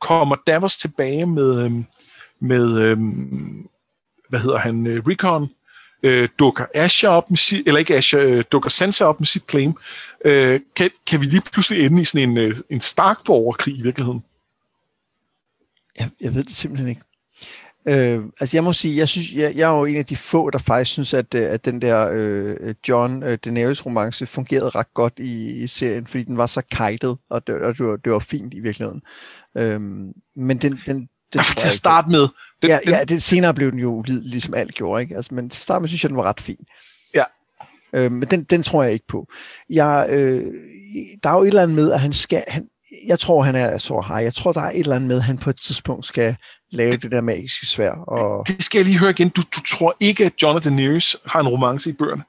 kommer 0.00 0.36
Davos 0.46 0.76
tilbage 0.76 1.26
med, 1.26 1.64
øh, 1.64 1.72
med 2.40 2.78
øh, 2.78 2.98
hvad 4.28 4.40
hedder 4.40 4.58
han, 4.58 4.86
øh, 4.86 5.06
Recon? 5.06 5.50
Øh, 6.02 6.28
dukker 6.38 6.66
Asher 6.74 7.08
op 7.08 7.30
med 7.30 7.38
sit, 7.38 7.66
eller 7.66 7.78
ikke 7.78 7.96
Asher, 7.96 8.20
øh, 8.20 8.44
dukker 8.52 8.70
Sansa 8.70 9.04
op 9.04 9.20
med 9.20 9.26
sit 9.26 9.50
claim, 9.50 9.74
øh, 10.24 10.60
kan, 10.76 10.90
kan 11.06 11.20
vi 11.20 11.26
lige 11.26 11.42
pludselig 11.52 11.86
ende 11.86 12.02
i 12.02 12.04
sådan 12.04 12.30
en, 12.30 12.38
øh, 12.38 12.54
en 12.70 12.80
stark 12.80 13.24
borgerkrig 13.24 13.78
i 13.78 13.82
virkeligheden? 13.82 14.24
Jeg, 16.00 16.10
jeg 16.20 16.34
ved 16.34 16.44
det 16.44 16.54
simpelthen 16.54 16.88
ikke. 16.88 17.02
Øh, 17.88 18.24
altså 18.40 18.56
jeg 18.56 18.64
må 18.64 18.72
sige, 18.72 18.96
jeg 18.96 19.08
synes, 19.08 19.32
jeg, 19.32 19.56
jeg 19.56 19.70
er 19.72 19.78
jo 19.78 19.84
en 19.84 19.96
af 19.96 20.04
de 20.04 20.16
få, 20.16 20.50
der 20.50 20.58
faktisk 20.58 20.92
synes, 20.92 21.14
at, 21.14 21.34
øh, 21.34 21.52
at 21.52 21.64
den 21.64 21.82
der 21.82 22.10
øh, 22.12 22.74
John 22.88 23.22
øh, 23.22 23.38
Daenerys 23.44 23.86
romance 23.86 24.26
fungerede 24.26 24.68
ret 24.68 24.94
godt 24.94 25.18
i, 25.18 25.62
i 25.62 25.66
serien, 25.66 26.06
fordi 26.06 26.24
den 26.24 26.36
var 26.36 26.46
så 26.46 26.62
kajtet, 26.70 27.18
og 27.30 27.46
det, 27.46 27.54
og 27.54 27.78
det, 27.78 27.86
var, 27.86 27.96
det 27.96 28.12
var 28.12 28.18
fint 28.18 28.54
i 28.54 28.60
virkeligheden. 28.60 29.02
Øh, 29.56 29.80
men 30.36 30.58
den, 30.58 30.80
den, 30.86 31.08
den 31.32 31.44
til 31.56 31.68
at 31.68 31.74
starte 31.74 32.10
med. 32.10 32.28
Den, 32.62 32.70
ja, 32.70 32.78
den, 32.84 32.94
ja 32.94 33.04
det, 33.04 33.22
senere 33.22 33.54
blev 33.54 33.72
den 33.72 33.80
jo 33.80 34.04
ligesom 34.06 34.54
alt 34.54 34.74
gjorde, 34.74 35.02
ikke? 35.02 35.16
Altså, 35.16 35.34
men 35.34 35.50
til 35.50 35.62
starte 35.62 35.80
med 35.80 35.88
synes 35.88 36.04
jeg, 36.04 36.08
den 36.08 36.16
var 36.16 36.24
ret 36.24 36.40
fin. 36.40 36.64
Ja. 37.14 37.24
Øh, 37.92 38.12
men 38.12 38.28
den, 38.30 38.44
den 38.44 38.62
tror 38.62 38.82
jeg 38.82 38.92
ikke 38.92 39.06
på. 39.06 39.26
Jeg, 39.70 40.06
øh, 40.10 40.54
der 41.22 41.30
er 41.30 41.34
jo 41.34 41.42
et 41.42 41.48
eller 41.48 41.62
andet 41.62 41.76
med, 41.76 41.92
at 41.92 42.00
han 42.00 42.12
skal, 42.12 42.44
han, 42.48 42.68
jeg 43.06 43.18
tror, 43.18 43.42
han 43.42 43.54
er 43.54 43.78
så 43.78 44.04
high. 44.08 44.24
Jeg 44.24 44.34
tror, 44.34 44.52
der 44.52 44.60
er 44.60 44.70
et 44.70 44.78
eller 44.78 44.96
andet 44.96 45.08
med, 45.08 45.16
at 45.16 45.22
han 45.22 45.38
på 45.38 45.50
et 45.50 45.60
tidspunkt 45.60 46.06
skal 46.06 46.36
lave 46.70 46.90
det, 46.90 47.02
det 47.02 47.12
der 47.12 47.20
magiske 47.20 47.66
svær. 47.66 47.90
Og... 47.90 48.46
Det, 48.46 48.64
skal 48.64 48.78
jeg 48.78 48.86
lige 48.86 48.98
høre 48.98 49.10
igen. 49.10 49.28
Du, 49.28 49.42
du 49.42 49.60
tror 49.60 49.96
ikke, 50.00 50.24
at 50.24 50.42
Jonathan 50.42 50.76
Daenerys 50.76 51.16
har 51.26 51.40
en 51.40 51.48
romance 51.48 51.90
i 51.90 51.92
bøgerne? 51.92 52.22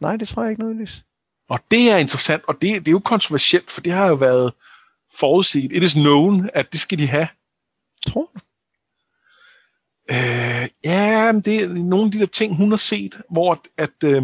Nej, 0.00 0.16
det 0.16 0.28
tror 0.28 0.42
jeg 0.42 0.50
ikke 0.50 0.60
nødvendigvis. 0.60 1.04
Og 1.48 1.60
det 1.70 1.90
er 1.90 1.96
interessant, 1.96 2.42
og 2.48 2.54
det, 2.54 2.80
det 2.80 2.88
er 2.88 2.92
jo 2.92 2.98
kontroversielt, 2.98 3.70
for 3.70 3.80
det 3.80 3.92
har 3.92 4.08
jo 4.08 4.14
været 4.14 4.52
forudset. 5.18 5.72
It 5.72 5.82
is 5.82 5.94
known, 5.94 6.50
at 6.54 6.72
det 6.72 6.80
skal 6.80 6.98
de 6.98 7.06
have. 7.06 7.28
Tror 8.08 8.30
du? 8.34 8.40
Øh, 10.10 10.68
ja, 10.84 11.32
det 11.44 11.62
er 11.62 11.68
nogle 11.68 12.04
af 12.04 12.10
de 12.10 12.18
der 12.18 12.26
ting, 12.26 12.56
hun 12.56 12.70
har 12.70 12.76
set, 12.76 13.20
hvor 13.30 13.64
at, 13.76 13.90
øh, 14.04 14.22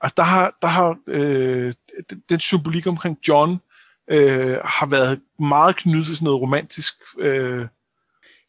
altså 0.00 0.14
der 0.16 0.22
har, 0.22 0.56
der 0.62 0.68
har 0.68 0.98
øh, 1.06 1.74
den 2.28 2.40
symbolik 2.40 2.86
omkring 2.86 3.18
John, 3.28 3.60
øh, 4.10 4.58
har 4.64 4.86
været 4.86 5.20
meget 5.38 5.76
knyttet 5.76 6.06
til 6.06 6.16
sådan 6.16 6.24
noget 6.24 6.40
romantisk. 6.40 6.94
Øh. 7.18 7.66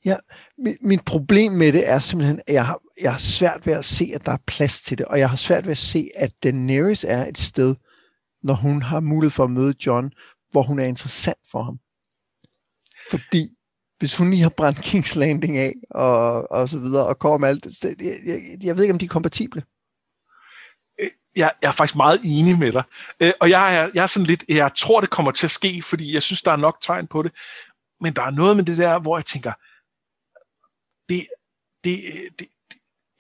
Ja, 0.06 0.16
mit, 0.58 0.78
min 0.82 1.00
problem 1.00 1.52
med 1.52 1.74
det 1.74 1.90
er 1.90 2.00
simpelthen, 2.00 2.42
at 2.48 2.54
jeg 2.54 2.66
har, 2.66 2.80
jeg 3.02 3.12
har 3.12 3.20
svært 3.20 3.68
ved 3.68 3.74
at 3.74 3.86
se, 3.86 4.12
at 4.16 4.26
der 4.26 4.32
er 4.32 4.38
plads 4.48 4.82
til 4.82 4.98
det, 4.98 5.06
og 5.06 5.20
jeg 5.20 5.30
har 5.30 5.38
svært 5.38 5.66
ved 5.66 5.72
at 5.72 5.78
se, 5.78 6.10
at 6.16 6.32
Daenerys 6.44 7.04
er 7.04 7.26
et 7.26 7.38
sted, 7.38 7.76
når 8.44 8.54
hun 8.54 8.82
har 8.82 9.00
mulighed 9.00 9.32
for 9.32 9.44
at 9.44 9.52
møde 9.52 9.74
John, 9.86 10.12
hvor 10.52 10.64
hun 10.64 10.80
er 10.80 10.84
interessant 10.84 11.38
for 11.52 11.64
ham. 11.64 11.80
Fordi 13.10 13.50
hvis 14.00 14.18
hun 14.18 14.30
lige 14.30 14.42
har 14.42 14.50
brændt 14.50 14.80
King's 14.80 15.20
Landing 15.20 15.58
af, 15.58 15.74
og, 15.90 16.52
og 16.52 16.70
så 16.70 16.80
videre, 16.80 17.06
og 17.06 17.20
kommer 17.20 17.38
med 17.38 17.50
alt, 17.50 17.84
jeg, 17.84 17.96
jeg, 18.26 18.42
jeg 18.64 18.76
ved 18.76 18.84
ikke, 18.84 18.94
om 18.94 19.00
de 19.00 19.06
er 19.06 19.10
kompatible 19.10 19.64
jeg, 21.36 21.52
jeg 21.62 21.68
er 21.68 21.72
faktisk 21.72 21.96
meget 21.96 22.20
enig 22.24 22.60
med 22.60 22.72
dig. 22.72 22.84
Øh, 23.20 23.32
og 23.40 23.50
jeg 23.50 23.76
er, 23.78 23.90
jeg 23.94 24.04
er 24.04 24.08
sådan 24.08 24.28
lidt, 24.28 24.46
jeg 24.50 24.72
tror, 24.76 25.02
det 25.02 25.10
kommer 25.10 25.32
til 25.32 25.48
at 25.48 25.52
ske, 25.52 25.82
fordi 25.82 26.14
jeg 26.14 26.24
synes, 26.24 26.42
der 26.42 26.52
er 26.52 26.56
nok 26.56 26.78
tegn 26.82 27.08
på 27.08 27.24
det. 27.24 27.32
Men 28.02 28.14
der 28.14 28.22
er 28.22 28.32
noget 28.32 28.56
med 28.56 28.66
det 28.66 28.78
der, 28.78 29.00
hvor 29.00 29.18
jeg 29.18 29.26
tænker, 29.26 29.52
det, 31.10 31.28
det, 31.84 32.00
det, 32.40 32.40
det 32.40 32.48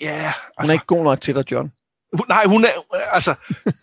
ja, 0.01 0.07
altså, 0.07 0.33
Hun 0.39 0.57
er 0.57 0.61
altså- 0.61 0.73
ikke 0.73 0.85
god 0.85 1.03
nok 1.03 1.21
til 1.21 1.35
dig, 1.35 1.51
John. 1.51 1.71
Nej, 2.29 2.45
hun 2.45 2.65
er, 2.65 2.69
altså, 3.13 3.31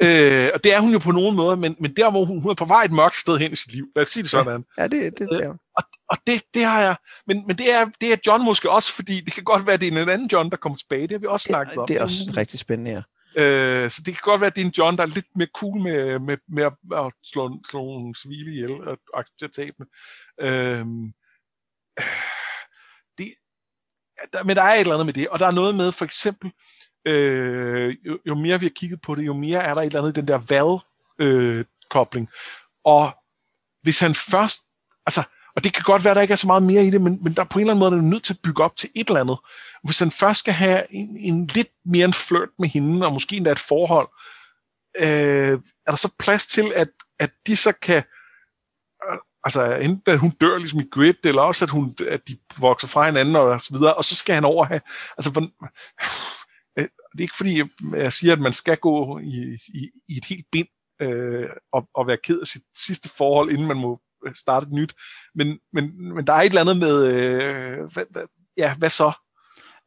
øh, 0.02 0.50
og 0.54 0.64
det 0.64 0.74
er 0.74 0.80
hun 0.80 0.92
jo 0.92 0.98
på 0.98 1.10
nogen 1.10 1.36
måde, 1.36 1.56
men, 1.56 1.76
men 1.80 1.96
der, 1.96 2.10
hvor 2.10 2.24
hun, 2.24 2.40
hun 2.42 2.50
er 2.50 2.54
på 2.54 2.64
vej 2.64 2.82
et 2.84 2.92
mørkt 2.92 3.16
sted 3.16 3.38
hen 3.38 3.52
i 3.52 3.56
sit 3.56 3.72
liv, 3.74 3.86
lad 3.96 4.02
os 4.02 4.08
sige 4.08 4.22
det 4.22 4.30
sådan. 4.30 4.64
Ja, 4.78 4.82
det, 4.82 5.18
det, 5.18 5.28
det 5.30 5.44
er 5.44 5.50
øh, 5.50 5.56
og, 5.76 5.84
og 6.08 6.16
det, 6.26 6.42
det 6.54 6.64
har 6.64 6.80
jeg, 6.80 6.96
men, 7.26 7.46
men 7.46 7.58
det, 7.58 7.72
er, 7.74 7.86
det 8.00 8.12
er 8.12 8.16
John 8.26 8.44
måske 8.44 8.70
også, 8.70 8.92
fordi 8.92 9.20
det 9.20 9.32
kan 9.32 9.44
godt 9.44 9.66
være, 9.66 9.76
det 9.76 9.88
er 9.88 10.02
en 10.02 10.08
anden 10.08 10.28
John, 10.32 10.50
der 10.50 10.56
kommer 10.56 10.76
tilbage, 10.78 11.02
det 11.02 11.10
har 11.10 11.18
vi 11.18 11.26
også 11.26 11.44
snakket 11.44 11.74
ja, 11.74 11.80
om. 11.80 11.86
Det 11.86 11.96
er 11.96 12.02
også 12.02 12.32
rigtig 12.36 12.58
spændende, 12.58 12.90
ja. 12.90 13.02
Øh, 13.36 13.90
så 13.90 14.02
det 14.06 14.14
kan 14.14 14.22
godt 14.22 14.40
være, 14.40 14.48
at 14.48 14.56
det 14.56 14.62
er 14.62 14.66
en 14.66 14.74
John, 14.78 14.96
der 14.96 15.02
er 15.02 15.06
lidt 15.06 15.36
mere 15.36 15.48
cool 15.54 15.82
med, 15.82 16.18
med, 16.18 16.38
med 16.48 16.62
at, 16.62 16.72
at 16.94 17.12
slå, 17.24 17.60
slå 17.70 17.80
nogle 17.80 18.14
civile 18.14 18.50
ihjel 18.50 18.88
og 18.88 18.98
acceptere 19.14 19.48
tabene. 19.48 19.86
Øh, 20.40 20.86
det, 23.18 23.34
der, 24.32 24.44
men 24.44 24.56
der 24.56 24.62
er 24.62 24.74
et 24.74 24.80
eller 24.80 24.94
andet 24.94 25.06
med 25.06 25.14
det, 25.14 25.28
og 25.28 25.38
der 25.38 25.46
er 25.46 25.50
noget 25.50 25.74
med 25.74 25.92
for 25.92 26.04
eksempel, 26.04 26.52
øh, 27.04 27.96
jo, 28.06 28.18
jo 28.26 28.34
mere 28.34 28.60
vi 28.60 28.66
har 28.66 28.72
kigget 28.76 29.02
på 29.02 29.14
det, 29.14 29.26
jo 29.26 29.32
mere 29.32 29.62
er 29.62 29.74
der 29.74 29.80
et 29.80 29.86
eller 29.86 30.00
andet 30.00 30.16
i 30.16 30.20
den 30.20 30.28
der 30.28 30.38
valg-kobling. 30.38 32.28
Øh, 32.28 32.34
og 32.84 33.12
hvis 33.82 34.00
han 34.00 34.14
først, 34.14 34.58
altså, 35.06 35.22
og 35.56 35.64
det 35.64 35.72
kan 35.72 35.82
godt 35.82 36.04
være, 36.04 36.10
at 36.10 36.16
der 36.16 36.22
ikke 36.22 36.32
er 36.32 36.36
så 36.36 36.46
meget 36.46 36.62
mere 36.62 36.84
i 36.84 36.90
det, 36.90 37.00
men, 37.00 37.24
men 37.24 37.34
der 37.34 37.44
på 37.44 37.58
en 37.58 37.60
eller 37.60 37.74
anden 37.74 37.90
måde 37.90 37.98
er 37.98 38.10
nødt 38.10 38.24
til 38.24 38.34
at 38.34 38.42
bygge 38.44 38.64
op 38.64 38.76
til 38.76 38.90
et 38.94 39.08
eller 39.08 39.20
andet. 39.20 39.38
Hvis 39.84 39.98
han 39.98 40.10
først 40.10 40.38
skal 40.38 40.54
have 40.54 40.94
en, 40.94 41.16
en 41.16 41.46
lidt 41.46 41.68
mere 41.84 42.04
en 42.04 42.14
flirt 42.14 42.48
med 42.58 42.68
hende, 42.68 43.06
og 43.06 43.12
måske 43.12 43.36
endda 43.36 43.52
et 43.52 43.58
forhold, 43.58 44.08
øh, 44.96 45.60
er 45.86 45.90
der 45.90 45.96
så 45.96 46.14
plads 46.18 46.46
til, 46.46 46.72
at, 46.74 46.88
at 47.18 47.30
de 47.46 47.56
så 47.56 47.72
kan, 47.82 48.02
øh, 49.10 49.18
altså 49.44 49.74
enten 49.74 50.12
at 50.12 50.18
hun 50.18 50.30
dør 50.30 50.56
ligesom 50.58 50.80
i 50.80 50.88
Grid, 50.92 51.14
eller 51.24 51.42
også 51.42 51.64
at, 51.64 51.70
hun, 51.70 51.96
at 52.08 52.28
de 52.28 52.36
vokser 52.58 52.88
fra 52.88 53.06
hinanden 53.06 53.36
og 53.36 53.60
så 53.60 53.74
videre, 53.78 53.94
og 53.94 54.04
så 54.04 54.16
skal 54.16 54.34
han 54.34 54.44
over 54.44 54.64
have, 54.64 54.80
altså 55.18 55.32
for, 55.32 55.40
øh, 56.78 56.84
det 56.84 57.18
er 57.18 57.20
ikke 57.20 57.36
fordi, 57.36 57.62
jeg 57.92 58.12
siger, 58.12 58.32
at 58.32 58.40
man 58.40 58.52
skal 58.52 58.76
gå 58.76 59.18
i, 59.18 59.58
i, 59.74 59.90
i 60.08 60.16
et 60.16 60.24
helt 60.24 60.46
bind 60.52 60.68
øh, 61.02 61.48
og, 61.72 61.88
og 61.94 62.06
være 62.06 62.16
ked 62.16 62.40
af 62.40 62.46
sit 62.46 62.62
sidste 62.76 63.08
forhold, 63.08 63.50
inden 63.50 63.66
man 63.66 63.76
må 63.76 64.00
øh, 64.26 64.34
starte 64.34 64.66
et 64.66 64.72
nyt. 64.72 64.94
Men, 65.34 65.58
men, 65.72 66.14
men 66.14 66.26
der 66.26 66.32
er 66.32 66.42
et 66.42 66.46
eller 66.46 66.60
andet 66.60 66.76
med, 66.76 67.04
øh, 67.04 67.92
hvad, 67.92 68.04
hvad, 68.10 68.26
ja, 68.56 68.76
hvad 68.76 68.90
så? 68.90 69.12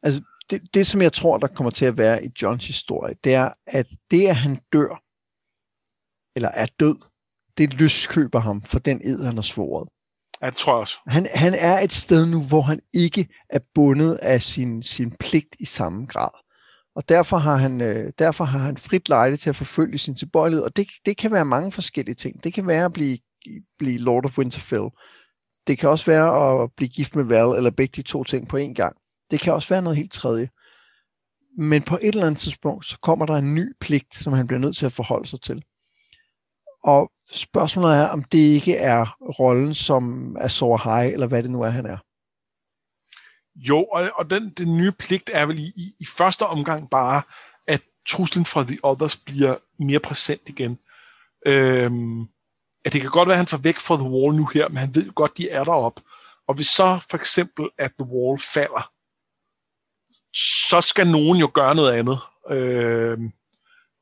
Altså, 0.04 0.20
det, 0.50 0.74
det, 0.74 0.86
som 0.86 1.02
jeg 1.02 1.12
tror, 1.12 1.38
der 1.38 1.46
kommer 1.46 1.70
til 1.70 1.84
at 1.84 1.98
være 1.98 2.24
i 2.24 2.28
Johns 2.42 2.66
historie, 2.66 3.14
det 3.24 3.34
er, 3.34 3.50
at 3.66 3.86
det, 4.10 4.26
at 4.28 4.36
han 4.36 4.58
dør, 4.72 5.02
eller 6.36 6.48
er 6.48 6.66
død, 6.80 6.96
det 7.58 7.80
løskøber 7.80 8.40
ham 8.40 8.62
for 8.62 8.78
den 8.78 9.00
ed, 9.04 9.24
han 9.24 9.34
har 9.34 9.42
svoret. 9.42 9.88
Ja, 10.42 10.46
det 10.46 10.56
tror 10.56 10.72
jeg 10.72 10.80
også. 10.80 10.98
Han, 11.06 11.26
han 11.34 11.54
er 11.54 11.78
et 11.78 11.92
sted 11.92 12.26
nu, 12.26 12.42
hvor 12.42 12.60
han 12.60 12.80
ikke 12.94 13.28
er 13.50 13.58
bundet 13.74 14.14
af 14.14 14.42
sin, 14.42 14.82
sin 14.82 15.16
pligt 15.20 15.56
i 15.60 15.64
samme 15.64 16.06
grad. 16.06 16.30
Og 16.96 17.08
derfor 17.08 17.36
har 17.36 17.56
han, 17.56 17.80
øh, 17.80 18.12
derfor 18.18 18.44
har 18.44 18.58
han 18.58 18.76
frit 18.76 19.08
lejde 19.08 19.36
til 19.36 19.50
at 19.50 19.56
forfølge 19.56 19.98
sin 19.98 20.14
tilbøjelighed. 20.14 20.64
Og 20.64 20.76
det, 20.76 20.88
det 21.06 21.16
kan 21.16 21.32
være 21.32 21.44
mange 21.44 21.72
forskellige 21.72 22.14
ting. 22.14 22.44
Det 22.44 22.54
kan 22.54 22.66
være 22.66 22.84
at 22.84 22.92
blive 22.92 23.18
blive 23.78 23.98
Lord 23.98 24.24
of 24.24 24.38
Winterfell. 24.38 24.88
det 25.66 25.78
kan 25.78 25.88
også 25.88 26.06
være 26.06 26.62
at 26.62 26.72
blive 26.76 26.88
gift 26.88 27.16
med 27.16 27.24
Val, 27.24 27.56
eller 27.56 27.70
begge 27.70 27.92
de 27.96 28.02
to 28.02 28.24
ting 28.24 28.48
på 28.48 28.56
én 28.56 28.72
gang. 28.72 28.96
Det 29.34 29.42
kan 29.42 29.52
også 29.52 29.68
være 29.68 29.82
noget 29.82 29.96
helt 29.96 30.12
tredje. 30.12 30.48
Men 31.58 31.82
på 31.82 31.96
et 31.96 32.08
eller 32.08 32.26
andet 32.26 32.40
tidspunkt, 32.40 32.86
så 32.86 32.98
kommer 32.98 33.26
der 33.26 33.34
en 33.34 33.54
ny 33.54 33.72
pligt, 33.80 34.14
som 34.14 34.32
han 34.32 34.46
bliver 34.46 34.60
nødt 34.60 34.76
til 34.76 34.86
at 34.86 34.92
forholde 34.92 35.28
sig 35.28 35.40
til. 35.40 35.64
Og 36.84 37.12
spørgsmålet 37.32 37.96
er, 37.96 38.06
om 38.06 38.24
det 38.24 38.38
ikke 38.38 38.76
er 38.76 39.16
rollen 39.20 39.74
som 39.74 40.36
Azor 40.40 40.76
High, 40.84 41.12
eller 41.12 41.26
hvad 41.26 41.42
det 41.42 41.50
nu 41.50 41.62
er, 41.62 41.68
han 41.68 41.86
er. 41.86 41.98
Jo, 43.56 43.84
og, 43.84 44.10
og 44.14 44.30
den, 44.30 44.50
den 44.50 44.76
nye 44.76 44.92
pligt 44.92 45.30
er 45.32 45.46
vel 45.46 45.58
i, 45.58 45.72
i, 45.76 45.94
i 46.00 46.06
første 46.06 46.46
omgang 46.46 46.90
bare, 46.90 47.22
at 47.66 47.82
truslen 48.08 48.44
fra 48.44 48.64
The 48.64 48.78
Others 48.82 49.16
bliver 49.16 49.56
mere 49.78 50.00
præsent 50.00 50.48
igen. 50.48 50.78
Øhm, 51.46 52.22
at 52.84 52.92
det 52.92 53.00
kan 53.00 53.10
godt 53.10 53.28
være, 53.28 53.34
at 53.34 53.38
han 53.38 53.46
tager 53.46 53.62
væk 53.62 53.78
fra 53.78 53.96
The 53.96 54.10
Wall 54.10 54.36
nu 54.36 54.46
her, 54.54 54.68
men 54.68 54.76
han 54.76 54.94
ved 54.94 55.10
godt, 55.10 55.38
de 55.38 55.50
er 55.50 55.64
deroppe. 55.64 56.02
Og 56.48 56.54
hvis 56.54 56.66
så 56.66 57.06
for 57.10 57.16
eksempel, 57.16 57.68
at 57.78 57.92
The 57.98 58.08
Wall 58.08 58.38
falder, 58.38 58.93
så 60.70 60.80
skal 60.80 61.06
nogen 61.06 61.38
jo 61.38 61.50
gøre 61.54 61.74
noget 61.74 61.92
andet. 61.92 62.18
Øh, 62.50 63.18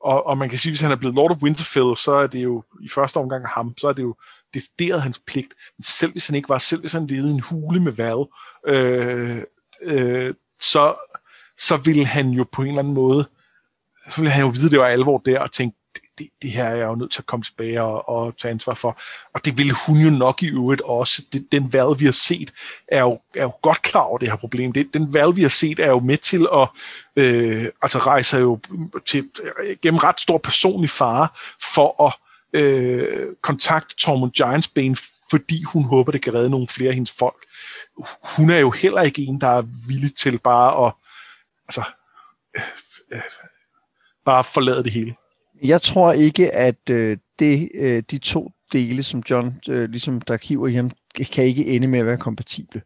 og, 0.00 0.26
og 0.26 0.38
man 0.38 0.48
kan 0.48 0.58
sige, 0.58 0.70
hvis 0.70 0.80
han 0.80 0.90
er 0.90 0.96
blevet 0.96 1.14
Lord 1.14 1.30
of 1.30 1.42
Winterfell, 1.42 1.96
så 1.96 2.12
er 2.12 2.26
det 2.26 2.42
jo 2.42 2.64
i 2.82 2.88
første 2.88 3.16
omgang 3.16 3.48
ham, 3.48 3.74
så 3.78 3.88
er 3.88 3.92
det 3.92 4.02
jo 4.02 4.14
decideret 4.54 5.02
hans 5.02 5.18
pligt. 5.26 5.54
Men 5.78 5.82
selv 5.84 6.12
hvis 6.12 6.26
han 6.26 6.36
ikke 6.36 6.48
var, 6.48 6.58
selv 6.58 6.80
hvis 6.80 6.92
han 6.92 7.06
levede 7.06 7.28
i 7.28 7.34
en 7.34 7.44
hule 7.50 7.80
med 7.80 7.92
Val, 7.92 8.26
øh, 8.66 9.42
øh, 9.82 10.34
så, 10.60 10.94
så 11.56 11.76
ville 11.76 12.06
han 12.06 12.30
jo 12.30 12.46
på 12.52 12.62
en 12.62 12.68
eller 12.68 12.78
anden 12.78 12.94
måde, 12.94 13.28
så 14.10 14.16
ville 14.16 14.30
han 14.30 14.44
jo 14.44 14.48
vide, 14.48 14.66
at 14.66 14.72
det 14.72 14.80
var 14.80 14.86
alvor 14.86 15.18
der, 15.18 15.40
og 15.40 15.52
tænke, 15.52 15.76
det, 16.18 16.28
det 16.42 16.50
her 16.50 16.64
er 16.64 16.76
jeg 16.76 16.86
jo 16.86 16.94
nødt 16.94 17.12
til 17.12 17.20
at 17.20 17.26
komme 17.26 17.42
tilbage 17.42 17.82
og, 17.82 18.08
og 18.08 18.36
tage 18.36 18.52
ansvar 18.52 18.74
for. 18.74 19.00
Og 19.34 19.44
det 19.44 19.58
ville 19.58 19.74
hun 19.86 19.98
jo 19.98 20.10
nok 20.10 20.42
i 20.42 20.50
øvrigt 20.50 20.82
også. 20.82 21.22
Det, 21.32 21.52
den 21.52 21.72
valg, 21.72 22.00
vi 22.00 22.04
har 22.04 22.12
set, 22.12 22.52
er 22.88 23.00
jo, 23.00 23.20
er 23.34 23.42
jo 23.42 23.52
godt 23.62 23.82
klar 23.82 24.00
over 24.00 24.18
det 24.18 24.28
her 24.28 24.36
problem. 24.36 24.72
Det, 24.72 24.94
den 24.94 25.14
valg, 25.14 25.36
vi 25.36 25.42
har 25.42 25.48
set, 25.48 25.78
er 25.78 25.88
jo 25.88 25.98
med 25.98 26.18
til 26.18 26.46
at 26.54 26.68
øh, 27.16 27.66
altså 27.82 27.98
rejse 27.98 28.38
jo 28.38 28.60
til, 29.06 29.30
gennem 29.82 29.98
ret 29.98 30.20
stor 30.20 30.38
personlig 30.38 30.90
fare 30.90 31.28
for 31.74 32.06
at 32.06 32.14
øh, 32.60 33.26
kontakte 33.42 33.96
Tormund 33.96 34.32
Giantsbane, 34.32 34.96
fordi 35.30 35.62
hun 35.62 35.84
håber, 35.84 36.12
det 36.12 36.22
kan 36.22 36.34
redde 36.34 36.50
nogle 36.50 36.68
flere 36.68 36.88
af 36.88 36.94
hendes 36.94 37.12
folk. 37.12 37.46
Hun 38.36 38.50
er 38.50 38.58
jo 38.58 38.70
heller 38.70 39.02
ikke 39.02 39.22
en, 39.22 39.40
der 39.40 39.48
er 39.48 39.62
villig 39.88 40.14
til 40.14 40.38
bare 40.38 40.86
at 40.86 40.92
altså, 41.68 41.82
øh, 42.56 42.62
øh, 43.12 43.22
bare 44.24 44.44
forlade 44.44 44.84
det 44.84 44.92
hele. 44.92 45.14
Jeg 45.62 45.82
tror 45.82 46.12
ikke, 46.12 46.54
at 46.54 46.90
øh, 46.90 47.18
det, 47.38 47.68
øh, 47.74 48.02
de 48.10 48.18
to 48.18 48.50
dele, 48.72 49.02
som 49.02 49.22
John 49.30 49.60
øh, 49.68 49.90
ligesom 49.90 50.20
der 50.20 50.36
kiver 50.36 50.68
i 50.68 50.74
ham, 50.74 50.90
kan 51.32 51.44
ikke 51.44 51.66
ende 51.66 51.88
med 51.88 51.98
at 51.98 52.06
være 52.06 52.16
kompatible. 52.16 52.82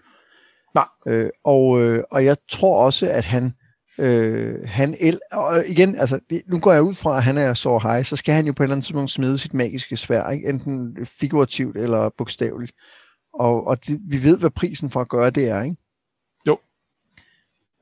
Nej. 0.75 0.87
Øh, 1.07 1.31
og, 1.45 1.81
øh, 1.81 2.05
og 2.11 2.25
jeg 2.25 2.37
tror 2.49 2.85
også, 2.85 3.11
at 3.11 3.25
han, 3.25 3.53
øh, 3.99 4.59
han 4.65 4.97
el, 5.01 5.21
og 5.33 5.65
igen, 5.69 5.97
altså, 5.97 6.21
nu 6.47 6.61
går 6.61 6.73
jeg 6.73 6.83
ud 6.83 6.95
fra, 6.95 7.17
at 7.17 7.23
han 7.23 7.39
er 7.39 7.55
så 7.55 7.79
high, 7.79 8.05
så 8.05 8.17
skal 8.17 8.35
han 8.35 8.47
jo 8.47 8.53
på 8.53 8.63
et 8.63 8.65
eller 8.65 8.75
andet 8.75 8.85
tidspunkt 8.85 9.11
smide 9.11 9.39
sit 9.39 9.55
magiske 9.55 9.97
svær, 9.97 10.31
ikke? 10.31 10.49
enten 10.49 11.07
figurativt 11.07 11.77
eller 11.77 12.09
bogstaveligt. 12.19 12.73
Og, 13.35 13.67
og 13.67 13.87
det, 13.87 14.01
vi 14.09 14.23
ved, 14.23 14.39
hvad 14.39 14.51
prisen 14.51 14.91
for 14.91 15.01
at 15.01 15.09
gøre 15.09 15.31
det 15.31 15.49
er, 15.49 15.63
ikke? 15.63 15.77
Jo. 16.47 16.59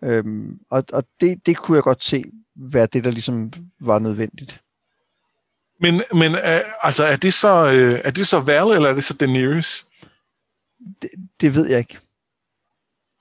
Øhm, 0.03 0.59
og 0.71 0.85
og 0.93 1.05
det, 1.21 1.47
det 1.47 1.57
kunne 1.57 1.77
jeg 1.77 1.83
godt 1.83 2.05
se, 2.05 2.25
være 2.57 2.87
det, 2.87 3.05
der 3.05 3.11
ligesom 3.11 3.53
var 3.81 3.99
nødvendigt. 3.99 4.64
Men, 5.81 6.03
men 6.13 6.33
uh, 6.33 6.41
altså, 6.83 7.05
er 7.05 7.17
det 7.17 7.35
så, 7.35 7.65
uh, 7.65 8.01
er 8.05 8.11
det 8.11 8.27
så 8.27 8.41
Val, 8.41 8.67
eller 8.67 8.89
er 8.89 8.95
det 8.95 9.05
så 9.05 9.17
Daenerys? 9.17 9.87
Det, 11.03 11.11
det 11.41 11.55
ved 11.55 11.67
jeg 11.67 11.79
ikke. 11.79 11.99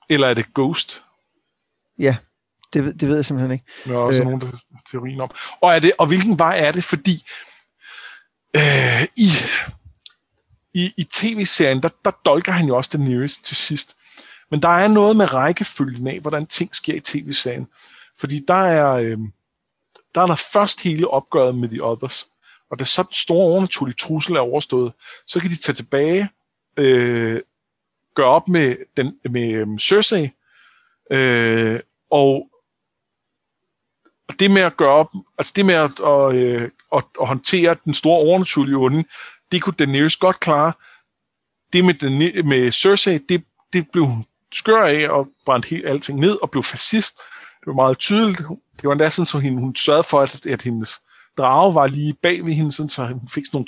Eller 0.08 0.28
er 0.28 0.34
det 0.34 0.54
Ghost? 0.54 1.02
Ja, 1.98 2.16
det, 2.72 3.00
det 3.00 3.08
ved 3.08 3.14
jeg 3.14 3.24
simpelthen 3.24 3.52
ikke. 3.52 3.64
Der 3.84 3.92
er 3.92 3.98
også 3.98 4.22
øh, 4.22 4.24
nogen, 4.24 4.40
der 4.40 4.46
teorien 4.90 5.20
om. 5.20 5.30
Og, 5.60 5.74
er 5.74 5.78
det, 5.78 5.92
og 5.98 6.06
hvilken 6.06 6.38
vej 6.38 6.58
er 6.58 6.72
det? 6.72 6.84
Fordi 6.84 7.24
uh, 8.56 9.02
i, 9.16 9.28
i, 10.74 10.94
i 10.96 11.04
tv-serien, 11.04 11.82
der, 11.82 11.88
der 12.04 12.10
dolker 12.10 12.52
han 12.52 12.66
jo 12.66 12.76
også 12.76 12.90
Daenerys 12.98 13.38
til 13.38 13.56
sidst. 13.56 13.96
Men 14.50 14.62
der 14.62 14.68
er 14.68 14.88
noget 14.88 15.16
med 15.16 15.34
rækkefølgen 15.34 16.06
af, 16.06 16.20
hvordan 16.20 16.46
ting 16.46 16.74
sker 16.74 16.94
i 16.94 17.00
tv-serien. 17.00 17.66
Fordi 18.18 18.44
der 18.48 18.54
er, 18.54 18.92
øh, 18.92 19.18
der 20.14 20.20
er 20.20 20.26
der 20.26 20.48
først 20.52 20.82
hele 20.82 21.08
opgøret 21.08 21.54
med 21.54 21.68
The 21.68 21.84
Others. 21.84 22.28
Og 22.74 22.78
da 22.78 22.84
så 22.84 23.02
den 23.02 23.12
store 23.12 23.44
overnaturlige 23.44 23.96
trussel 23.96 24.36
er 24.36 24.40
overstået, 24.40 24.92
så 25.26 25.40
kan 25.40 25.50
de 25.50 25.56
tage 25.56 25.74
tilbage, 25.74 26.28
øh, 26.76 27.40
gøre 28.14 28.26
op 28.26 28.48
med, 28.48 28.76
den, 28.96 29.18
med 29.30 29.62
um, 29.62 29.78
Cersei, 29.78 30.30
øh, 31.10 31.80
og 32.10 32.50
det 34.38 34.50
med 34.50 34.62
at 34.62 34.76
gøre 34.76 34.88
op, 34.88 35.08
altså 35.38 35.52
det 35.56 35.66
med 35.66 35.74
at, 35.74 36.00
at, 36.00 36.34
øh, 36.34 36.70
at, 36.92 37.04
at 37.20 37.28
håndtere 37.28 37.76
den 37.84 37.94
store 37.94 38.18
overnaturlige 38.18 38.76
onde, 38.76 39.04
det 39.52 39.62
kunne 39.62 39.74
Daenerys 39.78 40.16
godt 40.16 40.40
klare. 40.40 40.72
Det 41.72 41.84
med, 41.84 41.94
den, 41.94 42.48
med 42.48 42.70
Cersei, 42.70 43.18
det, 43.18 43.44
det 43.72 43.90
blev 43.92 44.04
hun 44.04 44.24
skør 44.52 44.82
af 44.82 45.08
og 45.08 45.28
brændte 45.46 45.68
helt 45.68 45.86
alting 45.86 46.18
ned 46.18 46.38
og 46.42 46.50
blev 46.50 46.62
fascist. 46.62 47.16
Det 47.60 47.66
var 47.66 47.72
meget 47.72 47.98
tydeligt. 47.98 48.38
Det 48.76 48.84
var 48.84 48.92
endda 48.92 49.10
sådan, 49.10 49.26
så 49.26 49.38
hun, 49.38 49.58
hun 49.58 49.76
sørgede 49.76 50.02
for, 50.02 50.20
at, 50.20 50.46
at 50.46 50.62
hendes 50.62 51.03
drage 51.38 51.74
var 51.74 51.86
lige 51.86 52.14
bag 52.22 52.44
ved 52.44 52.52
hende, 52.52 52.72
sådan, 52.72 52.88
så 52.88 53.06
hun 53.06 53.28
fik 53.28 53.44
sådan 53.46 53.56
nogle, 53.56 53.66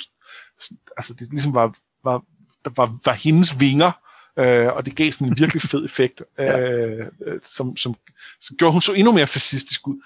altså 0.97 1.13
det 1.13 1.27
ligesom 1.31 1.55
var, 1.55 1.75
var, 2.03 2.23
der 2.65 2.71
var, 2.75 2.97
var 3.05 3.13
hendes 3.13 3.59
vinger, 3.59 3.91
øh, 4.39 4.67
og 4.67 4.85
det 4.85 4.95
gav 4.95 5.11
sådan 5.11 5.27
en 5.27 5.39
virkelig 5.39 5.61
fed 5.61 5.85
effekt, 5.89 6.21
øh, 6.39 7.05
som, 7.43 7.77
som, 7.77 7.95
som 8.41 8.57
gjorde 8.57 8.73
hun 8.73 8.81
så 8.81 8.93
endnu 8.93 9.11
mere 9.11 9.27
fascistisk 9.27 9.87
ud. 9.87 9.97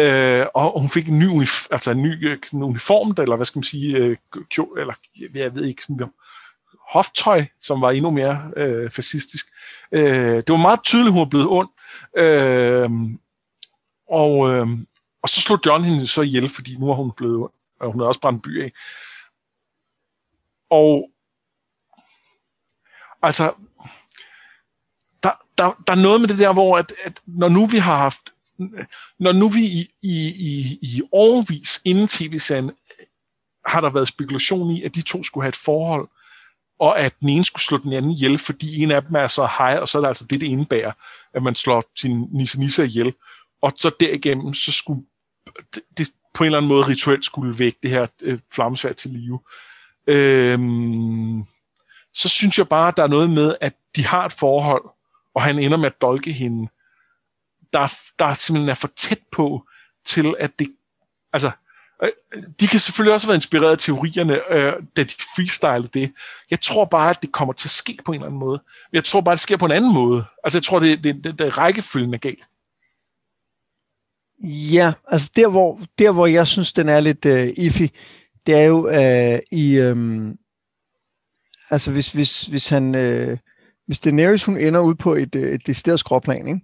Øh, 0.00 0.46
og 0.54 0.80
hun 0.80 0.90
fik 0.90 1.08
en 1.08 1.18
ny, 1.18 1.28
unif- 1.28 1.66
altså 1.70 1.90
en 1.90 2.02
ny 2.02 2.28
øh, 2.28 2.38
en 2.52 2.62
uniform, 2.62 3.14
eller 3.18 3.36
hvad 3.36 3.46
skal 3.46 3.58
man 3.58 3.64
sige, 3.64 3.96
øh, 3.96 4.16
kjol, 4.50 4.78
eller 4.80 4.94
jeg 5.34 5.56
ved 5.56 5.64
ikke, 5.64 5.82
sådan 5.82 5.98
der, 5.98 6.06
hoftøj, 6.88 7.44
som 7.60 7.80
var 7.80 7.90
endnu 7.90 8.10
mere 8.10 8.50
øh, 8.56 8.90
fascistisk. 8.90 9.46
Øh, 9.92 10.36
det 10.36 10.48
var 10.48 10.56
meget 10.56 10.80
tydeligt, 10.84 11.12
hun 11.12 11.20
var 11.20 11.26
blevet 11.26 11.46
ond. 11.48 11.68
Øh, 12.16 12.90
og, 14.10 14.50
øh, 14.50 14.66
og 15.22 15.28
så 15.28 15.40
slog 15.40 15.60
John 15.66 15.84
hende 15.84 16.06
så 16.06 16.22
ihjel, 16.22 16.48
fordi 16.48 16.76
nu 16.76 16.90
er 16.90 16.94
hun 16.94 17.12
blevet, 17.12 17.50
og 17.80 17.92
hun 17.92 18.00
havde 18.00 18.08
også 18.08 18.20
brændt 18.20 18.42
by 18.42 18.62
af. 18.62 18.72
Og 20.70 21.10
altså, 23.22 23.54
der, 25.22 25.32
der, 25.58 25.82
der 25.86 25.92
er 25.92 26.02
noget 26.02 26.20
med 26.20 26.28
det 26.28 26.38
der, 26.38 26.52
hvor 26.52 26.78
at, 26.78 26.92
at 27.04 27.22
når 27.26 27.48
nu 27.48 27.66
vi 27.66 27.78
har 27.78 27.96
haft, 27.96 28.32
når 29.18 29.32
nu 29.32 29.48
vi 29.48 29.64
i, 29.64 29.90
i, 30.02 30.28
i, 30.28 30.78
i 30.82 31.02
årvis 31.12 31.80
inden 31.84 32.08
tv-serien 32.08 32.70
øh, 32.70 33.06
har 33.66 33.80
der 33.80 33.90
været 33.90 34.08
spekulation 34.08 34.70
i, 34.70 34.82
at 34.82 34.94
de 34.94 35.02
to 35.02 35.22
skulle 35.22 35.44
have 35.44 35.48
et 35.48 35.56
forhold, 35.56 36.08
og 36.78 37.00
at 37.00 37.20
den 37.20 37.28
ene 37.28 37.44
skulle 37.44 37.62
slå 37.62 37.76
den 37.76 37.92
anden 37.92 38.10
ihjel, 38.10 38.38
fordi 38.38 38.82
en 38.82 38.90
af 38.90 39.02
dem 39.02 39.14
er 39.14 39.26
så 39.26 39.48
hej, 39.58 39.78
og 39.78 39.88
så 39.88 39.98
er 39.98 40.02
det 40.02 40.08
altså 40.08 40.26
det, 40.30 40.40
det 40.40 40.46
indebærer, 40.46 40.92
at 41.34 41.42
man 41.42 41.54
slår 41.54 41.82
sin 41.96 42.28
nisse 42.32 42.60
nisse 42.60 42.84
ihjel. 42.84 43.14
Og 43.62 43.72
så 43.76 43.90
derigennem, 44.00 44.54
så 44.54 44.72
skulle 44.72 45.02
det, 45.74 45.82
det 45.98 46.08
på 46.34 46.44
en 46.44 46.46
eller 46.46 46.58
anden 46.58 46.68
måde 46.68 46.86
rituelt 46.86 47.24
skulle 47.24 47.58
vække 47.58 47.78
det 47.82 47.90
her 47.90 48.06
øh, 48.22 48.38
flammesværd 48.52 48.94
til 48.94 49.10
live. 49.10 49.40
Øhm, 50.06 51.44
så 52.14 52.28
synes 52.28 52.58
jeg 52.58 52.68
bare, 52.68 52.88
at 52.88 52.96
der 52.96 53.02
er 53.02 53.08
noget 53.08 53.30
med, 53.30 53.54
at 53.60 53.74
de 53.96 54.06
har 54.06 54.26
et 54.26 54.32
forhold, 54.32 54.82
og 55.34 55.42
han 55.42 55.58
ender 55.58 55.76
med 55.76 55.86
at 55.86 56.00
dolke 56.00 56.32
hende, 56.32 56.68
der, 57.72 57.92
der 58.18 58.34
simpelthen 58.34 58.68
er 58.68 58.74
for 58.74 58.90
tæt 58.96 59.20
på, 59.32 59.66
til 60.04 60.34
at 60.38 60.58
det, 60.58 60.68
altså, 61.32 61.50
øh, 62.02 62.10
de 62.60 62.66
kan 62.66 62.80
selvfølgelig 62.80 63.14
også 63.14 63.26
være 63.26 63.34
inspireret 63.34 63.72
af 63.72 63.78
teorierne, 63.78 64.52
øh, 64.52 64.72
da 64.96 65.02
de 65.02 65.14
freestylede 65.36 65.88
det. 65.94 66.12
Jeg 66.50 66.60
tror 66.60 66.84
bare, 66.84 67.10
at 67.10 67.22
det 67.22 67.32
kommer 67.32 67.52
til 67.54 67.68
at 67.68 67.72
ske 67.72 67.98
på 68.04 68.12
en 68.12 68.14
eller 68.14 68.26
anden 68.26 68.40
måde. 68.40 68.60
Jeg 68.92 69.04
tror 69.04 69.20
bare, 69.20 69.32
at 69.32 69.36
det 69.36 69.42
sker 69.42 69.56
på 69.56 69.66
en 69.66 69.72
anden 69.72 69.94
måde. 69.94 70.24
Altså, 70.44 70.58
jeg 70.58 70.62
tror, 70.62 70.78
det, 70.78 71.04
det, 71.04 71.24
det, 71.24 71.38
det 71.38 71.58
rækkefølgen 71.58 72.14
er 72.14 72.18
galt. 72.18 72.48
Ja, 74.42 74.92
altså 75.08 75.30
der 75.36 75.48
hvor, 75.48 75.80
der, 75.98 76.10
hvor 76.10 76.26
jeg 76.26 76.46
synes, 76.46 76.72
den 76.72 76.88
er 76.88 77.00
lidt 77.00 77.26
uh, 77.26 77.64
iffy, 77.64 77.86
det 78.46 78.54
er 78.54 78.62
jo 78.62 78.86
uh, 78.88 79.38
i... 79.50 79.80
Um, 79.80 80.38
altså 81.70 81.92
hvis, 81.92 82.12
hvis, 82.12 82.46
hvis 82.46 82.68
han... 82.68 82.94
Uh, 82.94 83.38
hvis 83.86 84.00
Daenerys, 84.00 84.44
hun 84.44 84.56
ender 84.56 84.80
ud 84.80 84.94
på 84.94 85.14
et, 85.14 85.36
et 85.36 85.66
decideret 85.66 86.00
skråplan, 86.00 86.48
ikke? 86.48 86.60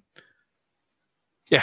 Ja. 1.50 1.62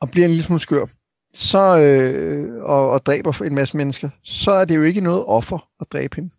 Og 0.00 0.10
bliver 0.10 0.24
en 0.24 0.30
lille 0.30 0.44
smule 0.44 0.60
skør, 0.60 0.86
så, 1.34 1.58
uh, 1.58 2.64
og, 2.64 2.90
og 2.90 3.06
dræber 3.06 3.42
en 3.42 3.54
masse 3.54 3.76
mennesker, 3.76 4.10
så 4.24 4.50
er 4.50 4.64
det 4.64 4.76
jo 4.76 4.82
ikke 4.82 5.00
noget 5.00 5.24
offer 5.24 5.70
at 5.80 5.92
dræbe 5.92 6.16
hende. 6.16 6.30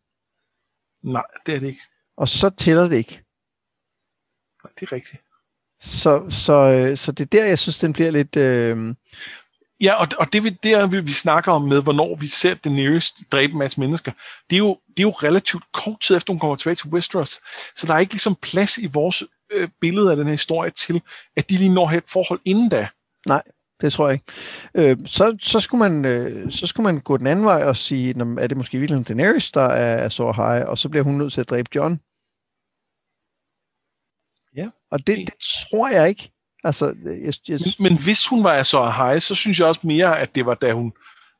Nej, 1.03 1.23
det 1.45 1.55
er 1.55 1.59
det 1.59 1.67
ikke. 1.67 1.81
Og 2.17 2.30
så 2.30 2.49
tæller 2.49 2.88
det 2.88 2.95
ikke. 2.95 3.23
Nej, 4.63 4.71
det 4.80 4.88
er 4.88 4.91
rigtigt. 4.91 5.21
Så, 5.81 6.26
så, 6.30 6.53
øh, 6.53 6.97
så 6.97 7.11
det 7.11 7.23
er 7.23 7.39
der, 7.39 7.45
jeg 7.45 7.60
synes, 7.60 7.80
den 7.80 7.93
bliver 7.93 8.11
lidt... 8.11 8.35
Øh, 8.35 8.95
Ja, 9.81 9.93
og, 9.93 10.07
og 10.18 10.34
det, 10.34 10.43
vi, 10.43 10.49
det 10.49 10.91
vi, 10.91 10.99
vi 11.01 11.14
snakker 11.14 11.51
om 11.51 11.61
med, 11.61 11.81
hvornår 11.84 12.15
vi 12.15 12.27
ser 12.27 12.53
Daenerys 12.53 13.11
dræbe 13.31 13.53
en 13.53 13.60
masse 13.60 13.80
mennesker, 13.80 14.11
det 14.49 14.56
er, 14.56 14.57
jo, 14.57 14.77
det 14.89 14.99
er 14.99 15.07
jo 15.07 15.10
relativt 15.10 15.64
kort 15.73 15.99
tid 15.99 16.15
efter, 16.15 16.34
hun 16.34 16.39
kommer 16.39 16.56
tilbage 16.56 16.76
til 16.76 16.89
Westeros. 16.89 17.39
Så 17.76 17.88
der 17.88 17.93
er 17.93 17.99
ikke 17.99 18.14
ligesom 18.14 18.35
plads 18.35 18.77
i 18.77 18.88
vores 18.93 19.23
øh, 19.51 19.69
billede 19.81 20.11
af 20.11 20.18
den 20.18 20.26
her 20.26 20.34
historie 20.34 20.72
til, 20.72 21.01
at 21.38 21.49
de 21.49 21.57
lige 21.57 21.73
når 21.73 21.91
et 21.91 22.03
forhold 22.07 22.39
inden 22.45 22.69
da. 22.69 22.88
Nej, 23.27 23.41
det 23.81 23.93
tror 23.93 24.07
jeg 24.07 24.14
ikke. 24.14 24.91
Øh, 24.91 24.97
så, 25.06 25.38
så, 25.41 25.60
skulle 25.60 25.80
man, 25.80 26.06
øh, 26.06 26.51
så 26.51 26.68
skulle 26.68 26.93
man 26.93 26.99
gå 26.99 27.18
den 27.18 27.27
anden 27.27 27.45
vej 27.45 27.64
og 27.64 27.77
sige, 27.77 28.15
er 28.39 28.47
det 28.47 28.57
måske 28.57 28.80
William 28.80 29.03
Daenerys, 29.03 29.51
der 29.51 29.65
er, 29.65 29.95
er 29.95 30.10
så 30.10 30.31
high, 30.31 30.69
og 30.69 30.77
så 30.77 30.89
bliver 30.89 31.03
hun 31.03 31.18
nødt 31.18 31.34
til 31.34 31.41
at 31.41 31.49
dræbe 31.49 31.69
John. 31.76 31.99
Ja. 34.60 34.69
Og 34.91 35.07
det, 35.07 35.18
det 35.18 35.34
tror 35.72 35.90
jeg 35.90 36.10
ikke. 36.10 36.31
Altså, 36.64 36.86
jeg, 37.06 37.34
jeg... 37.48 37.60
Men, 37.80 37.90
men 37.90 38.03
hvis 38.03 38.27
hun 38.27 38.44
var 38.44 38.64
så 38.64 38.90
high, 38.90 39.22
så 39.22 39.36
synes 39.36 39.60
jeg 39.60 39.68
også 39.68 39.81
mere, 39.84 40.19
at 40.19 40.36
det 40.36 40.45
var, 40.45 40.53
da 40.53 40.73
hun, 40.73 40.94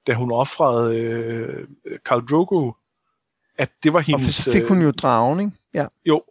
da 0.08 0.14
hun 0.14 0.32
offrede 0.32 0.96
øh, 0.98 1.68
Karl 2.06 2.28
Drogo, 2.28 2.72
at 3.58 3.70
det 3.84 3.94
var 3.94 4.00
hendes... 4.00 4.38
Og 4.38 4.44
så 4.44 4.52
fik 4.52 4.64
hun 4.64 4.82
jo 4.82 4.92
dragen, 4.92 5.40
ikke? 5.40 5.52
Ja. 5.74 5.86
Jo. 6.06 6.22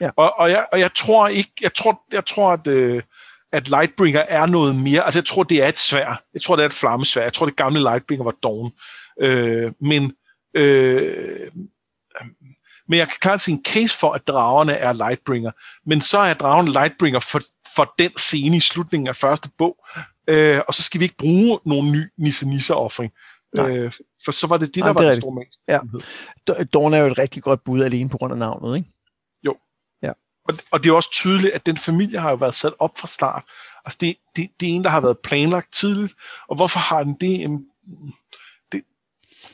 Ja. 0.00 0.10
Og, 0.16 0.38
og, 0.38 0.50
jeg, 0.50 0.66
og 0.72 0.80
jeg 0.80 0.94
tror 0.94 1.28
ikke, 1.28 1.52
jeg 1.62 1.74
tror, 1.74 2.02
jeg 2.12 2.26
tror 2.26 2.52
at, 2.52 2.66
øh, 2.66 3.02
at 3.52 3.68
Lightbringer 3.68 4.20
er 4.20 4.46
noget 4.46 4.76
mere, 4.76 5.04
altså 5.04 5.18
jeg 5.18 5.26
tror, 5.26 5.42
det 5.42 5.62
er 5.62 5.68
et 5.68 5.78
svær. 5.78 6.22
Jeg 6.34 6.42
tror, 6.42 6.56
det 6.56 6.62
er 6.62 6.66
et 6.66 6.74
flammesvær. 6.74 7.22
Jeg 7.22 7.32
tror, 7.32 7.46
det 7.46 7.56
gamle 7.56 7.80
Lightbringer 7.80 8.24
var 8.24 8.34
Dawn. 8.42 8.72
Øh, 9.20 9.72
men 9.80 10.12
øh, 10.54 11.50
men 12.88 12.98
jeg 12.98 13.08
kan 13.08 13.16
klart 13.20 13.40
se 13.40 13.52
en 13.52 13.64
case 13.64 13.98
for, 13.98 14.12
at 14.12 14.26
dragerne 14.26 14.72
er 14.72 14.92
Lightbringer. 14.92 15.50
Men 15.86 16.00
så 16.00 16.18
er 16.18 16.34
dragen 16.34 16.68
Lightbringer 16.68 17.20
for, 17.20 17.40
for 17.76 17.94
den 17.98 18.10
scene 18.16 18.56
i 18.56 18.60
slutningen 18.60 19.08
af 19.08 19.16
første 19.16 19.48
bog. 19.58 19.86
Øh, 20.28 20.60
og 20.68 20.74
så 20.74 20.82
skal 20.82 21.00
vi 21.00 21.04
ikke 21.04 21.16
bruge 21.16 21.58
nogen 21.64 21.92
ny 21.92 22.04
nisse-nisse-offring. 22.18 23.12
Øh, 23.58 23.92
for 24.24 24.32
så 24.32 24.46
var 24.46 24.56
det 24.56 24.74
det, 24.74 24.84
der 24.84 24.92
Nej, 24.92 25.02
var 25.02 25.08
det 25.08 25.16
store 25.16 25.44
Ja. 25.68 26.64
Dawn 26.64 26.94
er 26.94 26.98
jo 26.98 27.06
et 27.06 27.18
rigtig 27.18 27.42
godt 27.42 27.64
bud 27.64 27.82
alene 27.82 28.08
på 28.08 28.18
grund 28.18 28.32
af 28.32 28.38
navnet, 28.38 28.76
ikke? 28.76 28.88
Jo. 29.42 29.56
Ja. 30.02 30.12
Og, 30.48 30.54
og 30.70 30.84
det 30.84 30.90
er 30.90 30.94
også 30.94 31.10
tydeligt, 31.12 31.52
at 31.52 31.66
den 31.66 31.76
familie 31.76 32.18
har 32.18 32.30
jo 32.30 32.36
været 32.36 32.54
sat 32.54 32.72
op 32.78 32.98
fra 32.98 33.06
start. 33.06 33.44
Altså 33.84 33.98
det, 34.00 34.16
det, 34.36 34.50
det 34.60 34.68
er 34.68 34.72
en, 34.72 34.84
der 34.84 34.90
har 34.90 35.00
været 35.00 35.18
planlagt 35.18 35.72
tidligt. 35.72 36.14
Og 36.48 36.56
hvorfor 36.56 36.78
har 36.78 37.02
den 37.02 37.14
det? 37.14 37.48
Det, 37.48 37.60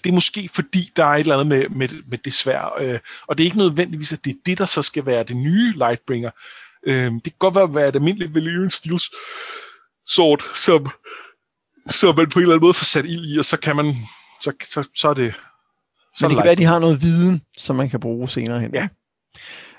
det 0.04 0.10
er 0.10 0.14
måske 0.14 0.48
fordi, 0.54 0.90
der 0.96 1.04
er 1.04 1.14
et 1.14 1.20
eller 1.20 1.34
andet 1.38 1.46
med, 1.46 1.68
med, 1.68 2.02
med 2.06 2.18
det 2.18 2.32
svær. 2.32 2.74
Øh, 2.80 2.98
og 3.26 3.38
det 3.38 3.44
er 3.44 3.46
ikke 3.46 3.58
nødvendigvis, 3.58 4.12
at 4.12 4.24
det 4.24 4.30
er 4.30 4.38
det, 4.46 4.58
der 4.58 4.66
så 4.66 4.82
skal 4.82 5.06
være 5.06 5.24
det 5.24 5.36
nye 5.36 5.72
Lightbringer. 5.72 6.30
Øh, 6.86 7.12
det 7.12 7.22
kan 7.22 7.32
godt 7.38 7.54
være, 7.54 7.64
at 7.64 7.74
være 7.74 7.88
et 7.88 7.96
almindeligt 7.96 8.34
Valyrian 8.34 8.70
Steels 8.70 9.10
sort, 10.06 10.42
som, 10.54 10.90
som 11.90 12.16
man 12.16 12.30
på 12.30 12.38
en 12.38 12.42
eller 12.42 12.54
anden 12.54 12.66
måde 12.66 12.74
får 12.74 12.84
sat 12.84 13.04
ild 13.04 13.34
i, 13.34 13.38
og 13.38 13.44
så 13.44 13.56
kan 13.56 13.76
man, 13.76 13.86
så, 14.42 14.52
så, 14.70 14.88
så 14.94 15.08
er 15.08 15.14
det... 15.14 15.34
Så 16.14 16.24
Men 16.24 16.30
det 16.30 16.36
kan 16.36 16.44
være, 16.44 16.52
at 16.52 16.58
de 16.58 16.64
har 16.64 16.78
noget 16.78 17.02
viden, 17.02 17.42
som 17.58 17.76
man 17.76 17.90
kan 17.90 18.00
bruge 18.00 18.28
senere 18.28 18.60
hen. 18.60 18.74
Ja. 18.74 18.88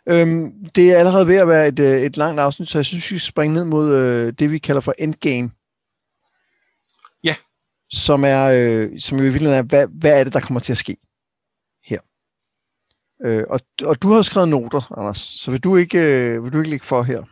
Øhm, 0.10 0.52
det 0.76 0.92
er 0.92 0.98
allerede 0.98 1.28
ved 1.28 1.36
at 1.36 1.48
være 1.48 1.68
et, 1.68 1.80
øh, 1.80 2.02
et 2.02 2.18
langt 2.18 2.40
afsnit, 2.40 2.70
så 2.70 2.78
jeg 2.78 2.86
synes, 2.86 3.12
vi 3.12 3.20
springer 3.20 3.56
ned 3.56 3.66
mod 3.66 3.96
øh, 3.96 4.34
det, 4.40 4.52
vi 4.52 4.58
kalder 4.58 4.82
for 4.82 4.94
endgame. 5.00 5.52
Som 7.94 8.24
er, 8.24 8.44
øh, 8.44 9.00
som 9.00 9.18
i 9.18 9.22
virkeligheden 9.22 9.60
er, 9.60 9.62
hvad, 9.62 9.88
hvad 9.88 10.20
er 10.20 10.24
det, 10.24 10.34
der 10.34 10.40
kommer 10.40 10.60
til 10.60 10.74
at 10.74 10.78
ske? 10.78 10.98
Øh, 13.26 13.44
og, 13.50 13.60
og 13.84 14.02
du 14.02 14.14
har 14.14 14.22
skrevet 14.22 14.50
noter, 14.50 15.00
Anders, 15.00 15.18
så 15.18 15.52
vil 15.52 15.60
du 15.60 15.76
ikke, 15.76 16.00
øh, 16.00 16.44
vil 16.44 16.54
du 16.54 16.58
ikke 16.58 16.70
lægge 16.70 16.86
for 16.86 17.04
her? 17.04 17.24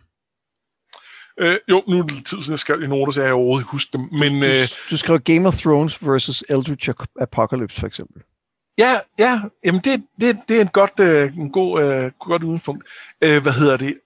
Øh, 1.40 1.58
jo, 1.70 1.84
nu 1.88 2.00
er 2.00 2.04
det 2.04 2.26
tid 2.26 2.38
siden, 2.38 2.52
jeg 2.52 2.60
skrev 2.60 2.82
de 2.82 2.88
noter, 2.88 3.14
så 3.14 3.22
jeg 3.22 3.34
overhovedet 3.34 3.64
ikke 3.64 3.72
huske 3.72 3.98
dem. 3.98 4.02
Men, 4.12 4.42
du, 4.42 4.48
øh, 4.48 4.68
du 4.90 4.98
skrev 4.98 5.20
Game 5.20 5.48
of 5.48 5.58
Thrones 5.58 6.08
versus 6.08 6.44
Eldritch 6.50 6.90
Apocalypse, 7.20 7.80
for 7.80 7.88
eksempel. 7.88 8.24
Ja, 8.78 9.00
ja, 9.20 9.42
jamen 9.66 9.82
det, 9.82 10.04
det, 10.22 10.38
det 10.48 10.58
er 10.58 10.62
en 10.62 10.68
godt, 10.68 11.00
øh, 11.00 11.38
en 11.38 11.52
god, 11.52 11.82
øh, 11.84 12.12
godt 12.20 12.44
udgangspunkt. 12.44 12.86
Øh, 13.22 13.42
hvad 13.42 13.54
hedder 13.54 13.78
det? 13.78 13.98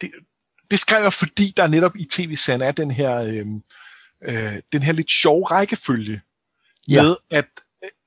det? 0.00 0.10
Det 0.70 0.78
skrev 0.78 1.02
jeg, 1.02 1.12
fordi 1.12 1.52
der 1.56 1.66
netop 1.66 1.96
i 1.96 2.04
tv-serien 2.04 2.62
er 2.62 2.72
den 2.72 2.90
her, 2.90 3.22
øh, 3.22 3.46
øh, 4.24 4.54
den 4.72 4.82
her 4.82 4.92
lidt 4.92 5.10
sjove 5.10 5.44
rækkefølge 5.44 6.20
ja. 6.88 7.02
med, 7.02 7.16
at, 7.30 7.46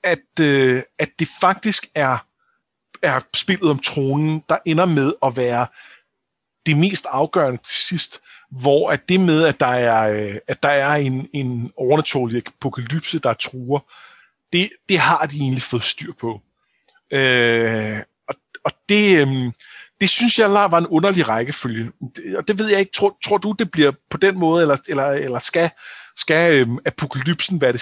at, 0.04 0.40
øh, 0.42 0.82
at 1.00 1.10
det 1.20 1.28
faktisk 1.42 1.88
er 1.96 2.18
er 3.04 3.20
spillet 3.34 3.70
om 3.70 3.80
tronen, 3.80 4.44
der 4.50 4.58
ender 4.66 4.86
med 4.86 5.14
at 5.26 5.38
være 5.38 5.68
det 6.66 6.78
mest 6.78 7.06
afgørende 7.10 7.58
til 7.64 7.76
sidst, 7.76 8.22
hvor 8.52 8.92
at 8.92 9.10
det 9.10 9.20
med, 9.20 9.44
at 9.44 9.60
der 9.60 9.68
er, 9.68 10.10
øh, 10.14 10.38
at 10.48 10.64
der 10.64 10.70
er 10.70 10.96
en, 10.96 11.30
en 11.34 11.72
overnaturlig 11.78 12.44
apokalypse, 12.48 13.20
der 13.20 13.34
truer, 13.34 13.80
det, 14.54 14.70
det 14.90 15.00
har 15.00 15.26
de 15.26 15.38
egentlig 15.38 15.64
fået 15.64 15.84
styr 15.84 16.14
på. 16.14 16.42
Øh, 17.12 17.98
og, 18.28 18.36
og 18.66 18.72
det, 18.90 19.22
øh, 19.22 19.52
det 20.04 20.10
synes 20.10 20.40
jeg 20.40 20.52
var 20.52 20.78
en 20.78 20.88
underlig 20.88 21.30
rækkefølge. 21.30 21.92
Og 22.38 22.48
det 22.48 22.60
ved 22.60 22.68
jeg 22.68 22.80
ikke. 22.80 22.92
Tror, 22.92 23.18
tror 23.26 23.38
du, 23.38 23.56
det 23.60 23.72
bliver 23.72 23.92
på 24.10 24.18
den 24.18 24.40
måde, 24.40 24.62
eller, 24.62 24.78
eller, 24.88 25.04
eller 25.06 25.40
skal, 25.40 25.70
skal 26.16 26.62
øhm, 26.62 26.78
apokalypsen 26.86 27.62
være, 27.62 27.72
det, 27.72 27.82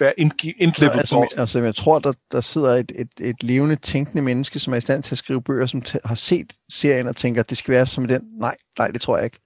være 0.00 0.20
end, 0.20 0.32
end 0.58 0.72
level 0.80 0.98
altså, 0.98 1.28
altså, 1.36 1.62
jeg 1.62 1.74
tror, 1.74 1.98
der, 1.98 2.12
der 2.32 2.40
sidder 2.40 2.74
et, 2.74 2.92
et, 2.94 3.08
et 3.20 3.42
levende, 3.42 3.76
tænkende 3.76 4.22
menneske, 4.22 4.58
som 4.58 4.72
er 4.72 4.76
i 4.76 4.80
stand 4.80 5.02
til 5.02 5.14
at 5.14 5.18
skrive 5.18 5.42
bøger, 5.42 5.66
som 5.66 5.82
har 6.04 6.14
set 6.14 6.52
serien 6.72 7.06
og 7.06 7.16
tænker, 7.16 7.42
at 7.42 7.50
det 7.50 7.58
skal 7.58 7.72
være 7.72 7.86
som 7.86 8.08
den. 8.08 8.22
Nej, 8.40 8.56
nej, 8.78 8.88
det 8.88 9.00
tror 9.00 9.16
jeg 9.16 9.24
ikke. 9.24 9.40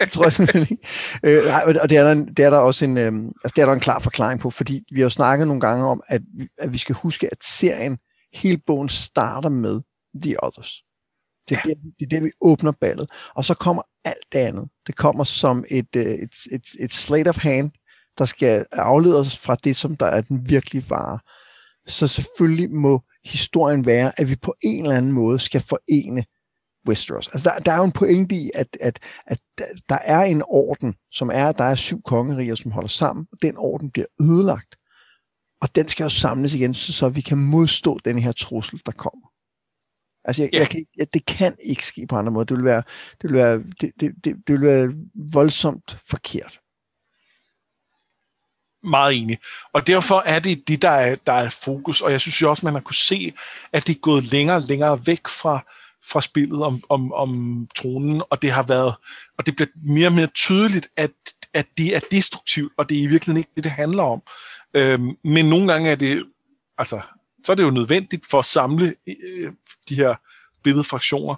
det 0.00 0.12
tror 0.12 0.24
jeg 0.24 0.32
simpelthen 0.32 0.66
ikke. 0.70 0.88
Øh, 1.24 1.44
nej, 1.46 1.62
og 1.80 1.90
det 1.90 1.98
er, 1.98 2.14
der, 2.14 2.14
det 2.14 2.44
er 2.44 2.50
der 2.50 2.58
også 2.58 2.84
en, 2.84 2.96
øh, 2.96 3.12
altså, 3.44 3.52
det 3.56 3.62
er 3.62 3.66
der 3.66 3.72
en 3.72 3.80
klar 3.80 3.98
forklaring 3.98 4.40
på, 4.40 4.50
fordi 4.50 4.84
vi 4.92 5.00
har 5.00 5.04
jo 5.04 5.10
snakket 5.10 5.46
nogle 5.46 5.60
gange 5.60 5.86
om, 5.86 6.02
at, 6.08 6.22
at 6.58 6.72
vi 6.72 6.78
skal 6.78 6.94
huske, 6.94 7.28
at 7.32 7.38
serien, 7.44 7.98
hele 8.34 8.58
bogen 8.66 8.88
starter 8.88 9.48
med 9.48 9.80
The 10.22 10.44
Others. 10.44 10.82
Det 11.48 11.56
er, 11.56 11.60
ja. 11.68 11.74
det, 12.00 12.04
er 12.04 12.08
det, 12.08 12.22
vi 12.22 12.30
åbner 12.40 12.72
ballet. 12.80 13.10
Og 13.34 13.44
så 13.44 13.54
kommer 13.54 13.82
alt 14.04 14.32
det 14.32 14.38
andet. 14.38 14.68
Det 14.86 14.96
kommer 14.96 15.24
som 15.24 15.64
et, 15.70 15.96
øh, 15.96 16.14
et, 16.14 16.34
et, 16.52 16.64
et 16.80 16.92
slate 16.92 17.28
of 17.28 17.38
hand, 17.38 17.70
der 18.18 18.24
skal 18.24 18.66
afledes 18.72 19.38
fra 19.38 19.54
det, 19.54 19.76
som 19.76 19.96
der 19.96 20.06
er 20.06 20.20
den 20.20 20.48
virkelige 20.48 20.90
vare. 20.90 21.18
Så 21.86 22.06
selvfølgelig 22.06 22.70
må 22.70 23.02
historien 23.24 23.86
være, 23.86 24.12
at 24.16 24.28
vi 24.28 24.36
på 24.36 24.54
en 24.62 24.84
eller 24.84 24.96
anden 24.96 25.12
måde 25.12 25.38
skal 25.38 25.60
forene 25.60 26.24
Westeros. 26.88 27.28
Altså 27.28 27.50
der, 27.50 27.58
der 27.58 27.72
er 27.72 27.76
jo 27.76 27.84
en 27.84 27.92
pointe 27.92 28.34
i, 28.34 28.50
at, 28.54 28.76
at, 28.80 28.98
at 29.26 29.38
der 29.88 29.98
er 30.04 30.22
en 30.22 30.42
orden, 30.48 30.94
som 31.12 31.30
er, 31.34 31.48
at 31.48 31.58
der 31.58 31.64
er 31.64 31.74
syv 31.74 32.02
kongeriger, 32.02 32.54
som 32.54 32.70
holder 32.70 32.88
sammen, 32.88 33.26
og 33.32 33.38
den 33.42 33.56
orden 33.56 33.90
bliver 33.90 34.06
ødelagt. 34.20 34.76
Og 35.60 35.74
den 35.74 35.88
skal 35.88 36.04
jo 36.04 36.08
samles 36.08 36.54
igen, 36.54 36.74
så, 36.74 36.92
så 36.92 37.08
vi 37.08 37.20
kan 37.20 37.38
modstå 37.38 37.98
den 38.04 38.18
her 38.18 38.32
trussel, 38.32 38.82
der 38.86 38.92
kommer. 38.92 39.31
Altså, 40.24 40.42
jeg, 40.42 40.50
ja. 40.52 40.58
jeg 40.58 40.68
kan, 40.68 40.86
jeg, 40.96 41.14
det 41.14 41.26
kan 41.26 41.56
ikke 41.64 41.86
ske 41.86 42.06
på 42.06 42.16
andre 42.16 42.32
måder. 42.32 42.44
Det 42.44 42.56
vil 42.56 42.64
være, 42.64 42.82
det 43.22 43.30
vil 43.30 43.38
være, 43.38 43.62
det, 43.80 43.92
det, 44.00 44.14
det, 44.24 44.36
det 44.46 44.60
vil 44.60 44.62
være 44.62 44.92
voldsomt 45.14 45.98
forkert. 46.10 46.60
Meget 48.84 49.14
enig. 49.14 49.38
Og 49.72 49.86
derfor 49.86 50.20
er 50.20 50.38
det 50.38 50.68
det, 50.68 50.82
der 50.82 50.90
er, 50.90 51.14
der 51.14 51.32
er 51.32 51.48
fokus. 51.48 52.00
Og 52.00 52.12
jeg 52.12 52.20
synes 52.20 52.42
jo 52.42 52.50
også, 52.50 52.66
man 52.66 52.74
har 52.74 52.80
kunne 52.80 52.94
se, 52.94 53.32
at 53.72 53.86
det 53.86 53.96
er 53.96 54.00
gået 54.00 54.32
længere 54.32 54.56
og 54.56 54.62
længere 54.62 55.06
væk 55.06 55.28
fra, 55.28 55.64
fra 56.10 56.20
spillet 56.20 56.62
om, 56.62 56.82
om, 56.88 57.12
om 57.12 57.68
tronen, 57.74 58.22
og 58.30 58.42
det 58.42 58.52
har 58.52 58.62
været, 58.62 58.94
og 59.38 59.46
det 59.46 59.56
bliver 59.56 59.68
mere 59.74 60.06
og 60.06 60.12
mere 60.12 60.26
tydeligt, 60.26 60.88
at, 60.96 61.10
at 61.54 61.66
det 61.78 61.96
er 61.96 62.00
destruktivt, 62.10 62.72
og 62.78 62.88
det 62.88 62.98
er 62.98 63.02
i 63.02 63.06
virkeligheden 63.06 63.38
ikke 63.38 63.50
det, 63.56 63.64
det 63.64 63.72
handler 63.72 64.02
om. 64.02 64.22
Øhm, 64.74 65.16
men 65.24 65.44
nogle 65.44 65.72
gange 65.72 65.90
er 65.90 65.94
det, 65.94 66.24
altså, 66.78 67.00
så 67.44 67.52
er 67.52 67.56
det 67.56 67.62
jo 67.62 67.70
nødvendigt 67.70 68.26
for 68.30 68.38
at 68.38 68.44
samle 68.44 68.94
øh, 69.06 69.52
de 69.88 69.94
her 69.94 70.14
billedfraktioner. 70.62 71.34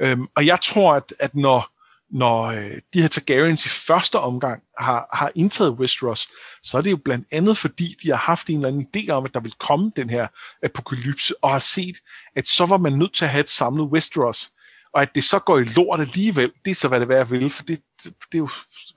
Øhm, 0.00 0.26
og 0.36 0.46
jeg 0.46 0.58
tror, 0.62 0.94
at, 0.94 1.14
at 1.20 1.34
når, 1.34 1.70
når 2.10 2.42
øh, 2.42 2.80
de 2.94 3.02
her 3.02 3.08
Targaryens 3.08 3.66
i 3.66 3.68
første 3.68 4.18
omgang 4.18 4.62
har, 4.78 5.08
har 5.12 5.30
indtaget 5.34 5.72
Westeros, 5.72 6.28
så 6.62 6.78
er 6.78 6.82
det 6.82 6.90
jo 6.90 6.98
blandt 7.04 7.26
andet 7.30 7.58
fordi, 7.58 7.96
de 8.02 8.08
har 8.10 8.16
haft 8.16 8.48
en 8.48 8.56
eller 8.56 8.68
anden 8.68 8.86
idé 8.96 9.10
om, 9.10 9.24
at 9.24 9.34
der 9.34 9.40
vil 9.40 9.54
komme 9.58 9.92
den 9.96 10.10
her 10.10 10.26
apokalypse, 10.62 11.34
og 11.42 11.50
har 11.50 11.58
set, 11.58 11.96
at 12.36 12.48
så 12.48 12.66
var 12.66 12.76
man 12.76 12.92
nødt 12.92 13.14
til 13.14 13.24
at 13.24 13.30
have 13.30 13.40
et 13.40 13.50
samlet 13.50 13.86
Westeros. 13.86 14.50
Og 14.94 15.02
at 15.02 15.14
det 15.14 15.24
så 15.24 15.38
går 15.38 15.58
i 15.58 15.64
lort 15.64 16.00
alligevel, 16.00 16.52
det 16.64 16.70
er 16.70 16.74
så, 16.74 16.88
hvad 16.88 17.00
det 17.00 17.08
værd 17.08 17.28
vil, 17.28 17.50
for 17.50 17.62
det, 17.62 17.80
det 18.04 18.14
er 18.34 18.38
jo, 18.38 18.48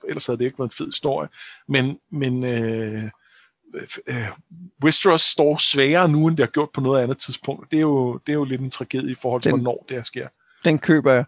ellers 0.08 0.26
havde 0.26 0.38
det 0.38 0.44
ikke 0.44 0.58
været 0.58 0.70
en 0.70 0.76
fed 0.76 0.86
historie. 0.86 1.28
Men, 1.68 1.98
men 2.12 2.44
øh, 2.44 3.10
øh, 4.06 4.28
Westeros 4.84 5.20
står 5.20 5.56
sværere 5.56 6.08
nu, 6.08 6.26
end 6.26 6.36
det 6.36 6.46
har 6.46 6.50
gjort 6.50 6.68
på 6.74 6.80
noget 6.80 7.02
andet 7.02 7.18
tidspunkt. 7.18 7.70
Det 7.70 7.76
er 7.76 7.80
jo, 7.80 8.18
det 8.26 8.32
er 8.32 8.34
jo 8.34 8.44
lidt 8.44 8.60
en 8.60 8.70
tragedie 8.70 9.10
i 9.10 9.14
forhold 9.14 9.42
til, 9.42 9.52
den, 9.52 9.60
hvornår 9.60 9.84
det 9.88 9.96
her 9.96 10.04
sker. 10.04 10.28
Den 10.64 10.78
køber 10.78 11.12
jeg. 11.12 11.24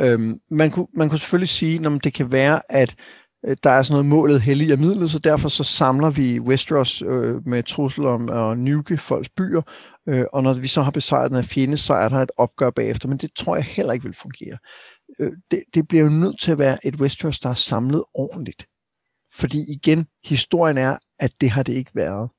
Øhm, 0.00 0.40
man, 0.50 0.70
kunne, 0.70 0.86
man 0.94 1.08
kunne 1.08 1.18
selvfølgelig 1.18 1.48
sige, 1.48 1.86
at 1.86 2.04
det 2.04 2.14
kan 2.14 2.32
være, 2.32 2.60
at 2.68 2.96
øh, 3.46 3.56
der 3.64 3.70
er 3.70 3.82
sådan 3.82 3.94
noget 3.94 4.06
målet 4.06 4.40
hellig 4.40 4.72
og 4.72 4.78
midlet, 4.78 5.10
så 5.10 5.18
derfor 5.18 5.48
så 5.48 5.64
samler 5.64 6.10
vi 6.10 6.40
Westeros 6.40 7.02
øh, 7.02 7.46
med 7.46 7.62
trusler 7.62 8.08
om 8.08 8.30
at 8.30 8.58
nuke 8.58 8.98
folks 8.98 9.28
byer, 9.28 9.62
øh, 10.08 10.24
og 10.32 10.42
når 10.42 10.52
vi 10.52 10.66
så 10.66 10.82
har 10.82 10.90
besejret 10.90 11.30
den 11.30 11.38
af 11.38 11.44
fjende, 11.44 11.76
så 11.76 11.94
er 11.94 12.08
der 12.08 12.16
et 12.16 12.32
opgør 12.36 12.70
bagefter, 12.70 13.08
men 13.08 13.18
det 13.18 13.30
tror 13.36 13.56
jeg 13.56 13.64
heller 13.64 13.92
ikke 13.92 14.04
vil 14.04 14.14
fungere. 14.14 14.58
Øh, 15.20 15.32
det, 15.50 15.62
det 15.74 15.88
bliver 15.88 16.04
jo 16.04 16.10
nødt 16.10 16.40
til 16.40 16.52
at 16.52 16.58
være 16.58 16.86
et 16.86 16.96
Westeros, 16.96 17.40
der 17.40 17.50
er 17.50 17.54
samlet 17.54 18.04
ordentligt. 18.14 18.66
Fordi 19.34 19.72
igen, 19.72 20.06
historien 20.24 20.78
er, 20.78 20.98
at 21.18 21.32
det 21.40 21.50
har 21.50 21.62
det 21.62 21.72
ikke 21.72 21.90
været. 21.94 22.30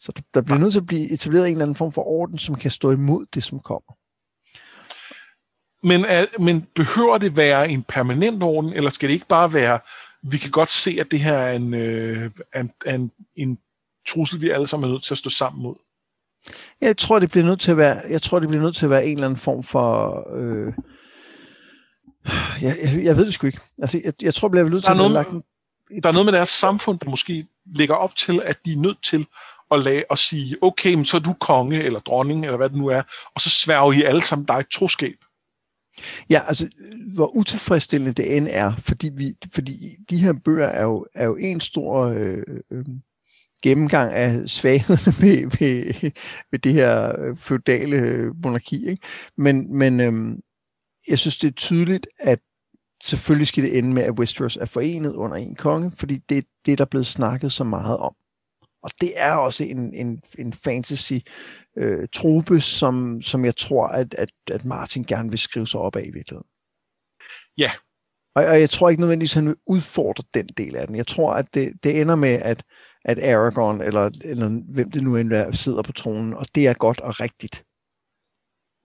Så 0.00 0.22
der 0.34 0.42
bliver 0.42 0.58
nødt 0.58 0.72
til 0.72 0.80
at 0.80 0.86
blive 0.86 1.12
etableret 1.12 1.46
en 1.46 1.52
eller 1.52 1.64
anden 1.64 1.76
form 1.76 1.92
for 1.92 2.02
orden, 2.02 2.38
som 2.38 2.54
kan 2.54 2.70
stå 2.70 2.90
imod 2.90 3.26
det, 3.34 3.44
som 3.44 3.60
kommer. 3.60 3.92
Men, 5.86 6.04
er, 6.04 6.26
men 6.40 6.66
behøver 6.74 7.18
det 7.18 7.36
være 7.36 7.68
en 7.68 7.82
permanent 7.82 8.42
orden, 8.42 8.72
eller 8.72 8.90
skal 8.90 9.08
det 9.08 9.14
ikke 9.14 9.26
bare 9.26 9.52
være, 9.52 9.80
vi 10.22 10.38
kan 10.38 10.50
godt 10.50 10.68
se, 10.68 10.96
at 11.00 11.10
det 11.10 11.20
her 11.20 11.38
er 11.38 11.52
en, 11.56 11.74
øh, 11.74 12.30
en, 12.56 12.72
en, 12.86 13.10
en 13.36 13.58
trussel, 14.08 14.40
vi 14.40 14.50
alle 14.50 14.66
sammen 14.66 14.88
er 14.88 14.92
nødt 14.92 15.02
til 15.02 15.14
at 15.14 15.18
stå 15.18 15.30
sammen 15.30 15.62
mod? 15.62 15.76
Jeg 16.80 16.96
tror, 16.96 17.18
det 17.18 17.30
bliver 17.30 17.46
nødt 17.46 17.60
til 17.60 17.70
at 17.70 17.76
være, 17.76 18.00
jeg 18.08 18.22
tror, 18.22 18.38
det 18.38 18.48
bliver 18.48 18.62
nødt 18.62 18.76
til 18.76 18.86
at 18.86 18.90
være 18.90 19.06
en 19.06 19.12
eller 19.12 19.26
anden 19.26 19.38
form 19.38 19.62
for... 19.62 20.26
Øh, 20.36 20.72
jeg, 22.62 22.78
jeg, 22.82 23.04
jeg 23.04 23.16
ved 23.16 23.26
det 23.26 23.34
sgu 23.34 23.46
ikke. 23.46 23.60
Altså, 23.78 24.00
jeg, 24.04 24.12
jeg 24.22 24.34
tror, 24.34 24.48
det 24.48 24.52
bliver 24.52 24.68
nødt 24.68 24.84
til 24.84 24.90
at 24.90 24.98
være 24.98 25.42
der 26.02 26.08
er 26.08 26.12
noget 26.12 26.26
med 26.26 26.32
deres 26.32 26.48
samfund, 26.48 26.98
der 26.98 27.10
måske 27.10 27.46
lægger 27.76 27.94
op 27.94 28.16
til, 28.16 28.42
at 28.44 28.56
de 28.64 28.72
er 28.72 28.76
nødt 28.76 29.02
til 29.02 29.26
at 29.70 29.84
lade 29.84 30.04
at 30.10 30.18
sige, 30.18 30.56
okay, 30.62 30.94
men 30.94 31.04
så 31.04 31.16
er 31.16 31.20
du 31.20 31.32
konge 31.32 31.82
eller 31.82 32.00
dronning, 32.00 32.44
eller 32.44 32.56
hvad 32.56 32.68
det 32.68 32.78
nu 32.78 32.86
er, 32.86 33.02
og 33.34 33.40
så 33.40 33.50
sværger 33.50 33.92
I 33.92 34.02
alle 34.02 34.22
sammen 34.22 34.46
dig 34.46 34.54
et 34.54 34.68
troskab. 34.68 35.14
Ja, 36.30 36.40
altså, 36.48 36.68
hvor 37.14 37.36
utilfredsstillende 37.36 38.12
det 38.12 38.36
end 38.36 38.48
er, 38.50 38.72
fordi, 38.78 39.10
vi, 39.14 39.34
fordi 39.54 39.96
de 40.10 40.18
her 40.18 40.32
bøger 40.44 40.66
er 40.66 40.82
jo, 40.82 41.06
er 41.14 41.24
jo 41.24 41.36
en 41.36 41.60
stor 41.60 42.04
øh, 42.06 42.42
øh, 42.70 42.84
gennemgang 43.62 44.12
af 44.12 44.50
svaghederne 44.50 45.14
ved, 45.22 45.58
ved, 45.58 46.10
ved 46.50 46.58
det 46.58 46.72
her 46.72 47.20
øh, 47.20 47.36
feudale 47.36 47.96
øh, 47.96 48.42
monarki. 48.44 48.88
Ikke? 48.88 49.02
Men, 49.36 49.78
men 49.78 50.00
øh, 50.00 50.38
jeg 51.08 51.18
synes, 51.18 51.38
det 51.38 51.48
er 51.48 51.52
tydeligt, 51.52 52.06
at 52.18 52.38
selvfølgelig 53.02 53.46
skal 53.46 53.64
det 53.64 53.78
ende 53.78 53.92
med, 53.92 54.02
at 54.02 54.18
Westeros 54.18 54.56
er 54.56 54.66
forenet 54.66 55.14
under 55.14 55.36
en 55.36 55.54
konge, 55.54 55.92
fordi 55.98 56.18
det 56.28 56.38
er 56.38 56.42
det, 56.66 56.78
der 56.78 56.84
er 56.84 56.88
blevet 56.88 57.06
snakket 57.06 57.52
så 57.52 57.64
meget 57.64 57.96
om. 57.96 58.14
Og 58.82 58.90
det 59.00 59.12
er 59.16 59.34
også 59.34 59.64
en, 59.64 59.94
en, 59.94 60.22
en 60.38 60.52
fantasy 60.52 61.12
øh, 61.76 62.08
som, 62.60 63.22
som 63.22 63.44
jeg 63.44 63.56
tror, 63.56 63.86
at, 63.86 64.14
at, 64.14 64.30
at 64.52 64.64
Martin 64.64 65.04
gerne 65.04 65.30
vil 65.30 65.38
skrive 65.38 65.66
sig 65.66 65.80
op 65.80 65.96
af 65.96 66.02
i 66.06 66.10
virkeligheden. 66.10 66.48
Ja. 67.58 67.70
Og, 68.34 68.44
og 68.44 68.60
jeg 68.60 68.70
tror 68.70 68.90
ikke 68.90 69.00
nødvendigvis, 69.00 69.32
at 69.32 69.42
han 69.42 69.48
vil 69.48 69.56
udfordre 69.66 70.24
den 70.34 70.46
del 70.46 70.76
af 70.76 70.86
den. 70.86 70.96
Jeg 70.96 71.06
tror, 71.06 71.32
at 71.32 71.54
det, 71.54 71.72
det 71.84 72.00
ender 72.00 72.14
med, 72.14 72.30
at, 72.30 72.62
at 73.04 73.18
Aragorn, 73.18 73.80
eller, 73.80 74.10
eller 74.24 74.74
hvem 74.74 74.90
det 74.90 75.02
nu 75.02 75.16
end 75.16 75.32
er, 75.32 75.52
sidder 75.52 75.82
på 75.82 75.92
tronen, 75.92 76.34
og 76.34 76.46
det 76.54 76.66
er 76.66 76.74
godt 76.74 77.00
og 77.00 77.20
rigtigt. 77.20 77.64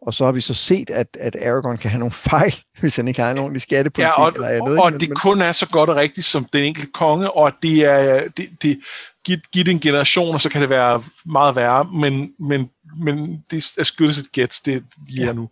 Og 0.02 0.14
så 0.14 0.26
har 0.26 0.32
vi 0.32 0.42
så 0.42 0.54
set, 0.54 0.90
at, 0.90 1.18
at 1.20 1.36
Aragorn 1.36 1.78
kan 1.78 1.92
have 1.92 2.00
nogle 2.00 2.14
fejl, 2.30 2.56
hvis 2.80 2.96
han 2.96 3.08
ikke 3.08 3.22
har 3.22 3.32
en 3.32 3.38
ordentlig 3.38 3.62
skattepolitik. 3.62 4.18
Ja, 4.18 4.22
og, 4.22 4.34
eller 4.34 4.48
andet, 4.48 4.78
og, 4.78 4.84
og 4.84 4.92
det 4.92 5.10
men... 5.10 5.16
kun 5.16 5.42
er 5.42 5.52
så 5.52 5.68
godt 5.70 5.90
og 5.90 5.96
rigtigt 5.96 6.26
som 6.26 6.46
den 6.46 6.64
enkelte 6.64 6.92
konge, 6.92 7.32
og 7.32 7.54
det 7.62 7.86
er 7.86 8.28
det, 8.38 8.50
det, 8.62 8.80
giv, 9.26 9.38
giv 9.52 9.66
det 9.66 9.72
en 9.72 9.80
generation, 9.80 10.34
og 10.34 10.42
så 10.42 10.50
kan 10.50 10.62
det 10.62 10.70
være 10.70 11.04
meget 11.26 11.56
værre, 11.56 11.84
men, 11.94 12.32
men, 12.40 12.70
men 13.00 13.44
det 13.52 13.72
er 13.78 13.84
skyldes 13.84 14.18
et 14.18 14.32
gæt, 14.32 14.60
det 14.66 14.84
de 15.08 15.22
ja. 15.22 15.28
er 15.28 15.34
nu. 15.34 15.50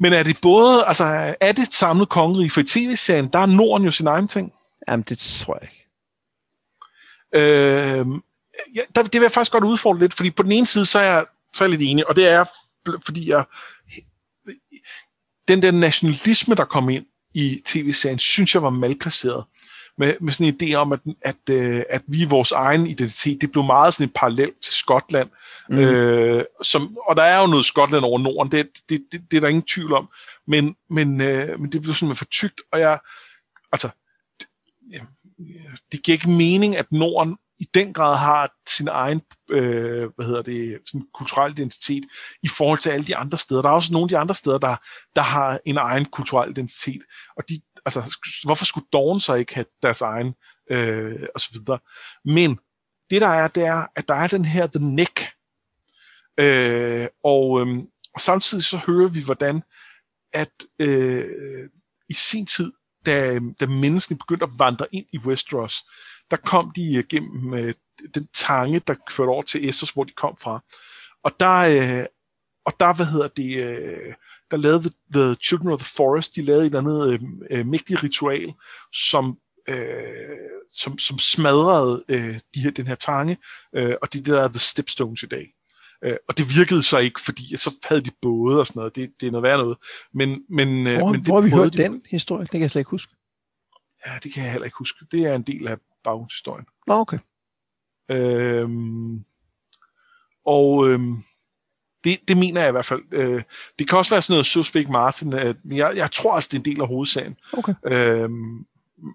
Men 0.00 0.12
er 0.12 0.22
det 0.22 0.38
både, 0.42 0.84
altså 0.86 1.34
er 1.40 1.52
det 1.52 1.62
et 1.62 1.74
samlet 1.74 2.08
kongerige, 2.08 2.50
for 2.50 2.60
i 2.60 2.64
tv-serien, 2.64 3.28
der 3.28 3.38
er 3.38 3.46
Norden 3.46 3.84
jo 3.84 3.90
sin 3.90 4.06
egen 4.06 4.28
ting? 4.28 4.52
Jamen, 4.88 5.04
det 5.08 5.18
tror 5.18 5.58
jeg 5.60 5.68
ikke. 5.70 5.78
Øh, 7.34 8.06
ja, 8.74 8.80
der, 8.94 9.02
det 9.02 9.14
vil 9.14 9.22
jeg 9.22 9.32
faktisk 9.32 9.52
godt 9.52 9.64
udfordre 9.64 9.98
lidt, 9.98 10.14
fordi 10.14 10.30
på 10.30 10.42
den 10.42 10.52
ene 10.52 10.66
side, 10.66 10.86
så 10.86 10.98
er 10.98 11.02
jeg, 11.02 11.24
så 11.52 11.64
er 11.64 11.68
jeg 11.68 11.78
lidt 11.78 11.90
enig, 11.90 12.08
og 12.08 12.16
det 12.16 12.28
er, 12.28 12.44
fordi 13.04 13.30
jeg, 13.30 13.44
den 15.48 15.62
der 15.62 15.70
nationalisme, 15.70 16.54
der 16.54 16.64
kom 16.64 16.88
ind 16.90 17.06
i 17.34 17.62
tv-serien, 17.66 18.18
synes 18.18 18.54
jeg 18.54 18.62
var 18.62 18.70
malplaceret 18.70 19.44
med, 19.98 20.14
med 20.20 20.32
sådan 20.32 20.46
en 20.46 20.60
idé 20.62 20.74
om, 20.74 20.92
at, 20.92 21.00
at, 21.20 21.50
øh, 21.50 21.82
at 21.90 22.02
vi 22.06 22.24
vores 22.24 22.52
egen 22.52 22.86
identitet, 22.86 23.40
det 23.40 23.52
blev 23.52 23.64
meget 23.64 23.94
sådan 23.94 24.08
en 24.08 24.12
parallel 24.14 24.52
til 24.62 24.74
Skotland. 24.74 25.30
Mm. 25.70 25.78
Øh, 25.78 26.44
som, 26.62 26.96
og 27.08 27.16
der 27.16 27.22
er 27.22 27.40
jo 27.40 27.46
noget 27.46 27.64
Skotland 27.64 28.04
over 28.04 28.18
Norden, 28.18 28.52
det, 28.52 28.68
det, 28.88 29.04
det, 29.12 29.22
det 29.30 29.36
er 29.36 29.40
der 29.40 29.48
ingen 29.48 29.66
tvivl 29.74 29.92
om. 29.92 30.08
Men, 30.46 30.76
men, 30.90 31.20
øh, 31.20 31.60
men 31.60 31.72
det 31.72 31.82
blev 31.82 31.94
sådan 31.94 32.16
for 32.16 32.24
tygt, 32.24 32.60
og 32.72 32.80
jeg, 32.80 32.98
altså, 33.72 33.88
det, 34.90 35.00
det 35.92 36.02
giver 36.02 36.14
ikke 36.14 36.30
mening, 36.30 36.76
at 36.76 36.92
Norden 36.92 37.36
i 37.60 37.64
den 37.74 37.92
grad 37.92 38.16
har 38.16 38.50
sin 38.68 38.88
egen 38.88 39.20
øh, 39.50 40.10
hvad 40.16 40.26
hedder 40.26 40.42
det, 40.42 40.80
sådan 40.86 41.06
kulturel 41.14 41.52
identitet 41.52 42.04
i 42.42 42.48
forhold 42.48 42.78
til 42.78 42.90
alle 42.90 43.06
de 43.06 43.16
andre 43.16 43.38
steder. 43.38 43.62
Der 43.62 43.68
er 43.68 43.72
også 43.72 43.92
nogle 43.92 44.04
af 44.04 44.08
de 44.08 44.18
andre 44.18 44.34
steder, 44.34 44.58
der, 44.58 44.76
der 45.16 45.22
har 45.22 45.60
en 45.64 45.76
egen 45.76 46.04
kulturel 46.04 46.50
identitet, 46.50 47.02
og 47.36 47.44
de, 47.48 47.60
altså, 47.86 48.16
hvorfor 48.44 48.64
skulle 48.64 48.86
Dawn 48.92 49.20
så 49.20 49.34
ikke 49.34 49.54
have 49.54 49.66
deres 49.82 50.00
egen, 50.00 50.34
øh, 50.70 51.26
og 51.34 51.40
så 51.40 51.48
videre. 51.52 51.78
Men 52.24 52.58
det 53.10 53.20
der 53.20 53.28
er, 53.28 53.48
det 53.48 53.64
er, 53.64 53.86
at 53.96 54.08
der 54.08 54.14
er 54.14 54.26
den 54.26 54.44
her 54.44 54.66
The 54.66 54.84
Neck, 54.84 55.20
øh, 56.40 57.06
og, 57.24 57.60
øh, 57.60 57.78
og 58.14 58.20
samtidig 58.20 58.64
så 58.64 58.80
hører 58.86 59.08
vi, 59.08 59.24
hvordan 59.24 59.62
at 60.32 60.52
øh, 60.78 61.24
i 62.08 62.12
sin 62.12 62.46
tid, 62.46 62.72
da, 63.06 63.38
da 63.60 63.66
menneskene 63.66 64.18
begyndte 64.18 64.44
at 64.44 64.58
vandre 64.58 64.86
ind 64.92 65.06
i 65.12 65.18
Westeros, 65.18 65.82
der 66.30 66.36
kom 66.36 66.72
de 66.76 67.04
gennem 67.08 67.54
øh, 67.54 67.74
den 68.14 68.28
tange, 68.34 68.80
der 68.86 68.94
førte 69.10 69.28
over 69.28 69.42
til 69.42 69.68
Essos, 69.68 69.90
hvor 69.90 70.04
de 70.04 70.12
kom 70.12 70.36
fra. 70.42 70.64
Og 71.24 71.32
der, 71.40 71.56
øh, 71.58 72.06
og 72.64 72.72
der 72.80 72.94
hvad 72.94 73.06
hedder 73.06 73.28
det, 73.28 73.56
øh, 73.56 74.14
der 74.50 74.56
lavede 74.56 74.80
The, 74.80 74.90
the 75.12 75.34
Children 75.34 75.72
of 75.72 75.80
the 75.80 75.92
Forest, 75.96 76.36
de 76.36 76.42
lavede 76.42 76.62
et 76.62 76.66
eller 76.66 76.78
andet 76.78 77.12
øh, 77.12 77.20
øh, 77.50 77.66
mægtigt 77.66 78.02
ritual, 78.02 78.54
som, 78.92 79.38
øh, 79.68 79.76
som, 80.72 80.98
som 80.98 81.18
smadrede 81.18 82.04
øh, 82.08 82.40
de 82.54 82.60
her, 82.60 82.70
den 82.70 82.86
her 82.86 82.94
tange, 82.94 83.36
øh, 83.74 83.94
og 84.02 84.12
det, 84.12 84.26
der 84.26 84.42
er 84.42 84.48
The 84.48 84.58
Stepstones 84.58 85.22
i 85.22 85.26
dag. 85.26 85.46
Øh, 86.04 86.16
og 86.28 86.38
det 86.38 86.56
virkede 86.56 86.82
så 86.82 86.98
ikke, 86.98 87.20
fordi 87.20 87.56
så 87.56 87.86
havde 87.88 88.00
de 88.00 88.10
både 88.22 88.60
og 88.60 88.66
sådan 88.66 88.80
noget. 88.80 88.96
Det, 88.96 89.10
det 89.20 89.26
er 89.26 89.30
noget 89.30 89.42
værd 89.42 89.58
noget. 89.58 89.78
Men, 90.14 90.44
men, 90.50 90.86
øh, 90.86 90.98
hvor, 90.98 91.10
men 91.10 91.20
det 91.20 91.28
hvor 91.28 91.40
har 91.40 91.48
vi 91.48 91.50
hørt 91.50 91.72
de, 91.72 91.78
den 91.78 92.02
historie? 92.10 92.42
Det 92.42 92.50
kan 92.50 92.60
jeg 92.60 92.70
slet 92.70 92.80
ikke 92.80 92.90
huske. 92.90 93.12
Ja, 94.06 94.18
det 94.22 94.32
kan 94.32 94.42
jeg 94.42 94.52
heller 94.52 94.64
ikke 94.64 94.78
huske. 94.78 95.06
Det 95.12 95.20
er 95.20 95.34
en 95.34 95.42
del 95.42 95.68
af 95.68 95.76
baghistorien. 96.08 96.66
Nå, 96.86 96.94
okay. 96.94 97.18
Øhm, 98.10 99.24
og 100.46 100.88
øhm, 100.88 101.16
det, 102.04 102.18
det 102.28 102.36
mener 102.36 102.60
jeg 102.60 102.68
i 102.68 102.72
hvert 102.72 102.86
fald. 102.86 103.02
Øh, 103.12 103.42
det 103.78 103.88
kan 103.88 103.98
også 103.98 104.14
være 104.14 104.22
sådan 104.22 104.32
noget 104.32 104.46
Suspect 104.46 104.88
Martin, 104.88 105.34
øh, 105.34 105.54
men 105.64 105.76
jeg, 105.76 105.96
jeg 105.96 106.12
tror 106.12 106.34
altså, 106.34 106.48
det 106.52 106.56
er 106.56 106.60
en 106.60 106.64
del 106.64 106.80
af 106.80 106.88
hovedsagen. 106.88 107.36
Okay. 107.52 107.74
Øhm, 107.86 108.66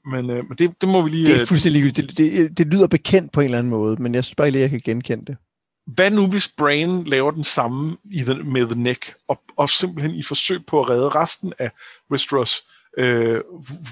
men, 0.05 0.29
øh, 0.29 0.47
men 0.47 0.57
det, 0.57 0.81
det 0.81 0.89
må 0.89 1.01
vi 1.01 1.09
lige... 1.09 1.25
Det 1.25 1.35
er 1.35 1.41
øh, 1.41 1.47
fuldstændig 1.47 1.97
det, 1.97 2.17
det, 2.17 2.57
det 2.57 2.67
lyder 2.67 2.87
bekendt 2.87 3.31
på 3.31 3.39
en 3.41 3.45
eller 3.45 3.57
anden 3.57 3.71
måde, 3.71 4.03
men 4.03 4.15
jeg 4.15 4.23
synes 4.23 4.35
bare 4.35 4.51
lige, 4.51 4.61
jeg 4.61 4.69
kan 4.69 4.81
genkende 4.83 5.25
det. 5.25 5.37
Hvad 5.85 6.11
nu, 6.11 6.27
hvis 6.27 6.47
Brain 6.57 7.03
laver 7.03 7.31
den 7.31 7.43
samme 7.43 7.97
i 8.11 8.21
the, 8.21 8.43
med 8.43 8.65
The 8.65 8.81
Neck, 8.81 9.15
og, 9.27 9.41
og 9.57 9.69
simpelthen 9.69 10.15
i 10.15 10.23
forsøg 10.23 10.65
på 10.65 10.79
at 10.79 10.89
redde 10.89 11.09
resten 11.09 11.53
af 11.59 11.71
Westeros, 12.11 12.61
øh, 12.97 13.41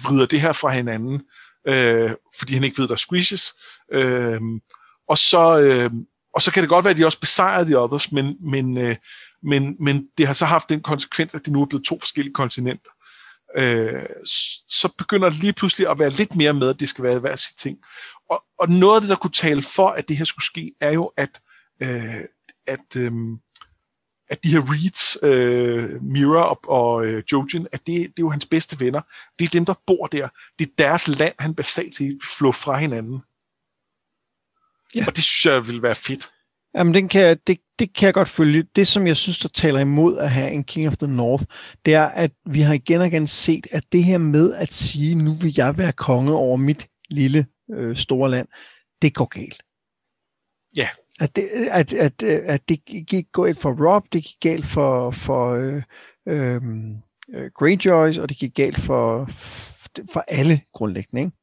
vrider 0.03 0.25
det 0.25 0.41
her 0.41 0.53
fra 0.53 0.69
hinanden, 0.69 1.21
øh, 1.67 2.11
fordi 2.39 2.53
han 2.53 2.63
ikke 2.63 2.77
ved, 2.77 2.87
der 2.87 2.93
er 2.93 2.97
squishes, 2.97 3.53
øh, 3.91 4.41
og 5.07 5.17
så, 5.17 5.59
øh, 5.59 5.91
og 6.33 6.41
så 6.41 6.51
kan 6.51 6.63
det 6.63 6.69
godt 6.69 6.85
være, 6.85 6.91
at 6.91 6.97
de 6.97 7.05
også 7.05 7.19
besejrede 7.19 7.71
de 7.71 7.75
others, 7.75 8.11
men, 8.11 8.37
men, 8.51 8.77
øh, 8.77 8.95
men, 9.43 9.75
men 9.79 10.07
det 10.17 10.27
har 10.27 10.33
så 10.33 10.45
haft 10.45 10.69
den 10.69 10.81
konsekvens, 10.81 11.35
at 11.35 11.45
det 11.45 11.53
nu 11.53 11.61
er 11.61 11.65
blevet 11.65 11.85
to 11.85 11.99
forskellige 11.99 12.33
kontinenter. 12.33 12.91
Øh, 13.57 14.05
så 14.69 14.89
begynder 14.97 15.29
det 15.29 15.39
lige 15.39 15.53
pludselig 15.53 15.89
at 15.89 15.99
være 15.99 16.09
lidt 16.09 16.35
mere 16.35 16.53
med, 16.53 16.69
at 16.69 16.79
det 16.79 16.89
skal 16.89 17.03
være 17.03 17.19
hver 17.19 17.35
sit 17.35 17.57
ting. 17.57 17.77
Og, 18.29 18.43
og 18.59 18.69
noget 18.69 18.95
af 18.95 19.01
det, 19.01 19.09
der 19.09 19.15
kunne 19.15 19.31
tale 19.31 19.61
for, 19.61 19.89
at 19.89 20.07
det 20.07 20.17
her 20.17 20.25
skulle 20.25 20.45
ske, 20.45 20.73
er 20.81 20.91
jo, 20.91 21.11
at, 21.17 21.41
øh, 21.81 22.21
at, 22.67 22.95
øh, 22.97 23.11
at 24.31 24.43
de 24.43 24.49
her 24.49 24.61
Reeds, 24.73 25.17
øh, 25.23 26.03
Mira 26.03 26.49
og, 26.49 26.59
og 26.67 27.05
øh, 27.05 27.23
Jojen, 27.31 27.67
at 27.71 27.79
det, 27.87 27.87
det 27.87 28.05
er 28.05 28.11
jo 28.19 28.29
hans 28.29 28.45
bedste 28.45 28.79
venner. 28.79 29.01
Det 29.39 29.45
er 29.45 29.49
dem, 29.49 29.65
der 29.65 29.73
bor 29.87 30.07
der. 30.07 30.29
Det 30.59 30.67
er 30.67 30.71
deres 30.77 31.07
land, 31.07 31.33
han 31.39 31.55
basalt 31.55 31.95
set 31.95 32.19
flå 32.37 32.51
fra 32.51 32.77
hinanden. 32.77 33.19
Ja. 34.95 35.05
Og 35.07 35.15
det 35.15 35.23
synes 35.23 35.45
jeg 35.45 35.67
vil 35.67 35.81
være 35.81 35.95
fedt. 35.95 36.31
Jamen, 36.75 36.93
den 36.93 37.09
kan, 37.09 37.37
det, 37.47 37.57
det 37.79 37.93
kan 37.93 38.05
jeg 38.05 38.13
godt 38.13 38.29
følge. 38.29 38.63
Det, 38.75 38.87
som 38.87 39.07
jeg 39.07 39.17
synes, 39.17 39.39
der 39.39 39.49
taler 39.49 39.79
imod 39.79 40.17
at 40.17 40.31
have 40.31 40.51
en 40.51 40.63
King 40.63 40.87
of 40.87 40.97
the 40.97 41.07
North, 41.07 41.43
det 41.85 41.93
er, 41.93 42.05
at 42.05 42.31
vi 42.45 42.61
har 42.61 42.73
igen 42.73 43.01
og 43.01 43.07
igen 43.07 43.27
set, 43.27 43.67
at 43.71 43.83
det 43.91 44.03
her 44.03 44.17
med 44.17 44.53
at 44.53 44.73
sige, 44.73 45.15
nu 45.15 45.33
vil 45.33 45.53
jeg 45.57 45.77
være 45.77 45.91
konge 45.91 46.33
over 46.33 46.57
mit 46.57 46.87
lille 47.09 47.45
øh, 47.71 47.97
store 47.97 48.29
land, 48.29 48.47
det 49.01 49.15
går 49.15 49.25
galt. 49.25 49.63
Ja. 50.75 50.89
At 51.21 51.35
det, 51.35 51.49
at, 51.71 51.93
at, 51.93 52.23
at 52.23 52.69
det 52.69 52.85
gik 52.85 53.25
galt 53.33 53.59
for 53.59 53.87
Rob, 53.87 54.03
det 54.13 54.23
gik 54.23 54.37
galt 54.39 54.65
for, 54.65 55.11
for 55.11 55.51
øh, 55.51 55.83
øh, 56.27 56.61
Greyjoys, 57.55 58.17
og 58.17 58.29
det 58.29 58.37
gik 58.37 58.53
galt 58.55 58.79
for, 58.79 59.25
for 60.13 60.23
alle 60.27 60.61
grundlæggende. 60.73 61.21
Ikke? 61.21 61.37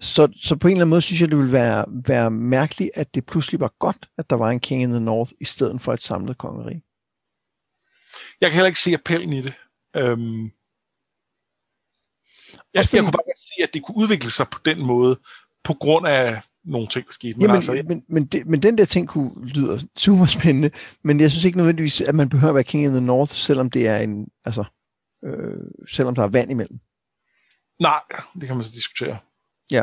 Så, 0.00 0.32
så 0.36 0.56
på 0.56 0.68
en 0.68 0.72
eller 0.72 0.80
anden 0.80 0.90
måde 0.90 1.02
synes 1.02 1.20
jeg, 1.20 1.30
det 1.30 1.38
ville 1.38 1.52
være, 1.52 1.84
være 1.88 2.30
mærkeligt, 2.30 2.90
at 2.94 3.14
det 3.14 3.26
pludselig 3.26 3.60
var 3.60 3.74
godt, 3.78 4.08
at 4.18 4.30
der 4.30 4.36
var 4.36 4.50
en 4.50 4.60
King 4.60 4.82
in 4.82 4.90
the 4.90 5.00
North, 5.00 5.32
i 5.40 5.44
stedet 5.44 5.80
for 5.80 5.92
et 5.92 6.02
samlet 6.02 6.38
kongerige. 6.38 6.82
Jeg 8.40 8.50
kan 8.50 8.54
heller 8.54 8.66
ikke 8.66 8.80
se 8.80 8.94
appellen 8.94 9.32
i 9.32 9.42
det. 9.42 9.54
Øhm. 9.96 10.44
Jeg, 12.74 12.84
jeg 12.92 13.02
kunne 13.02 13.12
bare 13.12 13.36
se, 13.36 13.62
at 13.62 13.74
det 13.74 13.82
kunne 13.82 13.96
udvikle 13.96 14.30
sig 14.30 14.46
på 14.52 14.58
den 14.64 14.86
måde, 14.86 15.20
på 15.64 15.74
grund 15.74 16.06
af 16.06 16.42
nogle 16.64 16.88
ting, 16.88 17.06
der 17.06 17.12
skete. 17.12 17.38
Men, 17.38 17.42
Jamen, 17.42 17.56
altså, 17.56 17.82
men, 17.88 18.04
men, 18.08 18.24
det, 18.24 18.46
men 18.46 18.62
den 18.62 18.78
der 18.78 18.84
ting 18.84 19.08
kunne 19.08 19.46
lyder 19.48 19.80
super 19.96 20.26
spændende, 20.26 20.70
men 21.02 21.20
jeg 21.20 21.30
synes 21.30 21.44
ikke 21.44 21.58
nødvendigvis, 21.58 22.00
at 22.00 22.14
man 22.14 22.28
behøver 22.28 22.48
at 22.48 22.54
være 22.54 22.64
King 22.64 22.84
in 22.84 22.90
the 22.90 23.00
North, 23.00 23.32
selvom 23.32 23.70
det 23.70 23.86
er 23.86 23.96
en, 23.96 24.28
altså, 24.44 24.64
øh, 25.24 25.58
selvom 25.88 26.14
der 26.14 26.22
er 26.22 26.28
vand 26.28 26.50
imellem. 26.50 26.78
Nej, 27.80 28.00
det 28.40 28.46
kan 28.46 28.56
man 28.56 28.64
så 28.64 28.72
diskutere. 28.74 29.18
Ja. 29.70 29.82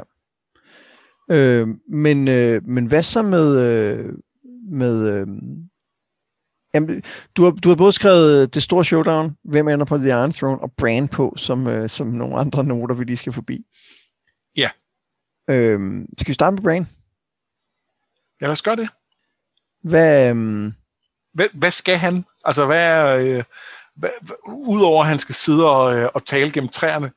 Øh, 1.32 1.68
men, 1.88 2.28
øh, 2.28 2.68
men 2.68 2.86
hvad 2.86 3.04
så 3.04 3.22
med, 3.22 3.58
øh, 3.58 4.14
med 4.72 5.14
øh, 5.14 5.28
jamen, 6.74 7.04
du, 7.38 7.44
har, 7.44 7.52
du 7.52 7.70
har 7.70 7.76
både 7.76 7.92
skrevet 7.92 8.54
det 8.54 8.64
store 8.64 8.86
showdown, 8.86 9.38
hvem 9.44 9.68
ender 9.68 9.86
på 9.86 9.98
The 9.98 10.10
Iron 10.10 10.32
Throne, 10.32 10.62
og 10.62 10.72
Brand 10.78 11.10
på, 11.10 11.34
som, 11.38 11.68
øh, 11.68 11.90
som 11.90 12.08
nogle 12.08 12.36
andre 12.36 12.64
noter, 12.64 12.96
vi 12.96 13.04
lige 13.04 13.18
skal 13.18 13.34
forbi. 13.34 13.66
Ja. 14.56 14.70
Øh, 15.50 16.06
skal 16.18 16.28
vi 16.28 16.34
starte 16.34 16.54
med 16.54 16.64
Brand? 16.64 16.86
Ja, 18.42 18.46
lad 18.46 18.52
os 18.52 18.62
gøre 18.62 18.76
det. 18.76 18.90
Hvad, 19.84 20.36
øh, 20.36 20.72
hvad, 21.34 21.48
hvad 21.54 21.72
skal 21.72 21.98
han? 21.98 22.26
Altså, 22.46 22.66
hvad 22.66 22.88
er... 22.88 23.08
Øh, 23.16 23.44
hvad, 23.96 24.10
udover 24.46 25.04
at 25.04 25.10
han 25.10 25.20
skal 25.20 25.36
sidde 25.36 25.70
og, 25.70 25.96
øh, 25.96 26.10
og 26.14 26.26
tale 26.26 26.52
gennem 26.52 26.70
træerne, 26.70 27.12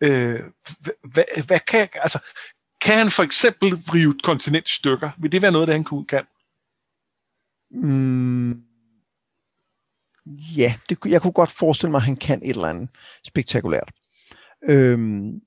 øh, 0.00 0.40
hvad, 1.12 1.44
hvad 1.46 1.60
kan, 1.60 1.88
altså, 1.94 2.24
kan 2.80 2.98
han 2.98 3.10
for 3.10 3.22
eksempel 3.22 3.68
rive 3.68 4.10
et 4.10 4.22
kontinent 4.22 4.68
i 4.68 4.72
stykker? 4.72 5.10
Vil 5.18 5.32
det 5.32 5.42
være 5.42 5.52
noget, 5.52 5.68
det 5.68 5.74
han 5.74 5.84
kunne, 5.84 6.06
kan? 6.06 6.24
Mm, 7.70 8.62
ja, 10.56 10.74
det, 10.88 10.98
jeg 11.06 11.22
kunne 11.22 11.32
godt 11.32 11.50
forestille 11.50 11.90
mig, 11.90 11.98
at 11.98 12.04
han 12.04 12.16
kan 12.16 12.38
et 12.38 12.50
eller 12.50 12.68
andet 12.68 12.88
spektakulært. 13.26 13.92
Øhm, 14.68 15.40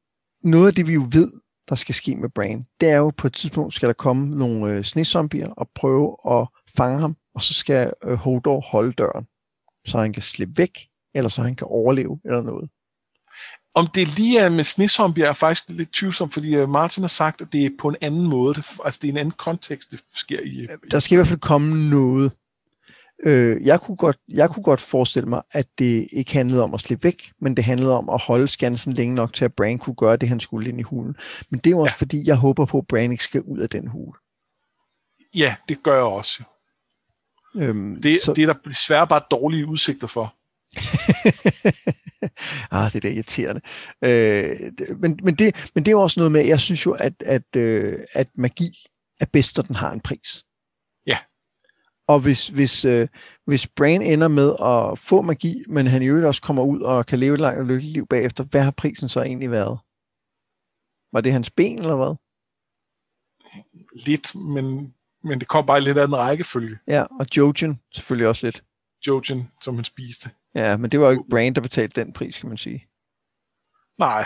noget 0.44 0.68
af 0.68 0.76
det, 0.76 0.88
vi 0.88 0.94
jo 0.94 1.08
ved, 1.12 1.32
der 1.70 1.76
skal 1.76 1.96
ske 1.96 2.16
med 2.16 2.30
Brain, 2.30 2.66
det 2.82 2.90
er 2.90 2.98
jo 2.98 3.12
på 3.18 3.28
et 3.28 3.34
tidspunkt, 3.34 3.74
skal 3.74 3.88
der 3.88 3.94
komme 3.94 4.38
nogle 4.38 4.72
øh, 4.72 4.84
snesombier 4.84 5.48
og 5.48 5.70
prøve 5.76 6.18
at 6.32 6.48
fange 6.78 7.00
ham, 7.00 7.16
og 7.36 7.44
så 7.44 7.54
skal 7.54 7.94
øh, 8.04 8.14
Hodor 8.14 8.60
holde 8.60 8.94
døren, 8.94 9.28
så 9.88 10.00
han 10.00 10.14
kan 10.14 10.22
slippe 10.22 10.58
væk, 10.58 10.80
eller 11.16 11.30
så 11.30 11.42
han 11.42 11.56
kan 11.56 11.68
overleve, 11.68 12.20
eller 12.26 12.42
noget. 12.42 12.70
Om 13.76 13.88
det 13.88 14.18
lige 14.18 14.40
er 14.40 14.50
med 14.50 14.64
snesombier 14.64 15.28
er 15.28 15.34
faktisk 15.34 15.70
lidt 15.70 15.94
tvivlsomt, 15.94 16.34
fordi 16.34 16.56
øh, 16.56 16.70
Martin 16.70 17.04
har 17.04 17.08
sagt, 17.08 17.42
at 17.42 17.48
det 17.54 17.66
er 17.66 17.70
på 17.80 17.88
en 17.88 17.96
anden 18.02 18.28
måde. 18.28 18.56
Altså 18.86 19.00
det 19.02 19.08
er 19.08 19.12
en 19.12 19.18
anden 19.18 19.34
kontekst, 19.38 19.92
det 19.92 20.04
sker 20.16 20.40
i. 20.44 20.68
Der 20.92 21.00
skal 21.00 21.16
i 21.16 21.18
hvert 21.18 21.28
fald 21.28 21.40
komme 21.40 21.90
noget. 21.90 22.32
Øh, 23.26 23.66
jeg, 23.66 23.82
kunne 23.82 23.98
godt, 23.98 24.18
jeg 24.28 24.50
kunne 24.50 24.64
godt 24.64 24.82
forestille 24.82 25.30
mig, 25.30 25.42
at 25.52 25.68
det 25.80 26.08
ikke 26.12 26.34
handlede 26.34 26.64
om 26.64 26.74
at 26.74 26.82
slippe 26.82 27.04
væk, 27.04 27.32
men 27.40 27.56
det 27.56 27.64
handlede 27.64 27.98
om 27.98 28.10
at 28.10 28.22
holde 28.22 28.48
skansen 28.48 28.94
længe 28.94 29.16
nok 29.16 29.34
til, 29.34 29.46
at 29.46 29.54
Bran 29.54 29.78
kunne 29.78 29.96
gøre 29.96 30.18
det, 30.18 30.30
han 30.30 30.40
skulle 30.40 30.70
ind 30.70 30.80
i 30.80 30.84
hulen. 30.84 31.16
Men 31.50 31.60
det 31.60 31.72
er 31.72 31.76
også 31.76 31.94
ja. 31.94 32.00
fordi, 32.00 32.28
jeg 32.28 32.36
håber 32.36 32.66
på, 32.66 32.78
at 32.78 32.88
Bran 32.88 33.12
ikke 33.12 33.24
skal 33.24 33.42
ud 33.42 33.60
af 33.60 33.70
den 33.70 33.88
hule. 33.88 34.14
Ja, 35.36 35.56
det 35.70 35.84
gør 35.84 35.94
jeg 35.94 36.04
også. 36.04 36.44
Øhm, 37.56 38.02
det, 38.02 38.22
så... 38.22 38.34
det 38.34 38.42
er 38.42 38.54
der 38.54 38.60
desværre 38.66 39.08
bare 39.08 39.22
dårlige 39.32 39.66
udsigter 39.66 40.08
for. 40.08 40.36
ah, 42.72 42.92
det 42.92 42.96
er 42.96 43.00
da 43.00 43.10
irriterende. 43.10 43.62
Øh, 44.02 44.72
men, 45.00 45.20
men, 45.24 45.36
det, 45.36 45.72
men 45.76 45.86
det 45.86 45.92
er 45.92 45.92
jo 45.92 46.02
også 46.02 46.20
noget 46.20 46.32
med, 46.32 46.46
jeg 46.46 46.60
synes 46.60 46.86
jo, 46.86 46.92
at, 46.92 47.14
at, 47.26 47.56
øh, 47.56 48.00
at 48.14 48.28
magi 48.36 48.74
er 49.20 49.26
bedst, 49.26 49.58
når 49.58 49.64
den 49.64 49.76
har 49.76 49.92
en 49.92 50.00
pris. 50.00 50.46
Og 52.08 52.20
hvis, 52.20 52.48
hvis, 52.48 52.86
øh, 52.86 53.08
hvis 53.46 53.68
Brain 53.68 54.02
ender 54.02 54.28
med 54.28 54.56
at 54.62 55.00
få 55.00 55.22
magi, 55.22 55.64
men 55.68 55.88
han 55.88 56.02
i 56.02 56.06
øvrigt 56.06 56.26
også 56.26 56.42
kommer 56.42 56.64
ud 56.64 56.82
og 56.82 57.06
kan 57.06 57.20
leve 57.20 57.34
et 57.34 57.40
langt 57.40 57.60
og 57.60 57.66
lykkeligt 57.66 57.94
liv 57.94 58.08
bagefter, 58.08 58.44
hvad 58.44 58.62
har 58.62 58.72
prisen 58.72 59.10
så 59.10 59.22
egentlig 59.22 59.52
været? 59.52 59.80
Var 61.14 61.22
det 61.22 61.32
hans 61.32 61.52
ben, 61.52 61.80
eller 61.80 61.96
hvad? 61.96 62.16
Lidt, 64.06 64.36
men, 64.36 64.96
men 65.24 65.40
det 65.40 65.48
kom 65.48 65.66
bare 65.66 65.82
lidt 65.82 65.98
af 65.98 66.06
en 66.06 66.16
rækkefølge. 66.16 66.78
Ja, 66.88 67.06
og 67.20 67.28
Jojen 67.38 67.80
selvfølgelig 67.94 68.28
også 68.28 68.48
lidt. 68.48 68.64
Jojen, 69.08 69.52
som 69.62 69.76
han 69.76 69.86
spiste. 69.86 70.30
Ja, 70.56 70.78
men 70.78 70.92
det 70.92 71.00
var 71.00 71.06
jo 71.06 71.12
ikke 71.12 71.30
Brand, 71.30 71.56
der 71.56 71.62
betalte 71.62 72.02
den 72.02 72.14
pris, 72.14 72.38
kan 72.38 72.50
man 72.50 72.58
sige. 72.58 72.88
Nej. 74.00 74.26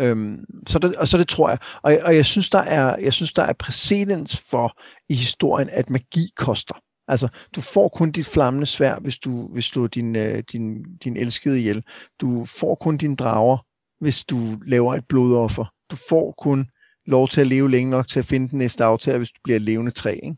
Øhm, 0.00 0.44
så, 0.66 0.78
det, 0.78 0.96
og 0.96 1.08
så 1.08 1.18
det 1.18 1.28
tror 1.28 1.48
jeg. 1.48 1.58
Og, 1.82 1.98
og 2.02 2.16
jeg 2.16 2.24
synes, 2.24 2.50
der 2.50 2.58
er, 2.58 2.96
jeg 2.96 3.12
synes, 3.12 3.32
der 3.32 3.42
er 3.42 3.52
præcedens 3.52 4.44
for 4.50 4.78
i 5.08 5.14
historien, 5.14 5.68
at 5.70 5.90
magi 5.90 6.30
koster. 6.36 6.74
Altså, 7.08 7.28
du 7.54 7.60
får 7.60 7.88
kun 7.88 8.12
dit 8.12 8.26
flammende 8.26 8.66
svær, 8.66 8.98
hvis 8.98 9.18
du 9.18 9.48
hvis 9.52 9.64
slår 9.64 9.86
din, 9.86 10.16
øh, 10.16 10.42
din, 10.52 10.84
din 11.04 11.16
elskede 11.16 11.58
ihjel. 11.58 11.82
Du 12.20 12.46
får 12.58 12.74
kun 12.74 12.96
dine 12.96 13.16
drager, 13.16 13.58
hvis 14.00 14.24
du 14.24 14.38
laver 14.66 14.94
et 14.94 15.04
blodoffer. 15.08 15.64
Du 15.90 15.96
får 16.08 16.34
kun 16.38 16.66
lov 17.06 17.28
til 17.28 17.40
at 17.40 17.46
leve 17.46 17.70
længe 17.70 17.90
nok 17.90 18.08
til 18.08 18.18
at 18.18 18.24
finde 18.24 18.48
den 18.48 18.58
næste 18.58 18.84
aftale, 18.84 19.18
hvis 19.18 19.30
du 19.30 19.40
bliver 19.44 19.56
et 19.56 19.62
levende 19.62 19.90
træ. 19.90 20.20
Ikke? 20.22 20.36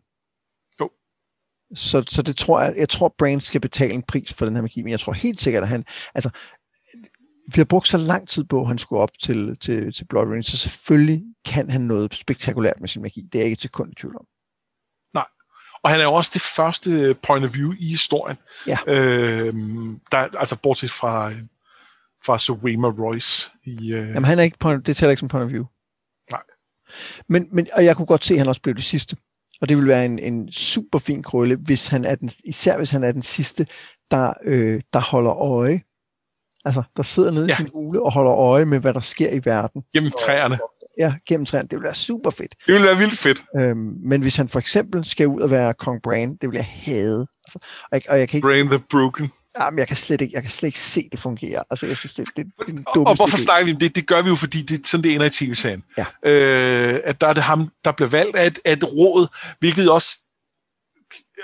Så, 1.75 2.05
så 2.09 2.23
det 2.23 2.37
tror 2.37 2.61
jeg, 2.61 2.75
jeg 2.77 2.89
tror, 2.89 3.15
Brand 3.19 3.41
skal 3.41 3.61
betale 3.61 3.95
en 3.95 4.03
pris 4.03 4.33
for 4.33 4.47
den 4.47 4.55
her 4.55 4.63
magi, 4.63 4.83
men 4.83 4.91
jeg 4.91 5.01
tror 5.01 5.13
helt 5.13 5.41
sikkert, 5.41 5.63
at 5.63 5.69
han, 5.69 5.85
altså, 6.15 6.31
vi 7.47 7.61
har 7.61 7.65
brugt 7.65 7.89
så 7.89 7.99
lang 7.99 8.29
tid 8.29 8.45
på, 8.45 8.61
at 8.61 8.69
han 8.69 8.79
skulle 8.79 9.03
op 9.03 9.19
til, 9.21 9.57
til, 9.61 9.93
til 9.93 10.05
Blood 10.05 10.27
Rain, 10.27 10.43
så 10.43 10.57
selvfølgelig 10.57 11.23
kan 11.45 11.71
han 11.71 11.81
noget 11.81 12.15
spektakulært 12.15 12.81
med 12.81 12.89
sin 12.89 13.03
magi. 13.03 13.21
Det 13.21 13.39
er 13.39 13.43
jeg 13.43 13.51
ikke 13.51 13.61
til 13.61 13.71
kun 13.71 13.95
tvivl 13.95 14.17
om. 14.17 14.27
Nej. 15.15 15.25
Og 15.83 15.91
han 15.91 16.01
er 16.01 16.05
jo 16.05 16.13
også 16.13 16.31
det 16.35 16.43
første 16.43 17.17
point 17.23 17.45
of 17.45 17.55
view 17.55 17.73
i 17.79 17.89
historien. 17.89 18.37
Ja. 18.67 18.79
Øh, 18.87 19.55
der, 20.13 20.19
altså 20.39 20.61
bortset 20.63 20.91
fra, 20.91 21.33
fra 22.27 22.39
Suema 22.39 22.89
Royce. 22.89 23.51
I, 23.65 23.93
øh... 23.93 24.09
Jamen 24.09 24.25
han 24.25 24.39
er 24.39 24.43
ikke 24.43 24.59
point, 24.59 24.87
det 24.87 24.97
tæller 24.97 25.11
ikke 25.11 25.21
som 25.21 25.29
point 25.29 25.45
of 25.45 25.53
view. 25.53 25.65
Nej. 26.31 26.43
Men, 27.29 27.49
men, 27.53 27.67
og 27.73 27.85
jeg 27.85 27.97
kunne 27.97 28.07
godt 28.07 28.25
se, 28.25 28.35
at 28.35 28.41
han 28.41 28.49
også 28.49 28.63
blev 28.63 28.75
det 28.75 28.85
sidste. 28.85 29.17
Og 29.61 29.69
det 29.69 29.77
vil 29.77 29.89
være 29.89 30.05
en, 30.05 30.19
en 30.19 30.53
super 30.53 30.99
fin 30.99 31.23
krølle, 31.23 31.57
hvis 31.57 31.89
han 31.89 32.05
er 32.05 32.15
den, 32.15 32.31
især 32.45 32.77
hvis 32.77 32.91
han 32.91 33.05
er 33.05 33.13
den 33.13 33.23
sidste, 33.23 33.67
der, 34.11 34.33
øh, 34.45 34.83
der 34.93 35.01
holder 35.01 35.33
øje. 35.33 35.83
Altså, 36.67 36.83
der 36.97 37.03
sidder 37.03 37.31
nede 37.31 37.47
ja. 37.47 37.53
i 37.53 37.57
sin 37.57 37.71
hule 37.75 38.03
og 38.03 38.13
holder 38.13 38.33
øje 38.33 38.65
med, 38.65 38.79
hvad 38.79 38.95
der 38.95 39.01
sker 39.01 39.31
i 39.31 39.41
verden. 39.45 39.83
Gennem 39.95 40.13
træerne. 40.21 40.59
Ja, 40.99 41.15
gennem 41.29 41.47
træerne. 41.47 41.69
Det 41.69 41.79
vil 41.79 41.85
være 41.85 41.95
super 41.95 42.31
fedt. 42.31 42.55
Det 42.67 42.75
vil 42.75 42.83
være 42.83 42.97
vildt 42.97 43.19
fedt. 43.19 43.45
Øhm, 43.57 43.97
men 44.03 44.23
hvis 44.23 44.37
han 44.37 44.49
for 44.49 44.59
eksempel 44.59 45.05
skal 45.05 45.27
ud 45.27 45.41
og 45.41 45.51
være 45.51 45.75
Kong 45.75 46.03
Bran, 46.03 46.37
det 46.37 46.51
vil 46.51 46.57
jeg 46.57 46.69
hade. 46.71 47.27
Altså, 47.45 47.59
og, 47.83 47.89
jeg, 47.93 48.03
og 48.09 48.19
jeg 48.19 48.29
kan 48.29 48.39
ikke... 48.39 48.47
Brain 48.47 48.67
the 48.67 48.79
Broken. 48.91 49.31
Jamen, 49.61 49.79
jeg 49.79 49.89
kan 49.89 49.97
slet 49.97 50.21
ikke, 50.21 50.35
jeg 50.35 50.43
kan 50.43 50.51
slet 50.51 50.67
ikke 50.67 50.81
se, 50.81 51.09
det 51.13 51.21
fungere. 51.21 51.65
Altså, 51.71 51.87
jeg 51.87 51.97
synes, 51.97 52.15
det, 52.15 52.29
det, 52.37 52.47
det 52.59 52.69
er 52.69 52.73
den 52.73 52.85
Og 52.87 53.15
hvorfor 53.15 53.37
snakker 53.37 53.65
vi 53.65 53.73
om 53.73 53.79
det? 53.79 53.97
Det 53.97 54.07
gør 54.07 54.23
vi 54.23 54.29
jo, 54.29 54.35
fordi 54.35 54.63
det, 54.63 54.87
sådan 54.87 55.05
det 55.05 55.15
ender 55.15 55.27
i 55.27 55.31
tv-serien. 55.31 55.83
Ja. 55.99 56.31
Øh, 56.31 57.01
at 57.05 57.21
der 57.21 57.27
er 57.27 57.33
det 57.33 57.43
ham, 57.43 57.71
der 57.85 57.93
bliver 57.93 58.09
valgt 58.09 58.37
af 58.37 58.47
et, 58.47 58.59
af 58.65 58.73
et 58.73 58.85
råd, 58.85 59.27
hvilket 59.59 59.91
også 59.91 60.19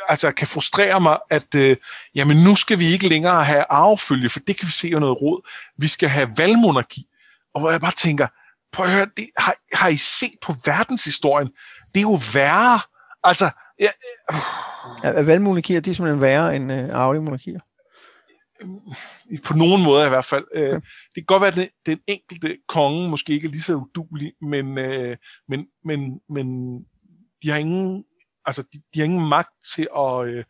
altså, 0.08 0.32
kan 0.32 0.46
frustrere 0.46 1.00
mig, 1.00 1.18
at 1.30 1.54
øh, 1.54 1.76
jamen, 2.14 2.36
nu 2.36 2.54
skal 2.54 2.78
vi 2.78 2.86
ikke 2.86 3.08
længere 3.08 3.44
have 3.44 3.64
arvefølge, 3.70 4.28
for 4.28 4.40
det 4.40 4.56
kan 4.56 4.66
vi 4.66 4.72
se 4.72 4.88
jo 4.88 4.98
noget 4.98 5.22
råd. 5.22 5.50
Vi 5.78 5.88
skal 5.88 6.08
have 6.08 6.32
valgmonarki. 6.36 7.06
Og 7.54 7.60
hvor 7.60 7.70
jeg 7.70 7.80
bare 7.80 7.92
tænker, 7.96 8.26
prøv 8.72 8.86
at 8.86 8.92
høre, 8.92 9.06
det, 9.16 9.30
har, 9.38 9.54
har 9.72 9.88
I 9.88 9.96
set 9.96 10.34
på 10.42 10.54
verdenshistorien? 10.64 11.48
Det 11.94 11.96
er 11.96 12.02
jo 12.02 12.20
værre. 12.34 12.80
Altså, 13.24 13.50
ja, 13.80 13.88
øh. 14.32 14.38
Er 15.02 15.22
valgmonarkier, 15.22 15.80
de 15.80 15.90
er 15.90 15.94
simpelthen 15.94 16.20
værre 16.20 16.56
end 16.56 16.72
øh, 16.72 16.88
arvelige 16.90 17.22
monarkier? 17.22 17.60
på 19.46 19.54
nogen 19.56 19.84
måde 19.84 20.06
i 20.06 20.08
hvert 20.08 20.24
fald. 20.24 20.44
Øh, 20.54 20.74
det 20.74 21.14
kan 21.14 21.24
godt 21.26 21.40
være, 21.40 21.50
at 21.50 21.56
den, 21.56 21.68
den 21.86 21.98
enkelte 22.06 22.56
konge 22.68 23.08
måske 23.08 23.32
ikke 23.32 23.46
er 23.46 23.50
lige 23.50 23.62
så 23.62 23.74
udulig, 23.74 24.32
men, 24.40 24.78
øh, 24.78 25.16
men, 25.48 25.66
men, 25.84 26.20
men 26.28 26.78
de 27.42 27.50
har 27.50 27.56
ingen, 27.56 28.04
altså 28.46 28.62
de, 28.72 28.82
de 28.94 28.98
har 28.98 29.04
ingen 29.04 29.28
magt 29.28 29.50
til 29.74 29.88
at, 29.96 30.26
øh, 30.26 30.44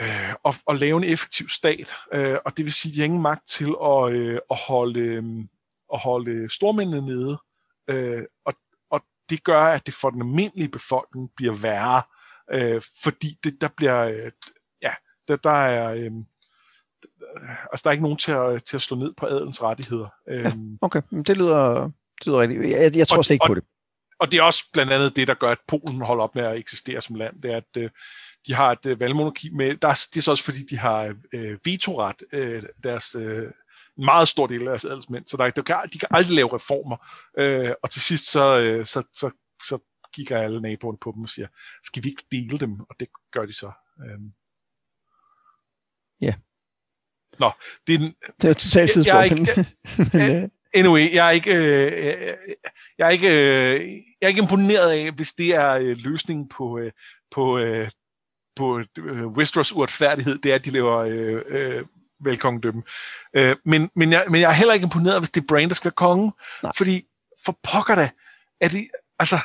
øh, 0.00 0.32
at, 0.44 0.62
at 0.68 0.80
lave 0.80 0.96
en 0.96 1.04
effektiv 1.04 1.48
stat, 1.48 1.94
øh, 2.12 2.38
og 2.44 2.56
det 2.56 2.64
vil 2.64 2.72
sige, 2.72 2.94
de 2.94 2.98
har 2.98 3.04
ingen 3.04 3.22
magt 3.22 3.48
til 3.48 3.74
at, 3.84 4.12
øh, 4.12 4.40
at 4.50 4.58
holde, 4.68 5.00
øh, 5.00 5.24
at 5.92 5.98
holde 6.00 6.48
stormændene 6.48 7.06
nede, 7.06 7.38
øh, 7.90 8.24
og, 8.44 8.54
og 8.90 9.00
det 9.30 9.44
gør, 9.44 9.62
at 9.62 9.86
det 9.86 9.94
for 9.94 10.10
den 10.10 10.22
almindelige 10.22 10.68
befolkning 10.68 11.30
bliver 11.36 11.54
værre, 11.54 12.02
øh, 12.52 12.80
fordi 13.02 13.38
det, 13.44 13.60
der 13.60 13.68
bliver, 13.76 14.04
øh, 14.04 14.32
ja, 14.82 14.94
der, 15.28 15.36
der 15.36 15.50
er, 15.50 15.92
øh, 15.92 16.10
altså 17.72 17.82
der 17.84 17.90
er 17.90 17.92
ikke 17.92 18.02
nogen 18.02 18.18
til 18.18 18.32
at, 18.32 18.64
til 18.64 18.76
at 18.76 18.82
slå 18.82 18.96
ned 18.96 19.14
på 19.16 19.26
adelens 19.26 19.62
rettigheder. 19.62 20.08
Ja, 20.28 20.32
øhm, 20.32 20.78
okay, 20.82 21.02
det 21.26 21.36
lyder, 21.36 21.90
det 22.18 22.26
lyder 22.26 22.40
rigtigt. 22.40 22.70
Jeg, 22.70 22.96
jeg 22.96 23.08
tror 23.08 23.22
slet 23.22 23.34
ikke 23.34 23.44
og, 23.44 23.48
på 23.48 23.54
det. 23.54 23.64
Og 24.18 24.32
det 24.32 24.38
er 24.38 24.42
også 24.42 24.64
blandt 24.72 24.92
andet 24.92 25.16
det, 25.16 25.28
der 25.28 25.34
gør, 25.34 25.50
at 25.50 25.58
Polen 25.68 26.00
holder 26.00 26.24
op 26.24 26.34
med 26.34 26.44
at 26.44 26.56
eksistere 26.56 27.00
som 27.00 27.16
land, 27.16 27.42
det 27.42 27.52
er, 27.52 27.56
at 27.56 27.76
øh, 27.76 27.90
de 28.46 28.54
har 28.54 28.72
et 28.72 28.86
øh, 28.86 29.00
valgmonarki 29.00 29.50
med, 29.50 29.76
der 29.76 29.88
er, 29.88 30.06
det 30.14 30.16
er 30.16 30.22
så 30.22 30.30
også 30.30 30.44
fordi, 30.44 30.64
de 30.70 30.76
har 30.76 31.14
øh, 31.32 31.58
vetoret, 31.64 32.22
øh, 32.32 32.62
deres, 32.82 33.14
øh, 33.14 33.50
en 33.98 34.04
meget 34.04 34.28
stor 34.28 34.46
del 34.46 34.60
af 34.60 34.66
deres 34.66 34.84
adelsmænd, 34.84 35.26
så 35.26 35.36
der, 35.36 35.50
der 35.50 35.62
kan, 35.62 35.76
de 35.92 35.98
kan 35.98 36.08
aldrig 36.10 36.36
lave 36.36 36.54
reformer, 36.54 36.96
øh, 37.38 37.72
og 37.82 37.90
til 37.90 38.02
sidst 38.02 38.30
så, 38.30 38.58
øh, 38.58 38.84
så, 38.84 39.02
så, 39.12 39.30
så 39.68 39.78
kigger 40.14 40.42
alle 40.42 40.60
naboerne 40.60 40.98
på 41.00 41.12
dem 41.14 41.22
og 41.22 41.28
siger, 41.28 41.48
skal 41.84 42.04
vi 42.04 42.08
ikke 42.08 42.24
dele 42.30 42.58
dem? 42.58 42.80
Og 42.80 42.96
det 43.00 43.08
gør 43.32 43.46
de 43.46 43.52
så. 43.52 43.70
Øh. 44.00 44.20
Ja. 46.20 46.34
Nå, 47.38 47.50
det 47.86 47.94
er, 47.94 47.98
en, 47.98 48.14
det 48.42 48.50
er 48.50 48.54
totalt 48.54 48.96
jeg, 48.96 49.06
jeg, 49.06 49.30
jeg, 50.12 50.20
jeg, 50.20 50.50
anyway, 50.76 51.14
jeg 51.14 51.26
er 51.26 51.30
ikke, 51.30 51.54
øh, 51.54 52.34
jeg 52.98 53.06
er 53.06 53.10
ikke, 53.10 53.28
øh, 53.28 53.92
jeg 54.20 54.26
er 54.26 54.28
ikke 54.28 54.42
imponeret 54.42 54.90
af, 54.90 55.12
hvis 55.12 55.32
det 55.32 55.54
er 55.54 55.72
øh, 55.72 55.96
løsningen 55.98 56.48
på, 56.48 56.78
øh, 56.78 56.92
på, 57.30 57.58
øh, 57.58 57.90
på 58.56 58.82
øh, 58.98 59.26
Westeros 59.26 59.72
uretfærdighed, 59.72 60.38
det 60.38 60.50
er, 60.50 60.54
at 60.54 60.64
de 60.64 60.70
laver 60.70 60.96
øh, 60.98 61.42
øh, 61.46 61.84
velkongedømme. 62.20 62.82
Øh, 63.34 63.56
men, 63.64 63.90
men, 63.94 64.12
jeg, 64.12 64.24
men 64.28 64.40
jeg 64.40 64.50
er 64.50 64.54
heller 64.54 64.74
ikke 64.74 64.84
imponeret, 64.84 65.20
hvis 65.20 65.30
det 65.30 65.40
er 65.40 65.46
Bran, 65.48 65.68
der 65.68 65.74
skal 65.74 65.88
være 65.88 65.94
konge. 65.96 66.32
Nej. 66.62 66.72
Fordi, 66.76 67.02
for 67.44 67.58
pokker 67.62 67.94
da, 67.94 68.10
er 68.60 68.68
det, 68.68 68.88
altså, 69.18 69.36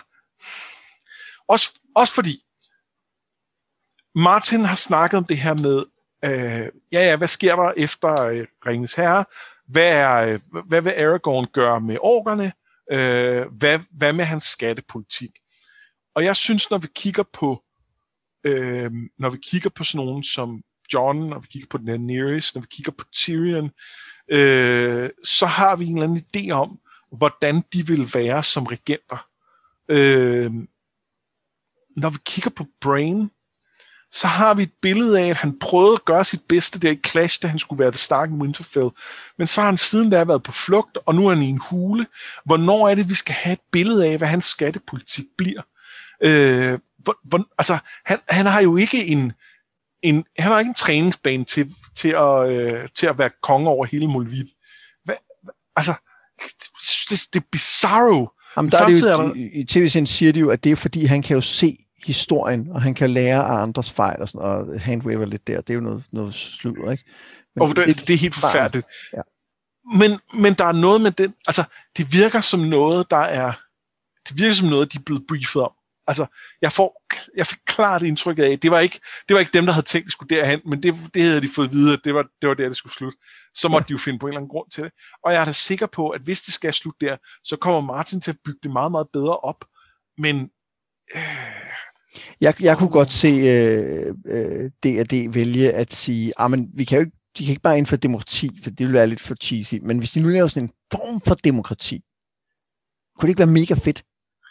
også, 1.48 1.80
også 1.96 2.14
fordi, 2.14 2.44
Martin 4.16 4.66
har 4.66 4.76
snakket 4.76 5.18
om 5.18 5.26
det 5.26 5.38
her 5.38 5.54
med, 5.54 5.86
øh, 6.26 6.72
ja 6.92 7.10
ja, 7.10 7.16
hvad 7.16 7.28
sker 7.28 7.56
der 7.56 7.74
efter 7.78 8.22
øh, 8.22 8.48
Ringens 8.66 8.94
Herre? 8.94 9.26
Hvad, 9.72 9.92
er, 9.92 10.18
øh, 10.18 10.40
hvad 10.68 10.82
vil 10.82 10.92
Aragorn 10.92 11.48
gøre 11.54 11.82
med 11.82 11.98
orkerne? 12.02 12.52
Øh, 12.92 13.46
hvad, 13.52 13.80
hvad 13.92 14.14
med 14.14 14.26
hans 14.26 14.44
skattepolitik? 14.44 15.32
Og 16.16 16.24
jeg 16.24 16.36
synes, 16.36 16.72
når 16.72 16.78
vi 16.78 16.88
kigger 16.96 17.24
på 17.34 17.64
øh, 18.44 18.92
når 19.18 19.30
vi 19.30 19.38
kigger 19.38 19.70
på 19.70 19.84
sådan 19.84 20.06
nogen 20.06 20.24
som 20.24 20.64
John, 20.94 21.30
når 21.30 21.40
vi 21.40 21.48
kigger 21.52 21.68
på 21.70 21.78
Daenerys, 21.78 22.56
når 22.56 22.62
vi 22.62 22.68
kigger 22.72 22.92
på 22.92 23.06
Tyrion, 23.14 23.72
øh, 24.32 25.10
så 25.24 25.46
har 25.46 25.76
vi 25.76 25.86
en 25.86 25.98
eller 25.98 26.10
anden 26.10 26.26
idé 26.36 26.52
om, 26.52 26.80
hvordan 27.12 27.64
de 27.74 27.88
vil 27.88 28.10
være 28.14 28.44
som 28.44 28.64
regenter. 28.64 29.28
Øh, 29.90 30.52
når 31.98 32.10
vi 32.10 32.18
kigger 32.26 32.52
på 32.52 32.66
Brain, 32.82 33.32
så 34.12 34.28
har 34.28 34.54
vi 34.54 34.64
et 34.64 34.72
billede 34.82 35.20
af, 35.20 35.30
at 35.30 35.38
han 35.38 35.60
prøvede 35.60 35.94
at 35.94 36.06
gøre 36.06 36.26
sit 36.26 36.42
bedste 36.50 36.80
der 36.80 36.92
i 36.92 37.00
Clash, 37.08 37.42
da 37.42 37.48
han 37.48 37.60
skulle 37.60 37.80
være 37.80 37.92
det 37.92 38.00
starke 38.00 38.34
Winterfell. 38.34 38.90
Men 39.38 39.48
så 39.48 39.62
har 39.62 39.66
han 39.66 39.78
siden 39.78 40.10
da 40.10 40.24
været 40.24 40.44
på 40.44 40.52
flugt, 40.52 40.98
og 41.06 41.16
nu 41.16 41.28
er 41.28 41.34
han 41.34 41.44
i 41.44 41.50
en 41.50 41.62
hule. 41.70 42.08
Hvornår 42.46 42.90
er 42.90 42.96
det, 42.96 43.10
vi 43.10 43.14
skal 43.14 43.36
have 43.36 43.54
et 43.54 43.60
billede 43.72 44.08
af, 44.08 44.18
hvad 44.18 44.28
hans 44.28 44.46
skattepolitik 44.46 45.26
bliver? 45.38 45.62
Øh, 46.24 46.80
hvor, 46.98 47.18
hvor, 47.24 47.46
altså, 47.58 47.78
han, 48.06 48.20
han 48.30 48.46
har 48.46 48.62
jo 48.62 48.78
ikke 48.78 49.06
en, 49.06 49.34
en, 50.02 50.26
han 50.40 50.52
har 50.52 50.60
ikke 50.60 50.70
en 50.70 50.76
træningsbane 50.76 51.46
til, 51.46 51.76
til, 51.96 52.10
at, 52.10 52.50
øh, 52.50 52.88
til 52.96 53.08
at 53.08 53.18
være 53.18 53.30
konge 53.44 53.70
over 53.70 53.86
hele 53.86 54.08
Mulvit. 54.08 54.48
Hvad, 55.06 55.16
altså, 55.76 55.94
det, 57.10 57.20
det 57.34 57.40
er 57.40 57.48
bizarro. 57.52 58.30
Jamen, 58.58 58.72
der 58.72 58.84
er 58.84 58.88
det 58.88 59.02
jo, 59.02 59.08
er 59.08 59.18
der... 59.18 59.34
I 59.36 59.64
tv-serien 59.64 60.08
siger 60.08 60.32
de 60.32 60.40
jo, 60.40 60.50
at 60.50 60.64
det 60.64 60.72
er 60.72 60.76
fordi, 60.76 61.06
han 61.06 61.22
kan 61.22 61.36
jo 61.36 61.42
se 61.42 61.86
historien, 62.06 62.72
og 62.72 62.82
han 62.82 62.94
kan 62.94 63.10
lære 63.10 63.44
af 63.44 63.62
andres 63.62 63.92
fejl 63.92 64.22
og, 64.22 64.30
sådan, 64.30 64.48
og 64.48 64.82
handwaver 64.82 65.26
lidt 65.26 65.48
der. 65.48 65.62
Det 65.62 65.70
er 65.70 65.76
jo 65.76 65.82
noget, 65.82 66.04
noget 66.12 66.34
sludder, 66.34 66.92
ikke? 66.92 67.04
Men 67.56 67.62
og 67.62 67.76
det, 67.76 67.88
det, 67.88 68.08
det 68.08 68.14
er 68.14 68.18
helt 68.18 68.36
forfærdeligt. 68.36 68.88
Ja. 69.14 69.22
Men, 69.98 70.42
men 70.42 70.54
der 70.54 70.66
er 70.66 70.72
noget 70.72 71.02
med 71.02 71.12
den, 71.12 71.34
altså, 71.48 71.64
det 71.98 72.14
virker 72.14 72.42
som 72.42 72.60
noget, 72.60 73.12
der 73.12 73.18
er, 73.18 73.52
det 74.30 74.38
virker 74.38 74.54
som 74.54 74.68
noget, 74.68 74.94
de 74.94 74.98
er 74.98 75.04
blevet 75.06 75.24
briefet 75.28 75.62
om. 75.62 75.72
Altså, 76.08 76.26
jeg, 76.62 76.72
får, 76.72 77.04
jeg 77.38 77.48
fik 77.48 77.60
klart 77.66 78.04
indtryk 78.04 78.40
af, 78.40 78.60
det 78.60 78.72
var 78.72 78.80
ikke, 78.80 79.00
det 79.28 79.34
var 79.34 79.40
ikke 79.40 79.54
dem, 79.54 79.66
der 79.66 79.74
havde 79.74 79.86
tænkt, 79.86 80.06
at 80.06 80.12
skulle 80.12 80.36
derhen, 80.36 80.62
men 80.66 80.84
det, 80.84 80.96
det 81.14 81.24
havde 81.24 81.42
de 81.42 81.50
fået 81.56 81.72
videre, 81.72 82.00
det 82.04 82.14
var, 82.14 82.26
det 82.42 82.50
var 82.50 82.56
der, 82.56 82.68
det 82.68 82.78
skulle 82.78 82.94
slutte. 82.94 83.18
Så 83.54 83.68
måtte 83.68 83.86
ja. 83.86 83.88
de 83.88 83.92
jo 83.92 83.98
finde 83.98 84.20
på 84.20 84.26
en 84.26 84.30
eller 84.30 84.40
anden 84.40 84.50
grund 84.50 84.70
til 84.72 84.84
det. 84.84 84.92
Og 85.24 85.34
jeg 85.34 85.42
er 85.42 85.46
da 85.46 85.52
sikker 85.52 85.86
på, 85.86 86.10
at 86.10 86.22
hvis 86.22 86.42
det 86.42 86.54
skal 86.54 86.74
slutte 86.74 87.06
der, 87.06 87.18
så 87.44 87.56
kommer 87.56 87.82
Martin 87.82 88.22
til 88.22 88.32
at 88.32 88.38
bygge 88.46 88.60
det 88.64 88.72
meget, 88.72 88.92
meget 88.92 89.08
bedre 89.14 89.38
op. 89.38 89.66
Men... 90.18 90.50
Øh, 91.16 91.71
jeg, 92.42 92.62
jeg 92.62 92.78
kunne 92.78 92.90
godt 92.90 93.12
se 93.12 93.28
øh, 93.28 94.16
øh, 94.26 94.72
D&D 94.84 95.34
vælge 95.34 95.72
at 95.72 95.94
sige, 95.94 96.34
ah, 96.38 96.52
men 96.52 96.70
vi 96.74 96.84
kan 96.84 96.98
jo 96.98 97.06
ikke, 97.06 97.18
de 97.38 97.46
kan 97.46 97.52
ikke 97.52 97.62
bare 97.62 97.78
indføre 97.78 97.98
demokrati, 97.98 98.50
for 98.64 98.70
det 98.70 98.80
ville 98.80 98.94
være 98.94 99.08
lidt 99.08 99.22
for 99.22 99.36
cheesy. 99.36 99.76
Men 99.82 99.98
hvis 99.98 100.12
de 100.12 100.20
nu 100.20 100.28
laver 100.28 100.48
sådan 100.48 100.64
en 100.64 100.72
form 100.92 101.22
for 101.28 101.36
demokrati, 101.36 102.02
kunne 103.18 103.28
det 103.28 103.32
ikke 103.32 103.40
være 103.40 103.48
mega 103.48 103.74
fedt? 103.74 104.04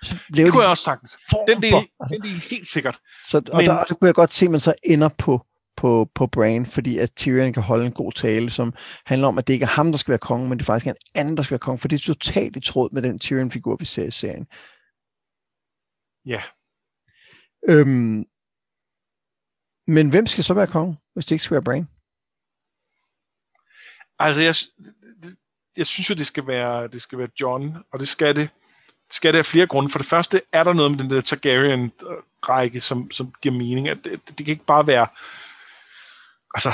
Så 0.02 0.16
det 0.34 0.52
kunne 0.52 0.62
jeg 0.62 0.70
også 0.70 0.84
sagtens. 0.84 1.18
Den 1.48 1.62
del, 1.62 1.74
altså. 1.74 2.14
den 2.14 2.22
del 2.22 2.42
helt 2.50 2.68
sikkert. 2.68 2.98
Så, 3.26 3.38
og 3.38 3.56
Men, 3.56 3.66
der, 3.66 3.84
der 3.84 3.94
kunne 3.94 4.06
jeg 4.06 4.14
godt 4.14 4.34
se, 4.34 4.44
at 4.44 4.50
man 4.50 4.60
så 4.60 4.74
ender 4.84 5.08
på, 5.08 5.46
på, 5.76 6.10
på 6.14 6.26
Bran, 6.26 6.66
fordi 6.66 6.98
at 6.98 7.10
Tyrion 7.16 7.52
kan 7.52 7.62
holde 7.62 7.86
en 7.86 7.92
god 7.92 8.12
tale, 8.12 8.50
som 8.50 8.74
handler 9.06 9.28
om, 9.28 9.38
at 9.38 9.46
det 9.46 9.54
ikke 9.54 9.64
er 9.64 9.68
ham, 9.68 9.92
der 9.92 9.98
skal 9.98 10.12
være 10.12 10.18
konge, 10.18 10.48
men 10.48 10.58
det 10.58 10.64
er 10.64 10.66
faktisk 10.66 10.86
en 10.86 10.94
anden, 11.14 11.36
der 11.36 11.42
skal 11.42 11.50
være 11.50 11.58
konge, 11.58 11.78
for 11.78 11.88
det 11.88 11.96
er 11.96 12.14
totalt 12.14 12.56
i 12.56 12.60
tråd 12.60 12.88
med 12.92 13.02
den 13.02 13.18
Tyrion-figur, 13.18 13.76
vi 13.76 13.84
ser 13.84 14.04
i 14.04 14.10
serien. 14.10 14.46
Ja. 16.26 16.42
Øhm, 17.68 18.24
men 19.86 20.10
hvem 20.10 20.26
skal 20.26 20.44
så 20.44 20.54
være 20.54 20.66
konge, 20.66 20.98
hvis 21.12 21.24
det 21.24 21.32
ikke 21.32 21.44
skal 21.44 21.54
være 21.54 21.62
Bran? 21.62 21.88
Altså, 24.18 24.42
jeg, 24.42 24.54
jeg 25.76 25.86
synes 25.86 26.10
jo, 26.10 26.14
det 26.14 26.26
skal 26.26 26.46
være, 26.46 26.88
det 26.88 27.02
skal 27.02 27.18
være 27.18 27.28
John, 27.40 27.76
og 27.92 28.00
det 28.00 28.08
skal 28.08 28.36
det 28.36 28.48
skal 29.10 29.32
det 29.32 29.38
af 29.38 29.46
flere 29.46 29.66
grunde. 29.66 29.90
For 29.90 29.98
det 29.98 30.08
første 30.08 30.42
er 30.52 30.64
der 30.64 30.72
noget 30.72 30.90
med 30.90 30.98
den 30.98 31.10
der 31.10 31.20
Targaryen-række, 31.20 32.80
som, 32.80 33.10
som 33.10 33.34
giver 33.42 33.54
mening. 33.54 33.88
At 33.88 33.98
det, 34.04 34.20
det 34.28 34.36
kan 34.36 34.52
ikke 34.52 34.64
bare 34.64 34.86
være... 34.86 35.06
Altså... 36.54 36.72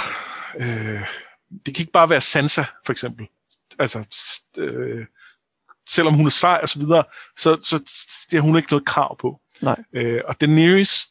Øh, 0.59 1.07
det 1.67 1.75
kan 1.75 1.83
ikke 1.83 1.93
bare 1.93 2.11
være 2.11 2.21
Sansa, 2.21 2.65
for 2.87 2.93
eksempel. 2.93 3.27
Altså... 3.79 4.07
Øh, 4.59 5.07
selvom 5.89 6.15
hun 6.15 6.27
er 6.27 6.31
sej 6.31 6.59
og 6.63 6.69
så 6.69 6.79
videre, 6.79 7.05
så, 7.37 7.59
så 7.63 7.79
det 8.31 8.41
har 8.41 8.47
hun 8.47 8.57
ikke 8.57 8.73
noget 8.73 8.87
krav 8.87 9.19
på. 9.19 9.41
Nej. 9.63 9.77
Øh, 9.93 10.21
og 10.25 10.41
Daenerys, 10.41 11.07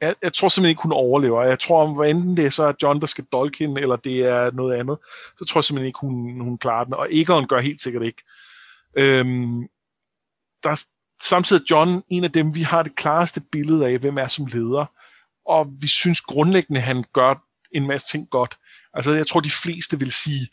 jeg, 0.00 0.14
jeg 0.22 0.32
tror 0.32 0.48
simpelthen 0.48 0.70
ikke, 0.70 0.82
hun 0.82 0.92
overlever. 0.92 1.42
Jeg 1.42 1.58
tror, 1.58 1.82
om 1.82 1.96
hvad 1.96 2.10
enten 2.10 2.36
det 2.36 2.46
er 2.46 2.50
så 2.50 2.64
er 2.64 2.72
John, 2.82 3.00
der 3.00 3.06
skal 3.06 3.24
dolke 3.24 3.58
hende, 3.58 3.80
eller 3.80 3.96
det 3.96 4.18
er 4.20 4.50
noget 4.50 4.74
andet, 4.74 4.98
så 5.38 5.44
tror 5.44 5.58
jeg 5.58 5.64
simpelthen 5.64 5.86
ikke, 5.86 5.98
hun, 6.00 6.40
hun 6.40 6.58
klarer 6.58 6.84
den. 6.84 6.94
Og 6.94 7.08
Aegon 7.08 7.46
gør 7.46 7.60
helt 7.60 7.80
sikkert 7.80 8.02
ikke. 8.02 8.22
Øhm, 8.96 9.62
der 10.62 10.70
er 10.70 10.84
samtidig 11.22 11.70
John 11.70 12.02
en 12.08 12.24
af 12.24 12.32
dem, 12.32 12.54
vi 12.54 12.62
har 12.62 12.82
det 12.82 12.96
klareste 12.96 13.40
billede 13.52 13.86
af, 13.86 13.98
hvem 13.98 14.18
er 14.18 14.28
som 14.28 14.46
leder. 14.46 14.86
Og 15.46 15.66
vi 15.80 15.86
synes 15.86 16.20
grundlæggende, 16.20 16.80
han 16.80 17.04
gør 17.12 17.34
en 17.72 17.86
masse 17.86 18.08
ting 18.08 18.30
godt. 18.30 18.58
Altså, 18.94 19.12
jeg 19.12 19.26
tror, 19.26 19.40
de 19.40 19.50
fleste 19.50 19.98
vil 19.98 20.12
sige, 20.12 20.48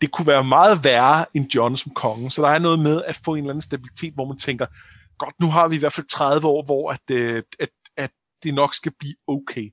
det 0.00 0.10
kunne 0.10 0.26
være 0.26 0.44
meget 0.44 0.84
værre 0.84 1.26
end 1.34 1.54
John 1.54 1.76
som 1.76 1.94
konge. 1.94 2.30
Så 2.30 2.42
der 2.42 2.48
er 2.48 2.58
noget 2.58 2.78
med 2.78 3.02
at 3.06 3.20
få 3.24 3.34
en 3.34 3.38
eller 3.38 3.50
anden 3.50 3.62
stabilitet, 3.62 4.14
hvor 4.14 4.24
man 4.24 4.38
tænker, 4.38 4.66
godt, 5.24 5.40
nu 5.40 5.46
har 5.50 5.68
vi 5.68 5.76
i 5.76 5.78
hvert 5.78 5.92
fald 5.92 6.06
30 6.06 6.48
år, 6.48 6.64
hvor 6.64 6.92
at, 6.92 7.10
øh, 7.10 7.42
at, 7.58 7.70
at 7.96 8.10
det 8.42 8.54
nok 8.54 8.74
skal 8.74 8.92
blive 8.98 9.16
okay. 9.26 9.70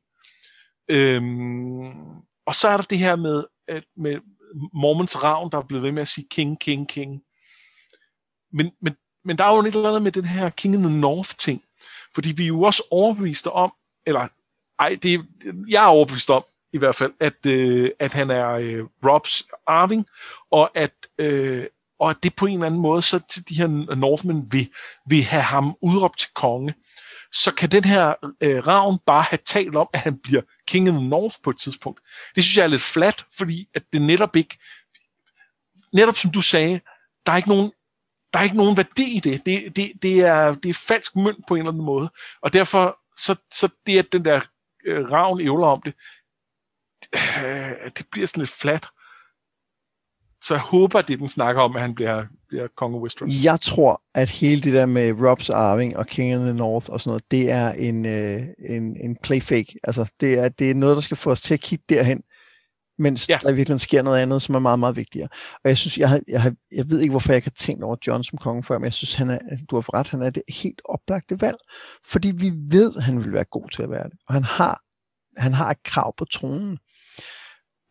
Øhm, 0.89 1.87
og 2.45 2.55
så 2.55 2.67
er 2.67 2.77
der 2.77 2.83
det 2.83 2.97
her 2.97 3.15
med, 3.15 3.43
at 3.67 3.83
med 3.97 4.15
Mormons 4.73 5.23
ravn, 5.23 5.51
der 5.51 5.57
er 5.57 5.67
blevet 5.67 5.83
ved 5.83 5.91
med 5.91 6.01
at 6.01 6.07
sige 6.07 6.27
king, 6.31 6.59
king, 6.59 6.89
king. 6.89 7.21
Men, 8.51 8.71
men 8.81 8.95
men 9.27 9.37
der 9.37 9.43
er 9.43 9.53
jo 9.53 9.59
et 9.59 9.75
eller 9.75 9.89
andet 9.89 10.01
med 10.01 10.11
den 10.11 10.25
her 10.25 10.49
King 10.49 10.73
in 10.73 10.83
the 10.83 10.99
North 10.99 11.29
ting. 11.39 11.63
Fordi 12.15 12.31
vi 12.31 12.43
er 12.43 12.47
jo 12.47 12.61
også 12.61 12.83
overbeviste 12.91 13.51
om, 13.51 13.73
eller 14.05 14.27
ej, 14.79 14.97
det, 15.03 15.25
jeg 15.69 15.83
er 15.83 15.87
overbevist 15.87 16.29
om 16.29 16.43
i 16.73 16.77
hvert 16.77 16.95
fald, 16.95 17.13
at, 17.19 17.45
øh, 17.45 17.91
at 17.99 18.13
han 18.13 18.29
er 18.29 18.49
øh, 18.49 18.85
Robs 19.05 19.43
arving, 19.67 20.05
og 20.51 20.77
at, 20.77 20.93
øh, 21.17 21.65
og 21.99 22.09
at 22.09 22.17
det 22.23 22.35
på 22.35 22.45
en 22.45 22.53
eller 22.53 22.65
anden 22.65 22.81
måde, 22.81 23.01
så 23.01 23.19
til 23.29 23.49
de 23.49 23.55
her 23.55 23.95
Northmen 23.95 24.51
vil, 24.51 24.69
vil 25.09 25.23
have 25.23 25.43
ham 25.43 25.75
udråbt 25.81 26.19
til 26.19 26.29
konge. 26.35 26.73
Så 27.31 27.53
kan 27.55 27.71
den 27.71 27.85
her 27.85 28.13
øh, 28.41 28.67
ravn 28.67 28.99
bare 29.05 29.23
have 29.23 29.39
talt 29.45 29.75
om, 29.75 29.87
at 29.93 29.99
han 29.99 30.17
bliver 30.17 30.41
King 30.67 30.89
of 30.89 30.95
the 30.95 31.09
North 31.09 31.35
på 31.43 31.49
et 31.49 31.57
tidspunkt. 31.57 32.01
Det 32.35 32.43
synes 32.43 32.57
jeg 32.57 32.63
er 32.63 32.67
lidt 32.67 32.81
flat, 32.81 33.25
fordi 33.37 33.69
at 33.75 33.83
det 33.93 34.01
netop 34.01 34.35
ikke, 34.35 34.57
netop 35.93 36.15
som 36.15 36.31
du 36.31 36.41
sagde, 36.41 36.79
der 37.25 37.31
er 37.31 37.37
ikke 37.37 37.49
nogen 37.49 37.71
der 38.33 38.39
er 38.39 38.43
ikke 38.43 38.57
nogen 38.57 38.77
værdi 38.77 39.17
i 39.17 39.19
det. 39.19 39.45
Det, 39.45 39.75
det, 39.75 39.91
det, 40.01 40.19
er, 40.19 40.53
det 40.53 40.69
er 40.69 40.73
falsk 40.87 41.15
mønt 41.15 41.47
på 41.47 41.55
en 41.55 41.59
eller 41.59 41.71
anden 41.71 41.85
måde. 41.85 42.09
Og 42.41 42.53
derfor, 42.53 42.99
så, 43.17 43.35
så 43.51 43.75
det, 43.87 43.99
at 43.99 44.11
den 44.11 44.25
der 44.25 44.41
øh, 44.85 45.11
ravn 45.11 45.41
ævler 45.41 45.67
om 45.67 45.81
det, 45.81 45.93
øh, 47.45 47.91
det 47.97 48.07
bliver 48.11 48.27
sådan 48.27 48.41
lidt 48.41 48.49
flat. 48.49 48.87
Så 50.47 50.53
jeg 50.53 50.61
håber, 50.61 51.01
det 51.01 51.19
den 51.19 51.29
snakker 51.29 51.61
om, 51.61 51.75
at 51.75 51.81
han 51.81 51.95
bliver, 51.95 52.25
bliver 52.47 52.67
konge 52.77 52.97
af 52.97 53.01
Westeros. 53.01 53.31
Jeg 53.43 53.61
tror, 53.61 54.01
at 54.15 54.29
hele 54.29 54.61
det 54.61 54.73
der 54.73 54.85
med 54.85 55.11
Robs 55.11 55.49
Arving 55.49 55.97
og 55.97 56.07
King 56.07 56.35
of 56.35 56.41
the 56.41 56.53
North 56.53 56.89
og 56.89 57.01
sådan 57.01 57.09
noget, 57.09 57.31
det 57.31 57.51
er 57.51 57.71
en, 57.71 58.05
øh, 58.05 58.41
en, 58.69 58.97
en 59.03 59.17
playfake. 59.23 59.75
Altså, 59.83 60.05
det 60.19 60.39
er, 60.39 60.49
det 60.49 60.71
er 60.71 60.75
noget, 60.75 60.95
der 60.95 61.01
skal 61.01 61.17
få 61.17 61.31
os 61.31 61.41
til 61.41 61.53
at 61.53 61.61
kigge 61.61 61.85
derhen, 61.89 62.23
mens 62.97 63.29
ja. 63.29 63.39
der 63.41 63.51
virkelig 63.51 63.79
sker 63.79 64.01
noget 64.01 64.19
andet, 64.19 64.41
som 64.41 64.55
er 64.55 64.59
meget, 64.59 64.79
meget 64.79 64.95
vigtigere. 64.95 65.27
Og 65.63 65.69
jeg 65.69 65.77
synes, 65.77 65.97
jeg, 65.97 66.09
har, 66.09 66.19
jeg, 66.27 66.41
har, 66.41 66.53
jeg 66.75 66.89
ved 66.89 66.99
ikke, 66.99 67.11
hvorfor 67.11 67.31
jeg 67.31 67.37
ikke 67.37 67.51
har 67.55 67.65
tænkt 67.65 67.83
over 67.83 67.95
John 68.07 68.23
som 68.23 68.37
konge 68.37 68.63
før, 68.63 68.77
men 68.77 68.85
jeg 68.85 68.93
synes, 68.93 69.13
han 69.13 69.29
er, 69.29 69.39
du 69.69 69.75
har 69.75 69.93
ret, 69.93 70.09
han 70.09 70.21
er 70.21 70.29
det 70.29 70.43
helt 70.49 70.81
oplagte 70.85 71.41
valg, 71.41 71.57
fordi 72.05 72.31
vi 72.31 72.51
ved, 72.55 72.93
at 72.97 73.03
han 73.03 73.19
vil 73.19 73.33
være 73.33 73.45
god 73.51 73.69
til 73.69 73.83
at 73.83 73.89
være 73.89 74.03
det, 74.03 74.19
og 74.27 74.33
han 74.33 74.43
har, 74.43 74.81
han 75.37 75.53
har 75.53 75.71
et 75.71 75.83
krav 75.83 76.13
på 76.17 76.25
tronen. 76.25 76.77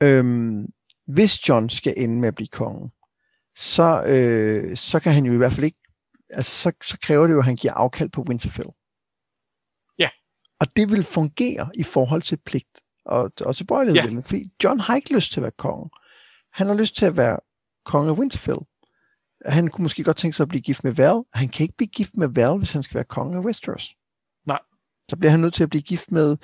Øhm, 0.02 0.66
hvis 1.06 1.48
John 1.48 1.70
skal 1.70 1.94
ende 1.96 2.20
med 2.20 2.28
at 2.28 2.34
blive 2.34 2.48
konge, 2.48 2.90
så, 3.56 4.04
øh, 4.06 4.76
så 4.76 5.00
kan 5.00 5.12
han 5.12 5.24
jo 5.24 5.32
i 5.32 5.36
hvert 5.36 5.52
fald 5.52 5.64
ikke, 5.64 5.78
altså 6.30 6.52
så, 6.52 6.72
så 6.84 6.98
kræver 7.02 7.26
det 7.26 7.34
jo, 7.34 7.38
at 7.38 7.44
han 7.44 7.56
giver 7.56 7.74
afkald 7.74 8.08
på 8.08 8.24
Winterfell. 8.28 8.68
Ja. 9.98 10.08
Og 10.60 10.76
det 10.76 10.90
vil 10.90 11.04
fungere 11.04 11.70
i 11.74 11.82
forhold 11.82 12.22
til 12.22 12.36
pligt 12.36 12.80
og, 13.04 13.32
og 13.40 13.56
tilbøjelighed 13.56 14.10
ja. 14.10 14.20
fordi 14.20 14.44
John 14.64 14.80
har 14.80 14.96
ikke 14.96 15.14
lyst 15.14 15.32
til 15.32 15.40
at 15.40 15.42
være 15.42 15.52
konge. 15.58 15.90
Han 16.52 16.66
har 16.66 16.74
lyst 16.74 16.96
til 16.96 17.06
at 17.06 17.16
være 17.16 17.38
konge 17.84 18.10
af 18.10 18.18
Winterfell. 18.18 18.58
Han 19.44 19.68
kunne 19.68 19.82
måske 19.82 20.04
godt 20.04 20.16
tænke 20.16 20.36
sig 20.36 20.44
at 20.44 20.48
blive 20.48 20.62
gift 20.62 20.84
med 20.84 20.92
Val. 20.92 21.24
Han 21.34 21.48
kan 21.48 21.64
ikke 21.64 21.76
blive 21.76 21.88
gift 21.88 22.16
med 22.16 22.28
Val, 22.28 22.58
hvis 22.58 22.72
han 22.72 22.82
skal 22.82 22.94
være 22.94 23.04
konge 23.04 23.36
af 23.36 23.40
Westeros. 23.40 23.94
Nej. 24.46 24.60
Så 25.10 25.16
bliver 25.16 25.30
han 25.30 25.40
nødt 25.40 25.54
til 25.54 25.62
at 25.62 25.70
blive 25.70 25.82
gift 25.82 26.12
med 26.12 26.36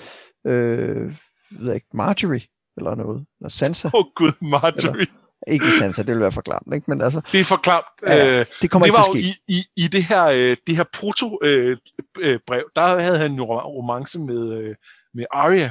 øh, 0.46 1.16
ved 1.58 1.66
jeg 1.66 1.74
ikke, 1.74 1.86
Marjorie 1.94 2.40
eller 2.76 2.94
noget. 2.94 3.26
Eller 3.40 3.48
Sansa. 3.48 3.88
Åh 3.88 4.00
oh, 4.00 4.04
gud, 4.16 4.32
Marjorie. 4.40 5.00
Eller, 5.00 5.06
ikke 5.48 5.66
Sansa, 5.78 6.02
det 6.02 6.14
vil 6.14 6.20
være 6.20 6.32
for 6.32 6.40
klamt, 6.40 6.74
ikke? 6.74 6.84
Men 6.90 7.00
altså, 7.00 7.20
det 7.32 7.40
er 7.40 7.44
for 7.44 7.56
klamt. 7.56 7.86
Ja, 8.06 8.14
ja. 8.14 8.44
Det 8.62 8.70
kommer 8.70 8.86
det 8.86 8.90
ikke 8.90 8.96
var 8.98 9.12
til 9.12 9.18
at 9.18 9.24
jo 9.24 9.32
ske. 9.32 9.42
i, 9.48 9.58
i, 9.58 9.84
i 9.84 9.88
det 9.88 10.04
her, 10.04 10.24
øh, 10.24 10.56
det 10.66 10.76
her 10.76 10.84
proto-brev, 10.92 12.64
der 12.76 13.00
havde 13.00 13.18
han 13.18 13.34
jo 13.34 13.44
romance 13.60 14.18
med, 14.18 14.52
øh, 14.52 14.74
med 15.14 15.24
Arya. 15.32 15.70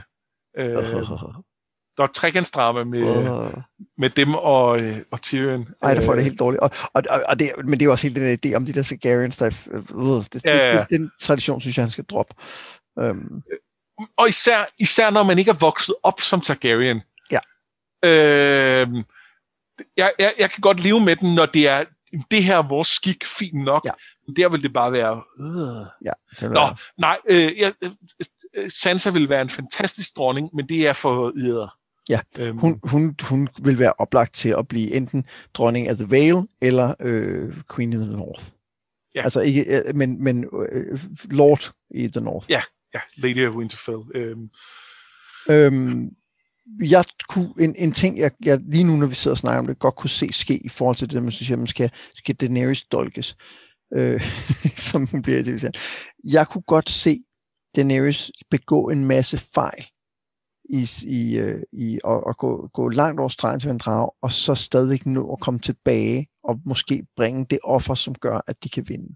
Øh, 0.58 0.68
der 1.98 2.04
var 2.04 2.12
trekantsdrama 2.14 2.84
med, 2.84 3.02
Uh. 3.02 3.62
med 3.98 4.10
dem 4.10 4.36
og, 4.36 4.80
øh, 4.80 4.98
og 5.12 5.22
Tyrion. 5.22 5.68
Ej, 5.82 5.94
der 5.94 6.02
får 6.02 6.12
det 6.12 6.20
Øh, 6.20 6.26
helt 6.26 6.40
dårligt. 6.40 6.62
Og, 6.62 6.72
og, 6.94 7.04
og, 7.10 7.24
og 7.28 7.40
det, 7.40 7.52
men 7.58 7.72
det 7.74 7.82
er 7.82 7.86
jo 7.86 7.92
også 7.92 8.08
helt 8.08 8.16
den 8.16 8.40
idé 8.46 8.56
om 8.56 8.66
de 8.66 8.74
der 8.74 8.84
Targaryens, 8.84 9.38
der 9.38 9.46
er, 9.46 9.80
uh, 9.94 10.24
det, 10.34 10.46
Ja, 10.46 10.76
ja, 10.76 10.80
det, 10.80 10.90
den 10.90 11.12
tradition, 11.20 11.62
synes 11.62 11.78
jeg, 11.78 11.84
han 11.84 11.92
skal 11.92 12.04
droppe. 12.04 12.34
Um, 12.96 13.44
Og 14.18 14.30
især, 14.30 14.66
især 14.80 15.10
når 15.10 15.24
man 15.24 15.40
ikke 15.40 15.52
er 15.52 15.56
vokset 15.60 15.96
op 16.04 16.22
som 16.22 16.42
Targaryen. 16.42 17.02
Ja. 17.32 17.40
Øh, 18.06 18.88
jeg, 19.98 20.12
jeg, 20.20 20.34
jeg 20.40 20.52
kan 20.52 20.62
godt 20.62 20.84
leve 20.84 21.00
med 21.06 21.16
den, 21.16 21.36
når 21.36 21.46
det 21.46 21.68
er 21.68 21.84
det 22.32 22.44
her 22.44 22.58
er 22.58 22.68
vores 22.68 22.88
skik, 22.88 23.26
fint 23.26 23.64
nok. 23.64 23.86
Ja. 23.86 23.92
Men 24.28 24.36
der 24.36 24.50
vil 24.50 24.64
det 24.64 24.74
bare 24.74 24.92
være... 24.92 25.22
Øh. 25.40 25.88
ja, 26.06 26.12
det 26.40 26.52
Nå, 26.52 26.60
være- 26.60 26.76
nej, 26.98 27.18
øh, 27.30 27.60
jeg, 27.60 27.74
øh, 28.54 28.70
Sansa 28.72 29.10
vil 29.10 29.30
være 29.30 29.42
en 29.42 29.50
fantastisk 29.50 30.18
dronning, 30.18 30.50
men 30.54 30.70
det 30.70 30.88
er 30.88 30.94
for 30.94 31.32
yder. 31.36 31.78
Ja, 32.10 32.20
øhm, 32.38 32.58
hun, 32.58 32.80
hun, 32.84 33.18
hun 33.24 33.50
vil 33.62 33.80
være 33.80 33.94
oplagt 33.98 34.34
til 34.36 34.50
at 34.50 34.68
blive 34.68 34.94
enten 34.94 35.26
dronning 35.54 35.88
af 35.88 35.96
The 35.96 36.12
Vale 36.12 36.48
eller 36.62 36.94
øh, 37.00 37.54
Queen 37.76 37.94
of 37.94 38.00
the 38.00 38.12
North. 38.18 38.46
Ja. 39.16 39.24
Altså 39.24 39.42
ikke, 39.42 39.64
øh, 39.64 39.96
men, 39.96 40.24
men 40.24 40.46
øh, 40.72 41.00
Lord 41.30 41.72
i 41.90 42.08
The 42.08 42.22
North. 42.22 42.46
Ja, 42.50 42.62
ja, 42.94 43.00
Lady 43.16 43.48
of 43.48 43.56
Winterfell. 43.56 44.02
Øhm, 44.16 44.50
Øhm, 45.50 46.16
jeg 46.82 47.06
kunne, 47.30 47.54
en, 47.60 47.76
en 47.78 47.92
ting, 47.92 48.18
jeg, 48.18 48.32
jeg 48.46 48.60
lige 48.60 48.84
nu, 48.84 48.96
når 48.96 49.08
vi 49.08 49.16
sidder 49.16 49.34
og 49.34 49.38
snakker 49.38 49.60
om 49.60 49.68
det, 49.68 49.80
godt 49.80 49.96
kunne 49.96 50.10
se 50.10 50.34
ske 50.34 50.58
i 50.58 50.70
forhold 50.70 50.96
til 50.96 51.12
det, 51.12 51.24
man 51.24 51.32
synes, 51.32 51.52
at 51.52 51.60
man 51.60 51.68
skal, 51.68 51.92
skal 52.16 52.36
Daenerys 52.36 52.84
dolkes, 52.84 53.38
øh, 53.94 54.22
som 54.90 55.08
hun 55.08 55.22
bliver 55.22 55.40
i 55.40 55.44
det. 55.44 55.78
Jeg 56.24 56.48
kunne 56.48 56.62
godt 56.62 56.90
se 56.90 57.24
Daenerys 57.76 58.32
begå 58.50 58.90
en 58.90 59.06
masse 59.06 59.38
fejl 59.38 59.86
i, 60.70 60.90
i, 61.08 61.38
øh, 61.38 61.64
i 61.72 62.00
og, 62.04 62.28
og 62.28 62.38
gå, 62.38 62.70
gå 62.74 62.90
langt 62.90 63.20
over 63.20 63.30
stregen 63.30 63.60
til 63.60 63.70
en 63.70 63.82
og 64.22 64.32
så 64.32 64.56
stadigvæk 64.56 65.06
nå 65.06 65.34
at 65.34 65.40
komme 65.40 65.60
tilbage 65.60 66.28
og 66.44 66.60
måske 66.66 67.08
bringe 67.16 67.46
det 67.50 67.60
offer, 67.64 67.94
som 67.94 68.16
gør, 68.16 68.42
at 68.48 68.64
de 68.64 68.70
kan 68.70 68.90
vinde 68.90 69.16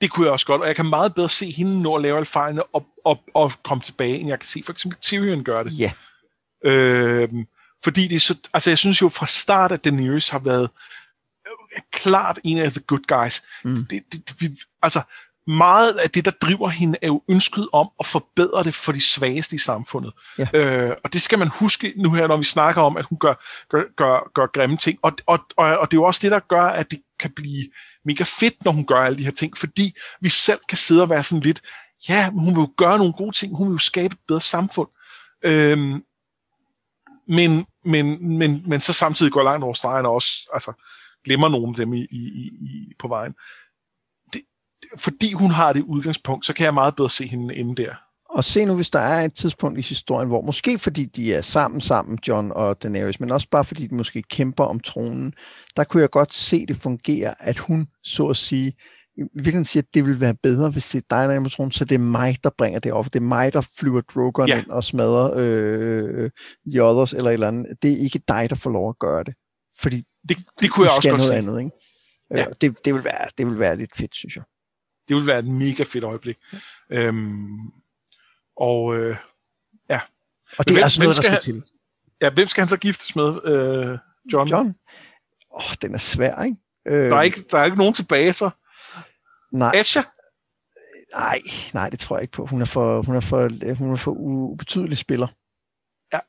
det 0.00 0.10
kunne 0.10 0.24
jeg 0.24 0.32
også 0.32 0.46
godt, 0.46 0.60
og 0.60 0.66
jeg 0.66 0.76
kan 0.76 0.86
meget 0.86 1.14
bedre 1.14 1.28
se 1.28 1.50
hende 1.50 1.82
nå 1.82 1.96
at 1.96 2.02
lave 2.02 2.16
alle 2.16 2.26
fejlene 2.26 2.62
og, 2.62 2.86
og, 3.04 3.20
og 3.34 3.52
komme 3.62 3.82
tilbage, 3.82 4.18
end 4.18 4.28
jeg 4.28 4.38
kan 4.38 4.48
se 4.48 4.62
for 4.64 4.72
eksempel 4.72 4.98
Tyrion 5.00 5.44
gøre 5.44 5.64
det. 5.64 5.78
Ja, 5.78 5.92
Øhm, 6.64 7.46
fordi 7.84 8.08
det 8.08 8.16
er 8.16 8.20
så, 8.20 8.38
altså 8.54 8.70
jeg 8.70 8.78
synes 8.78 9.02
jo 9.02 9.08
fra 9.08 9.26
start, 9.26 9.72
at 9.72 9.84
Daenerys 9.84 10.28
har 10.28 10.38
været 10.38 10.68
øh, 11.46 11.82
klart 11.92 12.38
en 12.44 12.58
af 12.58 12.70
the 12.70 12.80
good 12.80 13.06
guys. 13.08 13.42
Mm. 13.64 13.86
Det, 13.90 14.02
det, 14.12 14.28
det, 14.28 14.36
vi, 14.40 14.50
altså 14.82 15.00
meget 15.46 15.92
af 15.92 16.10
det, 16.10 16.24
der 16.24 16.30
driver 16.30 16.68
hende, 16.68 16.98
er 17.02 17.06
jo 17.06 17.22
ønsket 17.30 17.68
om 17.72 17.90
at 18.00 18.06
forbedre 18.06 18.64
det 18.64 18.74
for 18.74 18.92
de 18.92 19.00
svageste 19.00 19.54
i 19.54 19.58
samfundet. 19.58 20.12
Ja. 20.38 20.48
Øh, 20.52 20.96
og 21.04 21.12
det 21.12 21.22
skal 21.22 21.38
man 21.38 21.50
huske 21.60 21.92
nu 21.96 22.12
her, 22.12 22.26
når 22.26 22.36
vi 22.36 22.44
snakker 22.44 22.82
om, 22.82 22.96
at 22.96 23.04
hun 23.04 23.18
gør, 23.18 23.34
gør, 23.70 23.82
gør, 23.96 24.30
gør 24.34 24.46
grimme 24.46 24.76
ting. 24.76 24.98
Og, 25.02 25.12
og, 25.26 25.38
og, 25.56 25.78
og 25.78 25.90
det 25.90 25.96
er 25.96 26.00
jo 26.00 26.04
også 26.04 26.20
det, 26.22 26.30
der 26.30 26.40
gør, 26.40 26.62
at 26.62 26.90
det 26.90 27.02
kan 27.20 27.30
blive 27.30 27.68
mega 28.08 28.24
fedt, 28.24 28.64
når 28.64 28.72
hun 28.72 28.86
gør 28.86 28.96
alle 28.96 29.18
de 29.18 29.24
her 29.24 29.30
ting, 29.30 29.56
fordi 29.56 29.94
vi 30.20 30.28
selv 30.28 30.60
kan 30.68 30.78
sidde 30.78 31.02
og 31.02 31.10
være 31.10 31.22
sådan 31.22 31.42
lidt, 31.42 31.62
ja, 32.08 32.30
hun 32.30 32.54
vil 32.54 32.60
jo 32.60 32.72
gøre 32.76 32.98
nogle 32.98 33.12
gode 33.12 33.36
ting, 33.36 33.56
hun 33.56 33.68
vil 33.68 33.72
jo 33.72 33.78
skabe 33.78 34.12
et 34.12 34.20
bedre 34.28 34.40
samfund. 34.40 34.88
Øhm, 35.44 36.04
men, 37.28 37.66
men, 37.84 38.38
men, 38.38 38.62
men 38.66 38.80
så 38.80 38.92
samtidig 38.92 39.32
går 39.32 39.42
langt 39.42 39.64
over 39.64 39.74
stregen 39.74 40.06
og 40.06 40.12
også 40.12 40.50
altså, 40.54 40.72
glemmer 41.24 41.48
nogle 41.48 41.68
af 41.68 41.74
dem 41.76 41.92
i, 41.94 42.06
i, 42.10 42.50
i, 42.60 42.94
på 42.98 43.08
vejen. 43.08 43.34
Det, 44.32 44.42
det, 44.82 45.00
fordi 45.00 45.32
hun 45.32 45.50
har 45.50 45.72
det 45.72 45.82
udgangspunkt, 45.82 46.46
så 46.46 46.54
kan 46.54 46.64
jeg 46.64 46.74
meget 46.74 46.96
bedre 46.96 47.10
se 47.10 47.26
hende 47.26 47.54
inde 47.54 47.82
der. 47.82 47.94
Og 48.30 48.44
se 48.44 48.64
nu, 48.64 48.74
hvis 48.74 48.90
der 48.90 48.98
er 49.00 49.24
et 49.24 49.34
tidspunkt 49.34 49.78
i 49.78 49.82
historien, 49.82 50.28
hvor 50.28 50.40
måske 50.42 50.78
fordi 50.78 51.04
de 51.04 51.34
er 51.34 51.42
sammen 51.42 51.80
sammen, 51.80 52.18
John 52.28 52.52
og 52.52 52.82
Daenerys, 52.82 53.20
men 53.20 53.30
også 53.30 53.48
bare 53.50 53.64
fordi 53.64 53.86
de 53.86 53.94
måske 53.94 54.22
kæmper 54.22 54.64
om 54.64 54.80
tronen, 54.80 55.32
der 55.76 55.84
kunne 55.84 56.00
jeg 56.00 56.10
godt 56.10 56.34
se 56.34 56.66
det 56.66 56.76
fungere, 56.76 57.34
at 57.42 57.58
hun 57.58 57.88
så 58.04 58.26
at 58.26 58.36
sige, 58.36 58.66
i 59.16 59.22
virkeligheden 59.34 59.64
siger, 59.64 59.82
at 59.82 59.94
det 59.94 60.04
ville 60.06 60.20
være 60.20 60.34
bedre, 60.42 60.70
hvis 60.70 60.88
det 60.90 60.98
er 60.98 61.06
dig, 61.16 61.28
der 61.28 61.34
er 61.34 61.42
på 61.42 61.48
tronen, 61.48 61.70
så 61.72 61.84
det 61.84 61.94
er 61.94 61.98
mig, 61.98 62.36
der 62.44 62.50
bringer 62.58 62.80
det 62.80 62.92
op. 62.92 63.04
Det 63.04 63.16
er 63.16 63.20
mig, 63.20 63.52
der 63.52 63.60
flyver 63.78 64.00
Drogon 64.00 64.48
Ja. 64.48 64.58
ind 64.58 64.66
og 64.66 64.84
smadrer 64.84 65.32
øh, 65.36 66.30
The 66.70 66.84
Others 66.84 67.12
eller 67.12 67.30
et 67.30 67.34
eller 67.34 67.48
andet. 67.48 67.66
Det 67.82 67.92
er 67.92 67.96
ikke 67.96 68.20
dig, 68.28 68.50
der 68.50 68.56
får 68.56 68.70
lov 68.70 68.88
at 68.88 68.98
gøre 68.98 69.24
det. 69.24 69.34
Fordi 69.80 70.02
Det, 70.28 70.36
det 70.60 70.70
kunne 70.70 70.86
jeg 70.86 70.96
også 70.96 71.10
godt 71.10 71.20
noget 71.20 71.28
se. 71.28 71.36
andet, 71.36 71.58
ikke? 71.58 71.70
Ja. 72.30 72.38
Ja. 72.38 72.44
Det, 72.60 72.84
det, 72.84 72.94
vil 72.94 73.04
være, 73.04 73.26
det 73.38 73.46
vil 73.46 73.58
være 73.58 73.76
lidt 73.76 73.96
fedt, 73.96 74.14
synes 74.16 74.36
jeg. 74.36 74.44
Det 75.08 75.14
ville 75.16 75.26
være 75.26 75.38
et 75.38 75.46
mega 75.48 75.82
fedt 75.82 76.04
øjeblik. 76.04 76.36
Øhm, 76.92 77.48
og 78.60 78.96
øh, 78.96 79.16
Og 80.58 80.66
det 80.66 80.74
Hvem- 80.74 80.80
er 80.80 80.84
altså 80.84 81.00
noget, 81.02 81.16
der 81.16 81.22
skal 81.22 81.30
have- 81.30 81.40
til. 81.40 81.62
ja, 82.20 82.30
hvem 82.30 82.48
skal 82.48 82.60
han 82.60 82.68
så 82.68 82.76
giftes 82.78 83.16
med, 83.16 83.44
øh, 83.44 83.98
John? 84.32 84.48
John? 84.48 84.66
Åh, 85.50 85.56
oh, 85.70 85.74
den 85.82 85.94
er 85.94 85.98
svær, 85.98 86.42
ikke? 86.42 86.56
Øh, 86.86 87.10
Der, 87.10 87.16
er 87.16 87.22
ikke, 87.22 87.44
der 87.50 87.58
er 87.58 87.64
ikke 87.64 87.76
nogen 87.76 87.94
tilbage, 87.94 88.32
så. 88.32 88.50
nej, 89.52 89.72
Asha? 89.74 90.00
nej, 91.14 91.40
nej, 91.74 91.90
det 91.90 91.98
tror 92.00 92.16
jeg 92.16 92.22
ikke 92.22 92.32
på. 92.32 92.46
Hun 92.46 92.60
er 92.62 92.64
for, 92.66 93.02
hun 93.02 93.16
er 93.16 93.20
for, 93.20 93.74
hun 93.74 93.92
er 93.92 93.96
for 93.96 94.10
ubetydelig 94.10 94.98
spiller. 94.98 95.26
Ja. 96.12 96.20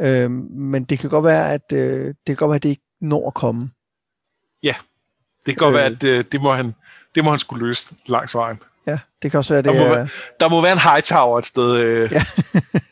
Øhm, 0.00 0.32
men 0.50 0.84
det 0.84 0.98
kan 0.98 1.10
godt 1.10 1.24
være, 1.24 1.52
at 1.52 1.72
øh, 1.72 2.06
det 2.06 2.16
kan 2.26 2.36
godt 2.36 2.48
være, 2.48 2.56
at 2.56 2.62
det 2.62 2.68
ikke 2.68 2.84
når 3.00 3.26
at 3.26 3.34
komme. 3.34 3.70
Det 5.46 5.54
kan 5.54 5.54
godt 5.56 5.72
Øh. 5.72 5.78
være, 5.78 5.86
at 5.86 6.02
øh, 6.04 6.24
det, 6.32 6.40
må 6.40 6.52
han, 6.52 6.74
det 7.14 7.24
må 7.24 7.30
han 7.30 7.38
skulle 7.38 7.66
løse 7.66 7.94
langs 8.06 8.34
vejen. 8.34 8.60
Ja, 8.86 8.98
det 9.22 9.30
kan 9.30 9.38
også 9.38 9.54
være, 9.54 9.62
det 9.62 9.72
Der 9.72 9.88
må 9.88 9.94
er, 9.94 10.06
Der 10.40 10.48
må 10.48 10.62
være 10.62 10.72
en 10.72 10.78
high 10.78 11.02
tower 11.02 11.38
et 11.38 11.46
sted. 11.46 11.76
Øh. 11.76 12.12
Ja. 12.12 12.22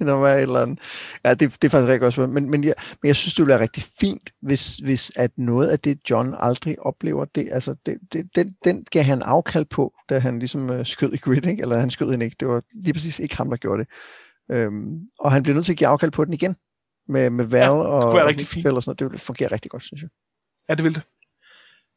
der 0.04 0.16
må 0.16 0.22
være 0.22 0.36
et 0.36 0.42
eller 0.42 0.62
andet. 0.62 0.78
Ja, 1.24 1.34
det, 1.34 1.40
det 1.62 1.64
er 1.64 1.70
faktisk 1.70 1.88
rigtig 1.88 2.00
godt 2.00 2.14
spørgsmål. 2.14 2.34
Men, 2.34 2.50
men, 2.50 2.64
jeg, 2.64 2.74
men 3.02 3.06
jeg 3.06 3.16
synes, 3.16 3.34
det 3.34 3.42
ville 3.42 3.52
være 3.52 3.60
rigtig 3.62 3.82
fint, 4.00 4.30
hvis, 4.42 4.76
hvis 4.76 5.12
at 5.16 5.30
noget 5.36 5.68
af 5.68 5.78
det, 5.78 5.98
John 6.10 6.34
aldrig 6.38 6.80
oplever, 6.80 7.24
det, 7.24 7.48
altså, 7.52 7.74
det, 7.86 7.98
det, 8.12 8.26
den, 8.36 8.54
den 8.64 8.86
gav 8.90 9.02
han 9.02 9.22
afkald 9.22 9.64
på, 9.64 9.92
da 10.08 10.18
han 10.18 10.38
ligesom 10.38 10.70
øh, 10.70 10.86
skød 10.86 11.12
i 11.12 11.16
grid, 11.16 11.46
ikke? 11.46 11.62
eller 11.62 11.78
han 11.78 11.90
skød 11.90 12.10
hende 12.10 12.24
ikke. 12.24 12.36
Det 12.40 12.48
var 12.48 12.62
lige 12.74 12.92
præcis 12.92 13.18
ikke 13.18 13.36
ham, 13.36 13.50
der 13.50 13.56
gjorde 13.56 13.84
det. 13.84 13.88
Øhm, 14.56 15.00
og 15.18 15.32
han 15.32 15.42
bliver 15.42 15.54
nødt 15.54 15.66
til 15.66 15.72
at 15.72 15.78
give 15.78 15.88
afkald 15.88 16.10
på 16.10 16.24
den 16.24 16.32
igen, 16.32 16.56
med, 17.08 17.30
med 17.30 17.44
Val 17.44 17.60
Ja, 17.60 17.70
og, 17.70 18.14
være 18.14 18.22
og. 18.22 18.28
Winterfell 18.28 18.76
og 18.76 18.82
sådan 18.82 18.88
noget. 18.90 18.98
Det 18.98 19.04
ville 19.04 19.18
fungere 19.18 19.52
rigtig 19.52 19.70
godt, 19.70 19.82
synes 19.82 20.02
jeg. 20.02 20.10
Ja, 20.68 20.74
det 20.74 20.84
vil 20.84 20.94
det. 20.94 21.02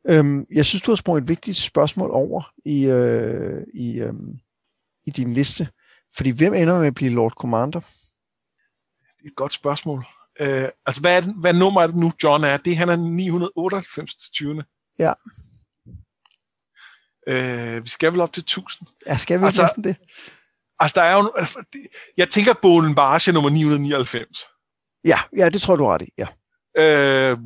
Øhm, 0.10 0.46
jeg 0.52 0.66
synes, 0.66 0.82
du 0.82 0.92
har 0.92 0.96
sprunget 0.96 1.22
et 1.22 1.28
vigtigt 1.28 1.58
spørgsmål 1.58 2.12
over 2.12 2.52
i, 2.66 2.86
øh, 2.86 3.64
i, 3.74 4.00
øh, 4.00 4.14
i 5.06 5.10
din 5.12 5.34
liste. 5.34 5.68
Fordi 6.16 6.30
hvem 6.30 6.54
ender 6.54 6.80
med 6.80 6.88
at 6.88 6.96
blive 6.96 7.12
Lord 7.12 7.32
Commander? 7.32 7.80
Det 7.80 9.24
er 9.24 9.28
et 9.28 9.36
godt 9.36 9.54
spørgsmål. 9.54 10.06
Øh, 10.40 10.70
altså, 10.86 11.02
hvad, 11.02 11.18
er 11.18 11.22
det, 11.22 11.34
hvad 11.38 11.54
nummer 11.54 11.82
er 11.82 11.88
det 11.88 11.96
nu, 11.96 12.12
John 12.24 12.44
er? 12.44 12.58
Det 12.58 12.78
han 12.78 12.90
er 12.90 12.96
998 12.96 14.16
til 14.16 14.32
20. 14.34 14.64
Ja. 15.00 15.14
Øh, 17.28 17.84
vi 17.84 17.90
skal 17.90 18.12
vel 18.12 18.22
op 18.22 18.34
til 18.34 18.42
1000. 18.42 18.88
Ja, 19.08 19.18
skal 19.18 19.40
vi 19.40 19.46
Altså- 19.46 19.62
næsten 19.62 19.84
det? 19.84 19.96
Altså, 20.80 21.00
der 21.00 21.06
er 21.08 21.14
jo... 21.14 21.32
altså, 21.38 21.64
Jeg 22.18 22.30
tænker, 22.30 22.54
Bolen 22.62 22.96
Barge 22.96 23.30
er 23.30 23.34
nummer 23.34 23.50
999. 23.50 24.40
Ja, 25.04 25.20
ja, 25.38 25.50
det 25.50 25.62
tror 25.62 25.76
du 25.76 25.86
ret 25.86 26.02
i. 26.02 26.10
Ja. 26.18 26.28
Øh, 26.78 27.38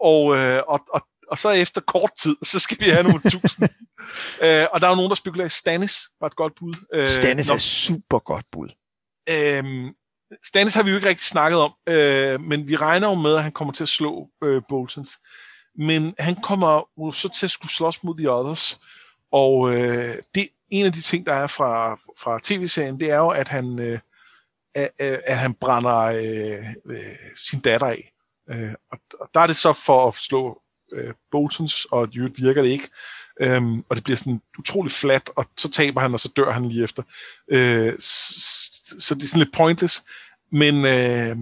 og, 0.00 0.36
øh, 0.36 0.62
og, 0.68 0.80
og, 0.94 1.02
og 1.28 1.38
så 1.38 1.50
efter 1.50 1.80
kort 1.80 2.10
tid, 2.18 2.36
så 2.42 2.58
skal 2.58 2.76
vi 2.80 2.84
have 2.90 3.02
nummer 3.02 3.20
1000. 3.24 3.68
øh, 4.44 4.66
og 4.72 4.80
der 4.80 4.86
er 4.86 4.90
jo 4.90 4.96
nogen, 4.96 5.08
der 5.08 5.14
spekulerer, 5.14 5.48
Stannis 5.48 6.00
var 6.20 6.26
et 6.26 6.36
godt 6.36 6.52
bud. 6.58 6.74
Øh, 6.94 7.08
Stannis 7.08 7.48
nå, 7.48 7.54
er 7.54 7.58
super 7.58 8.18
godt 8.18 8.44
bud. 8.52 8.68
Øhm, 9.28 9.94
Stannis 10.42 10.74
har 10.74 10.82
vi 10.82 10.90
jo 10.90 10.96
ikke 10.96 11.08
rigtig 11.08 11.26
snakket 11.26 11.60
om, 11.60 11.72
øh, 11.88 12.40
men 12.40 12.68
vi 12.68 12.76
regner 12.76 13.08
jo 13.08 13.14
med, 13.14 13.36
at 13.36 13.42
han 13.42 13.52
kommer 13.52 13.72
til 13.72 13.84
at 13.84 13.88
slå 13.88 14.28
øh, 14.44 14.62
Boltons. 14.68 15.18
Men 15.78 16.14
han 16.18 16.36
kommer 16.42 16.88
jo 16.98 17.12
så 17.12 17.28
til 17.28 17.46
at 17.46 17.50
skulle 17.50 17.72
slås 17.72 18.04
mod 18.04 18.18
The 18.18 18.30
Others. 18.30 18.80
Og 19.32 19.74
øh, 19.74 20.16
det 20.34 20.48
en 20.70 20.86
af 20.86 20.92
de 20.92 21.00
ting, 21.00 21.26
der 21.26 21.34
er 21.34 21.46
fra, 21.46 21.94
fra 21.94 22.40
tv-serien, 22.42 23.00
det 23.00 23.10
er 23.10 23.16
jo, 23.16 23.28
at 23.28 23.48
han, 23.48 23.78
øh, 23.78 23.98
at, 24.74 24.90
at 24.98 25.38
han 25.38 25.54
brænder 25.54 25.98
øh, 25.98 26.64
øh, 26.86 27.16
sin 27.48 27.60
datter 27.60 27.86
af. 27.86 28.12
Øh, 28.50 28.74
og, 28.92 28.98
og 29.20 29.28
der 29.34 29.40
er 29.40 29.46
det 29.46 29.56
så 29.56 29.72
for 29.72 30.08
at 30.08 30.14
slå 30.14 30.62
øh, 30.92 31.14
Boltons, 31.30 31.84
og 31.84 32.08
øvrigt 32.16 32.42
virker 32.42 32.62
det 32.62 32.68
ikke. 32.68 32.88
Øhm, 33.40 33.84
og 33.88 33.96
det 33.96 34.04
bliver 34.04 34.16
sådan 34.16 34.40
utrolig 34.58 34.92
flat, 34.92 35.30
og 35.36 35.46
så 35.56 35.70
taber 35.70 36.00
han, 36.00 36.14
og 36.14 36.20
så 36.20 36.32
dør 36.36 36.50
han 36.50 36.68
lige 36.68 36.84
efter. 36.84 37.02
Øh, 37.48 37.92
så, 37.98 38.40
så 38.98 39.14
det 39.14 39.22
er 39.22 39.26
sådan 39.26 39.38
lidt 39.38 39.54
pointless. 39.54 40.02
Men, 40.52 40.84
øh, 40.84 41.36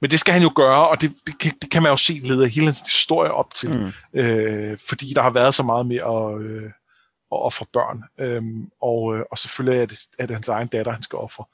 men 0.00 0.10
det 0.10 0.20
skal 0.20 0.34
han 0.34 0.42
jo 0.42 0.52
gøre, 0.56 0.88
og 0.88 1.00
det, 1.00 1.12
det, 1.26 1.38
kan, 1.38 1.52
det 1.62 1.70
kan 1.70 1.82
man 1.82 1.92
jo 1.92 1.96
se 1.96 2.12
leder 2.12 2.46
hele 2.46 2.66
hans 2.66 2.80
historie 2.80 3.30
op 3.30 3.54
til, 3.54 3.70
mm. 3.70 4.20
øh, 4.20 4.78
fordi 4.88 5.12
der 5.14 5.22
har 5.22 5.30
været 5.30 5.54
så 5.54 5.62
meget 5.62 5.86
med 5.86 5.96
at, 5.96 6.42
øh, 6.42 6.70
at 7.32 7.42
ofre 7.42 7.66
børn. 7.72 8.02
Øhm, 8.20 8.68
og, 8.82 9.16
øh, 9.16 9.24
og 9.30 9.38
selvfølgelig 9.38 9.82
er 9.82 9.86
det, 9.86 9.98
er 10.18 10.26
det 10.26 10.36
hans 10.36 10.48
egen 10.48 10.68
datter, 10.68 10.92
han 10.92 11.02
skal 11.02 11.16
ofre. 11.16 11.44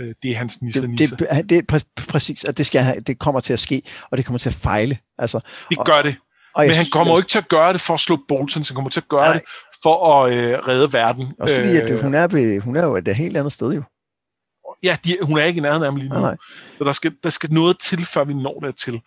Øh, 0.00 0.14
det 0.22 0.30
er 0.30 0.36
hans 0.36 0.62
nisse 0.62 0.82
det, 0.82 0.98
det, 0.98 1.50
det 1.50 1.58
er 1.58 1.62
præ- 1.72 2.06
præcis, 2.08 2.44
og 2.44 2.58
det, 2.58 2.66
skal, 2.66 3.02
det 3.06 3.18
kommer 3.18 3.40
til 3.40 3.52
at 3.52 3.60
ske, 3.60 3.82
og 4.10 4.18
det 4.18 4.26
kommer 4.26 4.38
til 4.38 4.48
at 4.48 4.54
fejle. 4.54 4.98
Altså, 5.18 5.40
det 5.70 5.78
gør 5.84 6.02
det. 6.02 6.16
Og 6.54 6.66
Men 6.66 6.74
han 6.74 6.86
kommer 6.92 7.12
jo 7.12 7.18
ikke 7.18 7.28
til 7.28 7.38
at 7.38 7.48
gøre 7.48 7.72
det 7.72 7.80
for 7.80 7.94
at 7.94 8.00
slå 8.00 8.18
Bolton, 8.28 8.62
han 8.68 8.74
kommer 8.74 8.90
til 8.90 9.00
at 9.00 9.08
gøre 9.08 9.20
nej. 9.20 9.32
det 9.32 9.42
for 9.82 10.14
at 10.14 10.32
øh, 10.32 10.58
redde 10.68 10.92
verden. 10.92 11.32
Også 11.38 11.56
fordi, 11.56 11.76
at 11.76 12.00
hun, 12.02 12.14
er 12.14 12.26
ved, 12.26 12.60
hun 12.60 12.76
er 12.76 12.84
jo 12.84 12.96
et 12.96 13.16
helt 13.16 13.36
andet 13.36 13.52
sted 13.52 13.72
jo. 13.72 13.82
Ja, 14.82 14.96
de, 15.04 15.16
hun 15.22 15.38
er 15.38 15.44
ikke 15.44 15.58
i 15.58 15.60
nærheden 15.60 15.82
af 15.82 15.86
ham 15.92 15.96
lige 15.96 16.08
nu. 16.08 16.14
Nej, 16.14 16.22
nej. 16.22 16.36
Så 16.78 16.84
der 16.84 16.92
skal, 16.92 17.14
der 17.22 17.30
skal 17.30 17.52
noget 17.52 17.78
til, 17.80 18.06
før 18.06 18.24
vi 18.24 18.34
når 18.34 18.60
det 18.60 18.76
til. 18.76 19.00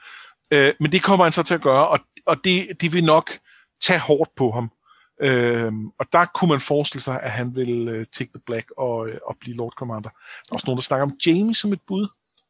Øh, 0.53 0.74
men 0.80 0.91
det 0.91 1.03
kommer 1.03 1.26
han 1.26 1.32
så 1.32 1.44
til 1.44 1.53
at 1.53 1.61
gøre, 1.61 1.88
og, 1.88 1.99
og 2.26 2.38
det, 2.44 2.68
det 2.82 2.94
vil 2.94 3.03
nok 3.03 3.32
tage 3.84 3.99
hårdt 3.99 4.30
på 4.38 4.52
ham. 4.52 4.72
Øh, 5.21 5.73
og 5.99 6.05
der 6.13 6.25
kunne 6.25 6.49
man 6.49 6.59
forestille 6.59 7.03
sig, 7.03 7.21
at 7.23 7.31
han 7.31 7.55
vil 7.55 7.89
uh, 7.89 8.05
take 8.11 8.31
the 8.33 8.41
black 8.45 8.71
og, 8.77 9.09
øh, 9.09 9.17
og 9.25 9.37
blive 9.39 9.55
Lord 9.55 9.73
Commander. 9.77 10.09
Der 10.09 10.49
er 10.51 10.53
også 10.53 10.65
nogen, 10.67 10.77
der 10.77 10.83
snakker 10.83 11.05
om 11.05 11.17
Jamie 11.25 11.55
som 11.55 11.73
et 11.73 11.81
bud. 11.87 12.07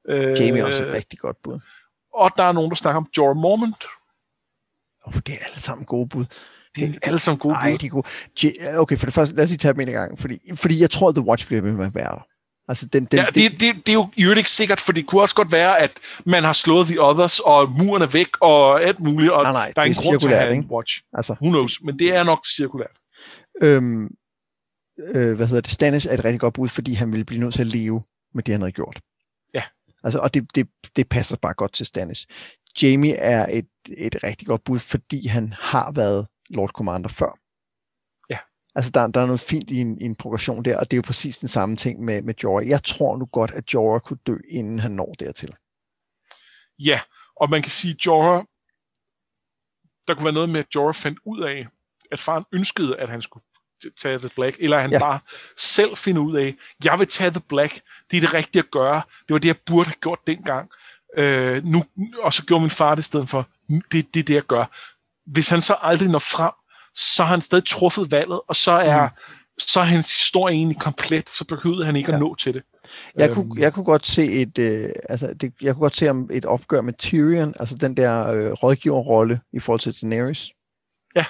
Øh, 0.07 0.39
Jamie 0.39 0.61
er 0.61 0.65
også 0.65 0.85
et 0.85 0.93
rigtig 0.93 1.19
godt 1.19 1.41
bud. 1.43 1.59
Og 2.13 2.31
der 2.37 2.43
er 2.43 2.51
nogen, 2.51 2.69
der 2.69 2.75
snakker 2.75 2.97
om 2.97 3.07
Jorah 3.17 3.35
Mormont. 3.35 3.85
Oh, 5.05 5.13
det 5.13 5.29
er 5.29 5.45
alle 5.45 5.59
sammen 5.59 5.85
gode 5.85 6.09
bud. 6.09 6.25
Det 6.75 6.83
er 6.83 6.99
alle 7.01 7.19
sammen 7.19 7.39
gode 7.39 7.55
bud. 7.63 7.77
de 7.77 7.85
er 7.85 7.89
gode. 7.89 8.79
Okay, 8.79 8.97
for 8.97 9.05
det 9.05 9.13
første, 9.13 9.35
lad 9.35 9.43
os 9.43 9.49
lige 9.49 9.57
tage 9.57 9.73
dem 9.73 9.81
en 9.81 9.87
gang. 9.87 10.19
Fordi, 10.19 10.39
fordi 10.55 10.81
jeg 10.81 10.91
tror, 10.91 11.09
at 11.09 11.15
The 11.15 11.25
Watch 11.25 11.47
bliver 11.47 11.61
med 11.61 11.85
at 11.85 11.95
være 11.95 12.11
der. 12.11 12.25
Altså, 12.69 12.85
den, 12.85 13.05
den, 13.05 13.19
ja, 13.19 13.25
det, 13.25 13.51
det, 13.51 13.61
det 13.61 13.89
er 13.89 13.93
jo 13.93 14.33
i 14.33 14.37
ikke 14.37 14.51
sikkert, 14.51 14.81
for 14.81 14.91
det 14.91 15.07
kunne 15.07 15.21
også 15.21 15.35
godt 15.35 15.51
være, 15.51 15.79
at 15.79 15.91
man 16.25 16.43
har 16.43 16.53
slået 16.53 16.87
The 16.87 17.01
Others, 17.01 17.39
og 17.39 17.71
muren 17.71 18.01
er 18.01 18.07
væk, 18.07 18.27
og 18.41 18.83
alt 18.83 18.99
muligt, 18.99 19.31
og 19.31 19.43
nej, 19.43 19.51
nej, 19.51 19.71
der 19.75 19.81
er 19.81 19.85
en 19.85 19.93
grund 19.93 20.19
til 20.19 20.29
at 20.29 20.39
have 20.39 20.53
en 20.53 20.67
watch. 20.71 21.01
Altså, 21.13 21.33
Who 21.33 21.49
knows? 21.49 21.81
Men 21.81 21.99
det 21.99 22.15
er 22.15 22.23
nok 22.23 22.45
cirkulært. 22.57 22.97
Øhm, 23.61 24.09
øh, 25.13 25.35
hvad 25.35 25.47
hedder 25.47 25.61
det? 25.61 25.71
Stannis 25.71 26.05
er 26.05 26.13
et 26.13 26.25
rigtig 26.25 26.39
godt 26.39 26.53
bud, 26.53 26.67
fordi 26.67 26.93
han 26.93 27.11
ville 27.11 27.25
blive 27.25 27.41
nødt 27.41 27.53
til 27.53 27.61
at 27.61 27.67
leve 27.67 28.03
med 28.33 28.43
det, 28.43 28.53
han 28.53 28.61
havde 28.61 28.71
gjort. 28.71 28.99
Ja. 29.53 29.63
Altså, 30.03 30.19
og 30.19 30.33
det, 30.33 30.55
det, 30.55 30.67
det 30.95 31.09
passer 31.09 31.37
bare 31.37 31.53
godt 31.53 31.73
til 31.73 31.85
Stannis. 31.85 32.27
Jamie 32.81 33.15
er 33.15 33.45
et, 33.49 33.67
et 33.97 34.15
rigtig 34.23 34.47
godt 34.47 34.63
bud, 34.63 34.79
fordi 34.79 35.27
han 35.27 35.53
har 35.59 35.91
været 35.91 36.27
Lord 36.49 36.69
Commander 36.69 37.09
før. 37.09 37.39
Altså, 38.75 38.91
der, 38.91 39.07
der 39.07 39.21
er 39.21 39.25
noget 39.25 39.39
fint 39.39 39.69
i 39.69 39.77
en, 39.77 40.01
i 40.01 40.05
en 40.05 40.15
progression 40.15 40.65
der, 40.65 40.77
og 40.77 40.91
det 40.91 40.93
er 40.93 40.97
jo 40.97 41.03
præcis 41.05 41.37
den 41.37 41.47
samme 41.47 41.75
ting 41.75 42.05
med, 42.05 42.21
med 42.21 42.33
Jorah. 42.43 42.67
Jeg 42.67 42.83
tror 42.83 43.17
nu 43.17 43.25
godt, 43.25 43.51
at 43.51 43.73
Jorah 43.73 44.01
kunne 44.01 44.19
dø, 44.27 44.37
inden 44.49 44.79
han 44.79 44.91
når 44.91 45.15
dertil. 45.19 45.55
Ja, 46.79 47.01
og 47.35 47.49
man 47.49 47.61
kan 47.61 47.71
sige, 47.71 47.91
at 47.91 48.05
Jorah, 48.05 48.43
der 50.07 50.13
kunne 50.13 50.25
være 50.25 50.33
noget 50.33 50.49
med, 50.49 50.59
at 50.59 50.75
Jorah 50.75 50.93
fandt 50.93 51.19
ud 51.25 51.39
af, 51.39 51.67
at 52.11 52.19
faren 52.19 52.45
ønskede, 52.53 52.97
at 52.97 53.09
han 53.09 53.21
skulle 53.21 53.43
tage 53.97 54.17
The 54.17 54.29
Black, 54.35 54.57
eller 54.59 54.79
han 54.79 54.91
ja. 54.91 54.99
bare 54.99 55.19
selv 55.57 55.97
finder 55.97 56.21
ud 56.21 56.35
af, 56.35 56.55
jeg 56.83 56.99
vil 56.99 57.07
tage 57.07 57.31
The 57.31 57.39
Black, 57.49 57.81
det 58.11 58.17
er 58.17 58.21
det 58.21 58.33
rigtige 58.33 58.63
at 58.63 58.71
gøre, 58.71 59.01
det 59.27 59.33
var 59.33 59.39
det, 59.39 59.47
jeg 59.47 59.57
burde 59.65 59.85
have 59.85 59.99
gjort 60.01 60.19
dengang, 60.27 60.69
øh, 61.17 61.63
nu, 61.63 61.85
og 62.23 62.33
så 62.33 62.45
gjorde 62.45 62.61
min 62.61 62.69
far 62.69 62.95
det 62.95 63.01
i 63.01 63.05
stedet 63.05 63.29
for, 63.29 63.49
det, 63.67 64.13
det 64.13 64.19
er 64.19 64.23
det, 64.23 64.35
jeg 64.35 64.43
gør. 64.43 64.65
Hvis 65.25 65.49
han 65.49 65.61
så 65.61 65.75
aldrig 65.81 66.09
når 66.09 66.19
frem 66.19 66.51
så 66.99 67.23
har 67.23 67.29
han 67.29 67.41
stadig 67.41 67.65
truffet 67.65 68.11
valget, 68.11 68.41
og 68.47 68.55
så 68.55 68.71
er, 68.71 69.07
mm. 69.07 69.13
så 69.67 69.79
er 69.79 69.83
hans 69.83 70.17
historie 70.17 70.55
egentlig 70.55 70.79
komplet, 70.79 71.29
så 71.29 71.45
behøvede 71.45 71.85
han 71.85 71.95
ikke 71.95 72.11
ja. 72.11 72.15
at 72.15 72.19
nå 72.19 72.35
til 72.35 72.53
det. 72.53 72.63
Jeg 73.15 73.33
kunne, 73.33 73.45
øhm. 73.45 73.57
jeg 73.57 73.73
kunne 73.73 73.85
godt 73.85 74.07
se 74.07 74.31
et, 74.31 74.57
øh, 74.57 74.89
altså 75.09 75.33
det, 75.33 75.53
jeg 75.61 75.73
kunne 75.73 75.81
godt 75.81 75.95
se 75.95 76.09
om 76.09 76.29
et 76.31 76.45
opgør 76.45 76.81
med 76.81 76.93
Tyrion, 76.93 77.53
altså 77.59 77.75
den 77.75 77.97
der 77.97 78.27
øh, 78.27 78.51
rådgiverrolle 78.51 79.41
i 79.53 79.59
forhold 79.59 79.79
til 79.79 80.01
Daenerys. 80.01 80.51
Ja. 81.15 81.25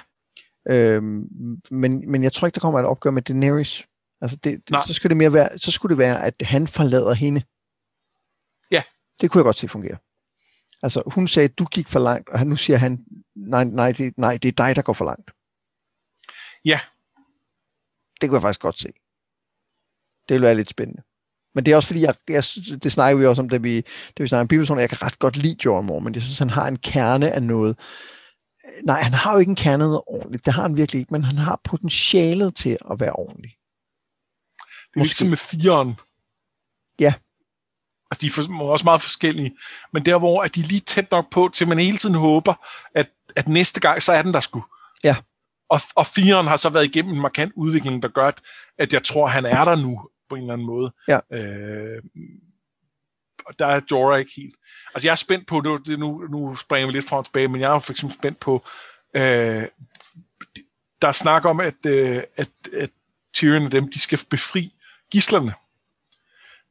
Øhm, 0.68 1.26
men, 1.70 2.10
men 2.10 2.22
jeg 2.22 2.32
tror 2.32 2.46
ikke, 2.46 2.54
der 2.54 2.60
kommer 2.60 2.80
et 2.80 2.86
opgør 2.86 3.10
med 3.10 3.22
Daenerys. 3.22 3.86
Altså 4.20 4.36
det, 4.36 4.68
det, 4.68 4.84
så, 4.86 4.92
skulle 4.92 5.10
det 5.10 5.16
mere 5.16 5.32
være, 5.32 5.58
så 5.58 5.70
skulle 5.70 5.90
det 5.90 5.98
være, 5.98 6.24
at 6.24 6.34
han 6.40 6.66
forlader 6.66 7.12
hende. 7.12 7.42
Ja. 8.70 8.82
Det 9.20 9.30
kunne 9.30 9.38
jeg 9.38 9.44
godt 9.44 9.58
se 9.58 9.68
fungere. 9.68 9.96
Altså 10.82 11.02
hun 11.06 11.28
sagde, 11.28 11.48
du 11.48 11.64
gik 11.64 11.88
for 11.88 12.00
langt, 12.00 12.28
og 12.28 12.46
nu 12.46 12.56
siger 12.56 12.76
han, 12.76 13.04
nej, 13.36 13.64
nej, 13.64 13.92
det, 13.92 14.14
nej, 14.16 14.38
det 14.42 14.48
er 14.48 14.66
dig, 14.66 14.76
der 14.76 14.82
går 14.82 14.92
for 14.92 15.04
langt. 15.04 15.30
Ja. 16.64 16.80
Det 18.20 18.28
kunne 18.28 18.36
jeg 18.36 18.42
faktisk 18.42 18.60
godt 18.60 18.78
se. 18.78 18.88
Det 20.28 20.34
ville 20.34 20.46
være 20.46 20.54
lidt 20.54 20.68
spændende. 20.68 21.02
Men 21.54 21.66
det 21.66 21.72
er 21.72 21.76
også 21.76 21.86
fordi, 21.86 22.00
jeg, 22.00 22.14
jeg, 22.28 22.44
det 22.82 22.92
snakker 22.92 23.18
vi 23.18 23.26
også 23.26 23.42
om, 23.42 23.48
da 23.48 23.56
vi, 23.56 23.80
da 24.18 24.22
vi 24.22 24.28
snakker 24.28 24.40
om 24.40 24.48
bibelsonen, 24.48 24.80
jeg 24.80 24.88
kan 24.88 25.02
ret 25.02 25.18
godt 25.18 25.36
lide 25.36 25.56
Jorah 25.64 25.84
Moore, 25.84 26.00
men 26.00 26.14
jeg 26.14 26.22
synes, 26.22 26.38
han 26.38 26.50
har 26.50 26.68
en 26.68 26.78
kerne 26.78 27.32
af 27.32 27.42
noget. 27.42 27.78
Nej, 28.84 29.02
han 29.02 29.12
har 29.12 29.32
jo 29.32 29.38
ikke 29.38 29.50
en 29.50 29.56
kerne 29.56 29.84
af 29.84 29.88
noget 29.88 30.02
ordentligt. 30.06 30.46
Det 30.46 30.54
har 30.54 30.62
han 30.62 30.76
virkelig 30.76 31.00
ikke, 31.00 31.12
men 31.12 31.24
han 31.24 31.36
har 31.36 31.60
potentialet 31.64 32.56
til 32.56 32.78
at 32.90 33.00
være 33.00 33.12
ordentlig. 33.12 33.56
Det 34.94 35.00
er 35.00 35.00
ligesom 35.00 35.28
med 35.28 35.36
firen. 35.36 35.96
Ja. 36.98 37.14
Altså, 38.10 38.20
de 38.22 38.26
er 38.26 38.62
også 38.62 38.84
meget 38.84 39.00
forskellige. 39.00 39.56
Men 39.92 40.04
der, 40.04 40.18
hvor 40.18 40.42
at 40.42 40.54
de 40.54 40.60
er 40.60 40.64
lige 40.64 40.80
tæt 40.80 41.10
nok 41.10 41.30
på, 41.30 41.50
til 41.54 41.68
man 41.68 41.78
hele 41.78 41.98
tiden 41.98 42.14
håber, 42.14 42.54
at, 42.94 43.10
at 43.36 43.48
næste 43.48 43.80
gang, 43.80 44.02
så 44.02 44.12
er 44.12 44.22
den 44.22 44.34
der 44.34 44.40
sgu. 44.40 44.64
Ja. 45.04 45.16
Og, 45.70 45.80
og 45.96 46.06
firen 46.06 46.46
har 46.46 46.56
så 46.56 46.68
været 46.70 46.84
igennem 46.84 47.14
en 47.14 47.20
markant 47.20 47.52
udvikling, 47.56 48.02
der 48.02 48.08
gør, 48.08 48.32
at 48.78 48.92
jeg 48.92 49.04
tror, 49.04 49.26
han 49.26 49.44
er 49.44 49.64
der 49.64 49.76
nu 49.76 50.08
på 50.28 50.34
en 50.34 50.42
eller 50.42 50.52
anden 50.52 50.66
måde. 50.66 50.92
Ja. 51.08 51.18
Øh, 51.32 52.02
og 53.46 53.58
der 53.58 53.66
er 53.66 53.80
Jorah 53.90 54.18
ikke 54.18 54.32
helt. 54.36 54.56
Altså 54.94 55.08
jeg 55.08 55.12
er 55.12 55.16
spændt 55.16 55.46
på, 55.46 55.60
det, 55.60 55.86
det 55.86 55.98
nu, 55.98 56.18
nu 56.30 56.56
springer 56.56 56.86
vi 56.86 56.92
lidt 56.92 57.08
frem 57.08 57.18
og 57.18 57.24
tilbage, 57.24 57.48
men 57.48 57.60
jeg 57.60 57.74
er 57.74 57.78
for 57.78 57.92
eksempel 57.92 58.18
spændt 58.18 58.40
på, 58.40 58.66
øh, 59.14 59.64
der 61.02 61.08
er 61.08 61.12
snak 61.12 61.44
om, 61.44 61.60
at, 61.60 61.86
øh, 61.86 62.22
at, 62.36 62.48
at 62.72 62.90
Tyrion 63.34 63.66
og 63.66 63.72
dem, 63.72 63.90
de 63.90 63.98
skal 63.98 64.20
befri 64.30 64.74
gislerne. 65.12 65.54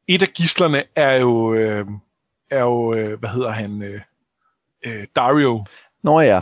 Et 0.07 0.21
af 0.21 0.27
gislerne 0.27 0.84
er 0.95 1.13
jo, 1.13 1.53
øh, 1.53 1.85
er 2.51 2.63
jo 2.63 2.93
øh, 2.93 3.19
hvad 3.19 3.30
hedder 3.30 3.51
han, 3.51 3.81
øh, 3.81 4.01
øh, 4.85 5.07
Dario. 5.15 5.65
Nå 6.03 6.19
ja. 6.19 6.41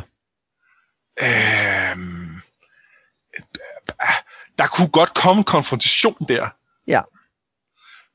Øh, 1.21 2.16
der 4.57 4.67
kunne 4.67 4.89
godt 4.89 5.13
komme 5.13 5.39
en 5.39 5.43
konfrontation 5.43 6.25
der. 6.27 6.49
Ja. 6.87 7.01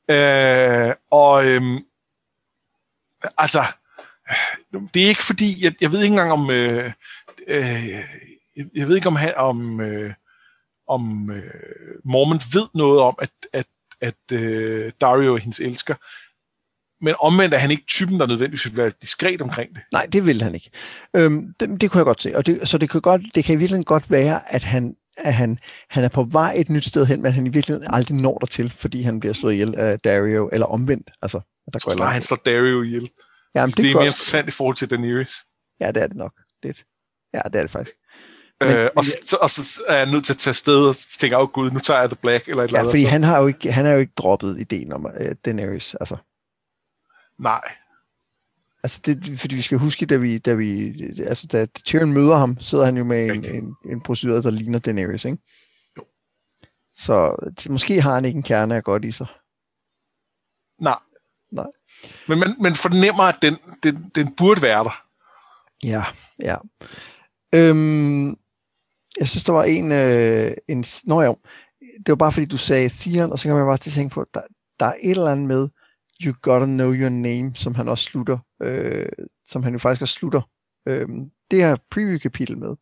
Øh, 0.09 0.95
og 1.11 1.45
øhm, 1.45 1.79
altså, 3.37 3.63
det 4.93 5.03
er 5.03 5.07
ikke 5.07 5.23
fordi, 5.23 5.63
jeg, 5.63 5.75
jeg 5.81 5.91
ved 5.91 6.01
ikke 6.01 6.11
engang 6.11 6.31
om, 6.31 6.51
øh, 6.51 6.91
øh, 7.47 7.87
jeg, 8.55 8.65
jeg 8.75 8.87
ved 8.87 8.95
ikke 8.95 9.07
om, 9.07 9.17
om, 9.35 9.81
øh, 9.81 10.13
om 10.87 11.31
øh, 11.31 11.43
Mormon 12.03 12.41
ved 12.53 12.67
noget 12.73 12.99
om, 13.01 13.15
at, 13.21 13.31
at, 13.53 13.67
at 14.01 14.31
øh, 14.31 14.91
Dario 15.01 15.35
er 15.35 15.39
hendes 15.39 15.59
elsker. 15.59 15.95
Men 17.05 17.15
omvendt 17.19 17.53
er 17.53 17.57
han 17.57 17.71
ikke 17.71 17.85
typen, 17.87 18.19
der 18.19 18.27
nødvendigvis 18.27 18.65
vil 18.65 18.77
være 18.77 18.91
diskret 19.01 19.41
omkring 19.41 19.75
det. 19.75 19.81
Nej, 19.91 20.07
det 20.13 20.25
vil 20.25 20.41
han 20.41 20.55
ikke. 20.55 20.71
Øhm, 21.13 21.53
det, 21.59 21.81
det 21.81 21.91
kunne 21.91 21.99
jeg 21.99 22.05
godt 22.05 22.21
se. 22.21 22.37
Og 22.37 22.45
det, 22.45 22.67
så 22.67 22.77
det 22.77 22.89
kan, 22.89 23.01
godt, 23.01 23.21
det 23.35 23.45
kan 23.45 23.59
virkelig 23.59 23.85
godt 23.85 24.11
være, 24.11 24.53
at 24.53 24.63
han 24.63 24.95
at 25.17 25.33
han, 25.33 25.59
han 25.89 26.03
er 26.03 26.07
på 26.07 26.23
vej 26.23 26.53
et 26.57 26.69
nyt 26.69 26.85
sted 26.85 27.05
hen, 27.05 27.21
men 27.21 27.31
han 27.31 27.47
i 27.47 27.49
virkeligheden 27.49 27.93
aldrig 27.93 28.17
når 28.17 28.37
der 28.37 28.45
til, 28.45 28.71
fordi 28.71 29.01
han 29.01 29.19
bliver 29.19 29.33
slået 29.33 29.53
ihjel 29.53 29.75
af 29.75 29.99
Dario, 29.99 30.49
eller 30.53 30.65
omvendt. 30.65 31.11
Altså, 31.21 31.39
der 31.73 31.79
så 31.79 32.05
han 32.05 32.21
slår 32.21 32.37
Dario 32.45 32.81
ihjel. 32.81 33.09
Ja, 33.55 33.65
det, 33.65 33.77
det 33.77 33.91
er 33.91 33.93
mere 33.93 34.05
interessant 34.05 34.47
i 34.47 34.51
forhold 34.51 34.75
til 34.75 34.89
Daenerys. 34.89 35.33
Ja, 35.79 35.91
det 35.91 36.03
er 36.03 36.07
det 36.07 36.17
nok. 36.17 36.33
Lidt. 36.63 36.85
Ja, 37.33 37.41
det 37.45 37.55
er 37.55 37.61
det 37.61 37.71
faktisk. 37.71 37.95
Men, 38.61 38.71
øh, 38.71 38.89
og, 38.95 39.05
så, 39.05 39.37
og 39.41 39.49
så 39.49 39.83
er 39.87 39.97
jeg 39.97 40.05
nødt 40.05 40.25
til 40.25 40.33
at 40.33 40.37
tage 40.37 40.53
sted 40.53 40.87
og 40.87 40.95
tænke, 40.95 41.37
åh 41.37 41.43
oh, 41.43 41.49
gud, 41.49 41.71
nu 41.71 41.79
tager 41.79 41.99
jeg 41.99 42.09
The 42.09 42.17
Black, 42.21 42.47
eller 42.47 42.63
et 42.63 42.67
ja, 42.67 42.69
eller 42.69 42.79
andet. 42.79 42.91
fordi 42.91 43.03
han 43.03 43.23
har, 43.23 43.39
jo 43.39 43.47
ikke, 43.47 43.71
han 43.71 43.85
har 43.85 43.91
jo 43.91 43.99
ikke 43.99 44.13
droppet 44.17 44.59
ideen 44.59 44.93
om 44.93 45.05
uh, 45.05 45.31
Daenerys, 45.45 45.95
altså. 45.95 46.17
Nej. 47.39 47.61
Altså, 48.83 48.99
det, 49.05 49.39
fordi 49.39 49.55
vi 49.55 49.61
skal 49.61 49.77
huske, 49.77 50.05
da 50.05 50.15
vi, 50.15 50.37
da 50.37 50.53
vi, 50.53 50.93
altså, 51.19 51.47
da 51.47 51.65
Tyrion 51.65 52.13
møder 52.13 52.35
ham, 52.35 52.57
sidder 52.59 52.85
han 52.85 52.97
jo 52.97 53.03
med 53.03 53.25
en, 53.25 53.55
en, 53.55 53.75
en 53.85 54.01
procedure, 54.01 54.41
der 54.41 54.49
ligner 54.49 54.79
Daenerys, 54.79 55.25
ikke? 55.25 55.37
Jo. 55.97 56.03
Så 56.95 57.35
det, 57.49 57.71
måske 57.71 58.01
har 58.01 58.13
han 58.13 58.25
ikke 58.25 58.37
en 58.37 58.43
kerne 58.43 58.75
af 58.75 58.83
godt 58.83 59.05
i 59.05 59.11
sig. 59.11 59.27
Nej. 60.79 60.99
Nej. 61.51 61.65
Men 62.27 62.39
man, 62.39 62.55
man 62.59 62.75
fornemmer, 62.75 63.23
at 63.23 63.35
den, 63.41 63.57
den, 63.83 64.11
den 64.15 64.35
burde 64.35 64.61
være 64.61 64.83
der. 64.83 65.03
Ja, 65.83 66.03
ja. 66.39 66.57
Øhm, 67.55 68.29
jeg 69.19 69.29
synes, 69.29 69.43
der 69.43 69.53
var 69.53 69.63
en... 69.63 69.91
Øh, 69.91 70.51
en 70.67 70.85
nå 71.03 71.21
jo, 71.21 71.37
det 71.97 72.09
var 72.09 72.15
bare 72.15 72.31
fordi, 72.31 72.45
du 72.45 72.57
sagde 72.57 72.89
Theon, 72.89 73.31
og 73.31 73.39
så 73.39 73.47
kan 73.47 73.55
man 73.55 73.65
bare 73.65 73.77
til 73.77 73.89
at 73.89 73.93
tænke 73.93 74.13
på, 74.13 74.25
der, 74.33 74.41
der 74.79 74.85
er 74.85 74.95
et 75.01 75.11
eller 75.11 75.31
andet 75.31 75.47
med, 75.47 75.69
You 76.21 76.33
Gotta 76.41 76.65
Know 76.65 76.93
Your 76.93 77.09
Name, 77.09 77.55
som 77.55 77.75
han 77.75 77.89
også 77.89 78.03
slutter, 78.03 78.37
øh, 78.61 79.05
som 79.45 79.63
han 79.63 79.73
jo 79.73 79.79
faktisk 79.79 80.01
også 80.01 80.13
slutter 80.13 80.41
øh, 80.87 81.07
det 81.51 81.59
her 81.59 81.75
preview-kapitel 81.91 82.57
med. 82.57 82.75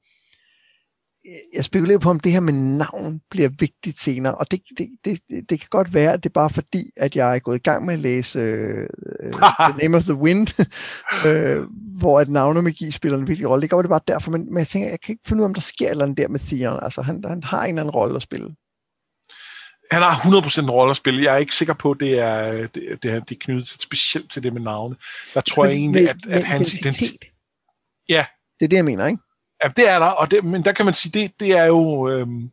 jeg 1.55 1.65
spekulerer 1.65 1.97
på, 1.97 2.09
om 2.09 2.19
det 2.19 2.31
her 2.31 2.39
med 2.39 2.53
navn 2.53 3.21
bliver 3.29 3.49
vigtigt 3.59 3.99
senere, 3.99 4.35
og 4.35 4.51
det, 4.51 4.61
det, 4.77 4.87
det, 5.05 5.19
det 5.49 5.59
kan 5.59 5.67
godt 5.69 5.93
være, 5.93 6.13
at 6.13 6.23
det 6.23 6.29
er 6.29 6.33
bare 6.33 6.49
fordi, 6.49 6.89
at 6.97 7.15
jeg 7.15 7.35
er 7.35 7.39
gået 7.39 7.55
i 7.55 7.61
gang 7.61 7.85
med 7.85 7.93
at 7.93 7.99
læse 7.99 8.39
uh, 8.39 9.31
The 9.69 9.77
Name 9.81 9.97
of 9.97 10.03
the 10.03 10.13
Wind, 10.13 10.47
uh, 11.25 11.65
hvor 11.99 12.19
at 12.19 12.29
navnemagi 12.29 12.91
spiller 12.91 13.17
en 13.17 13.27
vigtig 13.27 13.49
rolle. 13.49 13.61
Det 13.61 13.71
være, 13.71 13.81
det 13.81 13.89
bare 13.89 13.99
derfor, 14.07 14.31
men, 14.31 14.45
men 14.45 14.57
jeg 14.57 14.67
tænker, 14.67 14.89
jeg 14.89 15.01
kan 15.01 15.13
ikke 15.13 15.27
finde 15.27 15.41
ud 15.41 15.43
af, 15.43 15.49
om 15.49 15.53
der 15.53 15.61
sker 15.61 15.89
eller 15.89 16.03
andet 16.03 16.17
der 16.17 16.27
med 16.27 16.39
Theon. 16.39 16.79
Altså, 16.81 17.01
han, 17.01 17.23
han 17.27 17.43
har 17.43 17.63
en 17.63 17.69
eller 17.69 17.81
anden 17.81 17.95
rolle 17.95 18.15
at 18.15 18.21
spille. 18.21 18.55
Han 19.91 20.01
har 20.01 20.11
100% 20.11 20.61
en 20.61 20.69
rolle 20.69 20.91
at 20.91 20.97
spille. 20.97 21.23
Jeg 21.23 21.33
er 21.33 21.37
ikke 21.37 21.55
sikker 21.55 21.73
på, 21.73 21.91
at 21.91 21.99
det 21.99 22.19
er, 22.19 22.51
det, 22.51 22.73
det 23.03 23.11
er, 23.11 23.19
det 23.19 23.35
er 23.35 23.39
knyttet 23.39 23.67
specielt 23.67 24.31
til 24.31 24.43
det 24.43 24.53
med 24.53 24.61
navne. 24.61 24.95
Der 25.33 25.41
tror 25.41 25.63
men, 25.63 25.71
jeg 25.71 25.77
egentlig, 25.77 26.09
at, 26.09 26.17
at 26.29 26.43
hans 26.43 26.73
identitet... 26.73 27.23
Ja. 28.09 28.25
Det 28.59 28.65
er 28.65 28.69
det, 28.69 28.77
jeg 28.77 28.85
mener, 28.85 29.07
ikke? 29.07 29.19
Ja, 29.63 29.69
det 29.77 29.89
er 29.89 29.99
der, 29.99 30.05
og 30.05 30.31
det, 30.31 30.43
men 30.43 30.65
der 30.65 30.71
kan 30.71 30.85
man 30.85 30.93
sige, 30.93 31.21
det, 31.21 31.39
det 31.39 31.51
er 31.51 31.65
jo... 31.65 32.09
Øhm, 32.09 32.51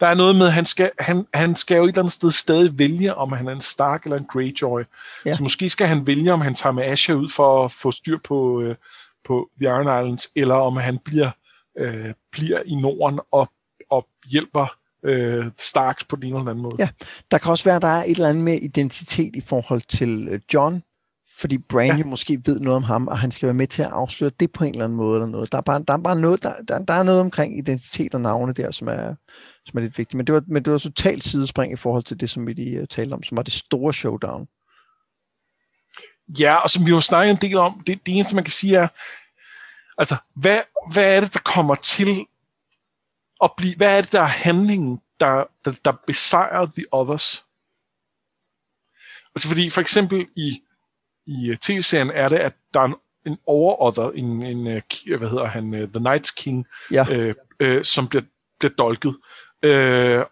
der 0.00 0.06
er 0.06 0.14
noget 0.14 0.36
med, 0.36 0.46
at 0.46 0.52
han 0.52 0.66
skal, 0.66 0.90
han, 0.98 1.26
han 1.34 1.56
skal 1.56 1.76
jo 1.76 1.84
et 1.84 1.88
eller 1.88 2.02
andet 2.02 2.12
sted 2.12 2.30
stadig 2.30 2.78
vælge, 2.78 3.14
om 3.14 3.32
han 3.32 3.48
er 3.48 3.52
en 3.52 3.60
Stark 3.60 4.04
eller 4.04 4.16
en 4.16 4.24
Greyjoy. 4.24 4.82
Ja. 5.24 5.36
Så 5.36 5.42
måske 5.42 5.68
skal 5.68 5.86
han 5.86 6.06
vælge, 6.06 6.32
om 6.32 6.40
han 6.40 6.54
tager 6.54 6.72
med 6.72 6.84
Asha 6.84 7.12
ud 7.12 7.30
for 7.30 7.64
at 7.64 7.72
få 7.72 7.90
styr 7.90 8.18
på, 8.24 8.62
øh, 8.62 8.76
på 9.24 9.50
The 9.60 9.68
Iron 9.68 10.04
Islands, 10.04 10.28
eller 10.36 10.54
om 10.54 10.76
han 10.76 10.98
bliver, 10.98 11.30
øh, 11.78 12.14
bliver 12.32 12.62
i 12.66 12.74
Norden 12.74 13.20
og, 13.30 13.52
og 13.90 14.06
hjælper 14.30 14.77
øh, 15.04 15.46
Starks 15.58 16.04
på 16.04 16.16
den 16.16 16.24
ene 16.24 16.38
eller 16.38 16.50
anden 16.50 16.62
måde. 16.62 16.76
Ja, 16.78 16.88
der 17.30 17.38
kan 17.38 17.50
også 17.50 17.64
være, 17.64 17.76
at 17.76 17.82
der 17.82 17.88
er 17.88 18.04
et 18.04 18.10
eller 18.10 18.28
andet 18.28 18.44
med 18.44 18.62
identitet 18.62 19.36
i 19.36 19.40
forhold 19.40 19.82
til 19.88 20.28
øh, 20.28 20.40
John, 20.54 20.82
fordi 21.38 21.58
Bran 21.58 21.98
ja. 21.98 22.04
måske 22.04 22.40
ved 22.46 22.60
noget 22.60 22.76
om 22.76 22.82
ham, 22.82 23.08
og 23.08 23.18
han 23.18 23.30
skal 23.30 23.46
være 23.46 23.54
med 23.54 23.66
til 23.66 23.82
at 23.82 23.90
afsløre 23.92 24.30
det 24.40 24.52
på 24.52 24.64
en 24.64 24.70
eller 24.70 24.84
anden 24.84 24.96
måde. 24.96 25.16
Eller 25.16 25.26
noget. 25.26 25.52
Der, 25.52 25.58
er 25.58 25.62
bare, 25.62 25.84
der, 25.88 25.94
er 25.94 25.98
bare 25.98 26.20
noget, 26.20 26.42
der, 26.42 26.52
der, 26.68 26.78
der 26.78 26.94
er 26.94 27.02
noget 27.02 27.20
omkring 27.20 27.58
identitet 27.58 28.14
og 28.14 28.20
navne 28.20 28.52
der, 28.52 28.70
som 28.70 28.88
er, 28.88 29.14
som 29.66 29.78
er 29.78 29.80
lidt 29.80 29.98
vigtigt. 29.98 30.14
Men 30.16 30.26
det 30.26 30.34
var, 30.34 30.42
men 30.46 30.62
det 30.64 30.72
var 30.72 30.78
totalt 30.78 31.24
sidespring 31.24 31.72
i 31.72 31.76
forhold 31.76 32.02
til 32.02 32.20
det, 32.20 32.30
som 32.30 32.46
vi 32.46 32.52
lige 32.52 32.80
uh, 32.80 32.86
talte 32.90 33.14
om, 33.14 33.22
som 33.22 33.36
var 33.36 33.42
det 33.42 33.52
store 33.52 33.94
showdown. 33.94 34.46
Ja, 36.38 36.54
og 36.54 36.70
som 36.70 36.86
vi 36.86 36.90
har 36.90 37.00
snakket 37.00 37.30
en 37.30 37.50
del 37.50 37.56
om, 37.56 37.82
det, 37.86 38.06
det 38.06 38.14
eneste, 38.14 38.34
man 38.34 38.44
kan 38.44 38.52
sige 38.52 38.76
er, 38.76 38.88
altså, 39.98 40.16
hvad, 40.36 40.60
hvad 40.92 41.16
er 41.16 41.20
det, 41.20 41.34
der 41.34 41.40
kommer 41.40 41.74
til 41.74 42.26
at 43.44 43.50
blive, 43.56 43.76
hvad 43.76 43.96
er 43.96 44.00
det, 44.00 44.12
der 44.12 44.20
er 44.20 44.26
handlingen, 44.26 45.00
der, 45.20 45.44
der, 45.64 45.72
der 45.84 45.92
besejrer 46.06 46.66
The 46.76 46.84
Others? 46.92 47.44
Altså 49.34 49.48
fordi 49.48 49.70
for 49.70 49.80
eksempel 49.80 50.26
i 50.36 50.62
i 51.28 51.50
øh, 51.50 51.56
tv-serien 51.56 52.10
er 52.10 52.28
det, 52.28 52.36
at 52.36 52.52
der 52.74 52.80
er 52.80 52.84
en, 52.84 52.94
en 53.26 53.38
over-other, 53.46 54.10
en, 54.10 54.42
en, 54.42 54.66
øh, 54.66 55.18
hvad 55.18 55.28
hedder 55.28 55.44
han, 55.44 55.72
The 55.72 56.14
Night's 56.14 56.34
King, 56.36 56.66
ja. 56.90 57.04
øh, 57.10 57.34
øh, 57.60 57.84
som 57.84 58.08
bliver, 58.08 58.24
bliver 58.58 58.72
dolket. 58.74 59.16
Øh, 59.62 60.24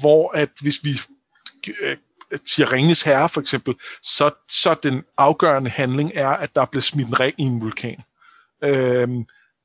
hvor 0.00 0.36
at 0.36 0.50
hvis 0.60 0.84
vi 0.84 0.90
øh, 1.80 1.96
siger 2.46 2.72
Ringens 2.72 3.02
Herre 3.02 3.28
for 3.28 3.40
eksempel, 3.40 3.74
så, 4.02 4.30
så 4.48 4.74
den 4.82 5.04
afgørende 5.16 5.70
handling 5.70 6.12
er, 6.14 6.28
at 6.28 6.54
der 6.54 6.64
bliver 6.64 6.82
smidt 6.82 7.08
en 7.08 7.20
ring 7.20 7.34
i 7.38 7.42
en 7.42 7.60
vulkan. 7.60 8.02
Øh, 8.64 9.08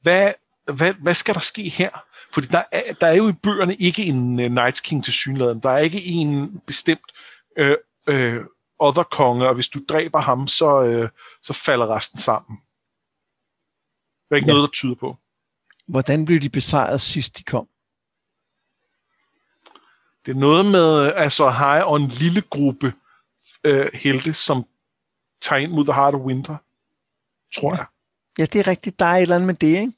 hvad, 0.02 0.34
hvad, 0.74 0.94
hvad 0.94 1.14
skal 1.14 1.36
der 1.36 1.42
ske 1.42 1.70
her? 1.70 1.90
Fordi 2.36 2.48
der 2.48 2.64
er, 2.72 2.94
der 3.02 3.08
er 3.08 3.14
jo 3.14 3.30
i 3.30 3.34
bøgerne 3.34 3.76
ikke 3.76 4.04
en 4.04 4.40
uh, 4.40 4.46
Night's 4.46 4.82
King 4.82 5.04
til 5.04 5.14
synligheden. 5.14 5.60
Der 5.60 5.70
er 5.70 5.78
ikke 5.78 6.04
en 6.04 6.60
bestemt 6.68 7.12
øh, 7.58 7.78
øh, 8.08 8.46
other 8.80 9.04
konge, 9.04 9.48
og 9.48 9.56
hvis 9.56 9.68
du 9.68 9.80
dræber 9.90 10.20
ham, 10.20 10.48
så, 10.48 10.84
øh, 10.84 11.10
så 11.42 11.54
falder 11.54 11.96
resten 11.96 12.20
sammen. 12.20 12.60
Der 14.30 14.36
er 14.36 14.36
ikke 14.36 14.48
ja. 14.48 14.54
noget, 14.54 14.68
der 14.68 14.72
tyder 14.72 14.96
på. 14.96 15.18
Hvordan 15.88 16.26
blev 16.26 16.40
de 16.40 16.50
besejret 16.50 17.02
sidst 17.02 17.38
de 17.38 17.44
kom? 17.44 17.68
Det 20.26 20.32
er 20.32 20.40
noget 20.40 20.66
med 20.66 21.14
altså 21.14 21.50
High 21.50 21.88
og 21.88 21.98
en 21.98 22.08
lille 22.08 22.42
gruppe 22.42 22.94
øh, 23.64 23.90
helte, 23.94 24.34
som 24.34 24.66
tager 25.42 25.60
ind 25.60 25.72
mod 25.72 25.86
The 25.86 25.94
Heart 25.94 26.16
of 26.16 26.22
Winter, 26.22 26.58
tror 27.56 27.74
ja. 27.74 27.78
jeg. 27.78 27.86
Ja, 28.38 28.46
det 28.46 28.60
er 28.60 28.68
rigtigt. 28.68 29.00
Der 29.00 29.06
er 29.06 29.16
et 29.16 29.22
eller 29.22 29.36
andet 29.36 29.48
med 29.48 29.56
det, 29.56 29.80
ikke? 29.80 29.94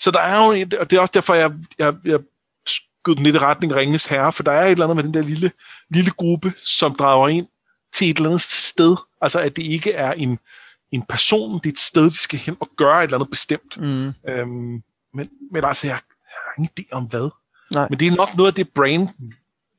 Så 0.00 0.10
der 0.10 0.20
er 0.20 0.46
jo, 0.46 0.66
og 0.80 0.90
det 0.90 0.96
er 0.96 1.00
også 1.00 1.12
derfor, 1.14 1.34
jeg, 1.34 1.52
jeg, 1.78 1.94
jeg 2.04 2.20
skød 2.66 3.14
den 3.14 3.24
lidt 3.24 3.36
i 3.36 3.38
retning 3.38 3.74
Ringes 3.74 4.06
Herre, 4.06 4.32
for 4.32 4.42
der 4.42 4.52
er 4.52 4.64
et 4.64 4.70
eller 4.70 4.84
andet 4.84 4.96
med 4.96 5.04
den 5.04 5.14
der 5.14 5.22
lille, 5.22 5.52
lille 5.90 6.10
gruppe, 6.10 6.52
som 6.58 6.94
drager 6.94 7.28
ind 7.28 7.46
til 7.94 8.10
et 8.10 8.16
eller 8.16 8.28
andet 8.28 8.40
sted. 8.40 8.96
Altså, 9.22 9.40
at 9.40 9.56
det 9.56 9.62
ikke 9.62 9.92
er 9.92 10.12
en, 10.12 10.38
en 10.92 11.02
person, 11.02 11.54
det 11.58 11.66
er 11.66 11.72
et 11.72 11.80
sted, 11.80 12.04
de 12.04 12.16
skal 12.16 12.38
hen 12.38 12.56
og 12.60 12.68
gøre 12.76 12.98
et 12.98 13.02
eller 13.02 13.16
andet 13.16 13.30
bestemt. 13.30 13.76
Mm. 13.76 14.12
Øhm, 14.28 14.82
men, 15.14 15.30
men 15.52 15.64
altså, 15.64 15.86
jeg, 15.86 15.98
jeg 16.10 16.38
har 16.44 16.52
ingen 16.58 16.70
idé 16.80 16.84
om 16.92 17.04
hvad. 17.04 17.30
Nej. 17.72 17.86
Men 17.90 18.00
det 18.00 18.06
er 18.06 18.16
nok 18.16 18.36
noget 18.36 18.50
af 18.50 18.54
det, 18.54 18.68
Brain 18.68 19.08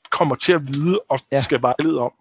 kommer 0.09 0.35
til 0.35 0.53
at 0.53 0.67
vide 0.67 0.99
og 1.09 1.19
ja. 1.31 1.41
skal 1.41 1.61
vejlede 1.61 1.99
om. 1.99 2.11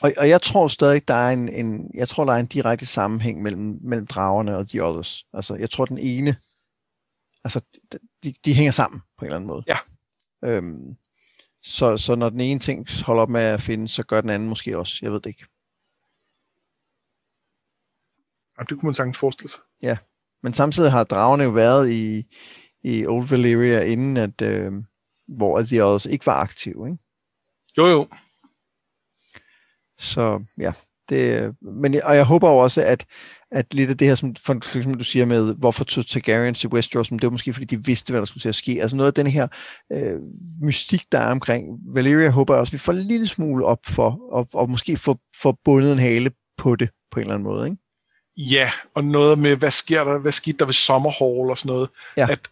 Og, 0.00 0.12
og 0.16 0.28
jeg 0.28 0.42
tror 0.42 0.68
stadig, 0.68 1.08
der 1.08 1.14
er 1.14 1.30
en, 1.30 1.48
en, 1.48 1.90
jeg 1.94 2.08
tror, 2.08 2.24
der 2.24 2.32
er 2.32 2.36
en 2.36 2.46
direkte 2.46 2.86
sammenhæng 2.86 3.42
mellem, 3.42 3.78
mellem 3.80 4.06
dragerne 4.06 4.56
og 4.56 4.68
The 4.68 4.84
Others. 4.84 5.24
Altså, 5.34 5.54
jeg 5.54 5.70
tror, 5.70 5.84
den 5.84 5.98
ene, 5.98 6.36
altså, 7.48 7.60
de, 8.24 8.34
de 8.44 8.54
hænger 8.54 8.72
sammen 8.72 9.00
på 9.18 9.24
en 9.24 9.26
eller 9.26 9.36
anden 9.36 9.46
måde. 9.46 9.64
Ja. 9.66 9.78
Øhm, 10.44 10.96
så, 11.62 11.96
så 11.96 12.14
når 12.14 12.30
den 12.30 12.40
ene 12.40 12.60
ting 12.60 12.86
holder 13.06 13.22
op 13.22 13.28
med 13.28 13.40
at 13.40 13.62
finde, 13.62 13.88
så 13.88 14.02
gør 14.02 14.20
den 14.20 14.30
anden 14.30 14.48
måske 14.48 14.78
også. 14.78 14.98
Jeg 15.02 15.12
ved 15.12 15.20
det 15.20 15.30
ikke. 15.30 15.46
Ja, 18.58 18.62
det 18.62 18.68
kunne 18.68 18.86
man 18.86 18.94
sagtens 18.94 19.18
forestille 19.18 19.50
sig. 19.50 19.60
Ja, 19.82 19.98
men 20.42 20.54
samtidig 20.54 20.90
har 20.90 21.04
dragerne 21.04 21.44
jo 21.44 21.50
været 21.50 21.90
i, 21.90 22.26
i 22.82 23.06
Old 23.06 23.28
Valyria, 23.28 23.80
inden 23.80 24.16
at, 24.16 24.42
øh, 24.42 24.72
hvor 25.26 25.62
de 25.62 25.82
også 25.82 26.10
ikke 26.10 26.26
var 26.26 26.36
aktive, 26.36 26.90
ikke? 26.90 27.02
Jo, 27.78 27.86
jo. 27.86 28.08
Så 29.98 30.44
ja, 30.58 30.72
det, 31.08 31.54
men, 31.60 32.02
og 32.02 32.16
jeg 32.16 32.24
håber 32.24 32.48
også, 32.48 32.82
at, 32.82 33.06
at 33.50 33.74
lidt 33.74 33.90
af 33.90 33.98
det 33.98 34.08
her, 34.08 34.14
som 34.14 34.34
for, 34.34 34.54
eksempel 34.54 34.98
du 34.98 35.04
siger 35.04 35.24
med, 35.24 35.54
hvorfor 35.54 35.84
tog 35.84 36.06
Targaryens 36.06 36.60
til 36.60 36.68
Westeros, 36.68 37.08
det 37.08 37.22
var 37.22 37.30
måske 37.30 37.52
fordi, 37.52 37.76
de 37.76 37.84
vidste, 37.84 38.12
hvad 38.12 38.20
der 38.20 38.24
skulle 38.24 38.42
til 38.42 38.48
at 38.48 38.54
ske. 38.54 38.82
Altså 38.82 38.96
noget 38.96 39.06
af 39.06 39.14
den 39.14 39.26
her 39.26 39.48
øh, 39.92 40.20
mystik, 40.62 41.12
der 41.12 41.18
er 41.18 41.30
omkring 41.30 41.64
Valyria, 41.94 42.28
håber 42.28 42.54
jeg 42.54 42.60
også, 42.60 42.70
vi 42.70 42.78
får 42.78 42.92
en 42.92 42.98
lille 42.98 43.26
smule 43.26 43.64
op 43.64 43.78
for, 43.86 44.20
og, 44.32 44.48
og 44.52 44.70
måske 44.70 44.96
få, 44.96 45.18
få 45.42 45.56
bundet 45.64 45.92
en 45.92 45.98
hale 45.98 46.30
på 46.58 46.76
det, 46.76 46.90
på 47.10 47.20
en 47.20 47.24
eller 47.24 47.34
anden 47.34 47.48
måde, 47.48 47.66
ikke? 47.66 47.78
Ja, 48.36 48.70
og 48.94 49.04
noget 49.04 49.38
med, 49.38 49.56
hvad 49.56 49.70
sker 49.70 50.04
der, 50.04 50.18
hvad 50.18 50.32
skete 50.32 50.58
der 50.58 50.64
ved 50.64 50.74
Sommerhall 50.74 51.50
og 51.50 51.58
sådan 51.58 51.72
noget. 51.72 51.88
Ja. 52.16 52.28
At, 52.30 52.50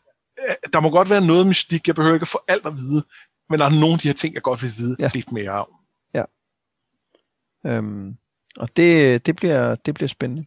at, 0.48 0.72
der 0.72 0.80
må 0.80 0.90
godt 0.90 1.10
være 1.10 1.26
noget 1.26 1.46
mystik, 1.46 1.86
jeg 1.86 1.94
behøver 1.94 2.14
ikke 2.14 2.24
at 2.24 2.28
få 2.28 2.40
alt 2.48 2.66
at 2.66 2.76
vide, 2.76 3.04
men 3.50 3.60
der 3.60 3.66
er 3.66 3.80
nogle 3.80 3.92
af 3.92 3.98
de 3.98 4.08
her 4.08 4.14
ting, 4.14 4.34
jeg 4.34 4.42
godt 4.42 4.62
vil 4.62 4.72
vide 4.76 4.96
ja. 4.98 5.10
lidt 5.14 5.32
mere 5.32 5.50
om. 5.50 5.68
Ja. 6.14 6.24
Øhm, 7.66 8.16
og 8.56 8.76
det, 8.76 9.26
det, 9.26 9.36
bliver, 9.36 9.74
det 9.74 9.94
bliver 9.94 10.08
spændende. 10.08 10.44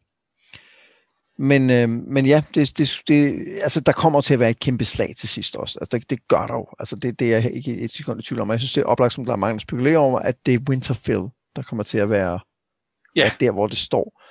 Men, 1.42 1.70
øh, 1.70 1.90
men 1.90 2.26
ja, 2.26 2.44
det, 2.56 2.78
det, 2.78 3.02
det, 3.08 3.48
altså, 3.62 3.80
der 3.80 3.92
kommer 3.92 4.22
til 4.22 4.34
at 4.34 4.40
være 4.40 4.50
et 4.50 4.60
kæmpe 4.60 4.86
slag 4.86 5.14
til 5.18 5.30
sidst 5.30 5.56
også. 5.56 5.80
Altså, 5.82 5.98
det, 5.98 6.10
det 6.10 6.28
gør 6.28 6.48
der 6.48 6.54
jo. 6.54 6.68
Altså, 6.80 6.96
det, 6.96 7.20
det 7.20 7.34
er 7.34 7.40
jeg 7.40 7.52
ikke 7.52 7.78
et 7.78 7.92
sekund 7.92 8.20
i 8.20 8.24
tvivl 8.24 8.42
om. 8.42 8.52
Jeg 8.52 8.60
synes, 8.60 8.74
det 8.74 8.82
er 8.82 8.86
oplagt, 8.86 9.14
som 9.14 9.26
der 9.26 9.32
er 9.32 9.38
mange, 9.38 9.54
der 9.54 9.60
spekulerer 9.60 9.98
over, 9.98 10.20
at 10.20 10.36
det 10.46 10.54
er 10.54 10.60
Winterfell, 10.70 11.22
der 11.56 11.62
kommer 11.62 11.84
til 11.84 11.98
at 11.98 12.10
være 12.10 12.40
ja. 13.16 13.32
der, 13.40 13.52
hvor 13.52 13.68
det 13.68 13.78
står. 13.78 14.24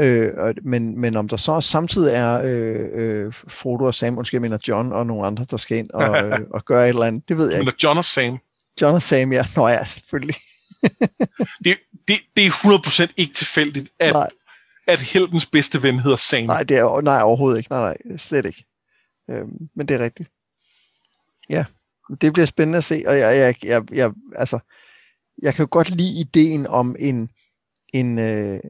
Øh, 0.00 0.54
men, 0.64 1.00
men 1.00 1.16
om 1.16 1.28
der 1.28 1.36
så 1.36 1.60
samtidig 1.60 2.14
er 2.14 2.40
øh, 2.44 2.88
øh, 2.92 3.32
Frodo 3.32 3.84
og 3.84 3.94
Sam, 3.94 4.18
undskyld, 4.18 4.38
jeg 4.38 4.42
mener 4.42 4.58
John 4.68 4.92
og 4.92 5.06
nogle 5.06 5.26
andre, 5.26 5.46
der 5.50 5.56
skal 5.56 5.78
ind 5.78 5.90
og, 5.90 6.16
øh, 6.24 6.40
og 6.50 6.64
gøre 6.64 6.84
et 6.84 6.88
eller 6.88 7.06
andet, 7.06 7.28
det 7.28 7.38
ved 7.38 7.50
jeg 7.50 7.60
ikke. 7.60 7.72
John 7.84 7.98
og 7.98 8.04
Sam. 8.04 8.38
John 8.80 8.94
og 8.94 9.02
Sam, 9.02 9.32
ja. 9.32 9.46
Nå 9.56 9.68
ja, 9.68 9.84
selvfølgelig. 9.84 10.36
det, 11.64 11.78
det, 12.08 12.16
det 12.36 12.46
er 12.46 12.50
100% 13.08 13.12
ikke 13.16 13.34
tilfældigt, 13.34 13.90
at 14.00 14.12
Nej 14.12 14.28
at 14.86 15.00
heldens 15.00 15.46
bedste 15.46 15.82
ven 15.82 15.98
hedder 15.98 16.16
Sam. 16.16 16.44
Nej, 16.44 16.62
det 16.62 16.76
er, 16.76 17.00
nej 17.00 17.22
overhovedet 17.22 17.58
ikke. 17.58 17.70
Nej, 17.70 17.96
nej, 18.04 18.16
slet 18.18 18.46
ikke. 18.46 18.64
Øhm, 19.30 19.68
men 19.74 19.88
det 19.88 19.94
er 19.94 20.04
rigtigt. 20.04 20.30
Ja, 21.48 21.64
det 22.20 22.32
bliver 22.32 22.46
spændende 22.46 22.78
at 22.78 22.84
se, 22.84 23.04
og 23.06 23.18
jeg, 23.18 23.36
jeg, 23.36 23.64
jeg, 23.64 23.92
jeg, 23.92 24.12
altså, 24.34 24.58
jeg 25.42 25.54
kan 25.54 25.62
jo 25.62 25.68
godt 25.70 25.90
lide 25.90 26.20
ideen 26.20 26.66
om 26.66 26.96
en, 26.98 27.30
en, 27.92 28.18
øh, 28.18 28.60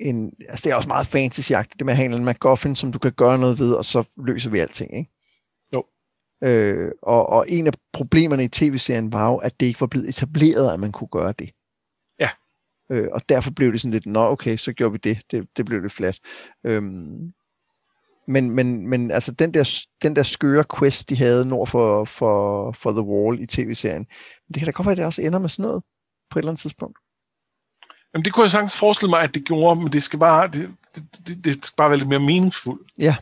en 0.00 0.32
altså 0.48 0.64
det 0.64 0.72
er 0.72 0.76
også 0.76 0.88
meget 0.88 1.06
fantasy 1.06 1.52
det 1.52 1.86
med 1.86 1.92
at 1.92 1.96
have 1.96 2.16
en 2.16 2.24
MacGuffin, 2.24 2.76
som 2.76 2.92
du 2.92 2.98
kan 2.98 3.12
gøre 3.12 3.38
noget 3.38 3.58
ved, 3.58 3.72
og 3.72 3.84
så 3.84 4.08
løser 4.26 4.50
vi 4.50 4.58
alting, 4.58 4.96
ikke? 4.96 5.10
Jo. 5.72 5.84
Øh, 6.42 6.92
og, 7.02 7.28
og 7.28 7.50
en 7.50 7.66
af 7.66 7.72
problemerne 7.92 8.44
i 8.44 8.48
tv-serien 8.48 9.12
var 9.12 9.30
jo, 9.30 9.36
at 9.36 9.60
det 9.60 9.66
ikke 9.66 9.80
var 9.80 9.86
blevet 9.86 10.08
etableret, 10.08 10.72
at 10.72 10.80
man 10.80 10.92
kunne 10.92 11.08
gøre 11.08 11.34
det. 11.38 11.50
Øh, 12.90 13.08
og 13.12 13.28
derfor 13.28 13.50
blev 13.50 13.72
det 13.72 13.80
sådan 13.80 13.92
lidt, 13.92 14.06
nå 14.06 14.28
okay, 14.28 14.56
så 14.56 14.72
gjorde 14.72 14.92
vi 14.92 14.98
det. 14.98 15.22
Det, 15.30 15.48
det 15.56 15.66
blev 15.66 15.82
det 15.82 15.92
flat. 15.92 16.18
Øhm, 16.64 17.32
men, 18.28 18.50
men, 18.50 18.88
men 18.88 19.10
altså 19.10 19.32
den 19.32 19.54
der, 19.54 19.84
den 20.02 20.16
der 20.16 20.22
skøre 20.22 20.64
quest, 20.78 21.08
de 21.08 21.16
havde 21.16 21.48
nord 21.48 21.66
for, 21.66 22.04
for, 22.04 22.72
for 22.72 22.92
The 22.92 23.02
Wall 23.02 23.40
i 23.40 23.46
tv-serien, 23.46 24.06
det 24.48 24.56
kan 24.56 24.64
da 24.64 24.70
godt 24.70 24.86
være, 24.86 24.92
at 24.92 24.98
det 24.98 25.06
også 25.06 25.22
ender 25.22 25.38
med 25.38 25.48
sådan 25.48 25.62
noget 25.62 25.82
på 26.30 26.38
et 26.38 26.42
eller 26.42 26.50
andet 26.50 26.60
tidspunkt. 26.60 26.98
Jamen 28.14 28.24
det 28.24 28.32
kunne 28.32 28.44
jeg 28.44 28.50
sagtens 28.50 28.76
forestille 28.76 29.10
mig, 29.10 29.20
at 29.20 29.34
det 29.34 29.44
gjorde, 29.44 29.80
men 29.80 29.92
det 29.92 30.02
skal 30.02 30.18
bare, 30.18 30.48
det, 30.48 30.74
det, 31.26 31.44
det, 31.44 31.64
skal 31.64 31.76
bare 31.76 31.90
være 31.90 31.98
lidt 31.98 32.08
mere 32.08 32.20
meningsfuldt. 32.20 32.92
Ja, 32.98 33.16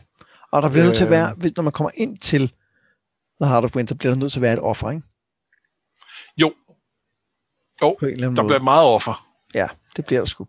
og 0.51 0.61
der 0.61 0.69
bliver 0.69 0.85
nødt 0.85 0.97
til 0.97 1.03
at 1.03 1.09
være, 1.09 1.35
øh. 1.45 1.51
når 1.55 1.63
man 1.63 1.71
kommer 1.71 1.91
ind 1.93 2.17
til 2.17 2.53
The 3.41 3.49
Heart 3.49 3.63
of 3.63 3.75
Winter, 3.75 3.95
bliver 3.95 4.13
der 4.13 4.19
nødt 4.19 4.31
til 4.31 4.39
at 4.39 4.41
være 4.41 4.53
et 4.53 4.59
offer, 4.59 4.89
ikke? 4.89 5.03
Jo. 6.41 6.53
Jo, 7.81 7.97
der 8.01 8.29
måde. 8.29 8.47
bliver 8.47 8.61
meget 8.61 8.87
offer. 8.87 9.28
Ja, 9.53 9.67
det 9.95 10.05
bliver 10.05 10.21
der 10.21 10.25
sgu. 10.25 10.47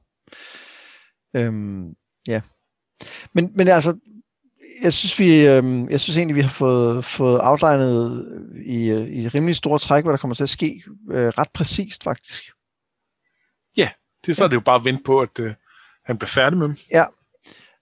Øhm, 1.36 1.94
ja. 2.28 2.40
Men, 3.32 3.52
men 3.56 3.68
altså, 3.68 3.98
jeg 4.82 4.92
synes, 4.92 5.18
vi, 5.18 5.46
øhm, 5.46 5.88
jeg 5.88 6.00
synes 6.00 6.16
egentlig, 6.16 6.36
vi 6.36 6.40
har 6.40 6.48
fået, 6.48 7.04
fået 7.04 7.40
outlinet 7.42 8.26
i, 8.66 8.90
øh, 8.90 9.08
i 9.08 9.28
rimelig 9.28 9.56
store 9.56 9.78
træk, 9.78 10.04
hvad 10.04 10.12
der 10.12 10.18
kommer 10.18 10.34
til 10.34 10.42
at 10.42 10.48
ske, 10.48 10.82
øh, 11.10 11.28
ret 11.28 11.50
præcist 11.54 12.04
faktisk. 12.04 12.44
Det, 14.26 14.36
så 14.36 14.44
er 14.44 14.48
det 14.48 14.54
jo 14.54 14.60
bare 14.60 14.76
at 14.76 14.84
vente 14.84 15.02
på, 15.04 15.20
at 15.20 15.40
øh, 15.40 15.54
han 16.04 16.18
bliver 16.18 16.28
færdig 16.28 16.58
med 16.58 16.66
dem. 16.66 16.76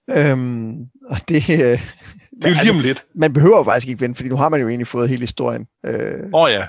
Øhm, 0.09 0.81
og 1.09 1.17
det, 1.29 1.49
øh, 1.49 1.57
Det 1.57 2.45
er 2.45 2.49
jo 2.49 2.55
lige 2.63 2.71
om 2.71 2.79
lidt. 2.79 3.05
man 3.15 3.33
behøver 3.33 3.57
jo 3.57 3.63
faktisk 3.63 3.87
ikke 3.87 4.01
vente, 4.01 4.15
fordi 4.17 4.29
nu 4.29 4.35
har 4.35 4.49
man 4.49 4.61
jo 4.61 4.67
egentlig 4.67 4.87
fået 4.87 5.09
hele 5.09 5.21
historien 5.21 5.67
øh, 5.85 6.19
Åh 6.33 6.41
oh, 6.41 6.51
ja. 6.51 6.67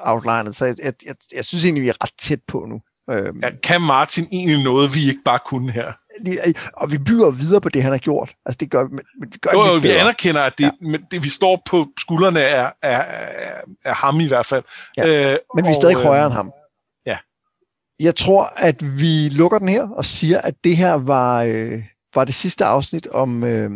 outlinet, 0.00 0.56
så 0.56 0.64
jeg, 0.64 0.74
jeg, 0.82 0.94
jeg, 1.06 1.14
jeg 1.34 1.44
synes 1.44 1.64
egentlig, 1.64 1.82
vi 1.82 1.88
er 1.88 2.04
ret 2.04 2.12
tæt 2.18 2.40
på 2.48 2.64
nu. 2.68 2.80
Øhm, 3.10 3.40
ja. 3.42 3.50
Kan 3.62 3.80
Martin 3.82 4.24
egentlig 4.32 4.64
noget, 4.64 4.94
vi 4.94 5.08
ikke 5.08 5.20
bare 5.24 5.38
kunne 5.46 5.72
her? 5.72 5.92
lige- 6.24 6.54
og 6.76 6.92
vi 6.92 6.98
bygger 6.98 7.30
videre 7.30 7.60
på 7.60 7.68
det, 7.68 7.82
han 7.82 7.92
har 7.92 7.98
gjort. 7.98 8.34
Altså 8.46 8.56
det 8.60 8.70
gør, 8.70 8.82
men, 8.82 9.00
men 9.20 9.32
vi 9.32 9.38
gør 9.38 9.50
Jo, 9.52 9.62
det 9.62 9.68
jo, 9.68 9.74
vi 9.74 9.88
anerkender, 9.90 10.40
at 10.42 10.58
det, 10.58 10.64
ja. 10.64 10.70
men 10.80 11.02
det, 11.10 11.22
vi 11.22 11.28
står 11.28 11.62
på 11.70 11.86
skuldrene 11.98 12.40
af, 12.44 12.72
af, 12.82 13.00
af, 13.00 13.62
af 13.84 13.94
ham 13.94 14.20
i 14.20 14.28
hvert 14.28 14.46
fald. 14.46 14.64
Ja. 14.96 15.32
Øh, 15.32 15.38
Men 15.54 15.64
vi 15.64 15.68
er 15.68 15.72
og, 15.72 15.76
stadig 15.76 15.96
øh, 15.96 16.02
højere 16.02 16.26
end 16.26 16.34
ham. 16.34 16.52
ja. 17.06 17.16
Jeg 18.00 18.16
tror, 18.16 18.48
at 18.56 19.00
vi 19.00 19.28
lukker 19.28 19.58
den 19.58 19.68
her 19.68 19.88
og 19.88 20.04
siger, 20.04 20.40
at 20.40 20.54
det 20.64 20.76
her 20.76 20.92
var, 20.92 21.42
øh, 21.42 21.82
var 22.14 22.24
det 22.24 22.34
sidste 22.34 22.64
afsnit 22.64 23.06
om, 23.06 23.44
øh, 23.44 23.70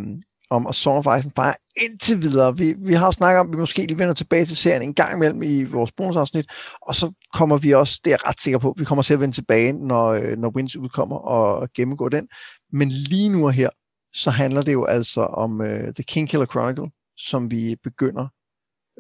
om 0.51 0.67
A 0.67 0.73
Song 0.73 0.99
of 0.99 1.19
Ice 1.19 1.27
and 1.27 1.33
Fire 1.37 1.55
indtil 1.77 2.23
videre. 2.23 2.57
Vi, 2.57 2.75
vi 2.79 2.95
har 2.95 3.07
jo 3.07 3.13
snakket 3.13 3.41
om, 3.41 3.47
at 3.47 3.53
vi 3.53 3.57
måske 3.57 3.87
lige 3.87 3.99
vender 3.99 4.15
tilbage 4.15 4.45
til 4.45 4.57
serien 4.57 4.83
en 4.83 4.95
gang 4.95 5.17
imellem 5.17 5.43
i 5.43 5.65
vores 5.65 5.93
bonusafsnit, 5.93 6.47
og 6.83 6.95
så 6.95 7.13
kommer 7.33 7.59
vi 7.59 7.75
også, 7.75 8.01
det 8.05 8.11
er 8.11 8.17
jeg 8.23 8.29
ret 8.29 8.41
sikker 8.41 8.59
på, 8.59 8.75
vi 8.79 8.85
kommer 8.85 9.03
til 9.03 9.15
at 9.15 9.21
vende 9.21 9.35
tilbage, 9.35 9.73
når, 9.73 10.07
øh, 10.09 10.39
når 10.39 10.51
Wins 10.57 10.77
udkommer 10.77 11.17
og 11.17 11.69
gennemgå 11.75 12.09
den. 12.09 12.29
Men 12.73 12.89
lige 12.89 13.29
nu 13.29 13.47
og 13.47 13.53
her, 13.53 13.71
så 14.15 14.31
handler 14.31 14.63
det 14.63 14.73
jo 14.73 14.85
altså 14.85 15.21
om 15.21 15.61
øh, 15.61 15.95
The 15.95 16.05
King 16.05 16.29
Killer 16.29 16.47
Chronicle, 16.47 16.91
som 17.17 17.51
vi 17.51 17.77
begynder 17.83 18.27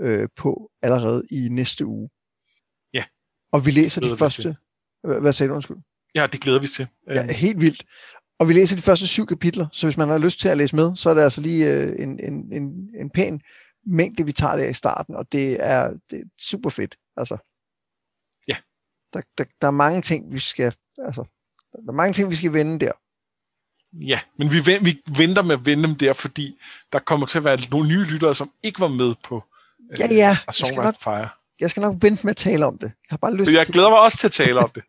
øh, 0.00 0.28
på 0.36 0.70
allerede 0.82 1.22
i 1.30 1.48
næste 1.48 1.86
uge. 1.86 2.10
Ja. 2.94 3.04
Og 3.52 3.66
vi 3.66 3.70
læser 3.70 4.00
de 4.00 4.16
første... 4.18 4.56
Hvad 5.20 5.32
sagde 5.32 5.50
du, 5.50 5.54
undskyld? 5.54 5.76
Ja, 6.14 6.26
det 6.26 6.40
glæder 6.40 6.60
vi 6.60 6.66
til. 6.66 6.86
Ja, 7.10 7.32
helt 7.32 7.60
vildt. 7.60 7.84
Og 8.38 8.48
vi 8.48 8.52
læser 8.52 8.76
de 8.76 8.82
første 8.82 9.06
syv 9.06 9.26
kapitler, 9.26 9.66
så 9.72 9.86
hvis 9.86 9.96
man 9.96 10.08
har 10.08 10.18
lyst 10.18 10.40
til 10.40 10.48
at 10.48 10.58
læse 10.58 10.76
med, 10.76 10.96
så 10.96 11.10
er 11.10 11.14
det 11.14 11.22
altså 11.22 11.40
lige 11.40 11.66
øh, 11.66 11.94
en, 11.98 12.20
en, 12.20 12.52
en, 12.52 12.90
en 13.00 13.10
pæn 13.10 13.40
mængde, 13.86 14.24
vi 14.24 14.32
tager 14.32 14.56
der 14.56 14.64
i 14.68 14.72
starten, 14.72 15.14
og 15.14 15.32
det 15.32 15.56
er, 15.66 15.90
det 16.10 16.18
er 16.18 16.24
super 16.40 16.70
fedt. 16.70 16.96
Altså, 17.16 17.36
Ja. 18.48 18.56
Der, 19.12 19.22
der, 19.38 19.44
der 19.60 19.66
er 19.66 19.70
mange 19.70 20.02
ting, 20.02 20.32
vi 20.32 20.38
skal, 20.38 20.74
altså, 20.98 21.24
der 21.72 21.88
er 21.88 21.92
mange 21.92 22.12
ting, 22.12 22.30
vi 22.30 22.34
skal 22.34 22.52
vende 22.52 22.78
der. 22.86 22.92
Ja, 23.92 24.20
men 24.38 24.50
vi, 24.52 24.58
vi 24.82 25.02
venter 25.18 25.42
med 25.42 25.52
at 25.58 25.66
vende 25.66 25.88
dem 25.88 25.96
der, 25.96 26.12
fordi 26.12 26.58
der 26.92 26.98
kommer 26.98 27.26
til 27.26 27.38
at 27.38 27.44
være 27.44 27.58
nogle 27.70 27.88
nye 27.88 28.04
lyttere, 28.04 28.34
som 28.34 28.50
ikke 28.62 28.80
var 28.80 28.88
med 28.88 29.14
på 29.24 29.44
øh, 29.92 30.00
Ja, 30.00 30.06
ja, 30.14 30.36
A 30.40 30.44
jeg 30.46 30.54
skal 30.54 30.76
nok, 30.82 30.94
Fire. 31.02 31.28
jeg 31.60 31.70
skal 31.70 31.80
nok 31.80 31.96
vente 32.02 32.26
med 32.26 32.30
at 32.30 32.36
tale 32.36 32.66
om 32.66 32.78
det. 32.78 32.86
Jeg 32.86 33.10
har 33.10 33.16
bare 33.16 33.34
lyst 33.34 33.52
jeg 33.52 33.66
til 33.66 33.72
glæder 33.72 33.90
mig 33.90 33.98
også 34.00 34.18
til 34.18 34.26
at 34.26 34.32
tale 34.32 34.60
om 34.60 34.70
det. 34.74 34.82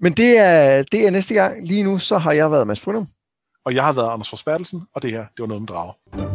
Men 0.00 0.12
det 0.12 0.38
er, 0.38 0.82
det 0.82 1.06
er 1.06 1.10
næste 1.10 1.34
gang. 1.34 1.66
Lige 1.66 1.82
nu, 1.82 1.98
så 1.98 2.18
har 2.18 2.32
jeg 2.32 2.50
været 2.50 2.66
Mads 2.66 2.80
Brynum. 2.80 3.06
Og 3.64 3.74
jeg 3.74 3.84
har 3.84 3.92
været 3.92 4.10
Anders 4.10 4.30
Forsbergelsen, 4.30 4.82
og 4.94 5.02
det 5.02 5.10
her, 5.10 5.18
det 5.18 5.40
var 5.40 5.46
noget 5.46 5.62
med 5.62 5.68
drager. 5.68 6.27